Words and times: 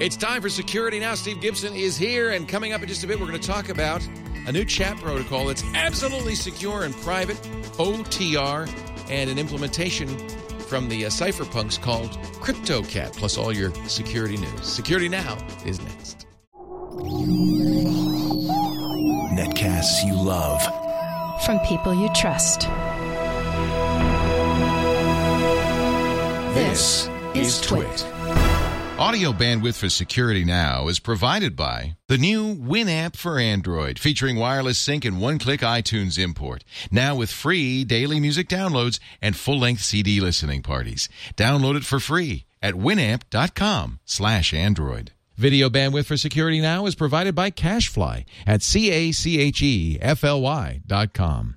It's 0.00 0.16
time 0.16 0.42
for 0.42 0.48
security 0.48 0.98
now. 0.98 1.14
Steve 1.14 1.40
Gibson 1.40 1.72
is 1.72 1.96
here, 1.96 2.32
and 2.32 2.48
coming 2.48 2.72
up 2.72 2.82
in 2.82 2.88
just 2.88 3.04
a 3.04 3.06
bit, 3.06 3.20
we're 3.20 3.28
going 3.28 3.40
to 3.40 3.46
talk 3.46 3.68
about 3.68 4.04
a 4.48 4.52
new 4.52 4.64
chat 4.64 4.96
protocol 4.96 5.46
that's 5.46 5.62
absolutely 5.74 6.34
secure 6.34 6.82
and 6.82 6.92
private, 6.96 7.36
OTR, 7.78 8.68
and 9.08 9.30
an 9.30 9.38
implementation 9.38 10.08
from 10.58 10.88
the 10.88 11.06
uh, 11.06 11.08
cypherpunks 11.08 11.80
called 11.80 12.10
CryptoCat, 12.40 13.16
plus 13.16 13.38
all 13.38 13.52
your 13.52 13.72
security 13.86 14.36
news. 14.36 14.66
Security 14.66 15.08
Now 15.08 15.38
is 15.64 15.80
next. 15.80 16.26
Netcasts 19.30 20.04
you 20.04 20.14
love. 20.14 20.60
From 21.44 21.60
people 21.60 21.94
you 21.94 22.08
trust. 22.14 22.62
This 26.54 27.08
is 27.34 27.60
Twit. 27.60 28.04
Audio 29.04 29.32
bandwidth 29.34 29.74
for 29.74 29.90
Security 29.90 30.46
Now 30.46 30.88
is 30.88 30.98
provided 30.98 31.54
by 31.54 31.98
the 32.08 32.16
new 32.16 32.54
Winamp 32.54 33.16
for 33.16 33.38
Android, 33.38 33.98
featuring 33.98 34.36
wireless 34.36 34.78
sync 34.78 35.04
and 35.04 35.20
one-click 35.20 35.60
iTunes 35.60 36.18
import. 36.18 36.64
Now 36.90 37.14
with 37.14 37.30
free 37.30 37.84
daily 37.84 38.18
music 38.18 38.48
downloads 38.48 38.98
and 39.20 39.36
full-length 39.36 39.82
CD 39.82 40.22
listening 40.22 40.62
parties. 40.62 41.10
Download 41.36 41.76
it 41.76 41.84
for 41.84 42.00
free 42.00 42.46
at 42.62 42.76
winamp.com 42.76 44.00
slash 44.06 44.54
Android. 44.54 45.12
Video 45.36 45.68
bandwidth 45.68 46.06
for 46.06 46.16
Security 46.16 46.62
Now 46.62 46.86
is 46.86 46.94
provided 46.94 47.34
by 47.34 47.50
CacheFly 47.50 48.24
at 48.46 48.62
C-A-C-H-E-F-L-Y 48.62 49.20
dot 50.86 51.12
com. 51.12 51.56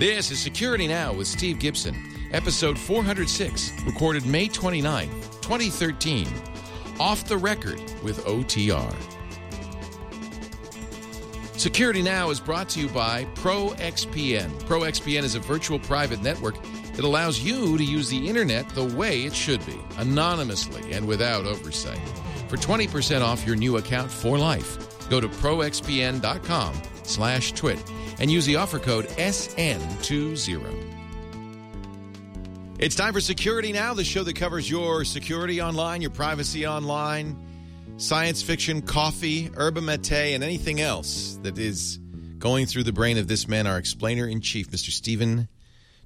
This 0.00 0.32
is 0.32 0.40
Security 0.40 0.88
Now 0.88 1.12
with 1.12 1.28
Steve 1.28 1.60
Gibson, 1.60 1.94
episode 2.34 2.76
406, 2.76 3.72
recorded 3.84 4.26
May 4.26 4.48
29, 4.48 5.08
2013. 5.40 6.26
Off 6.98 7.26
the 7.26 7.36
record 7.36 7.80
with 8.02 8.24
OTR. 8.24 8.94
Security 11.56 12.02
Now 12.02 12.30
is 12.30 12.40
brought 12.40 12.68
to 12.70 12.80
you 12.80 12.88
by 12.88 13.24
ProXPN. 13.36 14.50
ProXPN 14.62 15.22
is 15.22 15.36
a 15.36 15.40
virtual 15.40 15.78
private 15.78 16.20
network 16.22 16.56
that 16.94 17.04
allows 17.04 17.38
you 17.40 17.78
to 17.78 17.84
use 17.84 18.08
the 18.08 18.28
internet 18.28 18.68
the 18.70 18.84
way 18.84 19.22
it 19.22 19.34
should 19.34 19.64
be, 19.64 19.80
anonymously 19.98 20.92
and 20.92 21.06
without 21.06 21.46
oversight. 21.46 22.00
For 22.48 22.56
20% 22.56 23.22
off 23.22 23.46
your 23.46 23.56
new 23.56 23.76
account 23.76 24.10
for 24.10 24.38
life, 24.38 25.08
go 25.08 25.20
to 25.20 25.28
proxpn.com 25.28 26.74
slash 27.04 27.52
twit 27.52 27.78
and 28.18 28.30
use 28.30 28.44
the 28.44 28.56
offer 28.56 28.80
code 28.80 29.06
SN20. 29.06 30.93
It's 32.84 32.94
time 32.94 33.14
for 33.14 33.20
Security 33.22 33.72
Now, 33.72 33.94
the 33.94 34.04
show 34.04 34.24
that 34.24 34.36
covers 34.36 34.68
your 34.68 35.06
security 35.06 35.62
online, 35.62 36.02
your 36.02 36.10
privacy 36.10 36.66
online, 36.66 37.34
science 37.96 38.42
fiction, 38.42 38.82
coffee, 38.82 39.50
yerba 39.56 39.80
mate, 39.80 40.12
and 40.12 40.44
anything 40.44 40.82
else 40.82 41.38
that 41.44 41.56
is 41.58 41.98
going 42.36 42.66
through 42.66 42.82
the 42.82 42.92
brain 42.92 43.16
of 43.16 43.26
this 43.26 43.48
man, 43.48 43.66
our 43.66 43.78
explainer 43.78 44.26
in 44.26 44.42
chief, 44.42 44.70
Mr. 44.70 44.90
Stephen 44.90 45.48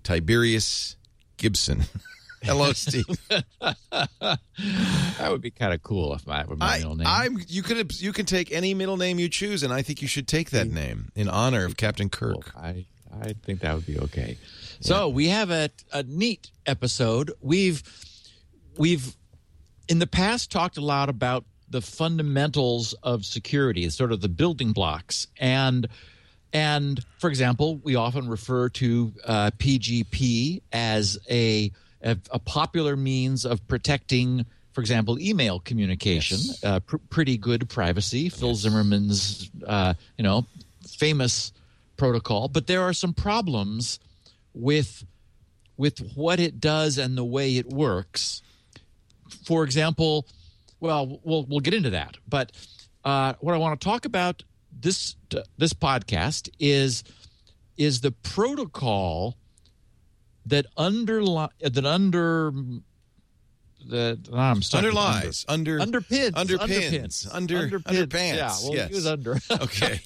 Tiberius 0.05 0.95
Gibson. 1.37 1.83
Hello, 2.45 2.73
Steve. 2.73 3.07
that 3.61 4.39
would 5.29 5.41
be 5.41 5.51
kind 5.51 5.75
of 5.75 5.83
cool 5.83 6.15
if 6.15 6.29
my, 6.29 6.45
I, 6.61 6.79
middle 6.79 6.95
name. 6.95 7.09
I'm 7.09 7.39
you 7.48 7.65
can 7.65 7.89
you 7.95 8.13
can 8.13 8.25
take 8.25 8.53
any 8.53 8.73
middle 8.75 8.97
name 8.97 9.19
you 9.19 9.29
choose, 9.29 9.65
and 9.65 9.73
I 9.73 9.83
think 9.83 10.01
you 10.01 10.07
should 10.07 10.29
take 10.29 10.51
that 10.51 10.70
name 10.70 11.11
in 11.17 11.29
honor 11.29 11.65
of 11.65 11.77
Captain 11.77 12.09
Kirk. 12.09 12.57
I 12.57 12.87
I 13.20 13.33
think 13.33 13.63
that 13.63 13.75
would 13.75 13.87
be 13.87 13.98
okay. 13.98 14.39
So 14.81 15.09
we 15.09 15.29
have 15.29 15.51
a, 15.51 15.71
a 15.93 16.03
neat 16.05 16.51
episode. 16.67 17.33
We've 17.41 17.83
we've 18.77 19.17
in 19.89 19.98
the 19.98 20.07
past 20.07 20.51
talked 20.53 20.77
a 20.77 20.81
lot 20.81 21.09
about 21.09 21.45
the 21.70 21.81
fundamentals 21.81 22.93
of 23.03 23.25
security, 23.25 23.89
sort 23.91 24.12
of 24.12 24.20
the 24.20 24.29
building 24.29 24.73
blocks, 24.73 25.27
and 25.39 25.89
and 26.53 27.05
for 27.19 27.29
example, 27.29 27.77
we 27.83 27.95
often 27.97 28.29
refer 28.29 28.69
to 28.70 29.13
uh, 29.25 29.51
PGP 29.58 30.63
as 30.73 31.19
a, 31.29 31.70
a 32.02 32.17
a 32.31 32.39
popular 32.39 32.97
means 32.97 33.45
of 33.45 33.67
protecting. 33.69 34.47
For 34.73 34.81
example, 34.81 35.19
email 35.19 35.58
communication, 35.58 36.39
Yes. 36.41 36.63
uh, 36.64 36.79
pr- 36.81 36.98
pretty 37.11 37.36
good 37.36 37.69
privacy. 37.69 38.29
Phil 38.29 38.55
Zimmermann's, 38.55 39.51
uh, 39.67 39.95
you 40.17 40.23
know, 40.23 40.47
famous 40.86 41.52
protocol. 41.97 42.47
But 42.47 42.69
there 42.69 42.83
are 42.83 42.92
some 42.92 43.13
problems 43.13 43.98
with 44.55 45.05
with 45.77 45.98
what 46.14 46.41
it 46.41 46.61
does 46.61 46.98
and 46.98 47.17
the 47.17 47.25
way 47.25 47.57
it 47.57 47.67
works. 47.69 48.42
For 49.45 49.64
example, 49.64 50.27
well, 50.81 51.20
we'll 51.23 51.45
we'll 51.48 51.61
get 51.61 51.75
into 51.75 51.91
that. 51.91 52.17
But 52.29 52.53
uh, 53.05 53.35
what 53.41 53.55
I 53.55 53.58
want 53.58 53.81
to 53.81 53.85
talk 53.85 54.05
about 54.05 54.42
this 54.73 55.17
this 55.57 55.73
podcast 55.73 56.48
is 56.58 57.05
is 57.77 58.01
the 58.01 58.11
protocol 58.13 59.37
that 60.47 60.67
underli- 60.77 61.51
that 61.61 61.85
under 61.85 62.53
that 63.87 64.29
I'm 64.33 64.61
stuck 64.63 64.79
Underlies, 64.79 65.45
under, 65.48 65.81
under, 65.81 66.01
underpins 66.01 66.33
underpins, 66.33 67.29
under- 67.33 67.81
underpants, 67.81 68.37
Yeah, 68.37 68.55
we'll 68.63 68.75
yes. 68.75 68.91
use 68.91 69.07
under. 69.07 69.39
Okay. 69.51 70.01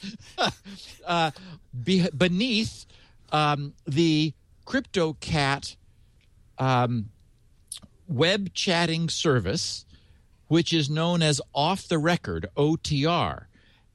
uh, 1.06 1.30
be, 1.82 2.06
beneath 2.16 2.86
um, 3.32 3.74
the 3.86 4.34
CryptoCat 4.66 5.76
um, 6.58 7.10
web 8.06 8.52
chatting 8.54 9.08
service, 9.08 9.84
which 10.48 10.72
is 10.72 10.88
known 10.88 11.22
as 11.22 11.40
Off 11.54 11.88
the 11.88 11.98
Record 11.98 12.46
(OTR), 12.56 13.46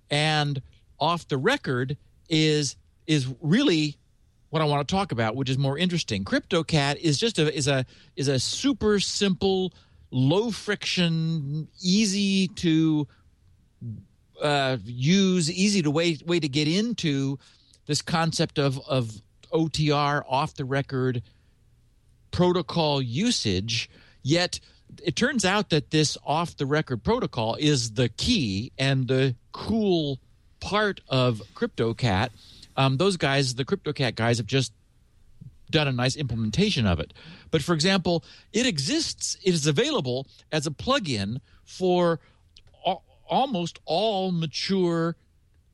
and 0.09 0.61
Off 0.99 1.27
the 1.27 1.37
Record 1.37 1.97
is 2.29 2.75
is 3.05 3.33
really 3.41 3.95
what 4.49 4.61
I 4.61 4.65
want 4.65 4.87
to 4.87 4.93
talk 4.93 5.11
about, 5.11 5.35
which 5.35 5.49
is 5.49 5.57
more 5.57 5.77
interesting. 5.77 6.23
CryptoCat 6.23 6.97
is 6.97 7.17
just 7.17 7.39
a 7.39 7.55
is 7.55 7.67
a 7.67 7.85
is 8.15 8.27
a 8.27 8.39
super 8.39 8.99
simple, 8.99 9.73
low 10.11 10.51
friction, 10.51 11.67
easy 11.81 12.47
to 12.49 13.07
uh, 14.41 14.77
use, 14.83 15.51
easy 15.51 15.81
to 15.81 15.91
way 15.91 16.17
way 16.25 16.39
to 16.39 16.49
get 16.49 16.67
into 16.67 17.37
this 17.85 18.01
concept 18.01 18.59
of 18.59 18.79
of 18.87 19.21
OTR 19.51 20.23
off 20.27 20.55
the 20.55 20.65
record 20.65 21.21
protocol 22.31 23.01
usage. 23.01 23.89
Yet 24.23 24.59
it 25.03 25.15
turns 25.15 25.45
out 25.45 25.69
that 25.69 25.91
this 25.91 26.17
off 26.25 26.57
the 26.57 26.65
record 26.65 27.03
protocol 27.03 27.55
is 27.55 27.91
the 27.91 28.09
key 28.09 28.71
and 28.77 29.07
the 29.07 29.35
cool 29.51 30.19
part 30.59 31.01
of 31.07 31.41
CryptoCat. 31.55 32.29
Um, 32.75 32.97
those 32.97 33.17
guys, 33.17 33.55
the 33.55 33.65
CryptoCat 33.65 34.15
guys, 34.15 34.37
have 34.37 34.47
just 34.47 34.71
done 35.69 35.87
a 35.87 35.91
nice 35.91 36.15
implementation 36.15 36.85
of 36.85 36.99
it. 36.99 37.13
But 37.51 37.61
for 37.61 37.73
example, 37.73 38.23
it 38.53 38.65
exists, 38.65 39.37
it 39.43 39.53
is 39.53 39.67
available 39.67 40.27
as 40.51 40.65
a 40.67 40.71
plugin 40.71 41.39
for 41.65 42.19
al- 42.85 43.03
almost 43.27 43.79
all 43.85 44.31
mature, 44.31 45.15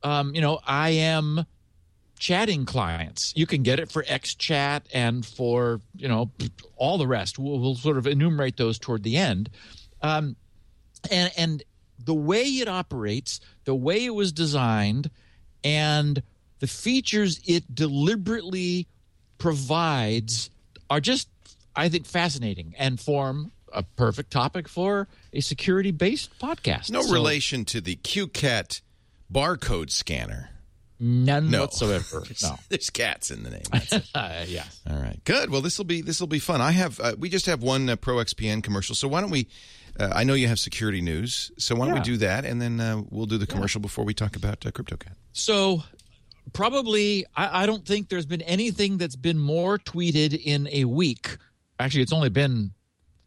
um, 0.02 0.34
you 0.34 0.40
know, 0.40 0.60
IM 0.68 1.44
chatting 2.24 2.64
clients. 2.64 3.34
You 3.36 3.46
can 3.46 3.62
get 3.62 3.78
it 3.78 3.92
for 3.92 4.02
XChat 4.02 4.84
and 4.94 5.26
for, 5.26 5.82
you 5.94 6.08
know, 6.08 6.30
all 6.74 6.96
the 6.96 7.06
rest. 7.06 7.38
We'll, 7.38 7.58
we'll 7.58 7.74
sort 7.74 7.98
of 7.98 8.06
enumerate 8.06 8.56
those 8.56 8.78
toward 8.78 9.02
the 9.02 9.18
end. 9.18 9.50
Um, 10.00 10.34
and, 11.10 11.30
and 11.36 11.62
the 12.02 12.14
way 12.14 12.44
it 12.44 12.66
operates, 12.66 13.40
the 13.66 13.74
way 13.74 14.06
it 14.06 14.14
was 14.14 14.32
designed, 14.32 15.10
and 15.62 16.22
the 16.60 16.66
features 16.66 17.42
it 17.46 17.74
deliberately 17.74 18.88
provides 19.36 20.48
are 20.88 21.00
just, 21.00 21.28
I 21.76 21.90
think, 21.90 22.06
fascinating 22.06 22.74
and 22.78 22.98
form 22.98 23.52
a 23.70 23.82
perfect 23.82 24.30
topic 24.30 24.66
for 24.66 25.08
a 25.34 25.40
security 25.42 25.90
based 25.90 26.38
podcast. 26.38 26.90
No 26.90 27.02
So, 27.02 27.12
relation 27.12 27.66
to 27.66 27.82
the 27.82 27.96
CueCat 27.96 28.80
barcode 29.30 29.90
scanner. 29.90 30.53
None 31.00 31.50
No. 31.50 31.62
whatsoever. 31.62 32.22
No. 32.42 32.56
There's 32.68 32.90
cats 32.90 33.30
in 33.30 33.42
the 33.42 33.50
name. 33.50 33.62
Uh, 34.14 34.44
yeah. 34.46 34.64
All 34.88 34.96
right, 34.96 35.18
good. 35.24 35.50
Well, 35.50 35.60
this 35.60 35.76
will 35.78 35.84
be 35.84 36.00
this 36.02 36.20
will 36.20 36.28
be 36.28 36.38
fun. 36.38 36.60
I 36.60 36.70
have 36.72 37.00
uh, 37.00 37.14
we 37.18 37.28
just 37.28 37.46
have 37.46 37.62
one 37.62 37.88
uh, 37.88 37.96
Pro 37.96 38.16
XPN 38.16 38.62
commercial, 38.62 38.94
so 38.94 39.08
why 39.08 39.20
don't 39.20 39.30
we? 39.30 39.48
Uh, 39.98 40.10
I 40.12 40.24
know 40.24 40.34
you 40.34 40.48
have 40.48 40.58
security 40.58 41.00
news, 41.00 41.52
so 41.58 41.74
why 41.76 41.86
don't 41.86 41.94
we 41.94 42.00
do 42.00 42.16
that, 42.18 42.44
and 42.44 42.60
then 42.60 42.80
uh, 42.80 43.02
we'll 43.10 43.26
do 43.26 43.38
the 43.38 43.46
commercial 43.46 43.80
before 43.80 44.04
we 44.04 44.14
talk 44.14 44.34
about 44.36 44.64
uh, 44.66 44.70
CryptoCat. 44.72 45.14
So 45.32 45.82
probably 46.52 47.24
I, 47.36 47.62
I 47.62 47.66
don't 47.66 47.84
think 47.86 48.08
there's 48.08 48.26
been 48.26 48.42
anything 48.42 48.98
that's 48.98 49.16
been 49.16 49.38
more 49.38 49.78
tweeted 49.78 50.40
in 50.40 50.68
a 50.70 50.84
week. 50.84 51.36
Actually, 51.78 52.02
it's 52.02 52.12
only 52.12 52.28
been 52.28 52.72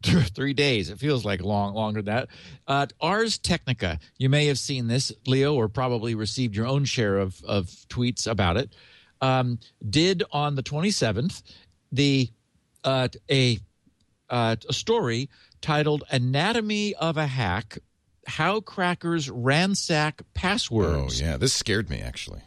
three 0.04 0.54
days. 0.54 0.90
It 0.90 1.00
feels 1.00 1.26
like 1.26 1.42
long 1.42 1.74
longer 1.74 2.02
than 2.02 2.16
that. 2.16 2.30
Uh, 2.68 2.88
Ars 3.02 3.38
Technica. 3.38 4.00
You 4.18 4.30
may 4.30 4.48
have 4.48 4.60
seen 4.60 4.88
this, 4.88 5.12
Leo, 5.26 5.54
or 5.56 5.68
probably 5.68 6.16
received 6.16 6.56
your 6.56 6.68
own 6.68 6.86
share 6.86 7.18
of 7.18 7.44
of 7.44 7.68
tweets 7.90 8.28
about 8.28 8.58
it. 8.58 8.74
Um, 9.22 9.60
did 9.88 10.24
on 10.32 10.56
the 10.56 10.64
27th 10.64 11.42
the 11.92 12.30
uh, 12.84 13.08
a 13.30 13.60
uh, 14.30 14.56
a 14.68 14.74
story 14.74 15.30
titled 15.62 16.04
"Anatomy 16.12 16.94
of 16.96 17.18
a 17.18 17.28
Hack: 17.28 17.80
How 18.28 18.60
Crackers 18.60 19.30
Ransack 19.30 20.22
Passwords." 20.34 21.22
Oh 21.22 21.26
yeah, 21.26 21.38
this 21.38 21.54
scared 21.54 21.90
me 21.90 22.02
actually 22.02 22.42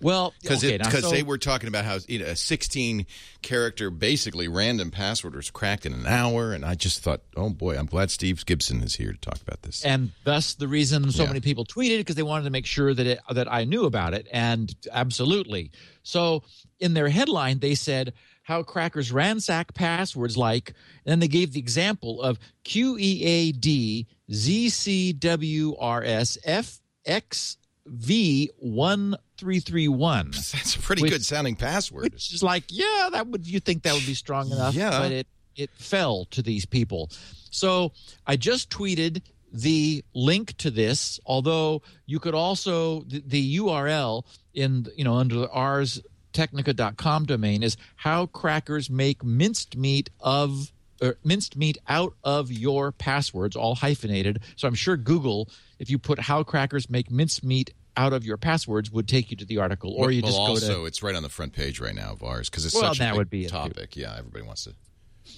well, 0.00 0.34
because 0.40 0.64
okay, 0.64 0.78
so, 1.00 1.10
they 1.10 1.22
were 1.22 1.38
talking 1.38 1.68
about 1.68 1.84
how 1.84 1.98
you 2.08 2.20
know, 2.20 2.26
a 2.26 2.36
16 2.36 3.06
character, 3.42 3.90
basically 3.90 4.48
random 4.48 4.90
password 4.90 5.34
was 5.34 5.50
cracked 5.50 5.86
in 5.86 5.92
an 5.92 6.06
hour, 6.06 6.52
and 6.52 6.64
I 6.64 6.74
just 6.74 7.02
thought, 7.02 7.22
oh 7.36 7.50
boy, 7.50 7.76
I'm 7.76 7.86
glad 7.86 8.10
Steve 8.10 8.44
Gibson 8.46 8.82
is 8.82 8.96
here 8.96 9.12
to 9.12 9.18
talk 9.18 9.40
about 9.40 9.62
this. 9.62 9.84
And 9.84 10.12
thus 10.24 10.54
the 10.54 10.68
reason 10.68 11.10
so 11.10 11.22
yeah. 11.22 11.28
many 11.28 11.40
people 11.40 11.64
tweeted 11.64 11.98
because 11.98 12.16
they 12.16 12.22
wanted 12.22 12.44
to 12.44 12.50
make 12.50 12.66
sure 12.66 12.94
that 12.94 13.06
it, 13.06 13.20
that 13.30 13.50
I 13.50 13.64
knew 13.64 13.84
about 13.84 14.14
it, 14.14 14.26
and 14.32 14.74
absolutely. 14.92 15.70
So 16.02 16.42
in 16.78 16.94
their 16.94 17.08
headline, 17.08 17.58
they 17.58 17.74
said 17.74 18.12
how 18.42 18.62
crackers 18.62 19.12
ransack 19.12 19.74
passwords 19.74 20.36
like, 20.36 20.74
and 21.04 21.12
then 21.12 21.20
they 21.20 21.28
gave 21.28 21.52
the 21.52 21.60
example 21.60 22.20
of 22.20 22.38
Q 22.64 22.96
E 22.98 23.22
A 23.24 23.52
D 23.52 24.06
Z 24.32 24.68
C 24.70 25.12
W 25.12 25.76
R 25.78 26.02
S 26.02 26.36
F 26.44 26.80
X 27.04 27.56
V 27.86 28.50
one 28.58 29.16
three 29.40 29.58
three 29.58 29.88
one. 29.88 30.30
That's 30.34 30.76
a 30.76 30.78
pretty 30.78 31.02
Which- 31.02 31.12
good 31.12 31.24
sounding 31.24 31.56
password. 31.56 32.04
Which 32.12 32.32
is 32.32 32.42
like, 32.42 32.64
yeah, 32.68 33.08
that 33.12 33.26
would 33.26 33.46
you 33.46 33.58
think 33.58 33.82
that 33.82 33.94
would 33.94 34.06
be 34.06 34.14
strong 34.14 34.52
enough? 34.52 34.74
Yeah. 34.74 34.90
But 35.00 35.12
it 35.12 35.26
it 35.56 35.70
fell 35.74 36.26
to 36.26 36.42
these 36.42 36.66
people. 36.66 37.10
So 37.50 37.92
I 38.26 38.36
just 38.36 38.70
tweeted 38.70 39.22
the 39.52 40.04
link 40.14 40.56
to 40.58 40.70
this, 40.70 41.18
although 41.26 41.82
you 42.06 42.20
could 42.20 42.34
also 42.34 43.00
the, 43.08 43.22
the 43.26 43.56
URL 43.58 44.24
in 44.54 44.86
you 44.94 45.04
know 45.04 45.14
under 45.14 45.34
the 45.34 45.50
R's 45.50 46.00
technica.com 46.32 47.24
domain 47.24 47.62
is 47.64 47.76
how 47.96 48.26
crackers 48.26 48.88
make 48.88 49.24
minced 49.24 49.76
meat 49.76 50.10
of 50.20 50.70
or 51.02 51.16
minced 51.24 51.56
meat 51.56 51.78
out 51.88 52.14
of 52.22 52.52
your 52.52 52.92
passwords, 52.92 53.56
all 53.56 53.74
hyphenated. 53.74 54.40
So 54.56 54.68
I'm 54.68 54.74
sure 54.74 54.96
Google, 54.98 55.48
if 55.78 55.88
you 55.88 55.98
put 55.98 56.18
how 56.20 56.42
crackers 56.42 56.90
make 56.90 57.10
minced 57.10 57.42
meat 57.42 57.72
out 58.00 58.12
of 58.12 58.24
your 58.24 58.36
passwords, 58.36 58.90
would 58.90 59.06
take 59.06 59.30
you 59.30 59.36
to 59.36 59.44
the 59.44 59.58
article, 59.58 59.92
or 59.92 60.10
you 60.10 60.22
well, 60.22 60.30
just 60.32 60.38
go 60.38 60.42
also 60.44 60.74
to 60.80 60.86
it's 60.86 61.02
right 61.02 61.14
on 61.14 61.22
the 61.22 61.28
front 61.28 61.52
page 61.52 61.78
right 61.80 61.94
now 61.94 62.12
of 62.12 62.22
Ars 62.22 62.48
because 62.48 62.64
it's 62.64 62.74
Well, 62.74 62.84
such 62.94 62.96
a 62.96 63.00
that 63.00 63.10
big 63.12 63.18
would 63.18 63.30
be 63.30 63.46
topic. 63.46 63.96
Yeah, 63.96 64.14
everybody 64.18 64.44
wants 64.44 64.64
to 64.64 64.74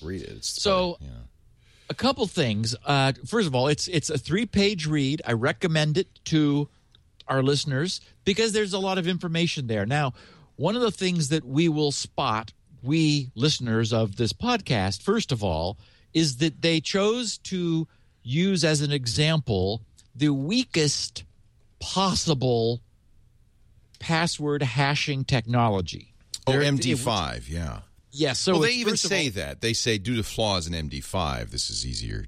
read 0.03 0.23
it. 0.23 0.31
It's 0.31 0.49
So- 0.49 0.97
funny, 1.01 1.11
a 1.91 1.95
couple 1.95 2.27
things. 2.27 2.75
Uh, 2.87 3.13
first 3.27 3.47
of 3.47 3.55
all, 3.55 3.69
it's 3.69 3.89
it's 3.89 4.09
a 4.11 4.17
three 4.17 4.47
page 4.47 4.87
read. 4.87 5.21
I 5.27 5.33
recommend 5.33 5.99
it 5.99 6.09
to 6.27 6.69
our 7.29 7.43
listeners 7.43 8.01
because 8.25 8.53
there's 8.53 8.73
a 8.73 8.79
lot 8.79 8.97
of 8.99 9.07
information 9.07 9.67
there. 9.67 9.85
Now, 9.85 10.15
one 10.57 10.77
of 10.77 10.83
the 10.83 10.91
things 10.93 11.29
that 11.29 11.45
we 11.45 11.69
will 11.69 11.93
spot, 11.93 12.53
we 12.83 13.31
listeners 13.35 13.93
of 13.93 14.17
this 14.17 14.33
podcast, 14.33 15.03
first 15.03 15.33
of 15.33 15.43
all, 15.45 15.77
is 16.15 16.37
that 16.39 16.63
they 16.63 16.81
chose 16.81 17.39
to 17.39 17.87
use 18.23 18.65
as 18.65 18.81
an 18.81 18.93
example 18.93 19.83
the 20.15 20.29
weakest 20.31 21.25
possible 21.83 22.81
password 23.99 24.63
hashing 24.63 25.25
technology. 25.25 26.15
Oh, 26.47 26.53
There- 26.53 26.63
MD5, 26.63 27.49
yeah. 27.49 27.81
Yes. 28.13 28.39
So 28.39 28.53
well, 28.53 28.63
they 28.63 28.73
even 28.75 28.97
say 28.97 29.27
all- 29.27 29.33
that. 29.33 29.61
They 29.61 29.73
say 29.73 29.99
due 29.99 30.17
to 30.17 30.23
flaws 30.23 30.67
in 30.67 30.75
MD5, 30.75 31.51
this 31.51 31.71
is 31.71 31.85
easier. 31.87 32.27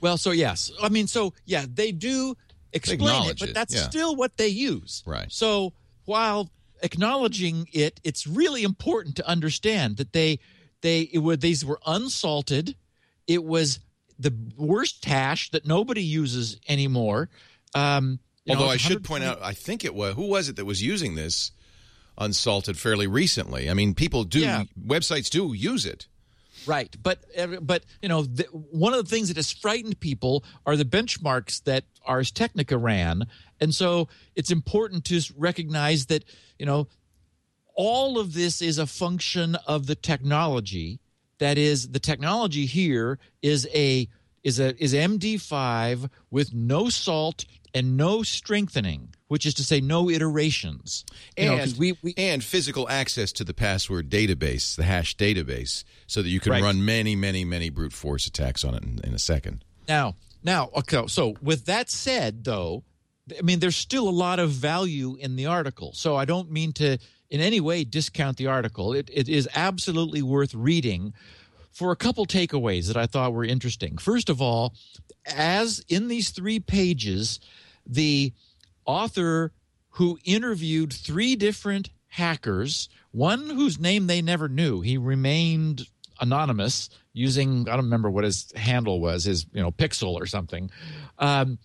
Well, 0.00 0.16
so 0.16 0.30
yes, 0.30 0.72
I 0.82 0.88
mean, 0.88 1.06
so 1.06 1.34
yeah, 1.44 1.66
they 1.72 1.92
do 1.92 2.36
explain 2.72 3.00
it, 3.00 3.02
acknowledge 3.02 3.40
but 3.40 3.48
it, 3.50 3.54
that's 3.54 3.74
yeah. 3.74 3.82
still 3.82 4.16
what 4.16 4.38
they 4.38 4.48
use. 4.48 5.02
Right. 5.06 5.30
So 5.30 5.74
while 6.06 6.50
acknowledging 6.82 7.68
it, 7.72 8.00
it's 8.02 8.26
really 8.26 8.62
important 8.64 9.16
to 9.16 9.28
understand 9.28 9.98
that 9.98 10.14
they 10.14 10.38
they 10.80 11.02
it 11.12 11.18
were 11.18 11.36
these 11.36 11.66
were 11.66 11.80
unsalted. 11.86 12.74
It 13.26 13.44
was 13.44 13.80
the 14.18 14.34
worst 14.56 15.04
hash 15.04 15.50
that 15.50 15.66
nobody 15.66 16.02
uses 16.02 16.58
anymore. 16.66 17.28
Um, 17.74 18.20
you 18.44 18.54
know, 18.54 18.60
Although 18.60 18.72
I 18.72 18.76
should 18.76 19.04
point 19.04 19.22
point 19.22 19.24
out, 19.24 19.42
I 19.42 19.52
think 19.52 19.84
it 19.84 19.94
was 19.94 20.14
who 20.14 20.26
was 20.26 20.48
it 20.48 20.56
that 20.56 20.64
was 20.64 20.82
using 20.82 21.14
this 21.14 21.52
unsalted 22.18 22.78
fairly 22.78 23.06
recently. 23.06 23.70
I 23.70 23.74
mean, 23.74 23.94
people 23.94 24.24
do 24.24 24.40
Yeah. 24.40 24.64
websites 24.82 25.30
do 25.30 25.52
use 25.54 25.86
it. 25.86 26.06
Right, 26.66 26.94
but 27.02 27.24
but 27.62 27.84
you 28.02 28.08
know 28.10 28.22
the, 28.22 28.42
one 28.52 28.92
of 28.92 29.02
the 29.02 29.08
things 29.10 29.28
that 29.28 29.36
has 29.38 29.50
frightened 29.50 29.98
people 30.00 30.44
are 30.66 30.76
the 30.76 30.84
benchmarks 30.84 31.62
that 31.64 31.84
Ars 32.04 32.30
Technica 32.30 32.76
ran, 32.76 33.26
and 33.60 33.74
so 33.74 34.08
it's 34.36 34.50
important 34.50 35.06
to 35.06 35.22
recognize 35.38 36.06
that 36.06 36.24
you 36.58 36.66
know 36.66 36.86
all 37.74 38.18
of 38.18 38.34
this 38.34 38.60
is 38.60 38.76
a 38.76 38.86
function 38.86 39.54
of 39.66 39.86
the 39.86 39.94
technology. 39.94 41.00
That 41.38 41.56
is, 41.56 41.88
the 41.88 41.98
technology 42.00 42.66
here 42.66 43.18
is 43.40 43.66
a 43.72 44.06
is 44.44 44.60
a 44.60 44.74
is 44.82 44.92
MD5 44.92 46.10
with 46.30 46.52
no 46.52 46.90
salt 46.90 47.46
and 47.74 47.96
no 47.96 48.22
strengthening, 48.22 49.14
which 49.28 49.46
is 49.46 49.54
to 49.54 49.64
say, 49.64 49.80
no 49.80 50.10
iterations. 50.10 51.04
You 51.36 51.46
know, 51.46 51.56
And, 51.56 51.76
we, 51.76 51.96
we 52.02 52.14
and 52.16 52.42
physical 52.42 52.88
access 52.88 53.32
to 53.32 53.44
the 53.44 53.54
password 53.54 54.08
database, 54.10 54.76
the 54.76 54.84
hash 54.84 55.16
database, 55.16 55.84
so 56.06 56.22
that 56.22 56.28
you 56.28 56.40
can 56.40 56.52
Right. 56.52 56.62
run 56.62 56.84
many, 56.84 57.14
many, 57.16 57.44
many 57.44 57.70
brute 57.70 57.92
force 57.92 58.26
attacks 58.26 58.64
on 58.64 58.74
it 58.74 58.82
in, 58.82 59.00
in 59.04 59.14
a 59.14 59.18
second. 59.18 59.64
Now, 59.88 60.14
now, 60.42 60.70
okay. 60.76 61.06
So, 61.06 61.36
with 61.42 61.66
that 61.66 61.90
said, 61.90 62.44
though, 62.44 62.82
I 63.38 63.42
mean, 63.42 63.60
there's 63.60 63.76
still 63.76 64.08
a 64.08 64.10
lot 64.10 64.38
of 64.38 64.50
value 64.50 65.16
in 65.20 65.36
the 65.36 65.46
article. 65.46 65.92
So, 65.92 66.16
I 66.16 66.24
don't 66.24 66.50
mean 66.50 66.72
to 66.74 66.98
in 67.28 67.40
any 67.40 67.60
way 67.60 67.84
discount 67.84 68.36
the 68.38 68.46
article. 68.48 68.92
It, 68.92 69.08
it 69.12 69.28
is 69.28 69.48
absolutely 69.54 70.22
worth 70.22 70.52
reading 70.54 71.12
for 71.72 71.92
a 71.92 71.96
couple 71.96 72.26
takeaways 72.26 72.88
that 72.88 72.96
I 72.96 73.06
thought 73.06 73.32
were 73.32 73.44
interesting. 73.44 73.96
First 73.98 74.28
of 74.28 74.42
all, 74.42 74.74
as 75.26 75.84
in 75.88 76.08
these 76.08 76.30
three 76.30 76.58
pages, 76.58 77.38
the 77.86 78.32
author 78.84 79.52
who 79.90 80.18
interviewed 80.24 80.92
three 80.92 81.36
different 81.36 81.90
hackers, 82.08 82.88
one 83.10 83.50
whose 83.50 83.78
name 83.78 84.06
they 84.06 84.22
never 84.22 84.48
knew, 84.48 84.80
he 84.80 84.96
remained 84.96 85.86
anonymous 86.20 86.90
using 87.12 87.68
I 87.68 87.76
don't 87.76 87.86
remember 87.86 88.10
what 88.10 88.24
his 88.24 88.52
handle 88.54 89.00
was, 89.00 89.24
his 89.24 89.46
you 89.52 89.62
know 89.62 89.70
pixel 89.70 90.14
or 90.14 90.26
something. 90.26 90.70
Um, 91.18 91.58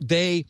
they 0.00 0.46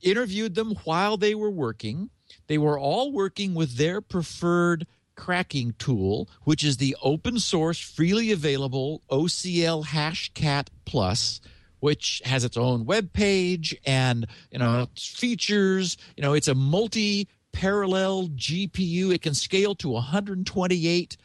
interviewed 0.00 0.54
them 0.54 0.74
while 0.84 1.16
they 1.16 1.34
were 1.34 1.50
working. 1.50 2.10
They 2.46 2.58
were 2.58 2.78
all 2.78 3.12
working 3.12 3.54
with 3.54 3.76
their 3.76 4.00
preferred 4.00 4.86
cracking 5.14 5.74
tool, 5.78 6.28
which 6.42 6.64
is 6.64 6.78
the 6.78 6.96
open 7.02 7.38
source, 7.38 7.78
freely 7.78 8.32
available 8.32 9.02
OCL 9.10 9.86
Hashcat 9.86 10.68
Plus, 10.84 11.40
which 11.82 12.22
has 12.24 12.44
its 12.44 12.56
own 12.56 12.84
web 12.84 13.12
page 13.12 13.76
and 13.84 14.24
you 14.52 14.58
know 14.60 14.70
uh-huh. 14.70 14.86
features. 14.96 15.96
You 16.16 16.22
know, 16.22 16.32
it's 16.32 16.46
a 16.46 16.54
multi 16.54 17.26
parallel 17.50 18.28
GPU. 18.28 19.12
It 19.12 19.20
can 19.20 19.34
scale 19.34 19.74
to 19.76 19.88
128 19.88 21.16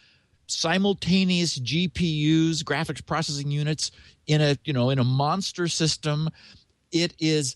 simultaneous 0.47 1.59
GPUs, 1.59 2.63
graphics 2.63 3.05
processing 3.05 3.51
units 3.51 3.91
in 4.25 4.41
a 4.41 4.57
you 4.65 4.73
know 4.73 4.89
in 4.89 4.97
a 4.97 5.03
monster 5.03 5.67
system. 5.67 6.27
It 6.91 7.13
is 7.19 7.55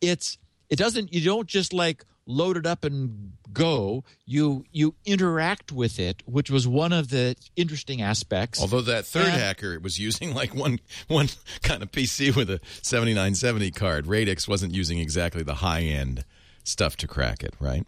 it's 0.00 0.38
it 0.70 0.76
doesn't 0.76 1.12
you 1.12 1.20
don't 1.20 1.46
just 1.46 1.74
like 1.74 2.02
load 2.28 2.56
it 2.58 2.66
up 2.66 2.84
and 2.84 3.32
go. 3.52 4.04
You 4.26 4.64
you 4.70 4.94
interact 5.04 5.72
with 5.72 5.98
it, 5.98 6.22
which 6.26 6.50
was 6.50 6.68
one 6.68 6.92
of 6.92 7.08
the 7.08 7.34
interesting 7.56 8.00
aspects. 8.02 8.60
Although 8.60 8.82
that 8.82 9.06
third 9.06 9.24
And- 9.26 9.40
hacker 9.40 9.80
was 9.80 9.98
using 9.98 10.34
like 10.34 10.54
one 10.54 10.78
one 11.08 11.28
kind 11.62 11.82
of 11.82 11.90
PC 11.90 12.36
with 12.36 12.50
a 12.50 12.60
7970 12.82 13.70
card. 13.72 14.06
Radix 14.06 14.46
wasn't 14.46 14.74
using 14.74 14.98
exactly 14.98 15.42
the 15.42 15.54
high 15.56 15.82
end 15.82 16.24
stuff 16.62 16.96
to 16.98 17.08
crack 17.08 17.42
it, 17.42 17.54
right? 17.58 17.86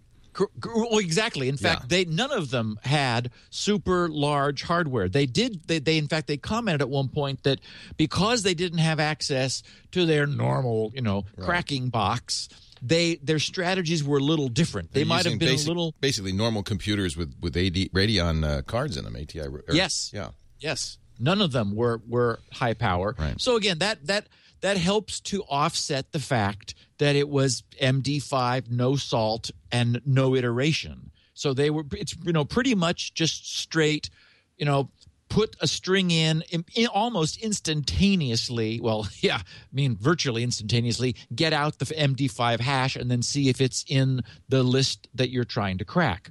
Well, 0.64 0.98
exactly. 0.98 1.48
In 1.48 1.56
fact, 1.56 1.82
Yeah. 1.82 1.86
they 1.88 2.04
none 2.06 2.30
of 2.30 2.50
them 2.50 2.78
had 2.84 3.30
super 3.50 4.08
large 4.08 4.62
hardware. 4.62 5.08
They 5.08 5.26
did. 5.26 5.66
They, 5.66 5.80
they 5.80 5.98
in 5.98 6.06
fact 6.08 6.28
they 6.28 6.36
commented 6.38 6.80
at 6.80 6.88
one 6.88 7.08
point 7.08 7.42
that 7.42 7.60
because 7.98 8.42
they 8.44 8.54
didn't 8.54 8.78
have 8.78 9.00
access 9.00 9.62
to 9.90 10.06
their 10.06 10.26
normal, 10.26 10.92
you 10.94 11.02
know, 11.02 11.26
cracking 11.40 11.90
box, 11.90 12.48
they 12.82 13.16
their 13.16 13.38
strategies 13.38 14.02
were 14.02 14.18
a 14.18 14.22
little 14.22 14.48
different. 14.48 14.92
They 14.92 15.00
They're 15.00 15.06
might 15.06 15.24
have 15.26 15.38
been 15.38 15.48
basic- 15.50 15.66
a 15.66 15.70
little. 15.70 15.94
basically 16.00 16.32
normal 16.32 16.62
computers 16.62 17.16
with 17.16 17.34
with 17.40 17.56
AD, 17.56 17.74
Radeon 17.92 18.44
uh, 18.44 18.62
cards 18.62 18.96
in 18.96 19.04
them. 19.04 19.16
ATI. 19.16 19.40
or- 19.40 19.64
Yes. 19.72 20.10
Yeah. 20.14 20.30
Yes, 20.58 20.98
none 21.18 21.40
of 21.40 21.52
them 21.52 21.74
were 21.74 22.00
were 22.06 22.40
high 22.52 22.74
power. 22.74 23.14
Right. 23.18 23.40
So 23.40 23.56
again, 23.56 23.78
that 23.78 24.06
that 24.06 24.26
that 24.60 24.76
helps 24.76 25.20
to 25.20 25.42
offset 25.44 26.12
the 26.12 26.18
fact 26.20 26.74
that 26.98 27.16
it 27.16 27.30
was 27.30 27.62
MD5, 27.80 28.70
no 28.70 28.96
salt, 28.96 29.50
and 29.72 30.00
no 30.04 30.34
iteration. 30.36 31.10
So 31.34 31.54
they 31.54 31.70
were 31.70 31.84
it's 31.92 32.14
you 32.24 32.32
know 32.32 32.44
pretty 32.44 32.74
much 32.74 33.14
just 33.14 33.58
straight, 33.58 34.10
you 34.58 34.66
know, 34.66 34.90
put 35.30 35.56
a 35.60 35.66
string 35.66 36.10
in, 36.10 36.42
in, 36.50 36.64
in 36.74 36.88
almost 36.88 37.38
instantaneously. 37.38 38.80
Well, 38.82 39.08
yeah, 39.20 39.36
I 39.38 39.42
mean 39.72 39.96
virtually 39.96 40.42
instantaneously. 40.42 41.16
Get 41.34 41.54
out 41.54 41.78
the 41.78 41.86
MD5 41.86 42.60
hash 42.60 42.96
and 42.96 43.10
then 43.10 43.22
see 43.22 43.48
if 43.48 43.62
it's 43.62 43.84
in 43.88 44.22
the 44.50 44.62
list 44.62 45.08
that 45.14 45.30
you're 45.30 45.44
trying 45.44 45.78
to 45.78 45.84
crack. 45.86 46.30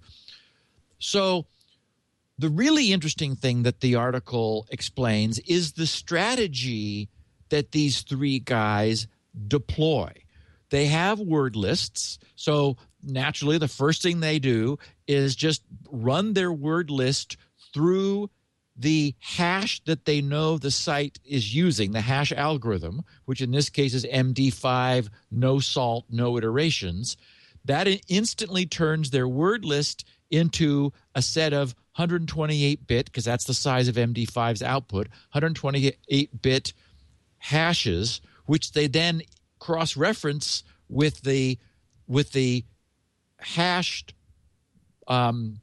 So 1.00 1.48
the 2.38 2.50
really 2.50 2.92
interesting 2.92 3.36
thing 3.36 3.64
that 3.64 3.82
the 3.82 3.96
article 3.96 4.68
explains 4.70 5.40
is 5.40 5.74
the 5.74 5.88
strategy 5.88 7.10
that 7.50 7.72
these 7.72 8.02
three 8.02 8.40
guys 8.40 9.08
deploy. 9.48 10.12
They 10.70 10.86
have 10.86 11.20
word 11.20 11.56
lists. 11.56 12.20
So 12.36 12.78
naturally, 13.02 13.58
the 13.58 13.68
first 13.68 14.04
thing 14.04 14.20
they 14.20 14.40
do 14.40 14.78
is 15.08 15.36
just 15.36 15.64
run 15.90 16.34
their 16.34 16.52
word 16.52 16.92
list 16.92 17.38
through 17.74 18.30
the 18.80 19.14
hash 19.20 19.82
that 19.84 20.06
they 20.06 20.22
know 20.22 20.58
the 20.58 20.72
site 20.72 21.20
is 21.26 21.54
using, 21.54 21.92
the 21.92 22.00
hash 22.00 22.32
algorithm, 22.32 23.04
which 23.26 23.42
in 23.42 23.52
this 23.52 23.70
case 23.70 23.94
is 23.94 24.06
MD5, 24.06 25.10
no 25.30 25.60
salt, 25.60 26.06
no 26.10 26.38
iterations. 26.38 27.18
That 27.66 27.88
instantly 28.08 28.66
turns 28.66 29.10
their 29.10 29.28
word 29.28 29.66
list 29.66 30.06
into 30.32 30.94
a 31.14 31.22
set 31.22 31.52
of 31.52 31.76
128 31.96 32.88
bit, 32.88 33.06
because 33.08 33.26
that's 33.26 33.44
the 33.44 33.54
size 33.54 33.90
of 33.90 33.96
MD5's 33.96 34.64
output, 34.64 35.10
128 35.32 36.42
bit 36.42 36.74
hashes, 37.40 38.22
which 38.46 38.72
they 38.72 38.88
then 38.88 39.22
cross 39.60 39.98
reference 39.98 40.64
with 40.88 41.22
the 41.22 41.58
with 42.08 42.32
the 42.32 42.64
hashed 43.40 44.14
um, 45.08 45.60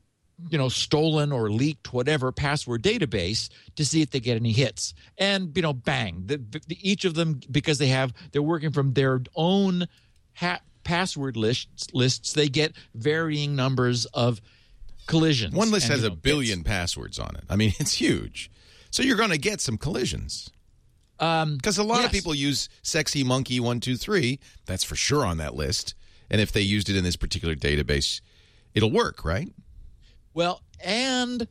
you 0.50 0.58
know 0.58 0.68
stolen 0.68 1.32
or 1.32 1.50
leaked 1.50 1.92
whatever 1.92 2.30
password 2.32 2.82
database 2.82 3.48
to 3.76 3.84
see 3.84 4.02
if 4.02 4.10
they 4.10 4.20
get 4.20 4.36
any 4.36 4.52
hits. 4.52 4.94
And 5.18 5.52
you 5.56 5.62
know 5.62 5.72
bang 5.72 6.24
the, 6.26 6.38
the, 6.66 6.78
each 6.80 7.04
of 7.04 7.14
them 7.14 7.40
because 7.50 7.78
they 7.78 7.88
have 7.88 8.12
they're 8.32 8.42
working 8.42 8.72
from 8.72 8.92
their 8.92 9.20
own 9.34 9.86
ha- 10.34 10.60
password 10.84 11.36
lists 11.36 11.92
lists 11.92 12.32
they 12.32 12.48
get 12.48 12.72
varying 12.94 13.56
numbers 13.56 14.04
of 14.06 14.40
collisions 15.06 15.54
one 15.54 15.70
list 15.70 15.86
and, 15.86 15.94
has 15.94 16.02
you 16.02 16.08
a 16.08 16.16
billion 16.16 16.58
hits. 16.58 16.68
passwords 16.68 17.18
on 17.18 17.34
it. 17.36 17.44
I 17.48 17.56
mean 17.56 17.72
it's 17.78 17.94
huge. 17.94 18.50
So 18.90 19.02
you're 19.02 19.16
going 19.16 19.30
to 19.30 19.38
get 19.38 19.60
some 19.60 19.78
collisions. 19.78 20.50
Um 21.18 21.56
because 21.56 21.78
a 21.78 21.84
lot 21.84 21.98
yes. 21.98 22.06
of 22.06 22.12
people 22.12 22.34
use 22.34 22.68
sexy 22.82 23.24
monkey 23.24 23.58
123 23.58 24.38
that's 24.66 24.84
for 24.84 24.96
sure 24.96 25.24
on 25.24 25.38
that 25.38 25.54
list. 25.54 25.94
And 26.28 26.40
if 26.40 26.50
they 26.50 26.60
used 26.60 26.90
it 26.90 26.96
in 26.96 27.04
this 27.04 27.16
particular 27.16 27.54
database 27.54 28.20
it'll 28.74 28.90
work 28.92 29.24
right 29.24 29.52
Well, 30.36 30.60
and 30.84 31.48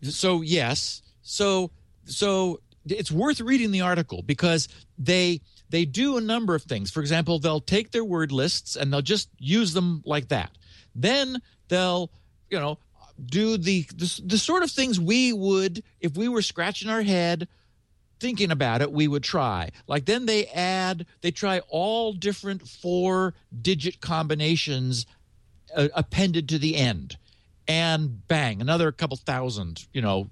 so 0.00 0.40
yes, 0.40 1.02
so 1.20 1.70
so 2.06 2.60
it's 2.86 3.12
worth 3.12 3.42
reading 3.42 3.72
the 3.72 3.82
article 3.82 4.22
because 4.22 4.68
they 4.96 5.42
they 5.68 5.84
do 5.84 6.16
a 6.16 6.20
number 6.22 6.54
of 6.54 6.62
things. 6.62 6.90
For 6.90 7.00
example, 7.00 7.38
they'll 7.38 7.60
take 7.60 7.90
their 7.90 8.06
word 8.06 8.32
lists 8.32 8.74
and 8.74 8.90
they'll 8.90 9.02
just 9.02 9.28
use 9.38 9.74
them 9.74 10.02
like 10.06 10.28
that. 10.28 10.50
Then 10.94 11.42
they'll, 11.68 12.10
you 12.48 12.58
know, 12.58 12.78
do 13.22 13.58
the 13.58 13.86
the, 13.94 14.22
the 14.24 14.38
sort 14.38 14.62
of 14.62 14.70
things 14.70 14.98
we 14.98 15.34
would 15.34 15.82
if 16.00 16.16
we 16.16 16.26
were 16.26 16.40
scratching 16.40 16.88
our 16.88 17.02
head 17.02 17.48
thinking 18.18 18.50
about 18.50 18.80
it 18.80 18.92
we 18.92 19.08
would 19.08 19.22
try 19.24 19.68
like 19.88 20.06
then 20.06 20.24
they 20.26 20.46
add 20.46 21.04
they 21.20 21.30
try 21.30 21.60
all 21.68 22.12
different 22.12 22.66
four 22.66 23.34
digit 23.60 24.00
combinations 24.00 25.06
uh, 25.76 25.88
appended 25.94 26.48
to 26.48 26.56
the 26.56 26.76
end 26.76 27.18
and 27.68 28.26
bang 28.28 28.60
another 28.60 28.92
couple 28.92 29.16
thousand 29.16 29.86
you 29.92 30.02
know 30.02 30.30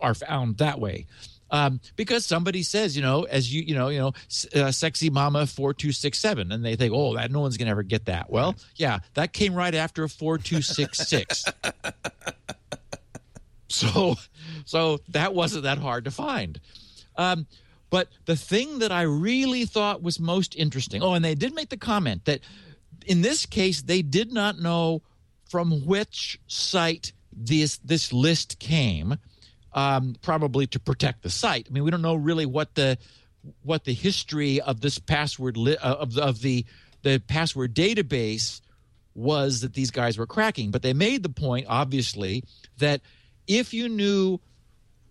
are 0.00 0.14
found 0.14 0.58
that 0.58 0.80
way. 0.80 1.06
Um, 1.48 1.80
because 1.94 2.26
somebody 2.26 2.64
says 2.64 2.96
you 2.96 3.02
know 3.02 3.22
as 3.22 3.52
you 3.52 3.62
you 3.62 3.74
know 3.74 3.88
you 3.88 3.98
know 4.00 4.12
uh, 4.54 4.72
sexy 4.72 5.10
mama 5.10 5.46
4267 5.46 6.50
and 6.50 6.64
they 6.64 6.74
think 6.74 6.92
oh 6.92 7.14
that 7.14 7.30
no 7.30 7.40
one's 7.40 7.56
gonna 7.56 7.70
ever 7.70 7.84
get 7.84 8.06
that. 8.06 8.30
Well 8.30 8.56
yeah 8.74 8.98
that 9.14 9.32
came 9.32 9.54
right 9.54 9.74
after 9.74 10.08
4266 10.08 11.44
so 13.68 14.16
so 14.64 14.98
that 15.08 15.34
wasn't 15.34 15.62
that 15.64 15.78
hard 15.78 16.04
to 16.06 16.10
find. 16.10 16.60
Um, 17.16 17.46
but 17.88 18.08
the 18.24 18.36
thing 18.36 18.80
that 18.80 18.90
i 18.92 19.02
really 19.02 19.64
thought 19.64 20.02
was 20.02 20.18
most 20.18 20.56
interesting 20.56 21.02
oh 21.02 21.14
and 21.14 21.24
they 21.24 21.34
did 21.36 21.54
make 21.54 21.68
the 21.68 21.76
comment 21.76 22.24
that 22.24 22.40
in 23.06 23.22
this 23.22 23.46
case 23.46 23.82
they 23.82 24.02
did 24.02 24.32
not 24.32 24.58
know 24.58 25.02
from 25.48 25.86
which 25.86 26.38
site 26.46 27.12
this 27.32 27.78
this 27.78 28.12
list 28.12 28.58
came 28.58 29.16
um, 29.72 30.16
probably 30.22 30.66
to 30.68 30.80
protect 30.80 31.22
the 31.22 31.30
site. 31.30 31.66
I 31.68 31.72
mean 31.72 31.84
we 31.84 31.90
don't 31.90 32.02
know 32.02 32.14
really 32.14 32.46
what 32.46 32.74
the 32.74 32.98
what 33.62 33.84
the 33.84 33.92
history 33.92 34.60
of 34.60 34.80
this 34.80 34.98
password 34.98 35.56
li- 35.56 35.76
uh, 35.76 35.94
of 35.94 36.14
the, 36.14 36.22
of 36.22 36.40
the 36.40 36.64
the 37.02 37.22
password 37.28 37.74
database 37.74 38.60
was 39.14 39.60
that 39.60 39.74
these 39.74 39.90
guys 39.90 40.18
were 40.18 40.26
cracking. 40.26 40.70
But 40.70 40.82
they 40.82 40.92
made 40.92 41.22
the 41.22 41.28
point 41.28 41.66
obviously 41.68 42.44
that 42.78 43.00
if 43.46 43.72
you 43.72 43.88
knew 43.88 44.40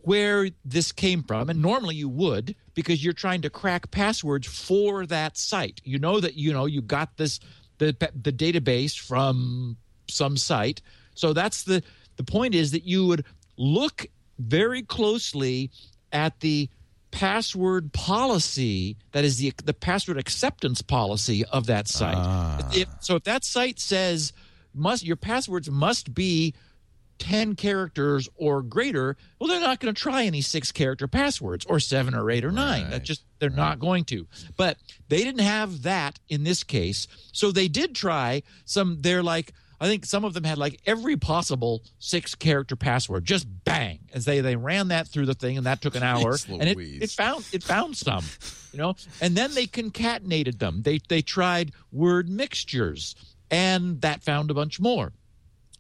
where 0.06 0.50
this 0.64 0.92
came 0.92 1.24
from 1.24 1.50
and 1.50 1.62
normally 1.62 1.96
you 1.96 2.08
would 2.08 2.56
because 2.76 3.04
you're 3.04 3.14
trying 3.14 3.42
to 3.42 3.50
crack 3.50 3.90
passwords 3.90 4.48
for 4.48 5.06
that 5.08 5.38
site. 5.38 5.82
You 5.84 5.98
know 5.98 6.20
that 6.20 6.36
you 6.36 6.54
know 6.54 6.66
you 6.66 6.82
got 6.82 7.18
this 7.18 7.40
the 7.80 7.96
the 8.22 8.32
database 8.32 8.98
from 8.98 9.78
some 10.08 10.38
site 10.38 10.82
so 11.14 11.34
that's 11.34 11.64
the 11.64 11.84
the 12.18 12.24
point 12.24 12.56
is 12.56 12.72
that 12.72 12.84
you 12.84 13.06
would 13.06 13.26
look 13.58 14.06
very 14.40 14.82
closely 14.82 15.72
at 16.12 16.40
the 16.40 16.70
password 17.12 17.94
policy 17.94 18.98
that 19.14 19.24
is 19.24 19.38
the 19.38 19.54
the 19.64 19.74
password 19.74 20.18
acceptance 20.18 20.82
policy 20.82 21.46
of 21.46 21.66
that 21.66 21.88
site 21.88 22.16
ah. 22.18 22.70
if, 22.74 22.88
so 23.00 23.16
if 23.16 23.24
that 23.24 23.46
site 23.46 23.80
says 23.80 24.34
must 24.74 25.06
your 25.06 25.16
passwords 25.16 25.70
must 25.72 26.14
be 26.14 26.54
10 27.20 27.56
characters 27.56 28.28
or 28.36 28.62
greater, 28.62 29.18
well, 29.40 29.48
they're 29.48 29.60
not 29.60 29.80
going 29.80 29.94
to 29.94 30.00
try 30.00 30.24
any 30.24 30.42
six 30.42 30.72
character 30.72 31.08
passwords 31.08 31.66
or 31.66 31.80
seven 31.80 32.14
or 32.14 32.30
eight 32.30 32.44
or 32.44 32.52
nine. 32.52 32.84
Right. 32.84 32.92
That 32.92 33.04
just, 33.04 33.24
they're 33.40 33.50
not 33.50 33.80
going 33.80 34.06
to. 34.06 34.28
But 34.58 34.78
they 35.08 35.24
didn't 35.24 35.42
have 35.42 35.84
that 35.84 36.20
in 36.28 36.44
this 36.44 36.64
case. 36.64 37.08
So 37.32 37.52
they 37.52 37.68
did 37.68 37.96
try 37.96 38.44
some, 38.66 38.98
they're 39.02 39.24
like, 39.24 39.54
I 39.86 39.88
think 39.88 40.04
some 40.04 40.26
of 40.26 40.34
them 40.34 40.44
had 40.44 40.58
like 40.58 40.82
every 40.88 41.16
possible 41.16 41.84
six 42.00 42.34
character 42.34 42.76
password, 42.76 43.24
just 43.24 43.46
bang, 43.66 44.00
as 44.14 44.26
they 44.26 44.42
they 44.42 44.56
ran 44.56 44.88
that 44.88 45.08
through 45.08 45.28
the 45.28 45.36
thing, 45.36 45.58
and 45.58 45.68
that 45.68 45.80
took 45.80 45.96
an 45.96 46.02
hour, 46.12 46.34
Jeez 46.34 46.60
and 46.60 46.64
it, 46.64 46.78
it 46.80 47.12
found 47.12 47.46
it 47.54 47.62
found 47.62 47.96
some, 47.96 48.24
you 48.72 48.80
know, 48.80 48.96
and 49.22 49.36
then 49.36 49.54
they 49.54 49.68
concatenated 49.68 50.58
them. 50.58 50.82
They 50.82 51.00
they 51.08 51.22
tried 51.22 51.72
word 51.92 52.28
mixtures, 52.28 53.16
and 53.52 54.02
that 54.02 54.24
found 54.24 54.50
a 54.50 54.56
bunch 54.56 54.80
more. 54.80 55.14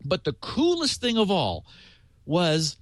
But 0.04 0.24
the 0.24 0.34
coolest 0.34 1.02
thing 1.02 1.18
of 1.18 1.32
all 1.32 1.66
was 2.28 2.78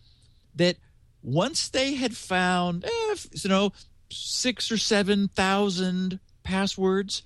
that 0.55 0.75
once 1.21 1.69
they 1.69 1.93
had 1.93 2.17
found, 2.17 2.83
eh, 2.83 3.15
you 3.31 3.49
know, 3.49 3.71
six 4.09 4.69
or 4.73 4.77
seven 4.77 5.29
thousand 5.29 6.19
passwords, 6.43 7.23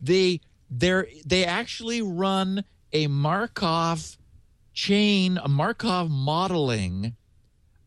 they 0.00 0.40
they 0.70 1.20
they 1.26 1.44
actually 1.44 2.00
run 2.00 2.64
a 2.92 3.06
Markov 3.06 4.16
chain, 4.72 5.38
a 5.42 5.48
Markov 5.48 6.10
modeling 6.10 7.14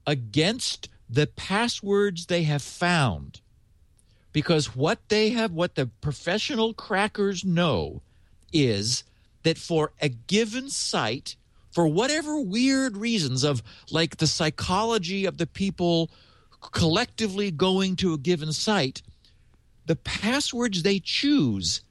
against 0.06 0.90
the 1.10 1.28
passwords 1.28 2.26
they 2.26 2.44
have 2.44 2.62
found. 2.62 3.42
Because 4.32 4.76
what 4.76 5.00
they 5.10 5.30
have, 5.30 5.52
what 5.52 5.76
the 5.76 5.88
professional 6.02 6.74
crackers 6.74 7.44
know 7.46 8.02
is 8.52 9.04
that 9.44 9.58
for 9.58 9.92
a 10.02 10.10
given 10.10 10.70
site, 10.70 11.36
for 11.72 11.88
whatever 11.88 12.40
weird 12.40 12.98
reasons 12.98 13.44
of 13.44 13.62
like 13.92 14.18
the 14.18 14.28
psychology 14.28 15.26
of 15.26 15.38
the 15.38 15.48
people 15.48 16.10
collectively 16.72 17.52
going 17.52 17.96
to 17.98 18.14
a 18.14 18.18
given 18.18 18.54
site, 18.54 19.02
the 19.86 19.96
passwords 19.96 20.84
they 20.84 21.00
choose 21.00 21.82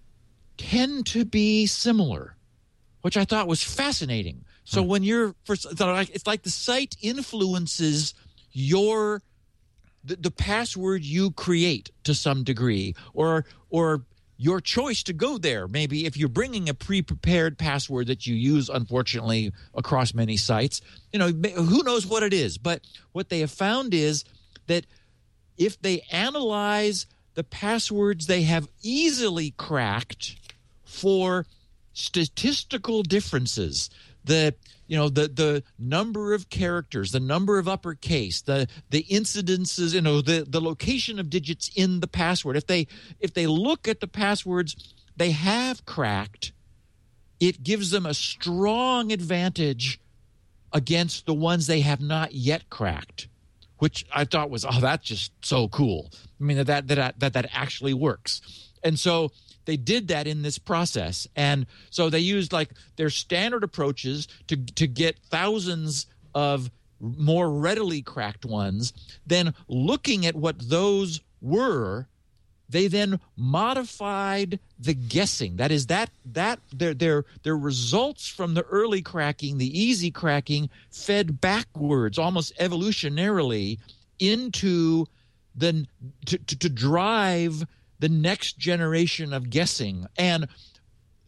tend 0.56 1.06
to 1.06 1.24
be 1.24 1.66
similar, 1.66 2.36
which 3.02 3.16
I 3.16 3.24
thought 3.24 3.46
was 3.46 3.62
fascinating. 3.62 4.44
So 4.64 4.82
hmm. 4.82 4.88
when 4.88 5.02
you're 5.02 5.34
first, 5.44 5.66
it's 5.70 6.26
like 6.26 6.42
the 6.42 6.50
site 6.50 6.96
influences 7.00 8.14
your 8.52 9.22
the, 10.04 10.16
the 10.16 10.30
password 10.30 11.04
you 11.04 11.30
create 11.30 11.90
to 12.04 12.14
some 12.14 12.42
degree, 12.42 12.94
or 13.14 13.44
or 13.70 14.04
your 14.36 14.60
choice 14.60 15.04
to 15.04 15.12
go 15.12 15.38
there. 15.38 15.68
Maybe 15.68 16.04
if 16.04 16.16
you're 16.16 16.28
bringing 16.28 16.68
a 16.68 16.74
pre-prepared 16.74 17.58
password 17.58 18.08
that 18.08 18.26
you 18.26 18.34
use, 18.34 18.68
unfortunately, 18.68 19.52
across 19.72 20.14
many 20.14 20.36
sites, 20.36 20.80
you 21.12 21.20
know, 21.20 21.28
who 21.28 21.84
knows 21.84 22.06
what 22.06 22.24
it 22.24 22.32
is. 22.32 22.58
But 22.58 22.80
what 23.12 23.28
they 23.28 23.38
have 23.38 23.52
found 23.52 23.94
is 23.94 24.24
that 24.66 24.84
if 25.56 25.80
they 25.80 26.00
analyze 26.10 27.06
the 27.34 27.44
passwords 27.44 28.26
they 28.26 28.42
have 28.42 28.68
easily 28.82 29.52
cracked 29.52 30.36
for 30.84 31.46
statistical 31.92 33.02
differences, 33.02 33.90
the 34.24 34.54
you 34.86 34.96
know 34.96 35.08
the 35.08 35.28
the 35.28 35.62
number 35.78 36.34
of 36.34 36.50
characters 36.50 37.12
the 37.12 37.20
number 37.20 37.58
of 37.58 37.66
uppercase 37.66 38.42
the 38.42 38.68
the 38.90 39.04
incidences 39.10 39.94
you 39.94 40.00
know 40.00 40.20
the 40.20 40.44
the 40.46 40.60
location 40.60 41.18
of 41.18 41.30
digits 41.30 41.70
in 41.74 42.00
the 42.00 42.06
password 42.06 42.56
if 42.56 42.66
they 42.66 42.86
if 43.18 43.32
they 43.32 43.46
look 43.46 43.88
at 43.88 44.00
the 44.00 44.06
passwords 44.06 44.94
they 45.16 45.30
have 45.30 45.84
cracked 45.86 46.52
it 47.42 47.64
gives 47.64 47.90
them 47.90 48.06
a 48.06 48.14
strong 48.14 49.10
advantage 49.10 49.98
against 50.72 51.26
the 51.26 51.34
ones 51.34 51.66
they 51.66 51.80
have 51.80 52.00
not 52.00 52.32
yet 52.32 52.70
cracked, 52.70 53.26
which 53.78 54.06
I 54.14 54.24
thought 54.24 54.48
was 54.48 54.64
oh 54.64 54.80
that's 54.80 55.04
just 55.04 55.32
so 55.44 55.66
cool. 55.66 56.10
I 56.40 56.44
mean 56.44 56.58
that 56.58 56.66
that 56.66 56.86
that 56.86 57.18
that, 57.18 57.32
that 57.32 57.50
actually 57.52 57.94
works, 57.94 58.40
and 58.84 58.96
so 58.96 59.32
they 59.64 59.76
did 59.76 60.08
that 60.08 60.26
in 60.26 60.42
this 60.42 60.58
process, 60.58 61.26
and 61.36 61.66
so 61.90 62.10
they 62.10 62.20
used 62.20 62.52
like 62.52 62.70
their 62.96 63.10
standard 63.10 63.64
approaches 63.64 64.28
to 64.48 64.56
to 64.56 64.86
get 64.86 65.18
thousands 65.30 66.06
of 66.34 66.70
more 67.00 67.50
readily 67.50 68.02
cracked 68.02 68.44
ones. 68.44 68.92
Then 69.26 69.54
looking 69.68 70.26
at 70.26 70.36
what 70.36 70.68
those 70.68 71.20
were 71.40 72.06
they 72.72 72.86
then 72.88 73.20
modified 73.36 74.58
the 74.78 74.94
guessing 74.94 75.56
that 75.56 75.70
is 75.70 75.86
that 75.86 76.10
that 76.24 76.58
their 76.72 76.94
their 76.94 77.24
their 77.42 77.56
results 77.56 78.26
from 78.26 78.54
the 78.54 78.62
early 78.62 79.02
cracking 79.02 79.58
the 79.58 79.78
easy 79.78 80.10
cracking 80.10 80.70
fed 80.90 81.40
backwards 81.40 82.18
almost 82.18 82.56
evolutionarily 82.58 83.78
into 84.18 85.06
then 85.54 85.86
to, 86.24 86.38
to, 86.38 86.58
to 86.58 86.68
drive 86.70 87.66
the 88.02 88.08
next 88.08 88.58
generation 88.58 89.32
of 89.32 89.48
guessing 89.48 90.06
and 90.18 90.48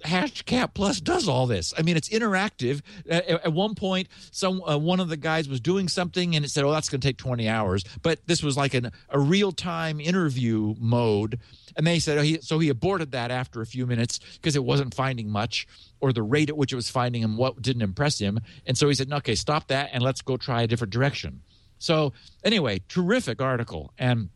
Hashcat 0.05 0.75
Plus 0.75 1.01
does 1.01 1.29
all 1.29 1.47
this. 1.47 1.73
I 1.79 1.83
mean, 1.83 1.97
it's 1.97 2.09
interactive. 2.11 2.83
At, 3.09 3.27
at 3.27 3.53
one 3.53 3.75
point, 3.75 4.09
some 4.33 4.61
uh, 4.63 4.77
one 4.77 5.01
of 5.01 5.09
the 5.09 5.17
guys 5.17 5.49
was 5.49 5.61
doing 5.61 5.89
something, 5.89 6.37
and 6.37 6.45
it 6.45 6.51
said, 6.51 6.63
"Oh, 6.65 6.73
that's 6.73 6.91
going 6.91 7.01
to 7.01 7.09
take 7.09 7.17
20 7.17 7.49
hours." 7.49 7.85
But 8.03 8.19
this 8.27 8.43
was 8.43 8.55
like 8.55 8.75
an, 8.75 8.91
a 9.09 9.19
real 9.19 9.51
time 9.51 10.01
interview 10.01 10.75
mode, 10.79 11.39
and 11.75 11.87
they 11.87 12.01
said, 12.01 12.19
oh, 12.19 12.23
he, 12.23 12.39
so 12.43 12.59
he 12.59 12.69
aborted 12.69 13.13
that 13.13 13.31
after 13.31 13.63
a 13.63 13.67
few 13.67 13.87
minutes 13.87 14.19
because 14.35 14.57
it 14.57 14.65
wasn't 14.65 14.93
finding 14.93 15.31
much, 15.31 15.67
or 16.01 16.13
the 16.13 16.23
rate 16.23 16.51
at 16.51 16.57
which 16.59 16.73
it 16.73 16.77
was 16.77 16.91
finding 16.91 17.23
him 17.23 17.39
what 17.39 17.63
didn't 17.63 17.83
impress 17.83 18.19
him, 18.19 18.41
and 18.67 18.77
so 18.77 18.89
he 18.89 18.95
said, 18.95 19.11
"Okay, 19.11 19.37
stop 19.37 19.69
that, 19.69 19.89
and 19.95 20.03
let's 20.03 20.21
go 20.21 20.37
try 20.37 20.63
a 20.63 20.67
different 20.67 20.93
direction." 20.93 21.41
So 21.79 22.13
anyway, 22.43 22.83
terrific 22.89 23.41
article, 23.41 23.95
and 23.99 24.29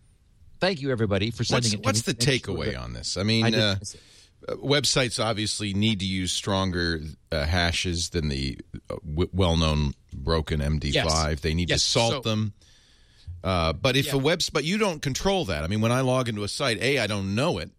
thank 0.61 0.81
you 0.81 0.91
everybody 0.91 1.31
for 1.31 1.45
sending 1.45 1.71
what's, 1.71 1.75
it. 1.75 1.85
What's 1.85 2.03
the 2.03 2.15
takeaway 2.15 2.79
on 2.81 2.93
this? 2.93 3.17
I 3.17 3.23
mean. 3.23 3.55
I 3.55 3.59
uh, 3.59 3.77
uh, 4.47 4.55
websites 4.55 5.23
obviously 5.23 5.75
need 5.75 5.99
to 5.99 6.07
use 6.07 6.31
stronger 6.31 7.01
uh, 7.33 7.45
hashes 7.45 8.11
than 8.11 8.29
the 8.29 8.57
uh, 8.89 8.97
w- 9.05 9.29
well-known 9.33 9.95
broken 10.15 10.61
MD5. 10.61 10.95
Yes. 10.95 11.41
They 11.41 11.55
need 11.55 11.71
yes. 11.71 11.83
to 11.83 11.89
salt 11.89 12.13
so, 12.13 12.21
them. 12.21 12.53
Uh, 13.43 13.73
but 13.73 13.97
if 13.97 14.07
yeah. 14.07 14.15
a 14.15 14.19
web, 14.19 14.41
but 14.53 14.65
you 14.65 14.79
don't 14.79 15.03
control 15.03 15.45
that. 15.47 15.65
I 15.65 15.67
mean, 15.67 15.81
when 15.81 15.93
I 15.93 16.01
log 16.03 16.29
into 16.29 16.45
a 16.45 16.49
site, 16.49 16.81
a 16.81 16.99
I 16.99 17.07
don't 17.07 17.35
know 17.35 17.59
it. 17.59 17.71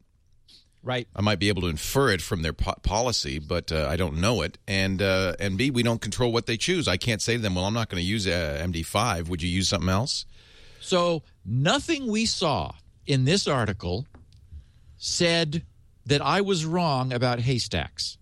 Right. 0.82 1.08
I 1.14 1.22
might 1.22 1.40
be 1.40 1.50
able 1.50 1.64
to 1.64 1.68
infer 1.68 2.10
it 2.10 2.22
from 2.22 2.42
their 2.42 2.54
po- 2.54 2.76
policy, 2.84 3.40
but 3.40 3.72
uh, 3.72 3.88
I 3.90 3.98
don't 3.98 4.22
know 4.22 4.42
it. 4.42 4.58
And 4.68 5.02
uh, 5.02 5.36
and 5.38 5.58
b 5.58 5.72
we 5.72 5.84
don't 5.84 6.00
control 6.00 6.32
what 6.32 6.46
they 6.46 6.56
choose. 6.56 6.88
I 6.88 6.96
can't 6.96 7.22
say 7.22 7.36
to 7.36 7.42
them, 7.42 7.56
"Well, 7.56 7.66
I'm 7.66 7.74
not 7.74 7.90
going 7.90 8.02
to 8.02 8.08
use 8.08 8.26
MD5. 8.26 9.28
Would 9.28 9.42
you 9.42 9.50
use 9.50 9.68
something 9.68 9.90
else?" 9.90 10.26
So 10.80 11.24
nothing 11.50 12.08
we 12.08 12.26
saw 12.26 12.72
in 13.06 13.26
this 13.26 13.48
article 13.48 14.06
said 14.98 15.64
that 16.06 16.22
I 16.22 16.42
was 16.42 16.66
wrong 16.66 17.12
about 17.12 17.40
haystacks, 17.40 18.18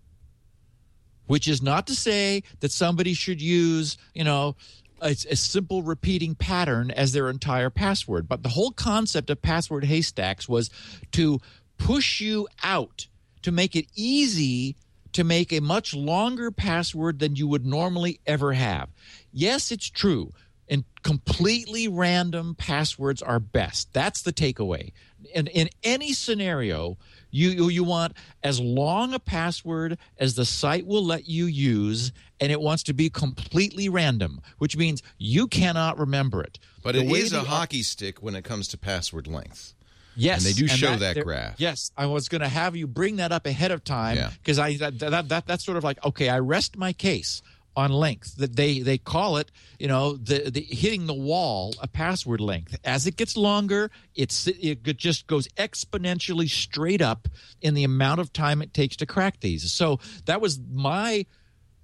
which 1.26 1.46
is 1.46 1.60
not 1.60 1.86
to 1.88 1.94
say 1.94 2.42
that 2.60 2.72
somebody 2.72 3.14
should 3.14 3.40
use, 3.40 3.98
you 4.14 4.24
know, 4.24 4.56
a, 5.00 5.10
a, 5.10 5.36
simple 5.36 5.82
repeating 5.82 6.34
pattern 6.34 6.90
as 6.90 7.12
their 7.12 7.30
entire 7.30 7.70
password. 7.70 8.28
But 8.28 8.42
the 8.42 8.48
whole 8.48 8.72
concept 8.72 9.30
of 9.30 9.40
password 9.40 9.84
haystacks 9.84 10.48
was 10.48 10.70
to 11.12 11.40
push 11.76 12.20
you 12.20 12.48
out, 12.62 13.06
to 13.42 13.52
make 13.52 13.76
it 13.76 13.86
easy 13.94 14.76
to 15.12 15.24
make 15.24 15.52
a 15.52 15.60
much 15.60 15.94
longer 15.94 16.50
password 16.50 17.18
than 17.18 17.36
you 17.36 17.48
would 17.48 17.64
normally 17.66 18.20
ever 18.26 18.52
have. 18.52 18.88
Yes, 19.32 19.72
it's 19.72 19.88
true. 19.88 20.32
And 20.70 20.84
completely 21.02 21.88
random 21.88 22.54
passwords 22.54 23.22
are 23.22 23.40
best. 23.40 23.92
That's 23.92 24.22
the 24.22 24.32
takeaway. 24.32 24.92
And 25.34 25.48
in 25.48 25.68
any 25.82 26.12
scenario, 26.12 26.98
you, 27.30 27.68
you 27.68 27.84
want 27.84 28.14
as 28.42 28.60
long 28.60 29.14
a 29.14 29.18
password 29.18 29.98
as 30.18 30.34
the 30.34 30.44
site 30.44 30.86
will 30.86 31.04
let 31.04 31.28
you 31.28 31.46
use, 31.46 32.12
and 32.40 32.52
it 32.52 32.60
wants 32.60 32.82
to 32.84 32.92
be 32.92 33.10
completely 33.10 33.88
random, 33.88 34.40
which 34.58 34.76
means 34.76 35.02
you 35.16 35.46
cannot 35.46 35.98
remember 35.98 36.42
it. 36.42 36.58
But 36.82 36.94
the 36.94 37.00
it 37.00 37.10
is 37.10 37.32
a 37.32 37.42
hockey 37.42 37.82
stick 37.82 38.22
when 38.22 38.34
it 38.34 38.44
comes 38.44 38.68
to 38.68 38.78
password 38.78 39.26
length. 39.26 39.74
Yes, 40.18 40.44
and 40.44 40.52
they 40.52 40.58
do 40.58 40.64
and 40.64 40.78
show 40.78 40.96
that, 40.96 41.14
that 41.14 41.24
graph. 41.24 41.60
Yes, 41.60 41.92
I 41.96 42.06
was 42.06 42.28
going 42.28 42.40
to 42.40 42.48
have 42.48 42.74
you 42.74 42.88
bring 42.88 43.16
that 43.16 43.30
up 43.30 43.46
ahead 43.46 43.70
of 43.70 43.84
time 43.84 44.18
because 44.42 44.58
yeah. 44.58 44.64
I 44.64 44.76
that, 44.78 44.98
that, 44.98 45.28
that 45.28 45.46
that's 45.46 45.64
sort 45.64 45.76
of 45.76 45.84
like 45.84 46.04
okay, 46.04 46.28
I 46.28 46.40
rest 46.40 46.76
my 46.76 46.92
case 46.92 47.40
on 47.78 47.92
length. 47.92 48.36
That 48.36 48.56
they 48.56 48.80
they 48.80 48.98
call 48.98 49.36
it 49.36 49.50
you 49.78 49.88
know 49.88 50.16
the, 50.16 50.50
the 50.50 50.60
hitting 50.60 51.06
the 51.06 51.14
wall 51.14 51.74
a 51.80 51.88
password 51.88 52.40
length. 52.40 52.78
As 52.84 53.06
it 53.06 53.16
gets 53.16 53.36
longer 53.36 53.90
it's 54.14 54.46
it 54.46 54.82
just 54.96 55.26
goes 55.26 55.48
exponentially 55.56 56.48
straight 56.48 57.00
up 57.00 57.28
in 57.60 57.74
the 57.74 57.84
amount 57.84 58.20
of 58.20 58.32
time 58.32 58.62
it 58.62 58.74
takes 58.74 58.96
to 58.96 59.06
crack 59.06 59.40
these. 59.40 59.70
So 59.70 60.00
that 60.26 60.40
was 60.40 60.60
my 60.72 61.26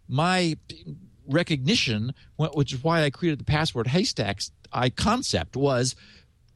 my 0.09 0.57
recognition 1.27 2.13
which 2.37 2.75
is 2.75 2.85
why 2.85 3.03
i 3.03 3.09
created 3.09 3.39
the 3.39 3.45
password 3.45 3.87
haystacks 3.87 4.51
i 4.75 4.91
concept 4.91 5.57
was 5.57 5.97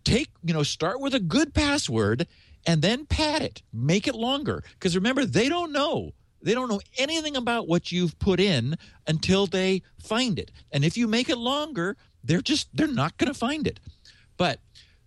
take 0.04 0.28
you 0.44 0.52
know 0.52 0.62
start 0.62 1.00
with 1.00 1.14
a 1.14 1.20
good 1.20 1.54
password 1.54 2.26
and 2.68 2.82
then 2.82 3.06
pad 3.06 3.42
it. 3.42 3.62
Make 3.72 4.06
it 4.06 4.14
longer. 4.14 4.62
Because 4.72 4.94
remember 4.94 5.24
they 5.24 5.48
don't 5.48 5.72
know 5.72 6.12
they 6.42 6.54
don't 6.54 6.68
know 6.68 6.80
anything 6.96 7.36
about 7.36 7.68
what 7.68 7.90
you've 7.92 8.18
put 8.18 8.40
in 8.40 8.76
until 9.06 9.46
they 9.46 9.82
find 9.98 10.38
it. 10.38 10.50
And 10.72 10.84
if 10.84 10.96
you 10.96 11.08
make 11.08 11.28
it 11.28 11.38
longer, 11.38 11.96
they're 12.22 12.40
just 12.42 12.68
they're 12.74 12.86
not 12.86 13.16
going 13.16 13.32
to 13.32 13.38
find 13.38 13.66
it. 13.66 13.80
But 14.36 14.60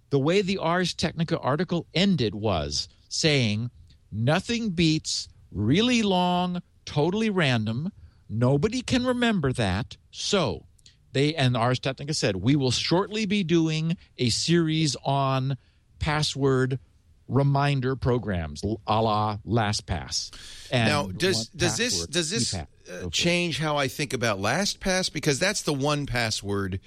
the 0.09 0.19
way 0.19 0.41
the 0.41 0.57
Ars 0.57 0.93
Technica 0.93 1.39
article 1.39 1.87
ended 1.93 2.35
was 2.35 2.89
saying 3.07 3.71
nothing 4.11 4.71
beats 4.71 5.29
really 5.51 6.01
long, 6.01 6.61
totally 6.85 7.29
random. 7.29 7.91
Nobody 8.29 8.81
can 8.81 9.05
remember 9.05 9.53
that. 9.53 9.97
So 10.11 10.65
they 11.13 11.35
and 11.35 11.55
Ars 11.55 11.79
Technica 11.79 12.13
said 12.13 12.37
we 12.37 12.55
will 12.55 12.71
shortly 12.71 13.25
be 13.25 13.43
doing 13.43 13.97
a 14.17 14.29
series 14.29 14.95
on 15.03 15.57
password 15.99 16.79
reminder 17.27 17.95
programs, 17.95 18.63
a 18.63 19.01
la 19.01 19.37
LastPass. 19.45 20.31
And 20.71 20.89
now, 20.89 21.07
does 21.07 21.47
does 21.49 21.77
this 21.77 22.05
does 22.07 22.29
this 22.29 22.53
uh, 22.53 22.65
change 23.11 23.59
how 23.59 23.77
I 23.77 23.87
think 23.87 24.13
about 24.13 24.39
LastPass? 24.39 25.11
Because 25.11 25.39
that's 25.39 25.63
the 25.63 25.73
one 25.73 26.05
password. 26.05 26.79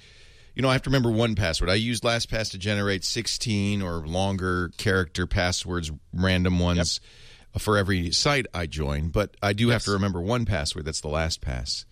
You 0.55 0.61
know, 0.61 0.69
I 0.69 0.73
have 0.73 0.83
to 0.83 0.89
remember 0.89 1.11
one 1.11 1.35
password. 1.35 1.69
I 1.69 1.75
use 1.75 2.01
LastPass 2.01 2.51
to 2.51 2.57
generate 2.57 3.03
sixteen 3.03 3.81
or 3.81 4.07
longer 4.07 4.71
character 4.77 5.27
passwords, 5.27 5.91
random 6.13 6.59
ones. 6.59 6.99
Yep 7.01 7.11
for 7.57 7.77
every 7.77 8.11
site 8.11 8.47
I 8.53 8.65
join, 8.65 9.09
but 9.09 9.35
I 9.41 9.53
do 9.53 9.67
yes. 9.67 9.73
have 9.73 9.83
to 9.83 9.91
remember 9.91 10.21
one 10.21 10.45
password. 10.45 10.85
That's 10.85 11.01
the 11.01 11.09
LastPass 11.09 11.85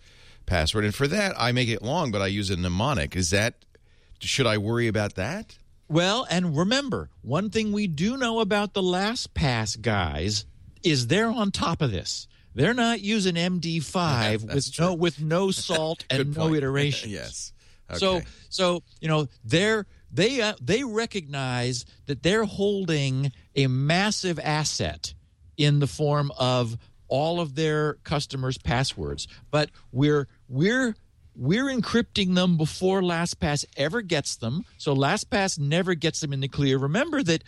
password, 0.46 0.84
and 0.84 0.94
for 0.94 1.08
that 1.08 1.34
I 1.38 1.52
make 1.52 1.68
it 1.68 1.82
long, 1.82 2.10
but 2.10 2.20
I 2.20 2.26
use 2.26 2.50
a 2.50 2.56
mnemonic. 2.56 3.16
Is 3.16 3.30
that 3.30 3.64
should 4.20 4.46
I 4.46 4.58
worry 4.58 4.88
about 4.88 5.14
that? 5.14 5.56
Well, 5.88 6.26
and 6.30 6.56
remember, 6.56 7.10
one 7.22 7.50
thing 7.50 7.72
we 7.72 7.86
do 7.86 8.16
know 8.16 8.40
about 8.40 8.74
the 8.74 8.82
LastPass 8.82 9.80
guys 9.80 10.46
is 10.82 11.08
they're 11.08 11.28
on 11.28 11.50
top 11.50 11.82
of 11.82 11.90
this. 11.90 12.26
They're 12.54 12.74
not 12.74 13.00
using 13.00 13.34
MD5 13.34 14.54
with 14.54 14.72
true. 14.72 14.86
no 14.86 14.94
with 14.94 15.20
no 15.20 15.50
salt 15.50 16.04
and 16.08 16.36
no 16.36 16.54
iterations. 16.54 17.12
yes. 17.12 17.52
Okay. 17.90 17.98
So 17.98 18.20
so 18.48 18.82
you 19.00 19.08
know 19.08 19.28
they're 19.44 19.86
they 20.12 20.40
uh, 20.40 20.54
they 20.60 20.84
recognize 20.84 21.84
that 22.06 22.22
they're 22.22 22.44
holding 22.44 23.32
a 23.56 23.66
massive 23.66 24.38
asset 24.38 25.14
in 25.56 25.80
the 25.80 25.86
form 25.86 26.30
of 26.38 26.78
all 27.08 27.40
of 27.40 27.54
their 27.54 27.94
customers' 28.04 28.58
passwords, 28.58 29.26
but 29.50 29.70
we're 29.92 30.28
we're 30.48 30.94
we're 31.36 31.66
encrypting 31.66 32.34
them 32.34 32.56
before 32.56 33.02
LastPass 33.02 33.64
ever 33.76 34.02
gets 34.02 34.36
them. 34.36 34.64
So 34.78 34.94
LastPass 34.94 35.58
never 35.58 35.94
gets 35.94 36.20
them 36.20 36.32
in 36.32 36.40
the 36.40 36.48
clear. 36.48 36.78
Remember 36.78 37.22
that 37.22 37.44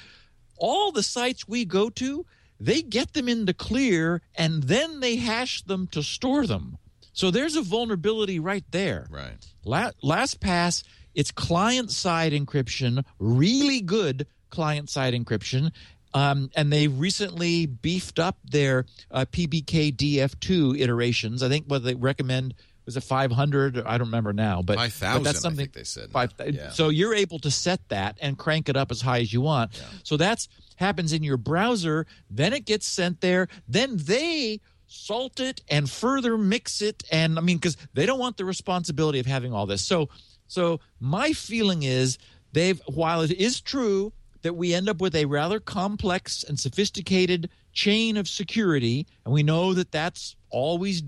all 0.59 0.93
the 0.93 1.03
sites 1.03 1.47
we 1.47 1.65
go 1.65 1.91
to, 1.91 2.27
they 2.59 2.83
get 2.83 3.13
them 3.13 3.29
in 3.29 3.45
the 3.45 3.55
clear 3.55 4.23
and 4.35 4.65
then 4.65 5.01
they 5.01 5.17
hash 5.17 5.63
them 5.63 5.87
to 5.89 6.03
store 6.03 6.47
them. 6.47 6.79
So 7.13 7.31
there's 7.31 7.57
a 7.57 7.63
vulnerability 7.63 8.39
right 8.39 8.65
there. 8.71 9.07
Right. 9.11 9.39
La- 9.65 9.93
LastPass, 10.03 10.83
it's 11.15 11.31
client 11.31 11.91
side 11.91 12.33
encryption, 12.33 13.05
really 13.19 13.81
good 13.81 14.27
client 14.51 14.91
side 14.91 15.15
encryption. 15.15 15.73
Um, 16.15 16.51
and 16.57 16.73
they 16.73 16.89
recently 16.89 17.67
beefed 17.67 18.19
up 18.19 18.39
their 18.45 18.87
uh, 19.11 19.27
PBKDF2 19.31 20.79
iterations. 20.81 21.43
I 21.43 21.49
think 21.49 21.67
what 21.67 21.85
they 21.85 21.95
recommend 21.95 22.55
was 22.87 22.97
it 22.97 23.03
500 23.03 23.83
i 23.85 23.99
don't 23.99 24.07
remember 24.07 24.33
now 24.33 24.63
but 24.63 24.79
5000 24.79 25.23
that's 25.25 25.41
something 25.41 25.69
they 25.73 25.85
said 25.85 26.11
five, 26.11 26.33
yeah. 26.47 26.71
so 26.71 26.89
you're 26.89 27.15
able 27.15 27.39
to 27.41 27.51
set 27.51 27.87
that 27.89 28.17
and 28.23 28.39
crank 28.39 28.69
it 28.69 28.77
up 28.77 28.91
as 28.91 29.03
high 29.03 29.21
as 29.21 29.33
you 29.33 29.41
want 29.41 29.77
yeah. 29.77 29.85
so 30.05 30.17
that's 30.17 30.49
happens 30.77 31.13
in 31.13 31.23
your 31.23 31.37
browser 31.37 32.07
then 32.31 32.53
it 32.53 32.65
gets 32.65 32.87
sent 32.87 33.21
there 33.21 33.49
then 33.69 33.97
they 33.97 34.61
salt 34.87 35.41
it 35.41 35.61
and 35.69 35.91
further 35.91 36.39
mix 36.39 36.81
it 36.81 37.03
and 37.11 37.39
i 37.39 37.43
mean 37.43 37.57
because 37.57 37.77
they 37.93 38.07
don't 38.07 38.21
want 38.21 38.37
the 38.37 38.45
responsibility 38.45 39.19
of 39.19 39.27
having 39.27 39.53
all 39.53 39.67
this 39.67 39.83
so 39.83 40.09
so 40.47 40.81
my 41.01 41.33
feeling 41.33 41.83
is 41.83 42.19
they've 42.53 42.81
while 42.87 43.21
it 43.21 43.33
is 43.33 43.61
true 43.61 44.13
that 44.43 44.55
we 44.55 44.73
end 44.73 44.89
up 44.89 45.01
with 45.01 45.17
a 45.17 45.25
rather 45.25 45.59
complex 45.59 46.45
and 46.45 46.61
sophisticated 46.61 47.51
chain 47.73 48.17
of 48.17 48.29
security 48.29 49.07
and 49.25 49.35
we 49.35 49.43
know 49.43 49.75
that 49.75 49.91
that's 49.91 50.37
always 50.51 51.03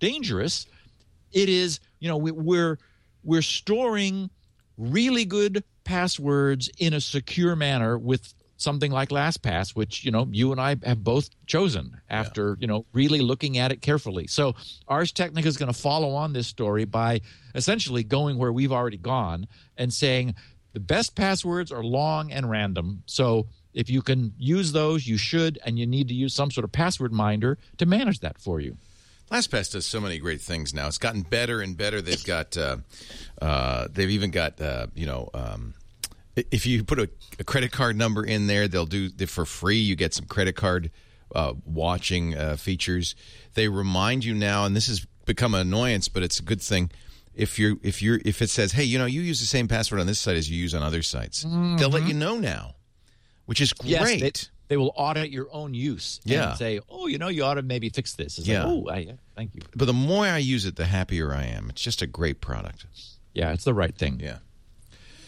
dangerous 0.00 0.66
it 1.32 1.48
is 1.48 1.80
you 2.00 2.08
know 2.08 2.16
we, 2.16 2.30
we're 2.30 2.78
we're 3.24 3.42
storing 3.42 4.30
really 4.76 5.24
good 5.24 5.64
passwords 5.84 6.70
in 6.78 6.94
a 6.94 7.00
secure 7.00 7.56
manner 7.56 7.98
with 7.98 8.34
something 8.56 8.92
like 8.92 9.08
LastPass, 9.08 9.74
which 9.74 10.04
you 10.04 10.10
know 10.10 10.28
you 10.30 10.52
and 10.52 10.60
I 10.60 10.76
have 10.84 11.02
both 11.04 11.28
chosen 11.46 12.00
after 12.08 12.50
yeah. 12.50 12.56
you 12.60 12.66
know 12.66 12.86
really 12.92 13.20
looking 13.20 13.58
at 13.58 13.72
it 13.72 13.82
carefully. 13.82 14.26
So 14.26 14.54
Ars 14.88 15.12
Technica 15.12 15.48
is 15.48 15.56
going 15.56 15.72
to 15.72 15.78
follow 15.78 16.14
on 16.14 16.32
this 16.32 16.46
story 16.46 16.84
by 16.84 17.20
essentially 17.54 18.04
going 18.04 18.38
where 18.38 18.52
we've 18.52 18.72
already 18.72 18.96
gone 18.96 19.46
and 19.76 19.92
saying 19.92 20.34
the 20.72 20.80
best 20.80 21.14
passwords 21.14 21.70
are 21.70 21.84
long 21.84 22.32
and 22.32 22.48
random. 22.48 23.02
So 23.06 23.46
if 23.74 23.90
you 23.90 24.02
can 24.02 24.32
use 24.38 24.72
those, 24.72 25.06
you 25.06 25.16
should, 25.16 25.58
and 25.64 25.78
you 25.78 25.86
need 25.86 26.08
to 26.08 26.14
use 26.14 26.34
some 26.34 26.50
sort 26.50 26.64
of 26.64 26.72
password 26.72 27.12
minder 27.12 27.58
to 27.78 27.86
manage 27.86 28.20
that 28.20 28.38
for 28.38 28.60
you. 28.60 28.76
LastPass 29.32 29.72
does 29.72 29.86
so 29.86 29.98
many 29.98 30.18
great 30.18 30.42
things 30.42 30.74
now. 30.74 30.86
It's 30.86 30.98
gotten 30.98 31.22
better 31.22 31.62
and 31.62 31.74
better. 31.74 32.02
They've 32.02 32.22
got, 32.22 32.54
uh, 32.56 32.76
uh, 33.40 33.88
they've 33.90 34.10
even 34.10 34.30
got, 34.30 34.60
uh, 34.60 34.88
you 34.94 35.06
know, 35.06 35.30
um, 35.32 35.72
if 36.36 36.66
you 36.66 36.84
put 36.84 36.98
a, 36.98 37.08
a, 37.38 37.44
credit 37.44 37.72
card 37.72 37.96
number 37.96 38.24
in 38.24 38.46
there, 38.46 38.68
they'll 38.68 38.86
do 38.86 39.10
for 39.26 39.44
free. 39.46 39.78
You 39.78 39.96
get 39.96 40.12
some 40.12 40.26
credit 40.26 40.54
card 40.54 40.90
uh, 41.34 41.54
watching 41.64 42.36
uh, 42.36 42.56
features. 42.56 43.14
They 43.54 43.68
remind 43.68 44.24
you 44.24 44.34
now, 44.34 44.64
and 44.66 44.76
this 44.76 44.86
has 44.88 45.06
become 45.24 45.54
an 45.54 45.60
annoyance, 45.60 46.08
but 46.08 46.22
it's 46.22 46.38
a 46.38 46.42
good 46.42 46.60
thing. 46.60 46.90
If 47.34 47.58
you're 47.58 47.76
if 47.82 48.02
you're 48.02 48.20
if 48.24 48.42
it 48.42 48.50
says, 48.50 48.72
hey, 48.72 48.84
you 48.84 48.98
know, 48.98 49.06
you 49.06 49.22
use 49.22 49.40
the 49.40 49.46
same 49.46 49.66
password 49.68 50.00
on 50.00 50.06
this 50.06 50.18
site 50.18 50.36
as 50.36 50.50
you 50.50 50.58
use 50.58 50.74
on 50.74 50.82
other 50.82 51.02
sites, 51.02 51.44
mm-hmm. 51.44 51.76
they'll 51.76 51.90
let 51.90 52.06
you 52.06 52.12
know 52.14 52.36
now, 52.36 52.74
which 53.46 53.60
is 53.60 53.72
great. 53.72 54.20
Yes, 54.20 54.50
they, 54.72 54.76
will 54.76 54.92
audit 54.96 55.30
your 55.30 55.48
own 55.52 55.74
use. 55.74 56.20
Yeah. 56.24 56.50
and 56.50 56.58
say, 56.58 56.80
oh, 56.88 57.06
you 57.06 57.18
know, 57.18 57.28
you 57.28 57.44
ought 57.44 57.54
to 57.54 57.62
maybe 57.62 57.88
fix 57.88 58.14
this. 58.14 58.38
It's 58.38 58.46
yeah. 58.46 58.64
Like, 58.64 59.08
oh, 59.08 59.12
I, 59.12 59.14
thank 59.36 59.54
you. 59.54 59.62
But 59.76 59.84
the 59.84 59.92
more 59.92 60.24
I 60.24 60.38
use 60.38 60.64
it, 60.64 60.76
the 60.76 60.86
happier 60.86 61.34
I 61.34 61.44
am. 61.44 61.68
It's 61.70 61.82
just 61.82 62.02
a 62.02 62.06
great 62.06 62.40
product. 62.40 62.86
Yeah, 63.34 63.52
it's 63.52 63.64
the 63.64 63.74
right 63.74 63.94
thing. 63.94 64.20
Yeah. 64.20 64.38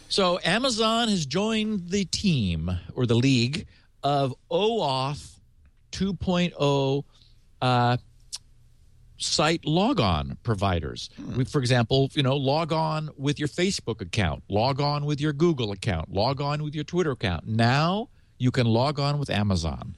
So 0.08 0.38
Amazon 0.44 1.08
has 1.08 1.26
joined 1.26 1.90
the 1.90 2.04
team 2.04 2.70
or 2.94 3.06
the 3.06 3.14
league 3.14 3.66
of 4.02 4.34
OAuth 4.50 5.38
2.0 5.92 7.04
uh, 7.62 7.96
site 9.16 9.64
logon 9.64 10.36
providers. 10.42 11.10
Hmm. 11.16 11.42
For 11.44 11.58
example, 11.58 12.10
you 12.14 12.22
know, 12.22 12.36
log 12.36 12.72
on 12.72 13.10
with 13.16 13.38
your 13.38 13.48
Facebook 13.48 14.00
account, 14.00 14.42
log 14.48 14.80
on 14.80 15.04
with 15.04 15.20
your 15.20 15.32
Google 15.32 15.72
account, 15.72 16.12
log 16.12 16.40
on 16.40 16.62
with 16.62 16.74
your 16.74 16.84
Twitter 16.84 17.12
account. 17.12 17.46
Now 17.46 18.08
you 18.38 18.50
can 18.50 18.66
log 18.66 18.98
on 18.98 19.18
with 19.18 19.30
Amazon. 19.30 19.96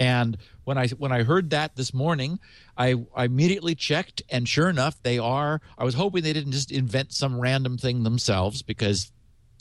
And 0.00 0.36
when 0.64 0.76
I 0.76 0.88
when 0.88 1.12
I 1.12 1.22
heard 1.22 1.50
that 1.50 1.76
this 1.76 1.94
morning, 1.94 2.40
I, 2.76 2.96
I 3.14 3.24
immediately 3.26 3.74
checked, 3.74 4.22
and 4.28 4.48
sure 4.48 4.68
enough, 4.68 5.00
they 5.02 5.18
are. 5.18 5.60
I 5.78 5.84
was 5.84 5.94
hoping 5.94 6.22
they 6.22 6.32
didn't 6.32 6.52
just 6.52 6.72
invent 6.72 7.12
some 7.12 7.40
random 7.40 7.78
thing 7.78 8.02
themselves 8.02 8.62
because 8.62 9.12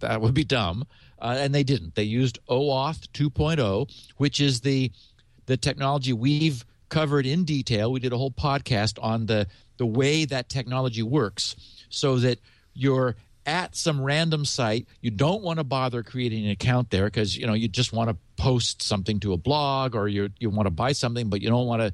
that 0.01 0.21
would 0.21 0.33
be 0.33 0.43
dumb. 0.43 0.85
Uh, 1.19 1.37
and 1.39 1.53
they 1.55 1.63
didn't. 1.63 1.95
They 1.95 2.03
used 2.03 2.39
OAuth 2.49 3.07
2.0, 3.13 3.89
which 4.17 4.41
is 4.41 4.61
the 4.61 4.91
the 5.45 5.57
technology 5.57 6.13
we've 6.13 6.65
covered 6.89 7.25
in 7.25 7.43
detail. 7.43 7.91
We 7.91 7.99
did 7.99 8.13
a 8.13 8.17
whole 8.17 8.31
podcast 8.31 8.97
on 9.01 9.27
the 9.27 9.47
the 9.77 9.85
way 9.85 10.25
that 10.25 10.49
technology 10.49 11.03
works, 11.03 11.55
so 11.89 12.17
that 12.17 12.39
you're 12.73 13.15
at 13.45 13.75
some 13.75 14.01
random 14.01 14.45
site. 14.45 14.87
You 15.01 15.11
don't 15.11 15.41
want 15.41 15.59
to 15.59 15.63
bother 15.63 16.03
creating 16.03 16.45
an 16.45 16.51
account 16.51 16.89
there 16.89 17.05
because 17.05 17.37
you 17.37 17.45
know 17.45 17.53
you 17.53 17.67
just 17.67 17.93
want 17.93 18.09
to 18.09 18.17
post 18.37 18.81
something 18.81 19.19
to 19.21 19.33
a 19.33 19.37
blog 19.37 19.95
or 19.95 20.07
you 20.07 20.29
you 20.39 20.49
want 20.49 20.67
to 20.67 20.71
buy 20.71 20.91
something, 20.91 21.29
but 21.29 21.41
you 21.41 21.49
don't 21.49 21.67
want 21.67 21.81
to 21.81 21.93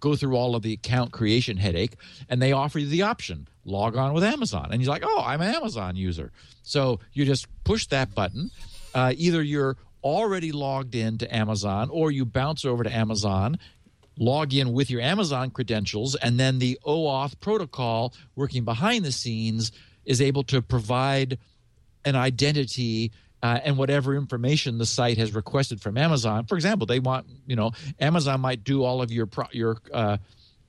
go 0.00 0.14
through 0.14 0.36
all 0.36 0.54
of 0.54 0.62
the 0.62 0.74
account 0.74 1.12
creation 1.12 1.56
headache. 1.56 1.96
And 2.28 2.40
they 2.42 2.52
offer 2.52 2.78
you 2.78 2.86
the 2.86 3.02
option 3.02 3.48
log 3.64 3.96
on 3.96 4.12
with 4.12 4.22
Amazon. 4.22 4.68
And 4.70 4.82
you're 4.82 4.90
like, 4.90 5.04
oh, 5.04 5.22
I'm 5.24 5.40
an 5.40 5.54
Amazon 5.54 5.96
user. 5.96 6.30
So 6.62 7.00
you 7.14 7.24
just 7.24 7.46
push 7.64 7.86
that 7.86 8.14
button. 8.14 8.50
Uh, 8.94 9.14
either 9.16 9.42
you're 9.42 9.76
already 10.02 10.52
logged 10.52 10.94
in 10.94 11.16
to 11.18 11.34
Amazon 11.34 11.88
or 11.90 12.10
you 12.10 12.26
bounce 12.26 12.64
over 12.66 12.84
to 12.84 12.94
Amazon, 12.94 13.58
log 14.18 14.52
in 14.52 14.72
with 14.72 14.90
your 14.90 15.00
Amazon 15.00 15.50
credentials, 15.50 16.14
and 16.14 16.38
then 16.38 16.58
the 16.58 16.78
OAuth 16.84 17.40
protocol 17.40 18.12
working 18.36 18.64
behind 18.64 19.04
the 19.04 19.12
scenes 19.12 19.72
is 20.04 20.20
able 20.20 20.44
to 20.44 20.62
provide 20.62 21.38
an 22.04 22.16
identity 22.16 23.12
uh, 23.42 23.60
and 23.62 23.76
whatever 23.76 24.14
information 24.14 24.78
the 24.78 24.86
site 24.86 25.18
has 25.18 25.34
requested 25.34 25.80
from 25.80 25.98
Amazon. 25.98 26.46
For 26.46 26.54
example, 26.54 26.86
they 26.86 26.98
want 26.98 27.26
you 27.46 27.56
know 27.56 27.72
Amazon 28.00 28.40
might 28.40 28.64
do 28.64 28.82
all 28.82 29.02
of 29.02 29.12
your 29.12 29.26
pro- 29.26 29.48
your 29.52 29.76
uh, 29.92 30.16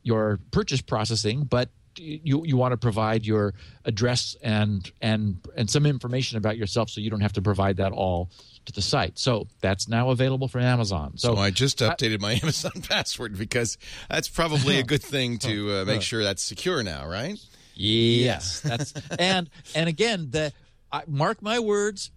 your 0.03 0.39
purchase 0.51 0.81
processing, 0.81 1.43
but 1.43 1.69
you 1.97 2.43
you 2.45 2.57
want 2.57 2.73
to 2.73 2.77
provide 2.77 3.25
your 3.25 3.53
address 3.85 4.35
and 4.41 4.91
and 5.01 5.39
and 5.55 5.69
some 5.69 5.85
information 5.85 6.37
about 6.37 6.57
yourself, 6.57 6.89
so 6.89 7.01
you 7.01 7.09
don't 7.09 7.21
have 7.21 7.33
to 7.33 7.41
provide 7.41 7.77
that 7.77 7.91
all 7.91 8.29
to 8.65 8.73
the 8.73 8.81
site. 8.81 9.17
So 9.17 9.47
that's 9.61 9.87
now 9.87 10.09
available 10.09 10.47
from 10.47 10.61
Amazon. 10.61 11.17
So, 11.17 11.35
so 11.35 11.41
I 11.41 11.51
just 11.51 11.79
updated 11.79 12.19
my 12.19 12.33
Amazon 12.43 12.81
password 12.87 13.37
because 13.37 13.77
that's 14.09 14.27
probably 14.27 14.79
a 14.79 14.83
good 14.93 15.03
thing 15.03 15.37
to 15.39 15.71
uh, 15.71 15.85
make 15.85 16.01
sure 16.01 16.23
that's 16.23 16.43
secure 16.43 16.83
now, 16.83 17.07
right? 17.07 17.39
Yes, 17.75 18.61
that's 18.61 18.93
and 19.19 19.49
and 19.75 19.89
again 19.89 20.29
the 20.31 20.53
I, 20.91 21.03
mark 21.07 21.41
my 21.41 21.59
words. 21.59 22.11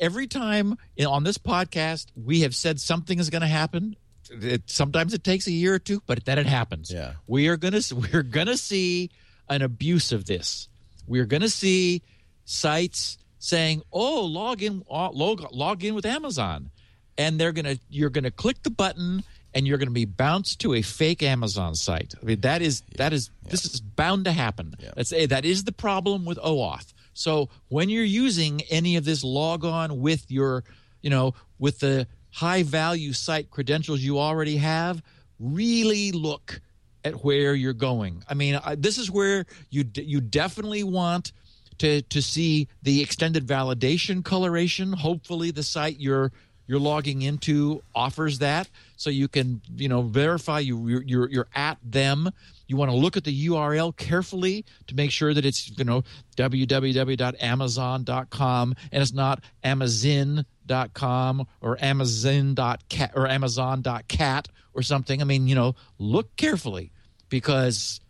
Every 0.00 0.26
time 0.26 0.76
on 1.06 1.24
this 1.24 1.38
podcast, 1.38 2.06
we 2.16 2.40
have 2.40 2.54
said 2.54 2.80
something 2.80 3.18
is 3.18 3.30
going 3.30 3.42
to 3.42 3.46
happen. 3.46 3.96
It, 4.30 4.62
sometimes 4.66 5.14
it 5.14 5.22
takes 5.22 5.46
a 5.46 5.52
year 5.52 5.74
or 5.74 5.78
two, 5.78 6.02
but 6.06 6.24
then 6.24 6.38
it 6.38 6.46
happens. 6.46 6.90
Yeah, 6.90 7.12
we 7.26 7.48
are 7.48 7.56
gonna 7.56 7.80
we're 8.12 8.22
gonna 8.22 8.56
see 8.56 9.10
an 9.48 9.62
abuse 9.62 10.12
of 10.12 10.24
this. 10.24 10.68
We're 11.06 11.26
gonna 11.26 11.50
see 11.50 12.02
sites 12.44 13.18
saying, 13.38 13.82
"Oh, 13.92 14.24
log 14.24 14.62
in, 14.62 14.82
log, 14.88 15.52
log 15.52 15.84
in 15.84 15.94
with 15.94 16.06
Amazon," 16.06 16.70
and 17.18 17.38
they're 17.38 17.52
gonna 17.52 17.76
you're 17.90 18.10
gonna 18.10 18.30
click 18.30 18.62
the 18.62 18.70
button 18.70 19.22
and 19.54 19.66
you're 19.66 19.78
going 19.78 19.88
to 19.88 19.94
be 19.94 20.04
bounced 20.04 20.60
to 20.60 20.74
a 20.74 20.82
fake 20.82 21.22
Amazon 21.22 21.74
site. 21.74 22.14
I 22.20 22.24
mean, 22.24 22.40
that 22.40 22.60
is 22.60 22.82
yeah. 22.90 22.96
that 22.98 23.12
is 23.12 23.30
yeah. 23.44 23.50
this 23.50 23.64
is 23.64 23.80
bound 23.80 24.24
to 24.26 24.32
happen. 24.32 24.74
Yeah. 24.78 24.90
That's 24.96 25.12
a, 25.12 25.26
that 25.26 25.44
is 25.44 25.64
the 25.64 25.72
problem 25.72 26.24
with 26.24 26.38
OAuth. 26.38 26.92
So 27.14 27.48
when 27.68 27.88
you're 27.88 28.04
using 28.04 28.62
any 28.70 28.96
of 28.96 29.04
this 29.04 29.22
log 29.22 29.64
on 29.64 30.00
with 30.00 30.30
your, 30.30 30.64
you 31.00 31.10
know, 31.10 31.34
with 31.58 31.78
the 31.78 32.08
high 32.30 32.64
value 32.64 33.12
site 33.12 33.50
credentials 33.50 34.00
you 34.00 34.18
already 34.18 34.56
have, 34.56 35.00
really 35.38 36.10
look 36.10 36.60
at 37.04 37.24
where 37.24 37.54
you're 37.54 37.72
going. 37.72 38.24
I 38.28 38.34
mean, 38.34 38.58
I, 38.64 38.74
this 38.74 38.98
is 38.98 39.10
where 39.10 39.46
you 39.70 39.84
you 39.94 40.20
definitely 40.20 40.82
want 40.82 41.32
to 41.78 42.02
to 42.02 42.20
see 42.20 42.68
the 42.82 43.02
extended 43.02 43.46
validation 43.46 44.24
coloration. 44.24 44.92
Hopefully, 44.92 45.50
the 45.50 45.62
site 45.62 46.00
you're 46.00 46.32
you're 46.66 46.80
logging 46.80 47.22
into 47.22 47.82
offers 47.94 48.38
that, 48.38 48.68
so 48.96 49.10
you 49.10 49.28
can 49.28 49.60
you 49.76 49.88
know 49.88 50.02
verify 50.02 50.60
you 50.60 50.88
you're, 50.88 51.02
you're, 51.02 51.30
you're 51.30 51.48
at 51.54 51.78
them 51.82 52.30
you 52.66 52.76
want 52.76 52.90
to 52.90 52.96
look 52.96 53.16
at 53.16 53.22
the 53.24 53.46
URL 53.48 53.96
carefully 53.96 54.64
to 54.86 54.94
make 54.94 55.10
sure 55.10 55.34
that 55.34 55.44
it's, 55.44 55.76
you 55.76 55.84
know, 55.84 56.04
www.amazon.com 56.36 58.74
and 58.92 59.02
it's 59.02 59.12
not 59.12 59.44
amazon.com 59.62 61.46
or 61.60 61.84
amazon.cat 61.84 63.12
or 63.14 63.28
amazon.cat 63.28 64.48
or 64.72 64.80
something. 64.82 65.20
I 65.20 65.24
mean, 65.24 65.46
you 65.46 65.54
know, 65.54 65.74
look 65.98 66.34
carefully 66.36 66.90
because 67.28 68.00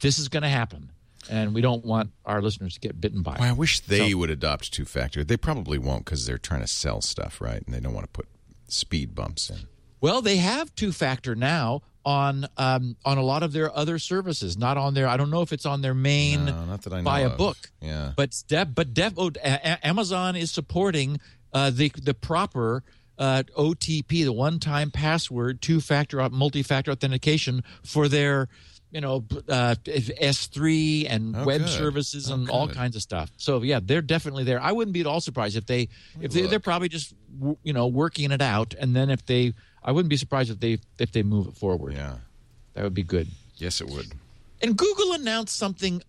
this 0.00 0.18
is 0.18 0.28
going 0.28 0.42
to 0.42 0.48
happen 0.48 0.90
and 1.30 1.54
we 1.54 1.60
don't 1.60 1.84
want 1.84 2.10
our 2.24 2.40
listeners 2.40 2.74
to 2.74 2.80
get 2.80 3.00
bitten 3.00 3.22
by 3.22 3.34
it. 3.34 3.40
Well, 3.40 3.48
I 3.48 3.52
wish 3.52 3.80
they 3.80 4.10
so, 4.10 4.18
would 4.18 4.30
adopt 4.30 4.72
two 4.72 4.84
factor. 4.84 5.24
They 5.24 5.36
probably 5.36 5.78
won't 5.78 6.04
because 6.04 6.26
they're 6.26 6.38
trying 6.38 6.60
to 6.60 6.66
sell 6.66 7.00
stuff, 7.00 7.40
right? 7.40 7.62
And 7.64 7.74
they 7.74 7.80
don't 7.80 7.94
want 7.94 8.06
to 8.06 8.12
put 8.12 8.26
speed 8.68 9.14
bumps 9.14 9.50
in. 9.50 9.68
Well, 10.00 10.22
they 10.22 10.36
have 10.36 10.74
two 10.74 10.92
factor 10.92 11.34
now 11.34 11.82
on 12.04 12.46
um, 12.56 12.96
on 13.04 13.18
a 13.18 13.22
lot 13.22 13.42
of 13.42 13.52
their 13.52 13.74
other 13.76 13.98
services. 13.98 14.56
Not 14.56 14.76
on 14.76 14.94
their. 14.94 15.08
I 15.08 15.16
don't 15.16 15.30
know 15.30 15.42
if 15.42 15.52
it's 15.52 15.66
on 15.66 15.82
their 15.82 15.94
main. 15.94 16.46
No, 16.46 16.64
not 16.64 16.82
that 16.82 16.92
I 16.92 16.98
know 16.98 17.04
buy 17.04 17.20
a 17.20 17.28
of. 17.28 17.36
book. 17.36 17.56
Yeah, 17.80 18.12
but 18.16 18.42
def, 18.46 18.68
but 18.74 18.94
def, 18.94 19.14
oh, 19.16 19.30
a- 19.42 19.86
Amazon 19.86 20.36
is 20.36 20.50
supporting 20.50 21.20
uh, 21.52 21.70
the 21.70 21.92
the 22.02 22.14
proper. 22.14 22.82
Uh, 23.20 23.42
OTP, 23.58 24.24
the 24.24 24.32
one-time 24.32 24.92
password, 24.92 25.60
two-factor, 25.60 26.28
multi-factor 26.30 26.92
authentication 26.92 27.64
for 27.82 28.06
their, 28.06 28.48
you 28.90 29.00
know, 29.00 29.24
uh, 29.48 29.74
S3 29.84 31.06
and 31.10 31.36
oh, 31.36 31.44
web 31.44 31.60
good. 31.60 31.68
services 31.68 32.30
oh, 32.30 32.34
and 32.34 32.50
all 32.50 32.68
kinds 32.68 32.96
of 32.96 33.02
stuff. 33.02 33.30
So 33.36 33.62
yeah, 33.62 33.80
they're 33.82 34.02
definitely 34.02 34.44
there. 34.44 34.60
I 34.60 34.72
wouldn't 34.72 34.94
be 34.94 35.00
at 35.00 35.06
all 35.06 35.20
surprised 35.20 35.56
if 35.56 35.66
they, 35.66 35.88
if 36.20 36.32
they, 36.32 36.46
they're 36.46 36.60
probably 36.60 36.88
just, 36.88 37.14
you 37.62 37.72
know, 37.72 37.86
working 37.86 38.30
it 38.30 38.40
out, 38.40 38.74
and 38.78 38.96
then 38.96 39.10
if 39.10 39.26
they, 39.26 39.52
I 39.84 39.92
wouldn't 39.92 40.10
be 40.10 40.16
surprised 40.16 40.50
if 40.50 40.60
they 40.60 40.78
if 40.98 41.12
they 41.12 41.22
move 41.22 41.48
it 41.48 41.56
forward. 41.56 41.94
Yeah. 41.94 42.16
That 42.74 42.84
would 42.84 42.94
be 42.94 43.02
good. 43.02 43.28
Yes, 43.56 43.80
it 43.80 43.88
would. 43.88 44.06
And 44.62 44.76
Google 44.76 45.12
announced 45.12 45.56
something 45.56 46.00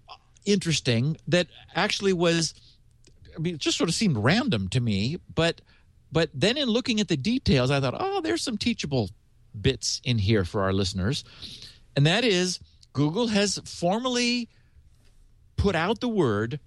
interesting 0.45 1.17
that 1.27 1.47
actually 1.75 2.13
was, 2.13 2.53
I 3.35 3.39
mean, 3.39 3.55
it 3.55 3.59
just 3.59 3.77
sort 3.77 3.89
of 3.89 3.95
seemed 3.95 4.17
random 4.17 4.67
to 4.69 4.79
me. 4.79 5.17
But, 5.33 5.61
but 6.11 6.29
then 6.33 6.57
in 6.57 6.69
looking 6.69 6.99
at 6.99 7.07
the 7.07 7.17
details, 7.17 7.71
I 7.71 7.79
thought, 7.79 7.95
oh, 7.99 8.21
there's 8.21 8.43
some 8.43 8.57
teachable 8.57 9.09
bits 9.59 9.99
in 10.03 10.19
here 10.19 10.45
for 10.45 10.61
our 10.61 10.73
listeners, 10.73 11.23
and 11.95 12.05
that 12.05 12.23
is 12.23 12.59
Google 12.93 13.27
has 13.27 13.59
formally 13.65 14.49
put 15.55 15.75
out 15.75 15.99
the 15.99 16.09
word 16.09 16.59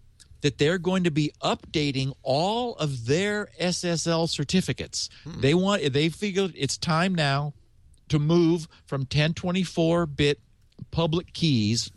that 0.43 0.59
they're 0.59 0.79
going 0.79 1.05
to 1.05 1.11
be 1.11 1.33
updating 1.43 2.13
all 2.23 2.75
of 2.77 3.07
their 3.07 3.49
SSL 3.61 4.29
certificates. 4.29 5.09
Hmm. 5.25 5.41
They 5.41 5.55
want 5.55 5.93
they 5.93 6.09
figured 6.09 6.53
it's 6.57 6.77
time 6.77 7.15
now 7.15 7.55
to 8.09 8.19
move 8.19 8.69
from 8.85 9.03
1024 9.03 10.07
bit 10.07 10.41
public 10.91 11.33
keys 11.33 11.91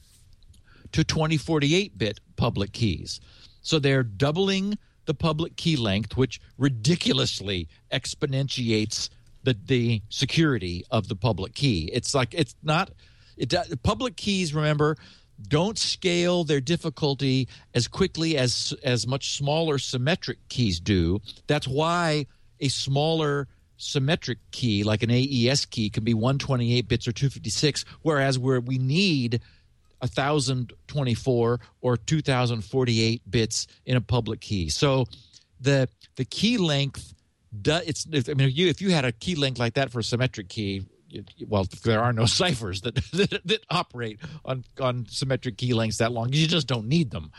to 0.91 1.03
2048 1.03 1.97
bit 1.97 2.19
public 2.35 2.71
keys. 2.71 3.19
So 3.61 3.79
they're 3.79 4.03
doubling 4.03 4.77
the 5.05 5.13
public 5.13 5.55
key 5.55 5.75
length, 5.75 6.15
which 6.15 6.39
ridiculously 6.57 7.67
exponentiates 7.91 9.09
the, 9.43 9.57
the 9.65 10.01
security 10.09 10.85
of 10.89 11.07
the 11.07 11.15
public 11.15 11.53
key. 11.53 11.89
It's 11.93 12.13
like 12.13 12.33
it's 12.33 12.55
not 12.63 12.91
it 13.37 13.53
public 13.83 14.15
keys 14.15 14.53
remember 14.53 14.97
don't 15.47 15.77
scale 15.77 16.43
their 16.43 16.61
difficulty 16.61 17.47
as 17.73 17.87
quickly 17.87 18.37
as 18.37 18.73
as 18.83 19.05
much 19.05 19.35
smaller 19.35 19.77
symmetric 19.77 20.37
keys 20.49 20.79
do. 20.79 21.19
That's 21.47 21.67
why 21.67 22.27
a 22.59 22.69
smaller 22.69 23.47
symmetric 23.77 24.39
key 24.51 24.83
like 24.83 25.03
an 25.03 25.11
AES 25.11 25.65
key 25.65 25.89
can 25.89 26.05
be 26.05 26.13
128 26.13 26.87
bits 26.87 27.07
or 27.07 27.11
256 27.11 27.83
whereas 28.03 28.39
where 28.39 28.61
we 28.61 28.77
need 28.77 29.41
1024 29.99 31.59
or 31.81 31.97
2048 31.97 33.21
bits 33.29 33.67
in 33.85 33.97
a 33.97 34.01
public 34.01 34.39
key. 34.39 34.69
So 34.69 35.05
the 35.59 35.89
the 36.15 36.25
key 36.25 36.57
length 36.57 37.13
it's 37.65 38.05
I 38.13 38.33
mean 38.33 38.49
if 38.49 38.57
you 38.57 38.67
if 38.67 38.81
you 38.81 38.91
had 38.91 39.05
a 39.05 39.11
key 39.11 39.35
length 39.35 39.59
like 39.59 39.73
that 39.73 39.91
for 39.91 39.99
a 39.99 40.03
symmetric 40.03 40.47
key 40.47 40.85
well, 41.47 41.65
there 41.83 42.01
are 42.01 42.13
no 42.13 42.25
ciphers 42.39 42.81
that, 42.81 42.95
that, 43.13 43.41
that 43.45 43.65
operate 43.69 44.19
on 44.43 44.63
on 44.79 45.05
symmetric 45.09 45.57
key 45.57 45.73
lengths 45.73 45.97
that 45.97 46.11
long. 46.11 46.31
You 46.31 46.47
just 46.47 46.67
don't 46.67 46.87
need 46.87 47.11
them, 47.11 47.31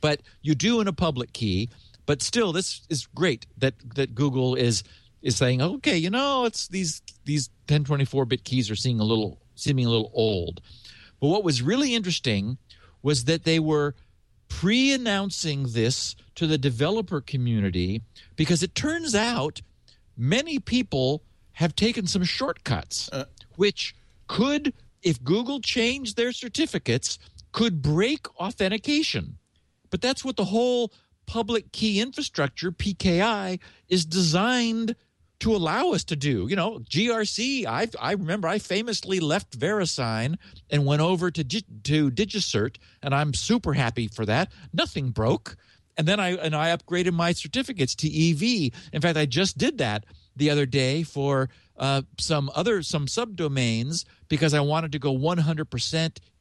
but 0.00 0.22
you 0.42 0.54
do 0.54 0.80
in 0.80 0.88
a 0.88 0.92
public 0.92 1.32
key. 1.32 1.70
But 2.06 2.22
still, 2.22 2.52
this 2.52 2.82
is 2.88 3.06
great 3.06 3.46
that 3.58 3.74
that 3.94 4.14
Google 4.14 4.54
is 4.54 4.82
is 5.22 5.36
saying, 5.36 5.60
okay, 5.60 5.96
you 5.96 6.10
know, 6.10 6.44
it's 6.44 6.68
these 6.68 7.02
these 7.24 7.48
1024 7.68 8.24
bit 8.24 8.44
keys 8.44 8.70
are 8.70 8.76
seeing 8.76 9.00
a 9.00 9.04
little 9.04 9.40
seeming 9.54 9.86
a 9.86 9.90
little 9.90 10.10
old. 10.14 10.60
But 11.20 11.28
what 11.28 11.44
was 11.44 11.62
really 11.62 11.94
interesting 11.94 12.58
was 13.02 13.24
that 13.24 13.44
they 13.44 13.58
were 13.58 13.94
pre-announcing 14.48 15.66
this 15.68 16.16
to 16.34 16.46
the 16.46 16.58
developer 16.58 17.20
community 17.20 18.02
because 18.36 18.62
it 18.62 18.74
turns 18.74 19.14
out 19.14 19.60
many 20.16 20.58
people 20.58 21.22
have 21.60 21.76
taken 21.76 22.06
some 22.06 22.24
shortcuts, 22.24 23.10
uh, 23.12 23.26
which 23.56 23.94
could, 24.28 24.72
if 25.02 25.22
Google 25.22 25.60
changed 25.60 26.16
their 26.16 26.32
certificates, 26.32 27.18
could 27.52 27.82
break 27.82 28.26
authentication. 28.40 29.36
But 29.90 30.00
that's 30.00 30.24
what 30.24 30.36
the 30.36 30.46
whole 30.46 30.90
public 31.26 31.70
key 31.70 32.00
infrastructure, 32.00 32.72
PKI, 32.72 33.60
is 33.90 34.06
designed 34.06 34.96
to 35.40 35.54
allow 35.54 35.90
us 35.90 36.02
to 36.04 36.16
do. 36.16 36.46
You 36.48 36.56
know, 36.56 36.78
GRC, 36.78 37.66
I, 37.66 37.88
I 38.00 38.12
remember 38.12 38.48
I 38.48 38.58
famously 38.58 39.20
left 39.20 39.58
VeriSign 39.58 40.38
and 40.70 40.86
went 40.86 41.02
over 41.02 41.30
to, 41.30 41.44
to 41.44 42.10
DigiCert, 42.10 42.76
and 43.02 43.14
I'm 43.14 43.34
super 43.34 43.74
happy 43.74 44.08
for 44.08 44.24
that. 44.24 44.50
Nothing 44.72 45.10
broke. 45.10 45.56
And 45.98 46.08
then 46.08 46.20
I 46.20 46.36
and 46.36 46.56
I 46.56 46.74
upgraded 46.74 47.12
my 47.12 47.32
certificates 47.32 47.94
to 47.96 48.08
EV. 48.08 48.72
In 48.94 49.02
fact, 49.02 49.18
I 49.18 49.26
just 49.26 49.58
did 49.58 49.76
that 49.76 50.06
the 50.40 50.50
other 50.50 50.64
day 50.64 51.02
for 51.02 51.50
uh, 51.76 52.02
some 52.18 52.50
other 52.54 52.82
some 52.82 53.06
subdomains 53.06 54.04
because 54.28 54.54
I 54.54 54.60
wanted 54.60 54.90
to 54.92 54.98
go 54.98 55.14
100% 55.14 55.38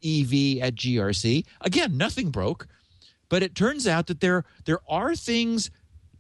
EV 0.04 0.64
at 0.64 0.76
GRC. 0.76 1.46
Again, 1.62 1.98
nothing 1.98 2.32
broke, 2.32 2.66
but 3.28 3.44
it 3.44 3.56
turns 3.56 3.86
out 3.88 4.08
that 4.08 4.22
there 4.22 4.46
there 4.66 4.80
are 4.90 5.16
things 5.16 5.70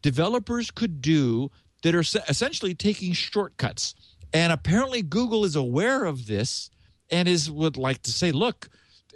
developers 0.01 0.71
could 0.71 1.01
do 1.01 1.49
that 1.81 1.95
are 1.95 2.03
essentially 2.27 2.75
taking 2.75 3.13
shortcuts. 3.13 3.95
And 4.33 4.51
apparently 4.51 5.01
Google 5.01 5.45
is 5.45 5.55
aware 5.55 6.03
of 6.03 6.27
this 6.27 6.69
and 7.09 7.27
is 7.27 7.49
would 7.49 7.77
like 7.77 8.03
to 8.03 8.11
say, 8.11 8.31
look, 8.33 8.67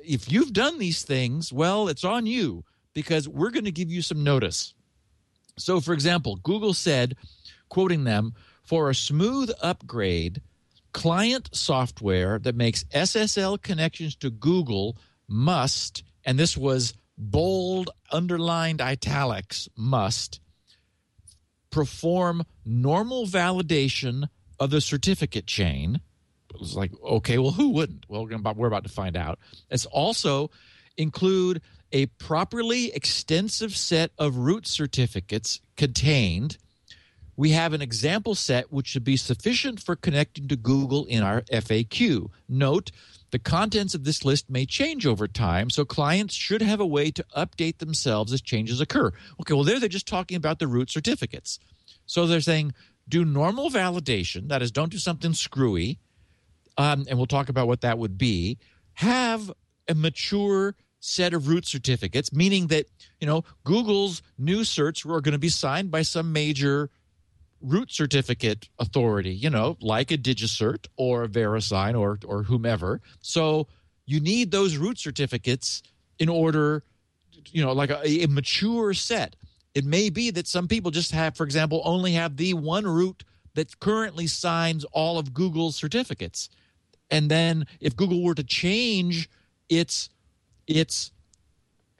if 0.03 0.31
you've 0.31 0.53
done 0.53 0.79
these 0.79 1.03
things, 1.03 1.51
well, 1.51 1.89
it's 1.89 2.05
on 2.05 2.25
you 2.25 2.63
because 2.93 3.27
we're 3.27 3.51
going 3.51 3.65
to 3.65 3.71
give 3.71 3.91
you 3.91 4.01
some 4.01 4.23
notice. 4.23 4.73
So 5.57 5.81
for 5.81 5.93
example, 5.93 6.37
Google 6.37 6.73
said 6.73 7.15
quoting 7.73 8.03
them, 8.03 8.35
for 8.63 8.89
a 8.89 8.95
smooth 8.95 9.51
upgrade, 9.61 10.41
client 10.93 11.49
software 11.53 12.39
that 12.39 12.55
makes 12.55 12.83
SSL 12.85 13.61
connections 13.61 14.15
to 14.17 14.29
Google 14.29 14.97
must, 15.27 16.03
and 16.23 16.39
this 16.39 16.57
was 16.57 16.93
bold, 17.17 17.89
underlined 18.11 18.81
italics, 18.81 19.67
must 19.75 20.39
perform 21.69 22.43
normal 22.63 23.25
validation 23.25 24.27
of 24.59 24.69
the 24.69 24.81
certificate 24.81 25.47
chain. 25.47 25.99
It 26.53 26.59
was 26.59 26.75
like, 26.75 26.91
okay, 27.03 27.39
well, 27.39 27.51
who 27.51 27.69
wouldn't? 27.69 28.05
Well, 28.07 28.27
we're 28.27 28.67
about 28.67 28.83
to 28.83 28.89
find 28.89 29.17
out. 29.17 29.39
It's 29.69 29.87
also 29.87 30.51
include 30.97 31.61
a 31.91 32.05
properly 32.05 32.93
extensive 32.93 33.75
set 33.75 34.11
of 34.17 34.37
root 34.37 34.67
certificates 34.67 35.61
contained 35.75 36.57
we 37.35 37.51
have 37.51 37.73
an 37.73 37.81
example 37.81 38.35
set 38.35 38.71
which 38.71 38.87
should 38.87 39.03
be 39.03 39.17
sufficient 39.17 39.79
for 39.79 39.95
connecting 39.95 40.47
to 40.47 40.55
Google 40.55 41.05
in 41.05 41.23
our 41.23 41.41
FAQ. 41.43 42.29
Note, 42.47 42.91
the 43.31 43.39
contents 43.39 43.95
of 43.95 44.03
this 44.03 44.23
list 44.23 44.49
may 44.49 44.65
change 44.65 45.07
over 45.07 45.27
time, 45.27 45.69
so 45.69 45.85
clients 45.85 46.35
should 46.35 46.61
have 46.61 46.79
a 46.79 46.85
way 46.85 47.09
to 47.11 47.25
update 47.35 47.79
themselves 47.79 48.31
as 48.31 48.41
changes 48.41 48.79
occur. 48.79 49.11
Okay, 49.41 49.53
well, 49.53 49.63
there 49.63 49.79
they're 49.79 49.89
just 49.89 50.07
talking 50.07 50.37
about 50.37 50.59
the 50.59 50.67
root 50.67 50.91
certificates. 50.91 51.59
So 52.05 52.27
they're 52.27 52.41
saying 52.41 52.73
do 53.09 53.25
normal 53.25 53.69
validation, 53.69 54.49
that 54.49 54.61
is, 54.61 54.71
don't 54.71 54.91
do 54.91 54.97
something 54.97 55.33
screwy, 55.33 55.99
um, 56.77 57.05
and 57.09 57.17
we'll 57.17 57.25
talk 57.25 57.49
about 57.49 57.67
what 57.67 57.81
that 57.81 57.97
would 57.97 58.17
be. 58.17 58.57
Have 58.93 59.51
a 59.89 59.95
mature 59.95 60.75
set 60.99 61.33
of 61.33 61.47
root 61.47 61.65
certificates, 61.65 62.31
meaning 62.31 62.67
that 62.67 62.85
you 63.19 63.27
know 63.27 63.43
Google's 63.63 64.21
new 64.37 64.61
certs 64.61 65.05
are 65.05 65.21
going 65.21 65.33
to 65.33 65.39
be 65.39 65.49
signed 65.49 65.91
by 65.91 66.01
some 66.01 66.31
major 66.31 66.89
root 67.63 67.91
certificate 67.91 68.69
authority, 68.77 69.33
you 69.33 69.49
know, 69.49 69.77
like 69.81 70.11
a 70.11 70.17
DigiCert 70.17 70.87
or 70.97 71.23
a 71.23 71.27
VeriSign 71.27 71.99
or 71.99 72.19
or 72.25 72.43
whomever. 72.43 73.01
So 73.21 73.67
you 74.05 74.19
need 74.19 74.51
those 74.51 74.77
root 74.77 74.99
certificates 74.99 75.81
in 76.19 76.29
order, 76.29 76.83
you 77.51 77.63
know, 77.63 77.71
like 77.71 77.89
a, 77.89 78.23
a 78.23 78.27
mature 78.27 78.93
set. 78.93 79.35
It 79.73 79.85
may 79.85 80.09
be 80.09 80.29
that 80.31 80.47
some 80.47 80.67
people 80.67 80.91
just 80.91 81.11
have, 81.11 81.35
for 81.35 81.43
example, 81.43 81.81
only 81.83 82.11
have 82.11 82.37
the 82.37 82.53
one 82.53 82.85
root 82.85 83.23
that 83.55 83.79
currently 83.79 84.27
signs 84.27 84.83
all 84.91 85.17
of 85.17 85.33
Google's 85.33 85.75
certificates. 85.75 86.49
And 87.09 87.31
then 87.31 87.65
if 87.79 87.95
Google 87.95 88.23
were 88.23 88.35
to 88.35 88.43
change 88.43 89.29
its 89.69 90.09
its 90.67 91.11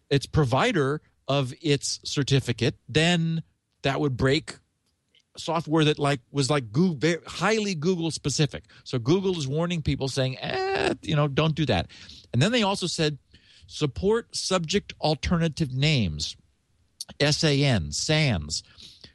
its 0.10 0.26
provider 0.26 1.02
of 1.28 1.54
its 1.62 2.00
certificate, 2.04 2.76
then 2.90 3.44
that 3.84 4.00
would 4.00 4.18
break 4.18 4.56
software 5.38 5.84
that 5.86 6.00
like 6.00 6.20
was 6.32 6.50
like 6.50 6.72
Google, 6.72 7.16
highly 7.26 7.76
Google 7.76 8.12
specific. 8.12 8.66
So 8.84 9.00
Google 9.00 9.38
is 9.38 9.48
warning 9.48 9.82
people 9.82 10.08
saying, 10.08 10.38
eh, 10.40 10.94
you 11.02 11.16
know, 11.16 11.28
don't 11.28 11.56
do 11.56 11.66
that. 11.66 11.88
And 12.32 12.42
then 12.42 12.52
they 12.52 12.64
also 12.64 12.88
said 12.88 13.18
support 13.68 14.36
subject 14.36 14.94
alternative 15.02 15.74
names, 15.74 16.36
SAN, 17.20 17.92
SANS. 17.92 18.64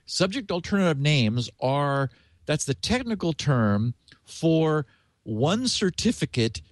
Subject 0.06 0.50
alternative 0.50 0.98
names 0.98 1.50
are 1.60 2.10
that's 2.46 2.64
the 2.64 2.74
technical 2.74 3.32
term 3.32 3.94
for 4.24 4.86
one 5.22 5.68
certificate 5.68 6.62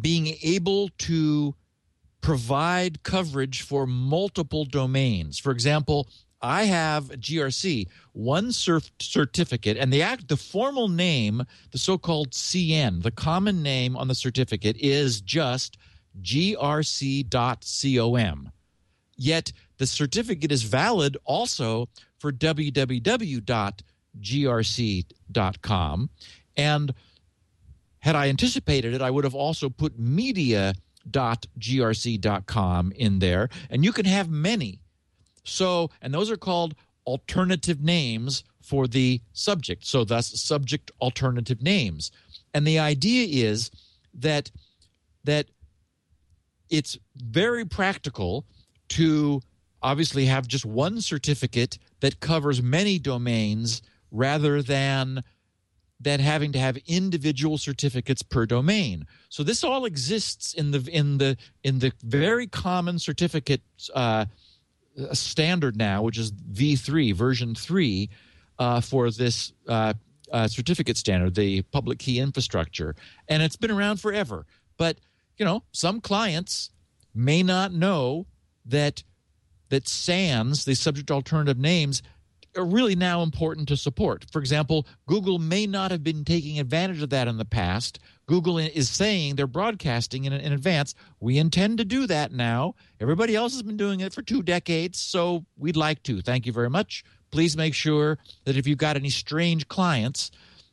being 0.00 0.36
able 0.42 0.88
to 0.98 1.54
provide 2.20 3.02
coverage 3.02 3.60
for 3.60 3.86
multiple 3.86 4.64
domains. 4.64 5.38
For 5.38 5.52
example, 5.52 6.08
I 6.44 6.64
have 6.64 7.08
GRC, 7.08 7.88
one 8.12 8.48
cert- 8.48 8.90
certificate, 9.00 9.78
and 9.78 9.90
the 9.90 10.02
act, 10.02 10.28
the 10.28 10.36
formal 10.36 10.88
name, 10.88 11.42
the 11.70 11.78
so-called 11.78 12.32
CN, 12.32 13.02
the 13.02 13.10
common 13.10 13.62
name 13.62 13.96
on 13.96 14.08
the 14.08 14.14
certificate 14.14 14.76
is 14.78 15.22
just 15.22 15.78
grc.com. 16.20 16.52
Yet 19.16 19.52
the 19.78 19.86
certificate 19.86 20.52
is 20.52 20.64
valid 20.64 21.16
also 21.24 21.88
for 22.18 22.30
www.grc.com. 22.30 23.70
And 26.56 26.94
had 28.00 28.16
I 28.16 28.28
anticipated 28.28 28.92
it, 28.92 29.00
I 29.00 29.10
would 29.10 29.24
have 29.24 29.34
also 29.34 29.70
put 29.70 29.98
media.grc.com 29.98 32.92
in 32.92 33.18
there, 33.18 33.48
and 33.70 33.82
you 33.82 33.92
can 33.92 34.04
have 34.04 34.28
many. 34.28 34.83
So, 35.44 35.90
and 36.02 36.12
those 36.12 36.30
are 36.30 36.36
called 36.36 36.74
alternative 37.06 37.82
names 37.82 38.44
for 38.62 38.86
the 38.86 39.20
subject. 39.32 39.86
So, 39.86 40.04
thus, 40.04 40.40
subject 40.40 40.90
alternative 41.00 41.62
names. 41.62 42.10
And 42.54 42.66
the 42.66 42.78
idea 42.78 43.48
is 43.48 43.70
that 44.14 44.50
that 45.24 45.46
it's 46.70 46.98
very 47.16 47.64
practical 47.64 48.44
to 48.88 49.40
obviously 49.82 50.26
have 50.26 50.48
just 50.48 50.64
one 50.64 51.00
certificate 51.00 51.78
that 52.00 52.20
covers 52.20 52.62
many 52.62 52.98
domains 52.98 53.82
rather 54.10 54.62
than 54.62 55.22
than 56.00 56.20
having 56.20 56.52
to 56.52 56.58
have 56.58 56.76
individual 56.86 57.56
certificates 57.56 58.22
per 58.22 58.44
domain. 58.46 59.06
So 59.28 59.42
this 59.42 59.64
all 59.64 59.84
exists 59.84 60.54
in 60.54 60.70
the 60.70 60.88
in 60.92 61.18
the 61.18 61.36
in 61.62 61.78
the 61.78 61.92
very 62.02 62.46
common 62.46 62.98
certificate 62.98 63.62
uh, 63.94 64.26
standard 65.12 65.76
now, 65.76 66.02
which 66.02 66.18
is 66.18 66.32
V3 66.32 67.14
version 67.14 67.54
three 67.54 68.10
uh, 68.58 68.80
for 68.80 69.10
this 69.10 69.52
uh, 69.68 69.94
uh, 70.32 70.48
certificate 70.48 70.96
standard, 70.96 71.34
the 71.34 71.62
public 71.62 71.98
key 71.98 72.18
infrastructure, 72.18 72.94
and 73.28 73.42
it's 73.42 73.56
been 73.56 73.70
around 73.70 74.00
forever. 74.00 74.46
But 74.76 74.98
you 75.36 75.44
know, 75.44 75.64
some 75.72 76.00
clients 76.00 76.70
may 77.14 77.42
not 77.42 77.72
know 77.72 78.26
that 78.66 79.02
that 79.70 79.88
SANs, 79.88 80.64
the 80.64 80.74
subject 80.74 81.10
alternative 81.10 81.58
names, 81.58 82.02
are 82.56 82.64
really 82.64 82.94
now 82.94 83.22
important 83.22 83.68
to 83.68 83.76
support. 83.76 84.26
For 84.30 84.38
example, 84.38 84.86
Google 85.06 85.38
may 85.38 85.66
not 85.66 85.90
have 85.90 86.04
been 86.04 86.24
taking 86.24 86.58
advantage 86.58 87.02
of 87.02 87.10
that 87.10 87.28
in 87.28 87.36
the 87.36 87.44
past. 87.44 87.98
Google 88.26 88.58
is 88.58 88.88
saying 88.88 89.34
they're 89.34 89.46
broadcasting 89.46 90.24
in, 90.24 90.32
in 90.32 90.52
advance. 90.52 90.94
We 91.20 91.38
intend 91.38 91.78
to 91.78 91.84
do 91.84 92.06
that 92.06 92.32
now. 92.32 92.74
Everybody 93.00 93.34
else 93.36 93.52
has 93.52 93.62
been 93.62 93.76
doing 93.76 94.00
it 94.00 94.12
for 94.12 94.22
two 94.22 94.42
decades, 94.42 94.98
so 94.98 95.44
we'd 95.56 95.76
like 95.76 96.02
to. 96.04 96.22
Thank 96.22 96.46
you 96.46 96.52
very 96.52 96.70
much. 96.70 97.04
Please 97.30 97.56
make 97.56 97.74
sure 97.74 98.18
that 98.44 98.56
if 98.56 98.66
you've 98.66 98.78
got 98.78 98.96
any 98.96 99.10
strange 99.10 99.68
clients 99.68 100.30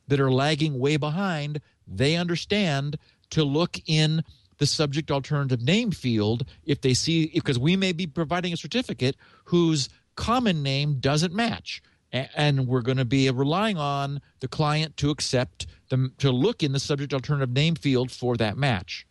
that 0.08 0.20
are 0.20 0.32
lagging 0.32 0.80
way 0.80 0.98
behind, 0.98 1.62
they 1.88 2.16
understand 2.16 2.98
to 3.32 3.44
look 3.44 3.78
in 3.88 4.24
the 4.62 4.68
subject 4.68 5.10
alternative 5.10 5.62
name 5.64 5.90
field 5.90 6.46
if 6.66 6.82
they 6.82 6.94
see 6.94 7.32
because 7.34 7.58
we 7.58 7.76
may 7.76 7.92
be 7.92 8.06
providing 8.06 8.54
a 8.54 8.58
certificate 8.58 9.16
whose 9.46 9.90
common 10.16 10.64
name 10.64 11.00
doesn't 11.00 11.34
match. 11.34 11.82
And 12.12 12.68
we're 12.68 12.82
going 12.82 12.98
to 12.98 13.06
be 13.06 13.30
relying 13.30 13.78
on 13.78 14.22
the 14.42 14.50
client 14.50 14.98
to 14.98 15.12
accept 15.12 15.66
them 15.90 16.14
to 16.18 16.30
look 16.30 16.62
in 16.62 16.74
the 16.74 16.80
subject 16.80 17.14
alternative 17.14 17.54
name 17.54 17.76
field 17.76 18.12
for 18.12 18.36
that 18.36 18.58
match. 18.58 19.08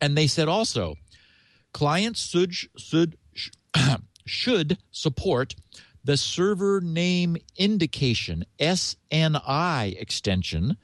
And 0.00 0.18
they 0.18 0.26
said 0.26 0.48
also 0.48 0.96
clients 1.72 2.28
should 2.28 2.54
should 2.76 3.16
should 4.26 4.78
support 4.90 5.54
the 6.04 6.16
server 6.16 6.80
name 6.80 7.36
indication 7.56 8.44
SNI 8.58 10.00
extension. 10.00 10.76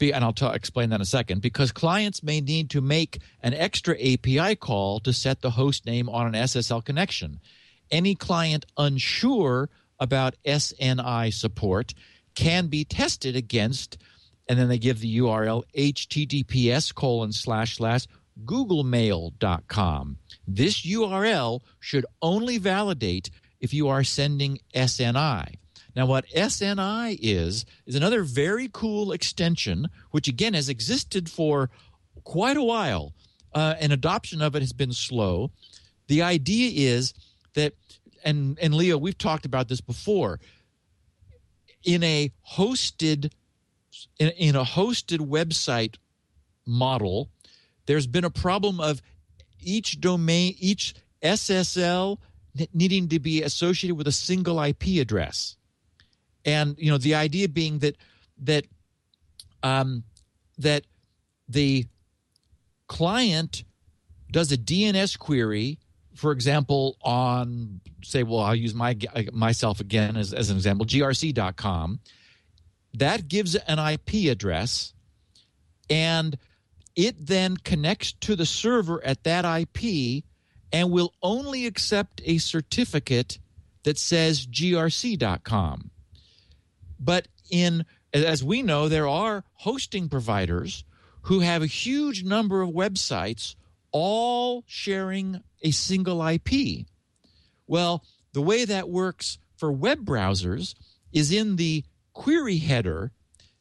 And 0.00 0.24
I'll 0.24 0.32
t- 0.32 0.46
explain 0.46 0.90
that 0.90 0.96
in 0.96 1.00
a 1.02 1.04
second, 1.06 1.42
because 1.42 1.72
clients 1.72 2.22
may 2.22 2.40
need 2.40 2.70
to 2.70 2.80
make 2.80 3.20
an 3.42 3.52
extra 3.52 3.94
API 3.96 4.56
call 4.56 4.98
to 5.00 5.12
set 5.12 5.42
the 5.42 5.50
host 5.50 5.84
name 5.84 6.08
on 6.08 6.26
an 6.26 6.32
SSL 6.32 6.82
connection. 6.82 7.40
Any 7.90 8.14
client 8.14 8.66
unsure 8.76 9.68
about 9.98 10.36
SNI 10.44 11.32
support 11.32 11.94
can 12.34 12.68
be 12.68 12.84
tested 12.84 13.36
against, 13.36 13.98
and 14.48 14.58
then 14.58 14.68
they 14.68 14.78
give 14.78 15.00
the 15.00 15.18
URL 15.18 15.64
https 15.76 16.94
colon 16.94 17.32
slash 17.32 17.76
slash 17.76 18.06
googlemail.com. 18.44 20.16
This 20.46 20.82
URL 20.86 21.60
should 21.78 22.06
only 22.22 22.58
validate 22.58 23.30
if 23.60 23.74
you 23.74 23.88
are 23.88 24.04
sending 24.04 24.58
SNI. 24.74 25.56
Now, 25.94 26.06
what 26.06 26.26
SNI 26.28 27.18
is, 27.20 27.66
is 27.86 27.94
another 27.94 28.22
very 28.22 28.70
cool 28.72 29.12
extension, 29.12 29.88
which 30.12 30.28
again 30.28 30.54
has 30.54 30.68
existed 30.68 31.28
for 31.28 31.70
quite 32.24 32.56
a 32.56 32.62
while, 32.62 33.12
uh, 33.54 33.74
and 33.80 33.92
adoption 33.92 34.40
of 34.40 34.54
it 34.54 34.62
has 34.62 34.72
been 34.72 34.92
slow. 34.92 35.50
The 36.06 36.22
idea 36.22 36.70
is 36.90 37.12
that, 37.54 37.74
and, 38.24 38.58
and 38.60 38.74
Leo, 38.74 38.98
we've 38.98 39.18
talked 39.18 39.44
about 39.44 39.68
this 39.68 39.80
before, 39.80 40.40
in 41.84 42.02
a 42.02 42.32
hosted 42.56 43.32
in, 44.18 44.28
in 44.28 44.56
a 44.56 44.64
hosted 44.64 45.18
website 45.18 45.96
model, 46.66 47.28
there's 47.86 48.06
been 48.06 48.24
a 48.24 48.30
problem 48.30 48.80
of 48.80 49.02
each 49.60 50.00
domain, 50.00 50.54
each 50.58 50.94
SSL 51.22 52.18
needing 52.72 53.08
to 53.08 53.18
be 53.18 53.42
associated 53.42 53.94
with 53.96 54.06
a 54.06 54.12
single 54.12 54.60
IP 54.62 55.00
address. 55.00 55.56
And 56.44 56.76
you 56.78 56.90
know 56.90 56.98
the 56.98 57.14
idea 57.14 57.48
being 57.48 57.80
that 57.80 57.96
that 58.42 58.64
um, 59.62 60.04
that 60.58 60.84
the 61.48 61.86
client 62.86 63.64
does 64.30 64.50
a 64.52 64.56
DNS 64.56 65.18
query, 65.18 65.78
for 66.20 66.32
example, 66.32 66.98
on 67.00 67.80
say, 68.04 68.24
well, 68.24 68.40
I'll 68.40 68.54
use 68.54 68.74
my 68.74 68.94
myself 69.32 69.80
again 69.80 70.18
as, 70.18 70.34
as 70.34 70.50
an 70.50 70.56
example, 70.56 70.84
grc.com. 70.84 71.98
That 72.92 73.26
gives 73.26 73.54
an 73.54 73.78
IP 73.78 74.30
address, 74.30 74.92
and 75.88 76.36
it 76.94 77.26
then 77.26 77.56
connects 77.56 78.12
to 78.12 78.36
the 78.36 78.44
server 78.44 79.02
at 79.02 79.24
that 79.24 79.46
IP 79.46 80.24
and 80.70 80.90
will 80.90 81.14
only 81.22 81.64
accept 81.64 82.20
a 82.26 82.36
certificate 82.36 83.38
that 83.84 83.96
says 83.96 84.46
grc.com. 84.46 85.90
But 86.98 87.28
in 87.50 87.86
as 88.12 88.44
we 88.44 88.62
know, 88.62 88.90
there 88.90 89.08
are 89.08 89.44
hosting 89.54 90.10
providers 90.10 90.84
who 91.22 91.40
have 91.40 91.62
a 91.62 91.66
huge 91.66 92.24
number 92.24 92.60
of 92.60 92.68
websites 92.68 93.54
all 93.92 94.64
sharing 94.66 95.42
a 95.62 95.70
single 95.70 96.26
IP. 96.26 96.86
Well, 97.66 98.04
the 98.32 98.42
way 98.42 98.64
that 98.64 98.88
works 98.88 99.38
for 99.56 99.70
web 99.70 100.04
browsers 100.04 100.74
is 101.12 101.32
in 101.32 101.56
the 101.56 101.84
query 102.12 102.58
header, 102.58 103.12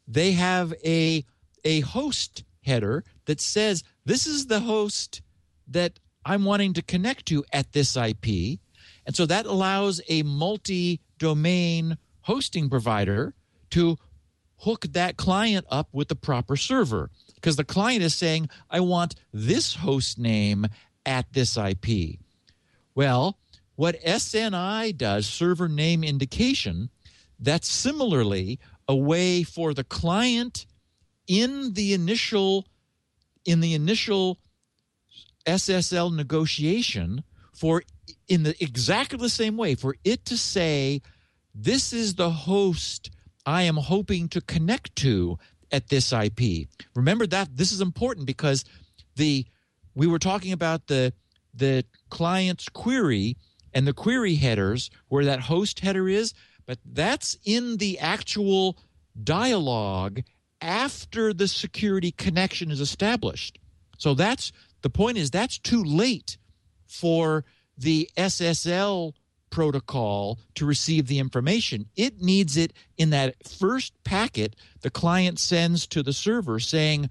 they 0.08 0.32
have 0.34 0.74
a, 0.84 1.26
a 1.64 1.82
host 1.82 2.44
header 2.64 3.04
that 3.26 3.42
says, 3.42 3.84
This 4.06 4.26
is 4.26 4.48
the 4.48 4.62
host 4.62 5.22
that 5.68 6.00
I'm 6.26 6.46
wanting 6.46 6.74
to 6.74 6.82
connect 6.82 7.26
to 7.28 7.44
at 7.54 7.72
this 7.74 7.96
IP. 7.96 8.60
And 9.06 9.16
so 9.16 9.26
that 9.26 9.46
allows 9.46 10.02
a 10.10 10.24
multi 10.24 11.02
domain 11.18 11.98
hosting 12.22 12.70
provider 12.70 13.34
to 13.72 13.98
hook 14.60 14.86
that 14.92 15.18
client 15.18 15.66
up 15.70 15.90
with 15.92 16.08
the 16.08 16.16
proper 16.16 16.56
server 16.56 17.10
because 17.36 17.56
the 17.56 17.64
client 17.64 18.04
is 18.04 18.16
saying, 18.16 18.50
I 18.70 18.80
want 18.82 19.16
this 19.34 19.76
host 19.76 20.18
name 20.18 20.68
at 21.06 21.32
this 21.34 21.58
IP. 21.58 22.20
Well, 22.94 23.38
what 23.76 24.02
SNI 24.04 24.98
does, 24.98 25.26
server 25.26 25.70
name 25.70 26.04
indication, 26.04 26.90
that's 27.40 27.70
similarly 27.70 28.60
a 28.88 28.96
way 28.96 29.44
for 29.44 29.74
the 29.74 29.86
client 29.86 30.66
in 31.28 31.74
the 31.74 31.94
initial 31.94 32.66
in 33.46 33.62
the 33.62 33.74
initial 33.74 34.38
SSL 35.46 36.14
negotiation 36.14 37.24
for 37.54 37.84
in 38.28 38.44
the 38.44 38.62
exactly 38.62 39.18
the 39.18 39.30
same 39.30 39.56
way 39.56 39.76
for 39.76 39.96
it 40.04 40.26
to 40.26 40.38
say 40.38 41.02
this 41.56 41.94
is 41.94 42.16
the 42.16 42.30
host 42.30 43.12
I 43.50 43.64
am 43.64 43.78
hoping 43.78 44.28
to 44.30 44.42
connect 44.42 44.96
to 44.98 45.40
at 45.72 45.90
this 45.90 46.14
IP. 46.14 46.68
Remember 46.94 47.26
that 47.26 47.58
this 47.58 47.72
is 47.72 47.82
important 47.82 48.28
because 48.28 48.64
the 49.16 49.48
we 49.96 50.06
were 50.06 50.20
talking 50.20 50.52
about 50.52 50.86
the 50.86 51.14
the 51.56 51.84
client's 52.12 52.70
query 52.70 53.38
and 53.74 53.88
the 53.88 53.94
query 53.94 54.36
headers 54.36 54.92
where 55.08 55.26
that 55.26 55.42
host 55.42 55.80
header 55.80 56.08
is, 56.08 56.36
but 56.68 56.78
that's 56.86 57.38
in 57.44 57.78
the 57.78 57.98
actual 57.98 58.78
dialogue 59.24 60.22
after 60.62 61.34
the 61.34 61.48
security 61.48 62.12
connection 62.12 62.70
is 62.70 62.80
established. 62.80 63.58
So 63.98 64.14
that's 64.14 64.52
the 64.84 64.92
point 64.92 65.18
is 65.18 65.32
that's 65.32 65.58
too 65.58 65.84
late 65.84 66.38
for 66.86 67.46
the 67.76 68.12
SSL 68.16 69.14
protocol 69.50 70.40
to 70.56 70.66
receive 70.66 71.08
the 71.08 71.20
information. 71.20 71.86
It 71.96 72.22
needs 72.22 72.58
it 72.58 72.74
in 72.98 73.10
that 73.12 73.36
first 73.48 73.94
packet 74.04 74.56
the 74.82 74.90
client 74.90 75.40
sends 75.40 75.88
to 75.88 76.04
the 76.04 76.14
server 76.14 76.60
saying, 76.60 77.10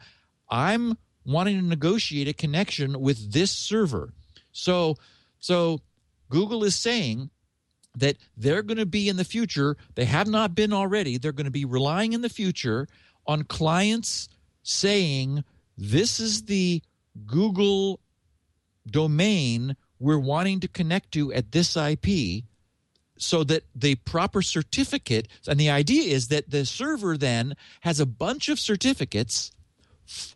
I'm 0.51 0.97
wanting 1.24 1.61
to 1.61 1.66
negotiate 1.66 2.28
a 2.28 2.32
connection 2.32 3.01
with 3.01 3.32
this 3.32 3.51
server. 3.51 4.12
So, 4.53 4.97
so 5.39 5.80
Google 6.30 6.64
is 6.64 6.76
saying 6.76 7.30
that 7.97 8.16
they're 8.36 8.62
going 8.62 8.78
to 8.78 8.86
be 8.86 9.09
in 9.09 9.16
the 9.16 9.24
future, 9.24 9.76
they 9.95 10.05
have 10.05 10.28
not 10.28 10.55
been 10.55 10.72
already, 10.72 11.18
they're 11.18 11.32
going 11.32 11.47
to 11.47 11.51
be 11.51 11.64
relying 11.64 12.12
in 12.12 12.22
the 12.22 12.28
future 12.28 12.86
on 13.26 13.43
clients 13.43 14.28
saying 14.62 15.45
this 15.76 16.20
is 16.20 16.45
the 16.45 16.82
Google 17.26 18.01
domain 18.91 19.76
we're 19.99 20.18
wanting 20.18 20.61
to 20.61 20.68
connect 20.68 21.12
to 21.12 21.32
at 21.32 21.53
this 21.53 21.76
IP 21.76 22.44
so 23.18 23.44
that 23.44 23.64
the 23.74 23.96
proper 23.96 24.42
certificate 24.42 25.28
and 25.46 25.59
the 25.59 25.70
idea 25.70 26.12
is 26.14 26.28
that 26.28 26.51
the 26.51 26.64
server 26.64 27.16
then 27.16 27.55
has 27.80 28.01
a 28.01 28.07
bunch 28.07 28.49
of 28.49 28.59
certificates 28.59 29.53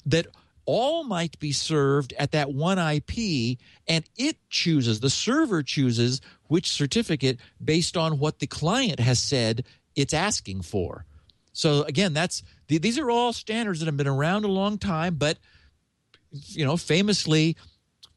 that 0.04 0.26
all 0.64 1.04
might 1.04 1.38
be 1.38 1.52
served 1.52 2.12
at 2.18 2.32
that 2.32 2.52
one 2.52 2.78
IP 2.78 3.58
and 3.88 4.04
it 4.16 4.36
chooses 4.48 5.00
the 5.00 5.10
server 5.10 5.62
chooses 5.62 6.20
which 6.48 6.70
certificate 6.70 7.38
based 7.62 7.96
on 7.96 8.18
what 8.18 8.38
the 8.38 8.46
client 8.46 9.00
has 9.00 9.18
said 9.18 9.64
it's 9.94 10.14
asking 10.14 10.62
for. 10.62 11.04
So 11.52 11.82
again 11.82 12.12
that's 12.12 12.42
these 12.68 12.98
are 12.98 13.10
all 13.10 13.32
standards 13.32 13.80
that 13.80 13.86
have 13.86 13.96
been 13.96 14.06
around 14.06 14.44
a 14.44 14.48
long 14.48 14.78
time 14.78 15.16
but 15.16 15.38
you 16.30 16.64
know 16.64 16.76
famously 16.76 17.56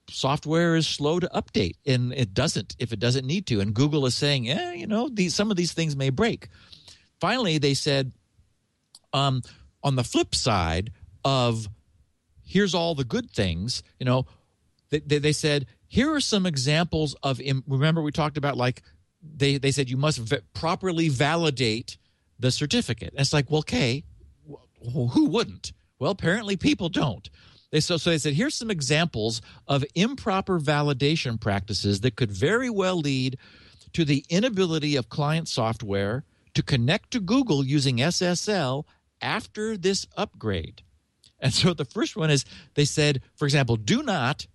software 0.10 0.76
is 0.76 0.88
slow 0.88 1.20
to 1.20 1.28
update 1.30 1.76
and 1.86 2.14
it 2.14 2.34
doesn't 2.34 2.76
if 2.80 2.94
it 2.94 3.00
doesn't 3.00 3.26
need 3.26 3.46
to. 3.48 3.60
And 3.60 3.74
google 3.74 4.06
is 4.06 4.16
saying 4.16 4.46
yeah 4.46 4.72
you 4.72 4.88
know 4.88 5.10
these 5.10 5.36
some 5.36 5.52
of 5.52 5.58
these 5.58 5.74
things 5.74 5.96
may 5.96 6.10
break. 6.10 6.50
Finally 7.20 7.58
they 7.58 7.74
said 7.74 8.12
um, 9.14 9.42
on 9.84 9.96
the 9.96 10.04
flip 10.04 10.36
side 10.36 10.92
of 11.24 11.68
here's 12.44 12.76
all 12.76 12.94
the 12.94 13.04
good 13.04 13.32
things 13.32 13.82
you 14.00 14.06
know 14.06 14.26
they, 14.90 15.00
they, 15.00 15.18
they 15.18 15.32
said 15.32 15.66
here 15.88 16.14
are 16.14 16.20
some 16.20 16.46
examples 16.46 17.16
of 17.24 17.42
remember 17.68 18.02
we 18.02 18.12
talked 18.12 18.38
about 18.38 18.58
like 18.58 18.82
they, 19.22 19.58
they 19.58 19.72
said 19.72 19.90
you 19.90 19.98
must 19.98 20.20
v- 20.20 20.38
properly 20.54 21.10
validate 21.10 21.98
the 22.38 22.52
certificate. 22.52 23.12
And 23.12 23.22
it's 23.22 23.34
like 23.34 23.50
well 23.50 23.60
okay 23.60 24.04
who 24.94 25.26
wouldn't? 25.30 25.72
Well 25.98 26.12
apparently 26.12 26.58
people 26.58 26.90
don't 26.90 27.30
they 27.72 27.80
so 27.80 27.98
so 27.98 28.10
they 28.10 28.18
said 28.18 28.34
here's 28.34 28.56
some 28.56 28.72
examples 28.72 29.42
of 29.68 29.84
improper 29.96 30.60
validation 30.60 31.40
practices 31.40 32.02
that 32.02 32.16
could 32.16 32.32
very 32.32 32.70
well 32.70 32.98
lead 32.98 33.38
to 33.94 34.06
the 34.06 34.26
inability 34.30 34.96
of 34.96 35.10
client 35.10 35.48
software 35.48 36.24
to 36.54 36.64
connect 36.64 37.12
to 37.12 37.20
Google 37.20 37.66
using 37.66 37.98
SSL 37.98 38.84
after 39.22 39.78
this 39.78 40.06
upgrade. 40.18 40.82
And 41.40 41.54
so 41.54 41.74
the 41.74 41.86
first 41.86 42.16
one 42.16 42.30
is 42.30 42.46
they 42.74 42.86
said, 42.86 43.22
for 43.36 43.46
example, 43.46 43.76
do 43.76 44.02
not 44.02 44.48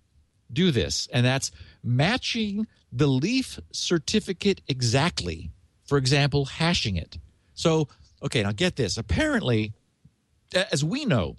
do 0.51 0.71
this, 0.71 1.07
and 1.13 1.25
that's 1.25 1.51
matching 1.83 2.67
the 2.91 3.07
leaf 3.07 3.59
certificate 3.71 4.61
exactly. 4.67 5.51
For 5.85 5.97
example, 5.97 6.45
hashing 6.45 6.97
it. 6.97 7.17
So, 7.53 7.87
okay, 8.23 8.43
now 8.43 8.51
get 8.51 8.75
this. 8.75 8.97
Apparently, 8.97 9.73
as 10.53 10.83
we 10.83 11.05
know, 11.05 11.35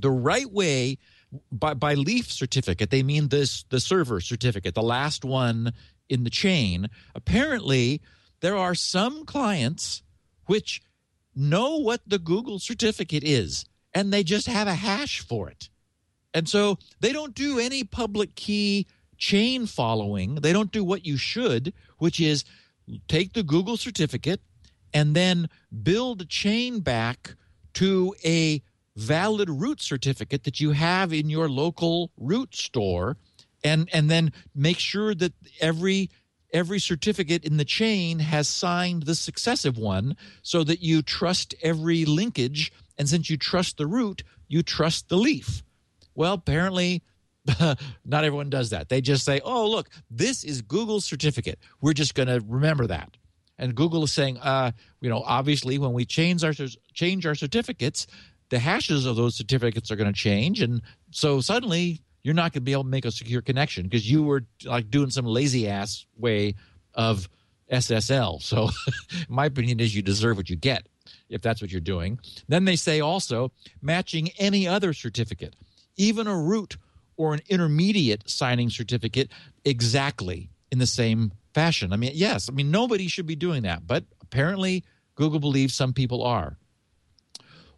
the 0.00 0.10
right 0.10 0.50
way 0.50 0.98
by, 1.52 1.74
by 1.74 1.94
leaf 1.94 2.30
certificate 2.30 2.90
they 2.90 3.02
mean 3.02 3.28
this 3.28 3.64
the 3.68 3.80
server 3.80 4.20
certificate 4.20 4.74
the 4.74 4.82
last 4.82 5.24
one 5.24 5.72
in 6.08 6.24
the 6.24 6.30
chain. 6.30 6.88
Apparently 7.14 8.00
there 8.40 8.56
are 8.56 8.74
some 8.74 9.24
clients 9.24 10.02
which 10.46 10.80
know 11.34 11.76
what 11.76 12.00
the 12.06 12.18
google 12.18 12.58
certificate 12.58 13.24
is 13.24 13.66
and 13.94 14.12
they 14.12 14.22
just 14.22 14.46
have 14.46 14.68
a 14.68 14.74
hash 14.74 15.20
for 15.20 15.48
it. 15.50 15.68
And 16.34 16.48
so 16.48 16.78
they 17.00 17.12
don't 17.12 17.34
do 17.34 17.58
any 17.58 17.84
public 17.84 18.34
key 18.34 18.86
chain 19.16 19.66
following. 19.66 20.36
They 20.36 20.52
don't 20.52 20.72
do 20.72 20.84
what 20.84 21.04
you 21.04 21.16
should 21.16 21.72
which 21.98 22.20
is 22.20 22.44
take 23.06 23.34
the 23.34 23.42
google 23.42 23.76
certificate 23.76 24.40
and 24.94 25.14
then 25.14 25.48
build 25.82 26.22
a 26.22 26.24
chain 26.24 26.80
back 26.80 27.34
to 27.74 28.14
a 28.24 28.62
valid 28.98 29.48
root 29.48 29.80
certificate 29.80 30.42
that 30.42 30.58
you 30.58 30.72
have 30.72 31.12
in 31.12 31.30
your 31.30 31.48
local 31.48 32.10
root 32.16 32.54
store 32.54 33.16
and 33.62 33.88
and 33.92 34.10
then 34.10 34.32
make 34.56 34.78
sure 34.78 35.14
that 35.14 35.32
every 35.60 36.10
every 36.52 36.80
certificate 36.80 37.44
in 37.44 37.58
the 37.58 37.64
chain 37.64 38.18
has 38.18 38.48
signed 38.48 39.04
the 39.04 39.14
successive 39.14 39.78
one 39.78 40.16
so 40.42 40.64
that 40.64 40.82
you 40.82 41.02
trust 41.02 41.54
every 41.62 42.04
linkage. 42.06 42.72
And 42.96 43.08
since 43.08 43.30
you 43.30 43.36
trust 43.36 43.76
the 43.76 43.86
root 43.86 44.24
you 44.48 44.62
trust 44.62 45.08
the 45.08 45.16
leaf. 45.16 45.62
Well 46.14 46.34
apparently 46.34 47.02
not 48.04 48.24
everyone 48.24 48.50
does 48.50 48.70
that. 48.70 48.88
They 48.88 49.00
just 49.00 49.24
say 49.24 49.40
oh 49.44 49.70
look 49.70 49.88
this 50.10 50.42
is 50.42 50.60
google's 50.60 51.04
certificate. 51.04 51.60
We're 51.80 51.92
just 51.92 52.16
going 52.16 52.28
to 52.28 52.44
remember 52.44 52.88
that. 52.88 53.16
And 53.58 53.76
google 53.76 54.02
is 54.02 54.12
saying 54.12 54.38
uh, 54.38 54.72
you 55.00 55.08
know 55.08 55.22
obviously 55.24 55.78
when 55.78 55.92
we 55.92 56.04
change 56.04 56.42
our 56.42 56.52
change 56.92 57.26
our 57.26 57.36
certificates 57.36 58.08
the 58.50 58.58
hashes 58.58 59.06
of 59.06 59.16
those 59.16 59.34
certificates 59.34 59.90
are 59.90 59.96
going 59.96 60.12
to 60.12 60.18
change 60.18 60.60
and 60.60 60.82
so 61.10 61.40
suddenly 61.40 62.00
you're 62.22 62.34
not 62.34 62.52
going 62.52 62.60
to 62.60 62.60
be 62.60 62.72
able 62.72 62.82
to 62.82 62.88
make 62.88 63.04
a 63.04 63.10
secure 63.10 63.40
connection 63.40 63.84
because 63.84 64.10
you 64.10 64.22
were 64.22 64.44
like 64.64 64.90
doing 64.90 65.10
some 65.10 65.24
lazy 65.24 65.68
ass 65.68 66.04
way 66.16 66.54
of 66.94 67.28
SSL. 67.72 68.42
So 68.42 68.68
my 69.28 69.46
opinion 69.46 69.80
is 69.80 69.94
you 69.94 70.02
deserve 70.02 70.36
what 70.36 70.50
you 70.50 70.56
get 70.56 70.88
if 71.28 71.42
that's 71.42 71.60
what 71.60 71.70
you're 71.70 71.80
doing. 71.80 72.18
Then 72.48 72.64
they 72.64 72.76
say 72.76 73.00
also 73.00 73.52
matching 73.80 74.30
any 74.38 74.66
other 74.66 74.92
certificate, 74.92 75.54
even 75.96 76.26
a 76.26 76.36
root 76.36 76.76
or 77.16 77.34
an 77.34 77.40
intermediate 77.48 78.28
signing 78.28 78.70
certificate 78.70 79.30
exactly 79.64 80.50
in 80.70 80.78
the 80.78 80.86
same 80.86 81.32
fashion. 81.54 81.92
I 81.92 81.96
mean, 81.96 82.12
yes, 82.14 82.48
I 82.48 82.52
mean 82.52 82.70
nobody 82.70 83.08
should 83.08 83.26
be 83.26 83.36
doing 83.36 83.62
that, 83.62 83.86
but 83.86 84.04
apparently 84.20 84.84
Google 85.14 85.40
believes 85.40 85.74
some 85.74 85.92
people 85.92 86.22
are. 86.22 86.56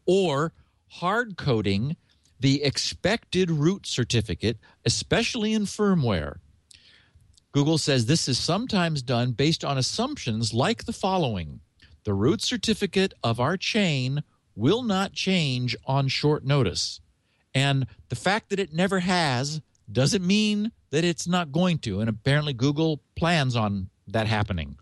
Or 0.07 0.53
hard 0.89 1.37
coding 1.37 1.97
the 2.41 2.63
expected 2.63 3.51
root 3.51 3.87
certificate, 3.87 4.59
especially 4.85 5.53
in 5.53 5.65
firmware. 5.65 6.39
Google 7.53 7.79
says 7.79 8.07
this 8.07 8.29
is 8.29 8.39
sometimes 8.39 9.03
done 9.03 9.33
based 9.33 9.65
on 9.65 9.77
assumptions 9.77 10.55
like 10.55 10.85
the 10.85 10.93
following 10.93 11.61
The 12.05 12.15
root 12.15 12.43
certificate 12.43 13.13
of 13.23 13.41
our 13.41 13.57
chain 13.57 14.23
will 14.55 14.83
not 14.83 15.13
change 15.13 15.77
on 15.85 16.09
short 16.09 16.45
notice. 16.45 17.01
And 17.55 17.87
the 18.09 18.17
fact 18.17 18.51
that 18.51 18.61
it 18.61 18.73
never 18.73 19.01
has 19.01 19.61
doesn't 19.91 20.27
mean 20.27 20.73
that 20.91 21.05
it's 21.05 21.27
not 21.27 21.53
going 21.53 21.79
to. 21.81 22.01
And 22.01 22.09
apparently, 22.09 22.53
Google 22.53 23.03
plans 23.17 23.57
on 23.57 23.91
that 24.07 24.27
happening. 24.27 24.77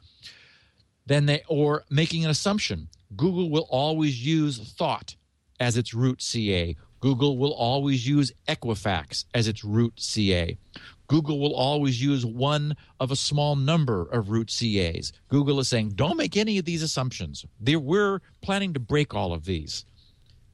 Then 1.06 1.26
they, 1.26 1.42
or 1.48 1.84
making 1.90 2.24
an 2.24 2.30
assumption 2.30 2.88
Google 3.16 3.50
will 3.50 3.66
always 3.70 4.24
use 4.24 4.58
Thawte 4.58 5.16
as 5.60 5.76
its 5.76 5.94
root 5.94 6.22
CA. 6.22 6.76
Google 7.00 7.38
will 7.38 7.52
always 7.52 8.06
use 8.06 8.32
Equifax 8.48 9.24
as 9.34 9.48
its 9.48 9.64
root 9.64 9.94
CA. 9.96 10.58
Google 11.06 11.38
will 11.38 11.54
always 11.54 12.02
use 12.02 12.26
one 12.26 12.76
of 13.00 13.10
a 13.10 13.16
small 13.16 13.56
number 13.56 14.02
of 14.10 14.30
root 14.30 14.48
CAs. 14.56 15.12
Google 15.28 15.58
is 15.58 15.68
saying, 15.68 15.90
don't 15.90 16.18
make 16.18 16.36
any 16.36 16.58
of 16.58 16.66
these 16.66 16.82
assumptions. 16.82 17.46
They're, 17.60 17.80
we're 17.80 18.20
planning 18.42 18.74
to 18.74 18.80
break 18.80 19.14
all 19.14 19.32
of 19.32 19.46
these. 19.46 19.86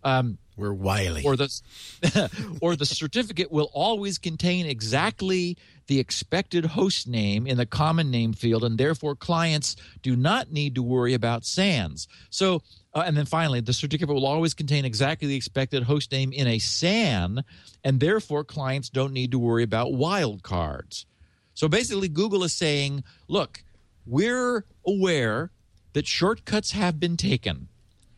Um, 0.04 0.38
we're 0.56 0.72
wily. 0.72 1.24
Or 1.24 1.36
the, 1.36 1.48
or 2.60 2.76
the 2.76 2.86
certificate 2.86 3.50
will 3.50 3.70
always 3.72 4.18
contain 4.18 4.66
exactly 4.66 5.56
the 5.86 5.98
expected 5.98 6.64
host 6.64 7.08
name 7.08 7.46
in 7.46 7.56
the 7.56 7.66
common 7.66 8.10
name 8.10 8.32
field, 8.32 8.64
and 8.64 8.78
therefore 8.78 9.16
clients 9.16 9.76
do 10.02 10.14
not 10.14 10.52
need 10.52 10.76
to 10.76 10.82
worry 10.82 11.14
about 11.14 11.44
SANs. 11.44 12.06
So 12.30 12.62
uh, 12.94 13.02
and 13.04 13.16
then 13.16 13.26
finally, 13.26 13.60
the 13.60 13.72
certificate 13.72 14.14
will 14.14 14.26
always 14.26 14.54
contain 14.54 14.84
exactly 14.84 15.26
the 15.26 15.34
expected 15.34 15.82
host 15.82 16.12
name 16.12 16.32
in 16.32 16.46
a 16.46 16.60
SAN, 16.60 17.44
and 17.82 17.98
therefore 17.98 18.44
clients 18.44 18.88
don't 18.88 19.12
need 19.12 19.32
to 19.32 19.38
worry 19.38 19.64
about 19.64 19.88
wildcards. 19.88 21.04
So 21.54 21.66
basically, 21.66 22.08
Google 22.08 22.44
is 22.44 22.52
saying, 22.52 23.02
look, 23.26 23.64
we're 24.06 24.64
aware 24.86 25.50
that 25.92 26.06
shortcuts 26.06 26.70
have 26.70 27.00
been 27.00 27.16
taken, 27.16 27.68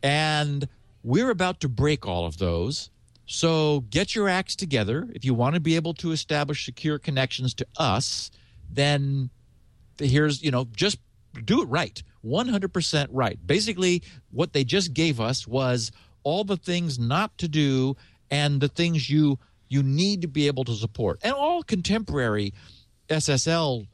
and 0.03 0.69
we're 1.07 1.31
about 1.31 1.61
to 1.61 1.69
break 1.69 2.05
all 2.05 2.27
of 2.27 2.39
those. 2.39 2.91
So 3.27 3.85
get 3.91 4.17
your 4.17 4.29
acts 4.29 4.57
together. 4.57 5.09
If 5.15 5.25
you 5.25 5.35
want 5.35 5.55
to 5.55 5.61
be 5.61 5.77
able 5.77 5.95
to 5.95 6.11
establish 6.11 6.65
secure 6.65 6.99
connections 6.99 7.55
to 7.55 7.67
us, 7.77 8.33
then 8.69 9.31
here's, 9.99 10.43
you 10.43 10.51
know, 10.51 10.67
just 10.75 10.99
do 11.45 11.63
it 11.63 11.67
right. 11.67 12.03
100% 12.25 13.07
right. 13.13 13.39
Basically, 13.47 14.03
what 14.33 14.53
they 14.53 14.65
just 14.65 14.95
gave 14.95 15.21
us 15.21 15.47
was 15.47 15.93
all 16.25 16.43
the 16.43 16.57
things 16.57 16.99
not 16.99 17.39
to 17.39 17.47
do 17.47 17.97
and 18.29 18.61
the 18.61 18.69
things 18.69 19.09
you 19.09 19.39
you 19.69 19.83
need 19.83 20.23
to 20.23 20.29
be 20.29 20.49
able 20.49 20.65
to 20.65 20.75
support. 20.75 21.21
And 21.23 21.35
all 21.35 21.63
contemporary 21.63 22.53
SSL 23.09 23.87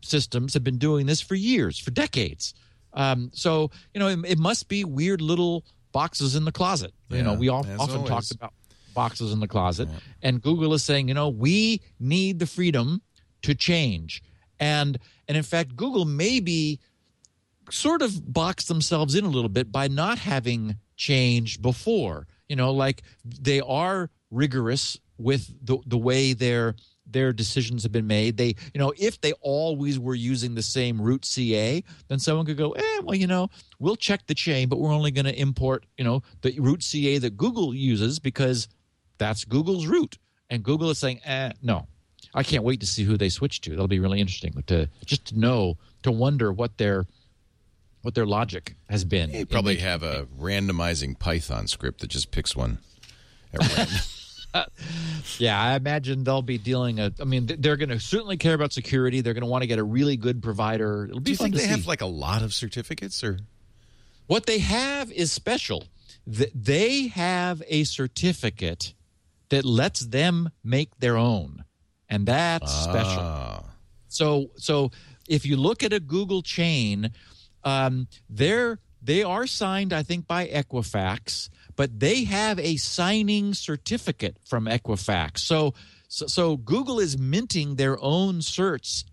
systems 0.00 0.54
have 0.54 0.64
been 0.64 0.78
doing 0.78 1.06
this 1.06 1.20
for 1.20 1.34
years, 1.34 1.78
for 1.78 1.90
decades. 1.90 2.54
Um, 2.94 3.30
so 3.34 3.70
you 3.92 4.00
know, 4.00 4.08
it, 4.08 4.18
it, 4.26 4.38
must 4.38 4.68
be 4.68 4.84
weird 4.84 5.20
little 5.20 5.64
boxes 5.92 6.34
in 6.34 6.44
the 6.44 6.52
closet. 6.52 6.92
Yeah, 7.08 7.16
you 7.18 7.22
know, 7.22 7.34
we 7.34 7.48
all, 7.48 7.66
often 7.78 7.96
always. 7.96 8.08
talk 8.08 8.24
about 8.32 8.52
boxes 8.94 9.32
in 9.32 9.40
the 9.40 9.48
closet, 9.48 9.88
yeah. 9.88 9.98
and 10.22 10.42
Google 10.42 10.74
is 10.74 10.82
saying, 10.82 11.08
you 11.08 11.14
know, 11.14 11.28
we 11.28 11.80
need 12.00 12.38
the 12.38 12.46
freedom 12.46 13.02
to 13.42 13.54
change. 13.54 14.22
And 14.60 14.98
and 15.28 15.36
in 15.36 15.42
fact, 15.42 15.76
Google 15.76 16.04
may 16.04 16.40
be 16.40 16.80
sort 17.70 18.02
of 18.02 18.32
boxed 18.32 18.68
themselves 18.68 19.14
in 19.14 19.24
a 19.24 19.28
little 19.28 19.50
bit 19.50 19.70
by 19.70 19.88
not 19.88 20.18
having 20.18 20.76
changed 20.96 21.62
before. 21.62 22.26
you 22.48 22.56
know, 22.56 22.72
like 22.72 23.02
they 23.24 23.60
are 23.60 24.10
rigorous 24.30 24.98
with 25.18 25.52
the 25.64 25.78
the 25.86 25.98
way 25.98 26.32
their 26.32 26.74
their 27.10 27.32
decisions 27.32 27.82
have 27.82 27.92
been 27.92 28.06
made. 28.06 28.36
They, 28.36 28.54
you 28.74 28.78
know, 28.78 28.92
if 28.96 29.20
they 29.20 29.32
always 29.40 29.98
were 29.98 30.14
using 30.14 30.54
the 30.54 30.62
same 30.62 31.00
root 31.00 31.24
CA, 31.24 31.82
then 32.08 32.18
someone 32.18 32.46
could 32.46 32.56
go, 32.56 32.72
eh, 32.72 33.00
well, 33.02 33.14
you 33.14 33.26
know, 33.26 33.48
we'll 33.78 33.96
check 33.96 34.26
the 34.26 34.34
chain, 34.34 34.68
but 34.68 34.78
we're 34.78 34.92
only 34.92 35.10
going 35.10 35.24
to 35.24 35.38
import, 35.38 35.86
you 35.96 36.04
know, 36.04 36.22
the 36.42 36.58
root 36.60 36.82
CA 36.82 37.18
that 37.18 37.36
Google 37.36 37.74
uses 37.74 38.18
because 38.18 38.68
that's 39.18 39.44
Google's 39.44 39.86
root. 39.86 40.18
And 40.50 40.62
Google 40.62 40.90
is 40.90 40.98
saying, 40.98 41.20
eh, 41.24 41.52
no. 41.62 41.86
I 42.34 42.42
can't 42.42 42.62
wait 42.62 42.80
to 42.80 42.86
see 42.86 43.04
who 43.04 43.16
they 43.16 43.30
switch 43.30 43.60
to. 43.62 43.70
That'll 43.70 43.88
be 43.88 44.00
really 44.00 44.20
interesting 44.20 44.52
to 44.66 44.88
just 45.06 45.26
to 45.26 45.38
know, 45.38 45.78
to 46.02 46.12
wonder 46.12 46.52
what 46.52 46.76
their 46.76 47.06
what 48.02 48.14
their 48.14 48.26
logic 48.26 48.76
has 48.88 49.04
been. 49.04 49.32
They 49.32 49.44
probably 49.44 49.76
have 49.76 50.02
a 50.02 50.26
randomizing 50.38 51.18
Python 51.18 51.66
script 51.66 52.00
that 52.00 52.08
just 52.08 52.30
picks 52.30 52.54
one 52.54 52.78
at 53.52 53.60
random. 53.76 53.96
yeah, 55.38 55.60
I 55.60 55.76
imagine 55.76 56.24
they'll 56.24 56.42
be 56.42 56.58
dealing. 56.58 57.00
A, 57.00 57.12
I 57.20 57.24
mean, 57.24 57.46
they're 57.58 57.76
going 57.76 57.88
to 57.90 58.00
certainly 58.00 58.36
care 58.36 58.54
about 58.54 58.72
security. 58.72 59.20
They're 59.20 59.34
going 59.34 59.42
to 59.42 59.48
want 59.48 59.62
to 59.62 59.66
get 59.66 59.78
a 59.78 59.84
really 59.84 60.16
good 60.16 60.42
provider. 60.42 61.06
It'll 61.06 61.20
be 61.20 61.24
Do 61.24 61.30
you 61.32 61.36
think 61.36 61.54
they 61.54 61.62
see. 61.62 61.68
have 61.68 61.86
like 61.86 62.00
a 62.00 62.06
lot 62.06 62.42
of 62.42 62.52
certificates, 62.52 63.22
or 63.22 63.38
what 64.26 64.46
they 64.46 64.58
have 64.58 65.12
is 65.12 65.32
special? 65.32 65.84
They 66.26 67.08
have 67.08 67.62
a 67.68 67.84
certificate 67.84 68.94
that 69.48 69.64
lets 69.64 70.00
them 70.00 70.50
make 70.62 70.98
their 70.98 71.16
own, 71.16 71.64
and 72.08 72.26
that's 72.26 72.72
ah. 72.72 72.90
special. 72.90 73.64
So, 74.08 74.50
so 74.56 74.90
if 75.28 75.46
you 75.46 75.56
look 75.56 75.82
at 75.82 75.92
a 75.92 76.00
Google 76.00 76.42
chain, 76.42 77.12
um, 77.64 78.08
they're 78.28 78.78
they 79.02 79.22
are 79.22 79.46
signed, 79.46 79.92
I 79.92 80.02
think, 80.02 80.26
by 80.26 80.46
Equifax 80.46 81.48
but 81.78 82.00
they 82.00 82.24
have 82.24 82.58
a 82.58 82.76
signing 82.76 83.54
certificate 83.54 84.36
from 84.44 84.66
Equifax. 84.66 85.38
So, 85.38 85.74
so, 86.08 86.26
so 86.26 86.56
Google 86.56 86.98
is 86.98 87.16
minting 87.16 87.76
their 87.76 87.96
own 88.02 88.40
certs 88.40 89.04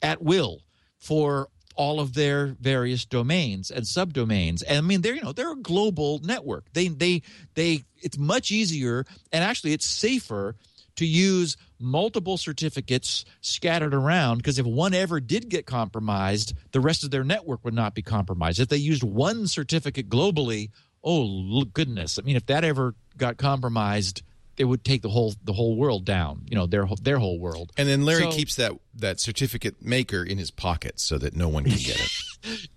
at 0.00 0.22
will 0.22 0.62
for 0.96 1.48
all 1.76 2.00
of 2.00 2.14
their 2.14 2.56
various 2.60 3.04
domains 3.04 3.70
and 3.70 3.84
subdomains. 3.84 4.62
And 4.66 4.78
I 4.78 4.80
mean, 4.80 5.02
they're 5.02 5.16
you 5.16 5.20
know 5.20 5.32
they're 5.32 5.52
a 5.52 5.56
global 5.56 6.20
network. 6.24 6.72
They 6.72 6.88
they 6.88 7.20
they 7.54 7.84
it's 7.98 8.16
much 8.16 8.50
easier 8.50 9.04
and 9.30 9.44
actually 9.44 9.74
it's 9.74 9.86
safer 9.86 10.56
to 10.98 11.06
use 11.06 11.56
multiple 11.78 12.36
certificates 12.36 13.24
scattered 13.40 13.94
around 13.94 14.38
because 14.38 14.58
if 14.58 14.66
one 14.66 14.92
ever 14.92 15.20
did 15.20 15.48
get 15.48 15.64
compromised, 15.64 16.54
the 16.72 16.80
rest 16.80 17.04
of 17.04 17.12
their 17.12 17.22
network 17.22 17.64
would 17.64 17.74
not 17.74 17.94
be 17.94 18.02
compromised. 18.02 18.58
If 18.58 18.68
they 18.68 18.78
used 18.78 19.04
one 19.04 19.46
certificate 19.46 20.08
globally, 20.08 20.70
oh 21.04 21.64
goodness. 21.64 22.18
I 22.18 22.22
mean 22.22 22.34
if 22.34 22.46
that 22.46 22.64
ever 22.64 22.94
got 23.16 23.36
compromised 23.36 24.22
it 24.56 24.64
would 24.64 24.82
take 24.82 25.02
the 25.02 25.08
whole 25.08 25.34
the 25.44 25.52
whole 25.52 25.76
world 25.76 26.04
down 26.04 26.42
you 26.48 26.56
know 26.56 26.66
their 26.66 26.84
their 27.00 27.18
whole 27.18 27.38
world. 27.38 27.72
And 27.76 27.88
then 27.88 28.04
larry 28.04 28.24
so, 28.24 28.32
keeps 28.32 28.56
that 28.56 28.72
that 28.96 29.20
certificate 29.20 29.80
maker 29.80 30.24
in 30.24 30.36
his 30.36 30.50
pocket 30.50 30.98
so 30.98 31.16
that 31.18 31.36
no 31.36 31.48
one 31.48 31.62
can 31.62 31.78
get 31.78 32.00
it 32.00 32.10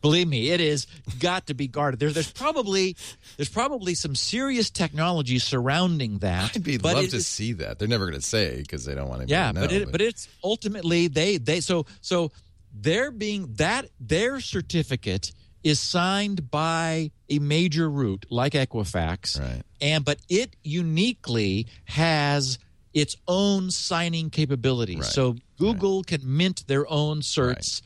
believe 0.01 0.27
me 0.27 0.49
it 0.49 0.59
is 0.59 0.87
got 1.19 1.47
to 1.47 1.53
be 1.53 1.67
guarded 1.67 1.99
there, 1.99 2.09
there's 2.09 2.31
probably 2.31 2.95
there's 3.37 3.49
probably 3.49 3.93
some 3.95 4.15
serious 4.15 4.69
technology 4.69 5.39
surrounding 5.39 6.17
that 6.19 6.55
i'd 6.55 6.63
be 6.63 6.77
love 6.77 7.09
to 7.09 7.17
is, 7.17 7.27
see 7.27 7.53
that 7.53 7.79
they're 7.79 7.87
never 7.87 8.05
going 8.05 8.19
to 8.19 8.25
say 8.25 8.57
because 8.57 8.85
they 8.85 8.95
don't 8.95 9.09
want 9.09 9.21
to 9.21 9.27
yeah 9.27 9.51
know, 9.51 9.61
but, 9.61 9.71
it, 9.71 9.85
but 9.85 9.91
but 9.93 10.01
it's 10.01 10.27
ultimately 10.43 11.07
they 11.07 11.37
they 11.37 11.61
so 11.61 11.85
so 12.01 12.31
they're 12.73 13.11
being 13.11 13.53
that 13.57 13.85
their 13.99 14.39
certificate 14.39 15.31
is 15.63 15.79
signed 15.79 16.49
by 16.49 17.11
a 17.29 17.39
major 17.39 17.89
root 17.89 18.25
like 18.29 18.53
Equifax, 18.53 19.39
right. 19.39 19.61
and 19.79 20.03
but 20.03 20.17
it 20.29 20.55
uniquely 20.63 21.67
has 21.85 22.57
its 22.93 23.15
own 23.27 23.71
signing 23.71 24.29
capability. 24.29 24.95
Right. 24.95 25.05
So 25.05 25.35
Google 25.57 25.99
right. 25.99 26.07
can 26.07 26.37
mint 26.37 26.67
their 26.67 26.89
own 26.89 27.21
certs 27.21 27.81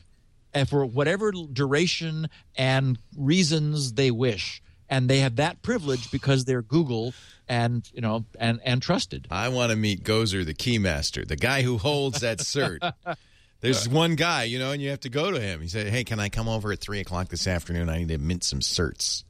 and 0.56 0.68
for 0.68 0.86
whatever 0.86 1.30
duration 1.30 2.30
and 2.56 2.98
reasons 3.14 3.92
they 3.92 4.10
wish, 4.10 4.62
and 4.88 5.08
they 5.08 5.18
have 5.18 5.36
that 5.36 5.60
privilege 5.62 6.10
because 6.10 6.46
they're 6.46 6.62
Google 6.62 7.12
and 7.46 7.88
you 7.92 8.00
know 8.00 8.24
and 8.40 8.58
and 8.64 8.80
trusted. 8.80 9.28
I 9.30 9.50
want 9.50 9.70
to 9.70 9.76
meet 9.76 10.02
Gozer, 10.02 10.44
the 10.46 10.54
keymaster, 10.54 11.28
the 11.28 11.36
guy 11.36 11.60
who 11.62 11.76
holds 11.76 12.20
that 12.20 12.38
cert. 12.38 12.92
There's 13.60 13.88
one 13.88 14.14
guy, 14.16 14.44
you 14.44 14.58
know, 14.58 14.72
and 14.72 14.82
you 14.82 14.90
have 14.90 15.00
to 15.00 15.08
go 15.08 15.30
to 15.30 15.40
him. 15.40 15.60
He 15.60 15.68
said, 15.68 15.88
"Hey, 15.88 16.04
can 16.04 16.20
I 16.20 16.28
come 16.28 16.48
over 16.48 16.72
at 16.72 16.80
three 16.80 17.00
o'clock 17.00 17.28
this 17.28 17.46
afternoon? 17.46 17.88
I 17.88 17.98
need 17.98 18.08
to 18.08 18.18
mint 18.18 18.44
some 18.44 18.60
certs." 18.60 19.24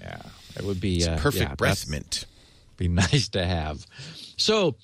Yeah, 0.00 0.22
it 0.56 0.64
would 0.64 0.80
be 0.80 1.06
uh, 1.06 1.18
perfect 1.18 1.50
yeah, 1.50 1.54
breath 1.54 1.88
mint. 1.88 2.24
Be 2.76 2.88
nice 2.88 3.28
to 3.30 3.44
have. 3.44 3.86
So, 4.36 4.76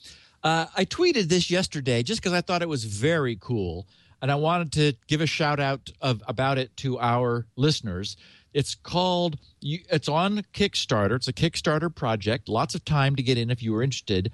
uh, 0.44 0.66
I 0.76 0.84
tweeted 0.84 1.28
this 1.28 1.50
yesterday 1.50 2.02
just 2.02 2.20
because 2.20 2.32
I 2.32 2.40
thought 2.40 2.62
it 2.62 2.68
was 2.68 2.84
very 2.84 3.36
cool, 3.40 3.86
and 4.20 4.30
I 4.30 4.34
wanted 4.34 4.72
to 4.72 4.92
give 5.06 5.20
a 5.20 5.26
shout 5.26 5.60
out 5.60 5.90
of 6.00 6.22
about 6.26 6.58
it 6.58 6.76
to 6.78 6.98
our 6.98 7.46
listeners. 7.56 8.16
It's 8.52 8.74
called. 8.74 9.38
It's 9.62 10.08
on 10.08 10.42
Kickstarter. 10.52 11.16
It's 11.16 11.28
a 11.28 11.32
Kickstarter 11.32 11.94
project. 11.94 12.48
Lots 12.48 12.74
of 12.74 12.84
time 12.84 13.16
to 13.16 13.22
get 13.22 13.38
in 13.38 13.50
if 13.50 13.62
you 13.62 13.72
were 13.72 13.82
interested. 13.82 14.32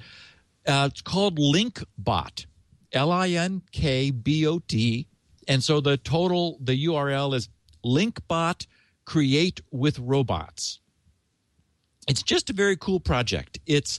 Uh, 0.66 0.88
it's 0.90 1.02
called 1.02 1.38
LinkBot 1.38 2.46
L 2.92 3.12
I 3.12 3.28
N 3.30 3.62
K 3.72 4.10
B 4.10 4.46
O 4.46 4.60
T. 4.60 5.06
And 5.46 5.62
so 5.62 5.80
the 5.80 5.98
total, 5.98 6.58
the 6.60 6.86
URL 6.86 7.34
is 7.34 7.48
linkbot 7.84 8.66
create 9.04 9.60
with 9.70 9.98
robots. 9.98 10.80
It's 12.08 12.22
just 12.22 12.50
a 12.50 12.52
very 12.52 12.76
cool 12.76 13.00
project. 13.00 13.58
It's 13.66 13.98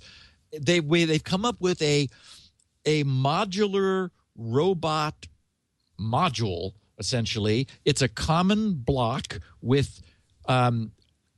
they 0.60 0.80
they've 0.80 1.24
come 1.24 1.46
up 1.46 1.60
with 1.60 1.82
a 1.82 2.08
a 2.86 3.04
modular 3.04 4.10
robot 4.36 5.28
module 6.00 6.74
essentially. 6.98 7.68
It's 7.84 8.02
a 8.02 8.08
common 8.08 8.74
block 8.74 9.40
with 9.62 10.02
um, 10.48 10.92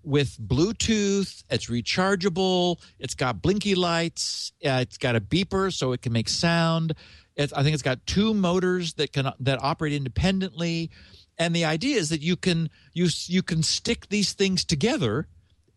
with 0.03 0.38
Bluetooth. 0.39 1.43
It's 1.49 1.68
rechargeable. 1.68 2.80
It's 2.99 3.16
got 3.16 3.41
blinky 3.41 3.76
lights. 3.76 4.53
Uh, 4.66 4.80
it's 4.82 4.97
got 4.97 5.16
a 5.16 5.22
beeper 5.22 5.74
so 5.74 5.91
it 5.91 6.01
can 6.01 6.14
make 6.14 6.30
sound. 6.30 6.93
It's, 7.36 7.53
I 7.53 7.62
think 7.62 7.74
it's 7.74 7.84
got 7.84 8.05
two 8.05 8.34
motors 8.34 8.93
that 8.93 9.14
can 9.14 9.32
that 9.39 9.62
operate 9.62 9.93
independently, 9.93 10.89
and 11.38 11.55
the 11.55 11.66
idea 11.66 11.97
is 11.97 12.10
that 12.10 12.22
you 12.22 12.36
can 12.36 12.70
you 12.93 13.10
you 13.26 13.43
can 13.43 13.64
stick 13.64 14.08
these 14.10 14.34
things 14.34 14.66
together 14.66 15.28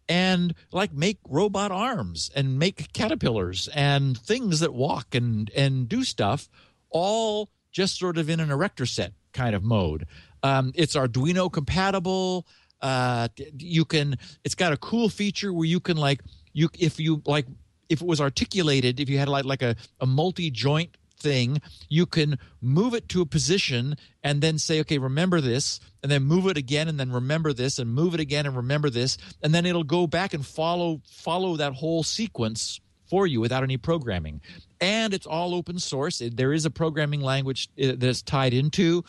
and 0.09 0.55
like 0.73 0.93
make 0.93 1.19
robot 1.29 1.71
arms 1.71 2.31
and 2.35 2.59
make 2.59 2.93
caterpillars 2.93 3.69
and 3.75 4.19
things 4.19 4.61
that 4.61 4.73
walk 4.73 5.15
and 5.15 5.51
and 5.55 5.89
do 5.89 6.03
stuff 6.03 6.49
all 6.89 7.51
just 7.73 7.99
sort 7.99 8.19
of 8.19 8.29
in 8.29 8.41
an 8.41 8.51
erector 8.51 8.87
set 8.87 9.13
kind 9.33 9.55
of 9.55 9.63
mode. 9.63 10.07
Um, 10.43 10.73
it's 10.75 10.97
arduino 10.97 11.53
compatible. 11.53 12.47
Uh, 12.81 13.29
you 13.59 13.85
can 13.85 14.17
it's 14.45 14.55
got 14.55 14.73
a 14.73 14.77
cool 14.77 15.09
feature 15.09 15.53
where 15.53 15.67
you 15.67 15.81
can 15.81 15.97
like 15.97 16.23
you 16.53 16.69
if 16.79 16.99
you 16.99 17.23
like 17.27 17.47
if 17.89 18.01
it 18.01 18.07
was 18.07 18.21
articulated 18.21 19.01
if 19.01 19.11
you 19.11 19.19
had 19.19 19.29
like 19.29 19.45
like 19.45 19.63
a, 19.63 19.77
a 20.01 20.07
multi 20.07 20.51
joint 20.51 20.97
thing, 21.21 21.61
you 21.89 22.07
can 22.07 22.39
move 22.61 22.95
it 22.95 23.09
to 23.11 23.21
a 23.21 23.27
position 23.27 23.97
and 24.25 24.41
then 24.41 24.59
say, 24.59 24.81
okay, 24.81 24.99
remember 24.99 25.41
this, 25.41 25.79
and 26.03 26.11
then 26.11 26.23
move 26.23 26.47
it 26.47 26.57
again 26.57 26.89
and 26.89 26.99
then 26.99 27.13
remember 27.13 27.53
this 27.53 27.79
and 27.79 27.93
move 27.93 28.15
it 28.15 28.21
again 28.21 28.47
and 28.47 28.57
remember 28.57 28.91
this, 28.91 29.19
and 29.43 29.55
then 29.55 29.67
it'll 29.67 29.85
go 29.85 30.07
back 30.07 30.35
and 30.35 30.45
follow 30.45 31.01
follow 31.07 31.57
that 31.57 31.75
whole 31.75 32.03
sequence 32.03 32.81
for 33.11 33.27
you 33.27 33.41
without 33.41 33.63
any 33.63 33.77
programming. 33.77 34.41
And 34.81 35.13
it's 35.13 35.27
all 35.27 35.55
open 35.55 35.79
source. 35.79 36.23
There 36.25 36.53
is 36.53 36.65
a 36.65 36.71
programming 36.71 37.21
language 37.21 37.69
uh, 37.83 37.93
that's 37.97 38.23
tied 38.23 38.55
into. 38.55 39.05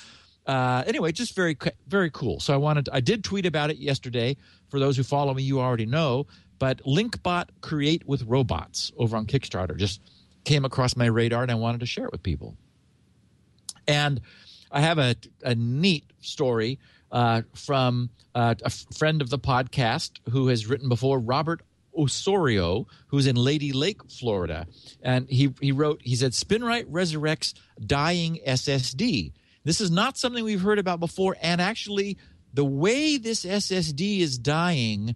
Uh, 0.45 0.84
anyway, 0.88 1.12
just 1.12 1.36
very 1.36 1.56
very 1.88 2.10
cool. 2.10 2.39
So 2.39 2.54
I 2.54 2.58
wanted 2.58 2.89
I 2.91 2.99
did 2.99 3.24
tweet 3.24 3.45
about 3.45 3.70
it 3.70 3.78
yesterday. 3.78 4.36
For 4.70 4.80
those 4.80 4.97
who 4.97 5.04
follow 5.04 5.34
me, 5.34 5.43
you 5.43 5.60
already 5.62 5.86
know. 5.86 6.26
But 6.58 6.84
Linkbot 6.84 7.49
create 7.62 8.08
with 8.08 8.24
robots 8.24 8.91
over 8.97 9.16
on 9.16 9.26
Kickstarter. 9.26 9.78
Just 9.78 10.02
came 10.43 10.66
across 10.66 10.95
my 10.95 11.06
radar 11.06 11.43
and 11.43 11.52
I 11.52 11.56
wanted 11.56 11.80
to 11.82 11.86
share 11.86 12.06
it 12.06 12.12
with 12.12 12.24
people. 12.24 12.56
And 13.88 14.22
I 14.72 14.82
have 14.82 14.97
a, 14.97 15.16
a 15.43 15.56
neat 15.56 16.06
story 16.22 16.80
uh, 17.12 17.41
from 17.54 18.10
uh, 18.34 18.56
a 18.64 18.70
friend 18.70 19.22
of 19.22 19.30
the 19.30 19.39
podcast 19.39 20.20
who 20.30 20.47
has 20.47 20.68
written 20.68 20.88
before, 20.88 21.20
Robert 21.20 21.62
Osorio, 21.98 22.88
who's 23.08 23.28
in 23.28 23.36
Lady 23.36 23.72
Lake, 23.72 24.10
Florida. 24.10 24.68
And 25.02 25.30
he, 25.30 25.54
he 25.62 25.72
wrote, 25.72 26.02
he 26.04 26.16
said, 26.16 26.32
Spinrite 26.32 26.86
resurrects 26.86 27.54
dying 27.86 28.39
SSD. 28.48 29.34
This 29.64 29.82
is 29.82 29.92
not 29.92 30.18
something 30.18 30.44
we've 30.44 30.62
heard 30.62 30.80
about 30.80 31.00
before. 31.00 31.36
And 31.42 31.62
actually, 31.62 32.18
the 32.54 32.66
way 32.66 33.18
this 33.18 33.46
SSD 33.46 34.20
is 34.20 34.38
dying 34.38 35.16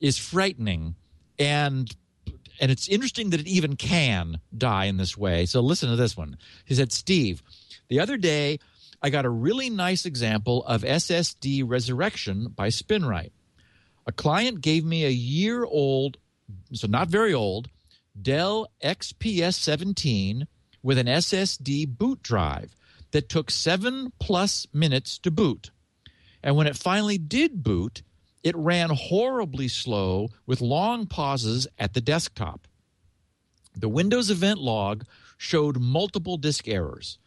is 0.00 0.18
frightening. 0.18 0.94
And 1.38 1.94
and 2.60 2.70
it's 2.70 2.88
interesting 2.88 3.30
that 3.30 3.40
it 3.40 3.48
even 3.48 3.74
can 3.74 4.40
die 4.56 4.84
in 4.84 4.96
this 4.96 5.18
way. 5.18 5.44
So 5.44 5.60
listen 5.60 5.90
to 5.90 5.96
this 5.96 6.16
one. 6.16 6.38
He 6.64 6.74
said, 6.76 6.92
Steve, 6.92 7.42
the 7.88 7.98
other 7.98 8.16
day 8.16 8.60
I 9.02 9.10
got 9.10 9.24
a 9.24 9.30
really 9.30 9.68
nice 9.70 10.06
example 10.06 10.64
of 10.64 10.82
SSD 10.82 11.62
resurrection 11.66 12.48
by 12.54 12.68
Spinrite. 12.68 13.32
A 14.06 14.12
client 14.12 14.60
gave 14.60 14.84
me 14.84 15.04
a 15.04 15.10
year 15.10 15.64
old 15.64 16.18
so 16.72 16.86
not 16.86 17.08
very 17.08 17.32
old, 17.32 17.68
Dell 18.20 18.68
XPS 18.82 19.54
17 19.54 20.46
with 20.82 20.98
an 20.98 21.06
SSD 21.06 21.86
boot 21.88 22.22
drive 22.22 22.76
that 23.12 23.28
took 23.28 23.50
seven 23.50 24.12
plus 24.18 24.66
minutes 24.72 25.18
to 25.18 25.30
boot. 25.30 25.70
And 26.42 26.56
when 26.56 26.66
it 26.66 26.76
finally 26.76 27.18
did 27.18 27.62
boot, 27.62 28.02
it 28.42 28.54
ran 28.56 28.90
horribly 28.90 29.68
slow 29.68 30.28
with 30.46 30.60
long 30.60 31.06
pauses 31.06 31.66
at 31.78 31.94
the 31.94 32.00
desktop. 32.00 32.68
The 33.74 33.88
Windows 33.88 34.30
event 34.30 34.60
log 34.60 35.04
showed 35.38 35.80
multiple 35.80 36.36
disk 36.36 36.68
errors, 36.68 37.18